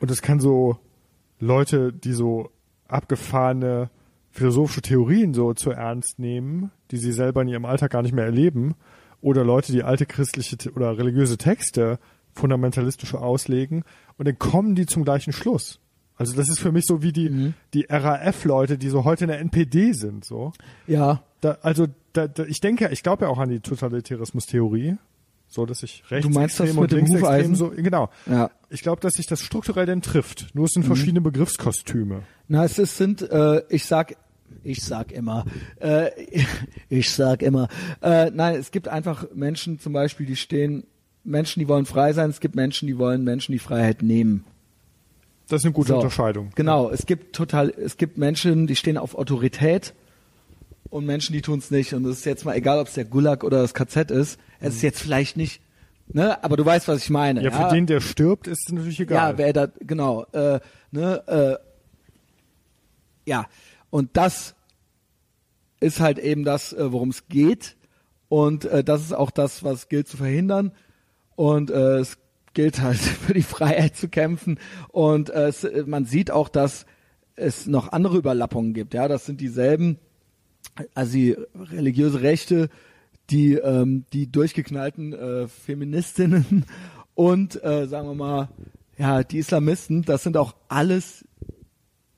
Und 0.00 0.10
es 0.10 0.22
kann 0.22 0.40
so 0.40 0.78
Leute, 1.38 1.92
die 1.92 2.12
so 2.12 2.50
abgefahrene 2.88 3.90
philosophische 4.30 4.82
Theorien 4.82 5.32
so 5.32 5.54
zu 5.54 5.70
ernst 5.70 6.18
nehmen, 6.18 6.70
die 6.90 6.96
sie 6.96 7.12
selber 7.12 7.42
in 7.42 7.48
ihrem 7.48 7.64
Alltag 7.64 7.92
gar 7.92 8.02
nicht 8.02 8.14
mehr 8.14 8.24
erleben, 8.24 8.74
oder 9.20 9.44
Leute, 9.44 9.72
die 9.72 9.82
alte 9.82 10.04
christliche 10.04 10.70
oder 10.72 10.98
religiöse 10.98 11.38
Texte 11.38 11.98
fundamentalistisch 12.34 13.14
auslegen, 13.14 13.84
und 14.18 14.26
dann 14.26 14.38
kommen 14.38 14.74
die 14.74 14.86
zum 14.86 15.04
gleichen 15.04 15.32
Schluss. 15.32 15.80
Also 16.16 16.36
das 16.36 16.48
ist 16.48 16.60
für 16.60 16.72
mich 16.72 16.84
so 16.86 17.02
wie 17.02 17.12
die, 17.12 17.54
die 17.72 17.86
RAF-Leute, 17.88 18.78
die 18.78 18.88
so 18.88 19.04
heute 19.04 19.24
in 19.24 19.28
der 19.28 19.40
NPD 19.40 19.92
sind, 19.92 20.24
so. 20.24 20.52
ja, 20.86 21.22
Da, 21.40 21.58
also 21.62 21.86
da, 22.14 22.28
da, 22.28 22.44
ich 22.44 22.60
denke, 22.60 22.88
ich 22.90 23.02
glaube 23.02 23.26
ja 23.26 23.30
auch 23.30 23.38
an 23.38 23.50
die 23.50 23.60
Totalitarismus-Theorie, 23.60 24.96
so 25.46 25.66
dass 25.66 25.82
ich 25.82 26.02
rechts 26.10 26.26
Du 26.26 26.32
meinst 26.32 26.58
das 26.58 26.70
und 26.70 26.80
mit 26.80 26.92
dem 26.92 26.98
linksextrem 26.98 27.54
so 27.54 27.70
genau. 27.70 28.10
ja. 28.26 28.50
Ich 28.70 28.82
glaube, 28.82 29.00
dass 29.00 29.14
sich 29.14 29.26
das 29.26 29.42
strukturell 29.42 29.86
dann 29.86 30.00
trifft. 30.00 30.54
Nur 30.54 30.64
es 30.64 30.72
sind 30.72 30.84
verschiedene 30.84 31.20
Begriffskostüme. 31.20 32.22
Na, 32.48 32.64
es 32.64 32.78
ist, 32.78 32.96
sind, 32.96 33.22
äh, 33.22 33.62
ich 33.68 33.84
sag, 33.84 34.16
ich 34.62 34.82
sag 34.82 35.12
immer, 35.12 35.44
äh, 35.80 36.10
ich 36.88 37.10
sag 37.10 37.42
immer, 37.42 37.68
äh, 38.00 38.30
nein, 38.30 38.56
es 38.56 38.70
gibt 38.70 38.88
einfach 38.88 39.26
Menschen 39.34 39.78
zum 39.78 39.92
Beispiel, 39.92 40.26
die 40.26 40.36
stehen, 40.36 40.84
Menschen, 41.24 41.60
die 41.60 41.68
wollen 41.68 41.86
frei 41.86 42.12
sein, 42.12 42.30
es 42.30 42.40
gibt 42.40 42.54
Menschen, 42.54 42.86
die 42.86 42.98
wollen 42.98 43.24
Menschen 43.24 43.52
die 43.52 43.58
Freiheit 43.58 44.02
nehmen. 44.02 44.44
Das 45.48 45.60
ist 45.60 45.66
eine 45.66 45.74
gute 45.74 45.88
So. 45.88 45.96
Unterscheidung. 45.96 46.50
Genau, 46.54 46.90
es 46.90 47.06
gibt 47.06 47.34
total, 47.34 47.70
es 47.70 47.96
gibt 47.96 48.18
Menschen, 48.18 48.66
die 48.66 48.76
stehen 48.76 48.96
auf 48.96 49.14
Autorität 49.14 49.94
und 50.94 51.06
Menschen, 51.06 51.32
die 51.32 51.42
tun 51.42 51.58
es 51.58 51.72
nicht. 51.72 51.92
Und 51.92 52.04
es 52.04 52.18
ist 52.18 52.24
jetzt 52.24 52.44
mal 52.44 52.54
egal, 52.54 52.78
ob 52.78 52.86
es 52.86 52.94
der 52.94 53.04
Gulag 53.04 53.42
oder 53.42 53.60
das 53.60 53.74
KZ 53.74 54.12
ist. 54.12 54.38
Es 54.60 54.76
ist 54.76 54.82
jetzt 54.82 55.00
vielleicht 55.00 55.36
nicht, 55.36 55.60
ne, 56.06 56.42
aber 56.44 56.56
du 56.56 56.64
weißt, 56.64 56.86
was 56.86 57.02
ich 57.02 57.10
meine. 57.10 57.42
Ja, 57.42 57.50
für 57.50 57.74
den, 57.74 57.86
der 57.86 58.00
stirbt, 58.00 58.46
ist 58.46 58.66
es 58.66 58.72
natürlich 58.72 59.00
egal. 59.00 59.32
Ja, 59.32 59.38
wer 59.38 59.52
da, 59.52 59.68
genau, 59.80 60.24
äh, 60.30 60.60
ne, 60.92 61.22
äh, 61.26 61.56
ja, 63.26 63.46
und 63.90 64.10
das 64.16 64.54
ist 65.80 65.98
halt 65.98 66.20
eben 66.20 66.44
das, 66.44 66.72
äh, 66.72 66.92
worum 66.92 67.08
es 67.08 67.26
geht. 67.26 67.76
Und 68.28 68.64
äh, 68.64 68.84
das 68.84 69.02
ist 69.02 69.12
auch 69.12 69.32
das, 69.32 69.64
was 69.64 69.88
gilt 69.88 70.06
zu 70.06 70.16
verhindern. 70.16 70.70
Und 71.34 71.72
äh, 71.72 71.98
es 71.98 72.18
gilt 72.54 72.80
halt 72.80 72.98
für 73.26 73.34
die 73.34 73.42
Freiheit 73.42 73.96
zu 73.96 74.08
kämpfen. 74.08 74.60
Und 74.90 75.30
äh, 75.30 75.48
es, 75.48 75.64
äh, 75.64 75.82
man 75.88 76.04
sieht 76.04 76.30
auch, 76.30 76.48
dass 76.48 76.86
es 77.34 77.66
noch 77.66 77.90
andere 77.90 78.16
Überlappungen 78.16 78.74
gibt. 78.74 78.94
Ja, 78.94 79.08
das 79.08 79.26
sind 79.26 79.40
dieselben, 79.40 79.98
also 80.94 81.12
die 81.12 81.36
religiöse 81.54 82.22
Rechte, 82.22 82.68
die 83.30 83.54
ähm, 83.54 84.04
die 84.12 84.30
durchgeknallten 84.30 85.12
äh, 85.12 85.48
Feministinnen 85.48 86.66
und 87.14 87.62
äh, 87.64 87.86
sagen 87.86 88.08
wir 88.08 88.14
mal 88.14 88.48
ja 88.98 89.22
die 89.22 89.38
Islamisten. 89.38 90.02
Das 90.02 90.22
sind 90.22 90.36
auch 90.36 90.54
alles 90.68 91.24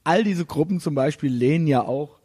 all 0.04 0.22
diese 0.24 0.46
Gruppen 0.46 0.80
zum 0.80 0.94
Beispiel 0.94 1.32
lehnen 1.32 1.66
ja 1.66 1.82
auch 1.82 2.20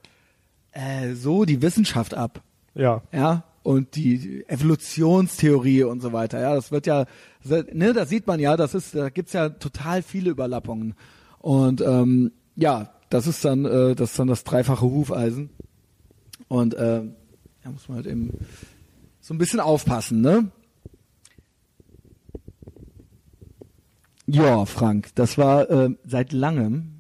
äh, 0.72 1.14
so 1.14 1.46
die 1.46 1.62
Wissenschaft 1.62 2.14
ab 2.14 2.42
ja. 2.76 3.02
ja, 3.12 3.44
und 3.64 3.96
die 3.96 4.46
Evolutionstheorie 4.48 5.84
und 5.84 6.02
so 6.02 6.14
weiter, 6.14 6.40
ja, 6.40 6.56
das 6.56 6.72
wird 6.72 6.88
ja, 6.88 7.06
ne, 7.44 7.94
da 7.94 8.06
sieht 8.06 8.28
man 8.28 8.40
ja, 8.40 8.56
das 8.56 8.76
ist, 8.76 8.96
da 8.96 9.10
gibt's 9.10 9.34
ja 9.34 9.50
total 9.50 10.04
viele 10.04 10.30
Überlappungen 10.30 10.96
und 11.40 11.82
ähm, 11.82 12.32
ja, 12.56 12.94
das 13.10 13.28
ist 13.28 13.44
dann, 13.44 13.66
äh, 13.66 13.96
das 13.96 14.12
ist 14.12 14.20
dann 14.20 14.28
das 14.28 14.44
dreifache 14.44 14.86
Hufeisen 14.86 15.50
und 16.52 16.74
äh, 16.74 17.02
da 17.64 17.72
muss 17.72 17.88
man 17.88 17.96
halt 17.96 18.08
eben 18.08 18.38
so 19.22 19.34
ein 19.34 19.38
bisschen 19.38 19.62
aufpassen, 19.62 20.20
ne? 20.20 20.52
Ja, 24.28 24.66
Frank, 24.66 25.16
das 25.16 25.38
war 25.38 25.70
äh, 25.70 25.96
seit 26.04 26.34
langem. 26.34 27.00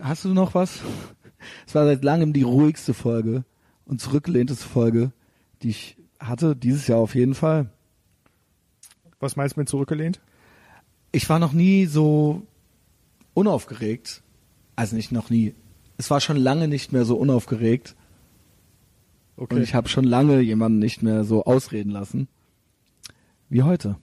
Hast 0.00 0.24
du 0.24 0.28
noch 0.28 0.54
was? 0.54 0.78
Es 1.66 1.74
war 1.74 1.86
seit 1.86 2.04
langem 2.04 2.32
die 2.32 2.42
ruhigste 2.42 2.94
Folge 2.94 3.44
und 3.84 4.00
zurückgelehnteste 4.00 4.64
Folge, 4.64 5.10
die 5.62 5.70
ich 5.70 5.96
hatte, 6.20 6.54
dieses 6.54 6.86
Jahr 6.86 7.00
auf 7.00 7.16
jeden 7.16 7.34
Fall. 7.34 7.70
Was 9.18 9.34
meinst 9.34 9.56
du 9.56 9.60
mit 9.60 9.68
zurückgelehnt? 9.68 10.20
Ich 11.10 11.28
war 11.28 11.40
noch 11.40 11.52
nie 11.52 11.86
so 11.86 12.46
unaufgeregt. 13.34 14.22
Also 14.76 14.94
nicht 14.94 15.10
noch 15.10 15.30
nie. 15.30 15.52
Es 15.96 16.10
war 16.10 16.20
schon 16.20 16.36
lange 16.36 16.68
nicht 16.68 16.92
mehr 16.92 17.04
so 17.04 17.16
unaufgeregt. 17.16 17.96
Okay. 19.36 19.54
Und 19.56 19.62
ich 19.62 19.74
habe 19.74 19.88
schon 19.88 20.04
lange 20.04 20.40
jemanden 20.40 20.78
nicht 20.78 21.02
mehr 21.02 21.24
so 21.24 21.44
ausreden 21.44 21.90
lassen. 21.90 22.28
Wie 23.48 23.62
heute. 23.62 23.96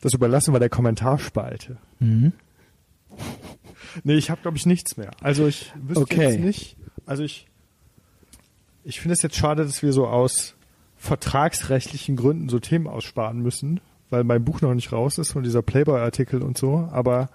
das 0.00 0.14
überlassen 0.14 0.54
wir 0.54 0.60
der 0.60 0.68
Kommentarspalte. 0.70 1.78
Mhm. 2.00 2.32
Nee, 4.04 4.14
ich 4.16 4.28
habe 4.30 4.42
glaube 4.42 4.58
ich 4.58 4.66
nichts 4.66 4.98
mehr. 4.98 5.10
Also 5.22 5.46
ich 5.46 5.72
wüsste 5.80 6.02
Okay. 6.02 6.28
jetzt 6.30 6.40
nicht. 6.40 6.76
Also 7.06 7.22
ich 7.22 7.46
ich 8.84 9.00
finde 9.00 9.14
es 9.14 9.22
jetzt 9.22 9.36
schade, 9.36 9.64
dass 9.64 9.82
wir 9.82 9.92
so 9.94 10.06
aus 10.06 10.54
vertragsrechtlichen 10.96 12.14
Gründen 12.16 12.48
so 12.50 12.58
Themen 12.58 12.86
aussparen 12.88 13.40
müssen, 13.40 13.80
weil 14.10 14.22
mein 14.24 14.44
Buch 14.44 14.60
noch 14.60 14.74
nicht 14.74 14.92
raus 14.92 15.16
ist 15.18 15.34
und 15.34 15.44
dieser 15.44 15.62
Playboy-Artikel 15.62 16.42
und 16.42 16.58
so. 16.58 16.88
Aber 16.92 17.30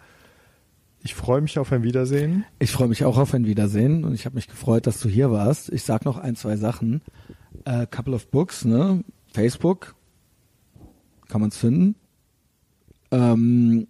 ich 1.04 1.16
freue 1.16 1.42
mich 1.42 1.58
auf 1.58 1.72
ein 1.72 1.84
Wiedersehen. 1.84 2.46
Ich 2.60 2.72
freue 2.72 2.88
mich 2.88 3.06
auch 3.06 3.18
auf 3.18 3.34
ein 3.34 3.46
Wiedersehen 3.46 4.04
und 4.04 4.14
ich 4.14 4.26
habe 4.26 4.36
mich 4.36 4.48
gefreut, 4.48 4.86
dass 4.86 5.00
du 5.00 5.10
hier 5.10 5.32
warst. 5.32 5.70
Ich 5.70 5.84
sag 5.84 6.06
noch 6.06 6.18
ein, 6.18 6.36
zwei 6.36 6.58
Sachen. 6.58 7.02
Äh, 7.66 7.88
Couple 7.88 8.14
of 8.14 8.28
Books, 8.30 8.66
ne? 8.66 9.04
Facebook 9.34 9.96
kann 11.28 11.42
man's 11.42 11.58
finden. 11.58 11.96
Ähm, 13.12 13.88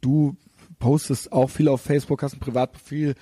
du 0.00 0.36
postest 0.78 1.32
auch 1.32 1.50
viel 1.50 1.68
auf 1.68 1.80
Facebook, 1.82 2.22
hast 2.22 2.34
ein 2.34 2.40
Privatprofil. 2.40 3.14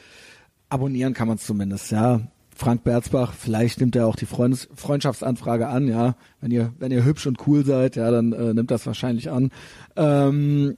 Abonnieren 0.68 1.14
kann 1.14 1.28
man's 1.28 1.44
zumindest, 1.44 1.90
ja. 1.90 2.20
Frank 2.54 2.84
Berzbach, 2.84 3.32
vielleicht 3.32 3.80
nimmt 3.80 3.96
er 3.96 4.06
auch 4.06 4.14
die 4.14 4.26
Freundes 4.26 4.68
Freundschaftsanfrage 4.74 5.68
an, 5.68 5.88
ja. 5.88 6.16
Wenn 6.40 6.50
ihr, 6.50 6.72
wenn 6.78 6.92
ihr 6.92 7.04
hübsch 7.04 7.26
und 7.26 7.46
cool 7.46 7.64
seid, 7.64 7.96
ja, 7.96 8.10
dann 8.10 8.32
äh, 8.32 8.54
nimmt 8.54 8.70
das 8.70 8.86
wahrscheinlich 8.86 9.30
an. 9.30 9.50
Ähm, 9.96 10.76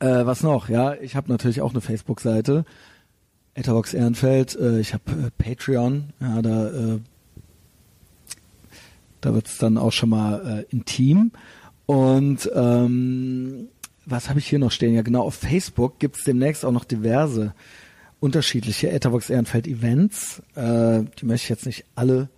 äh, 0.00 0.26
was 0.26 0.42
noch? 0.42 0.68
Ja, 0.68 0.94
ich 0.94 1.16
habe 1.16 1.30
natürlich 1.30 1.60
auch 1.60 1.70
eine 1.70 1.80
Facebook-Seite. 1.80 2.64
Etherbox 3.54 3.94
Ehrenfeld. 3.94 4.56
Äh, 4.56 4.80
ich 4.80 4.94
habe 4.94 5.04
äh, 5.10 5.30
Patreon. 5.36 6.12
Ja, 6.20 6.42
da 6.42 6.68
äh, 6.68 7.00
da 9.20 9.34
wird's 9.34 9.58
dann 9.58 9.78
auch 9.78 9.92
schon 9.92 10.10
mal 10.10 10.64
äh, 10.70 10.74
intim. 10.74 11.32
Und 11.86 12.50
ähm, 12.54 13.68
was 14.06 14.28
habe 14.28 14.38
ich 14.38 14.46
hier 14.46 14.58
noch 14.58 14.70
stehen? 14.70 14.94
Ja, 14.94 15.02
genau. 15.02 15.22
Auf 15.22 15.34
Facebook 15.34 15.98
gibt's 15.98 16.24
demnächst 16.24 16.64
auch 16.64 16.72
noch 16.72 16.84
diverse 16.84 17.54
unterschiedliche 18.20 18.90
Etherbox 18.90 19.30
Ehrenfeld 19.30 19.66
Events. 19.66 20.42
Äh, 20.54 21.04
die 21.20 21.26
möchte 21.26 21.44
ich 21.44 21.48
jetzt 21.48 21.66
nicht 21.66 21.84
alle 21.94 22.28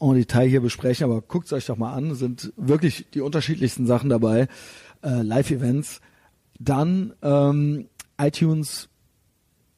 en 0.00 0.14
Detail 0.14 0.48
hier 0.48 0.60
besprechen, 0.60 1.04
aber 1.04 1.22
guckt's 1.22 1.52
euch 1.52 1.66
doch 1.66 1.76
mal 1.76 1.94
an. 1.94 2.10
Es 2.10 2.18
sind 2.18 2.52
wirklich 2.56 3.06
die 3.14 3.20
unterschiedlichsten 3.20 3.86
Sachen 3.86 4.10
dabei. 4.10 4.48
Äh, 5.02 5.22
Live-Events. 5.22 6.00
Dann 6.58 7.12
ähm, 7.22 7.88
iTunes 8.18 8.88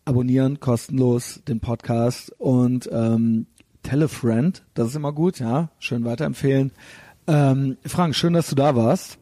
abonnieren, 0.04 0.60
kostenlos 0.60 1.42
den 1.46 1.60
Podcast 1.60 2.32
und 2.38 2.88
ähm, 2.92 3.46
Telefriend, 3.82 4.64
das 4.74 4.88
ist 4.88 4.96
immer 4.96 5.12
gut, 5.12 5.38
ja, 5.38 5.70
schön 5.78 6.04
weiterempfehlen. 6.04 6.72
Ähm, 7.26 7.76
Frank, 7.84 8.14
schön, 8.14 8.32
dass 8.32 8.48
du 8.48 8.54
da 8.54 8.74
warst. 8.74 9.18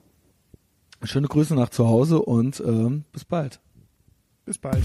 Schöne 1.02 1.28
Grüße 1.28 1.54
nach 1.54 1.68
zu 1.68 1.86
Hause 1.86 2.22
und 2.22 2.60
ähm, 2.60 3.04
bis 3.12 3.24
bald. 3.24 3.60
Bis 4.44 4.58
bald. 4.58 4.82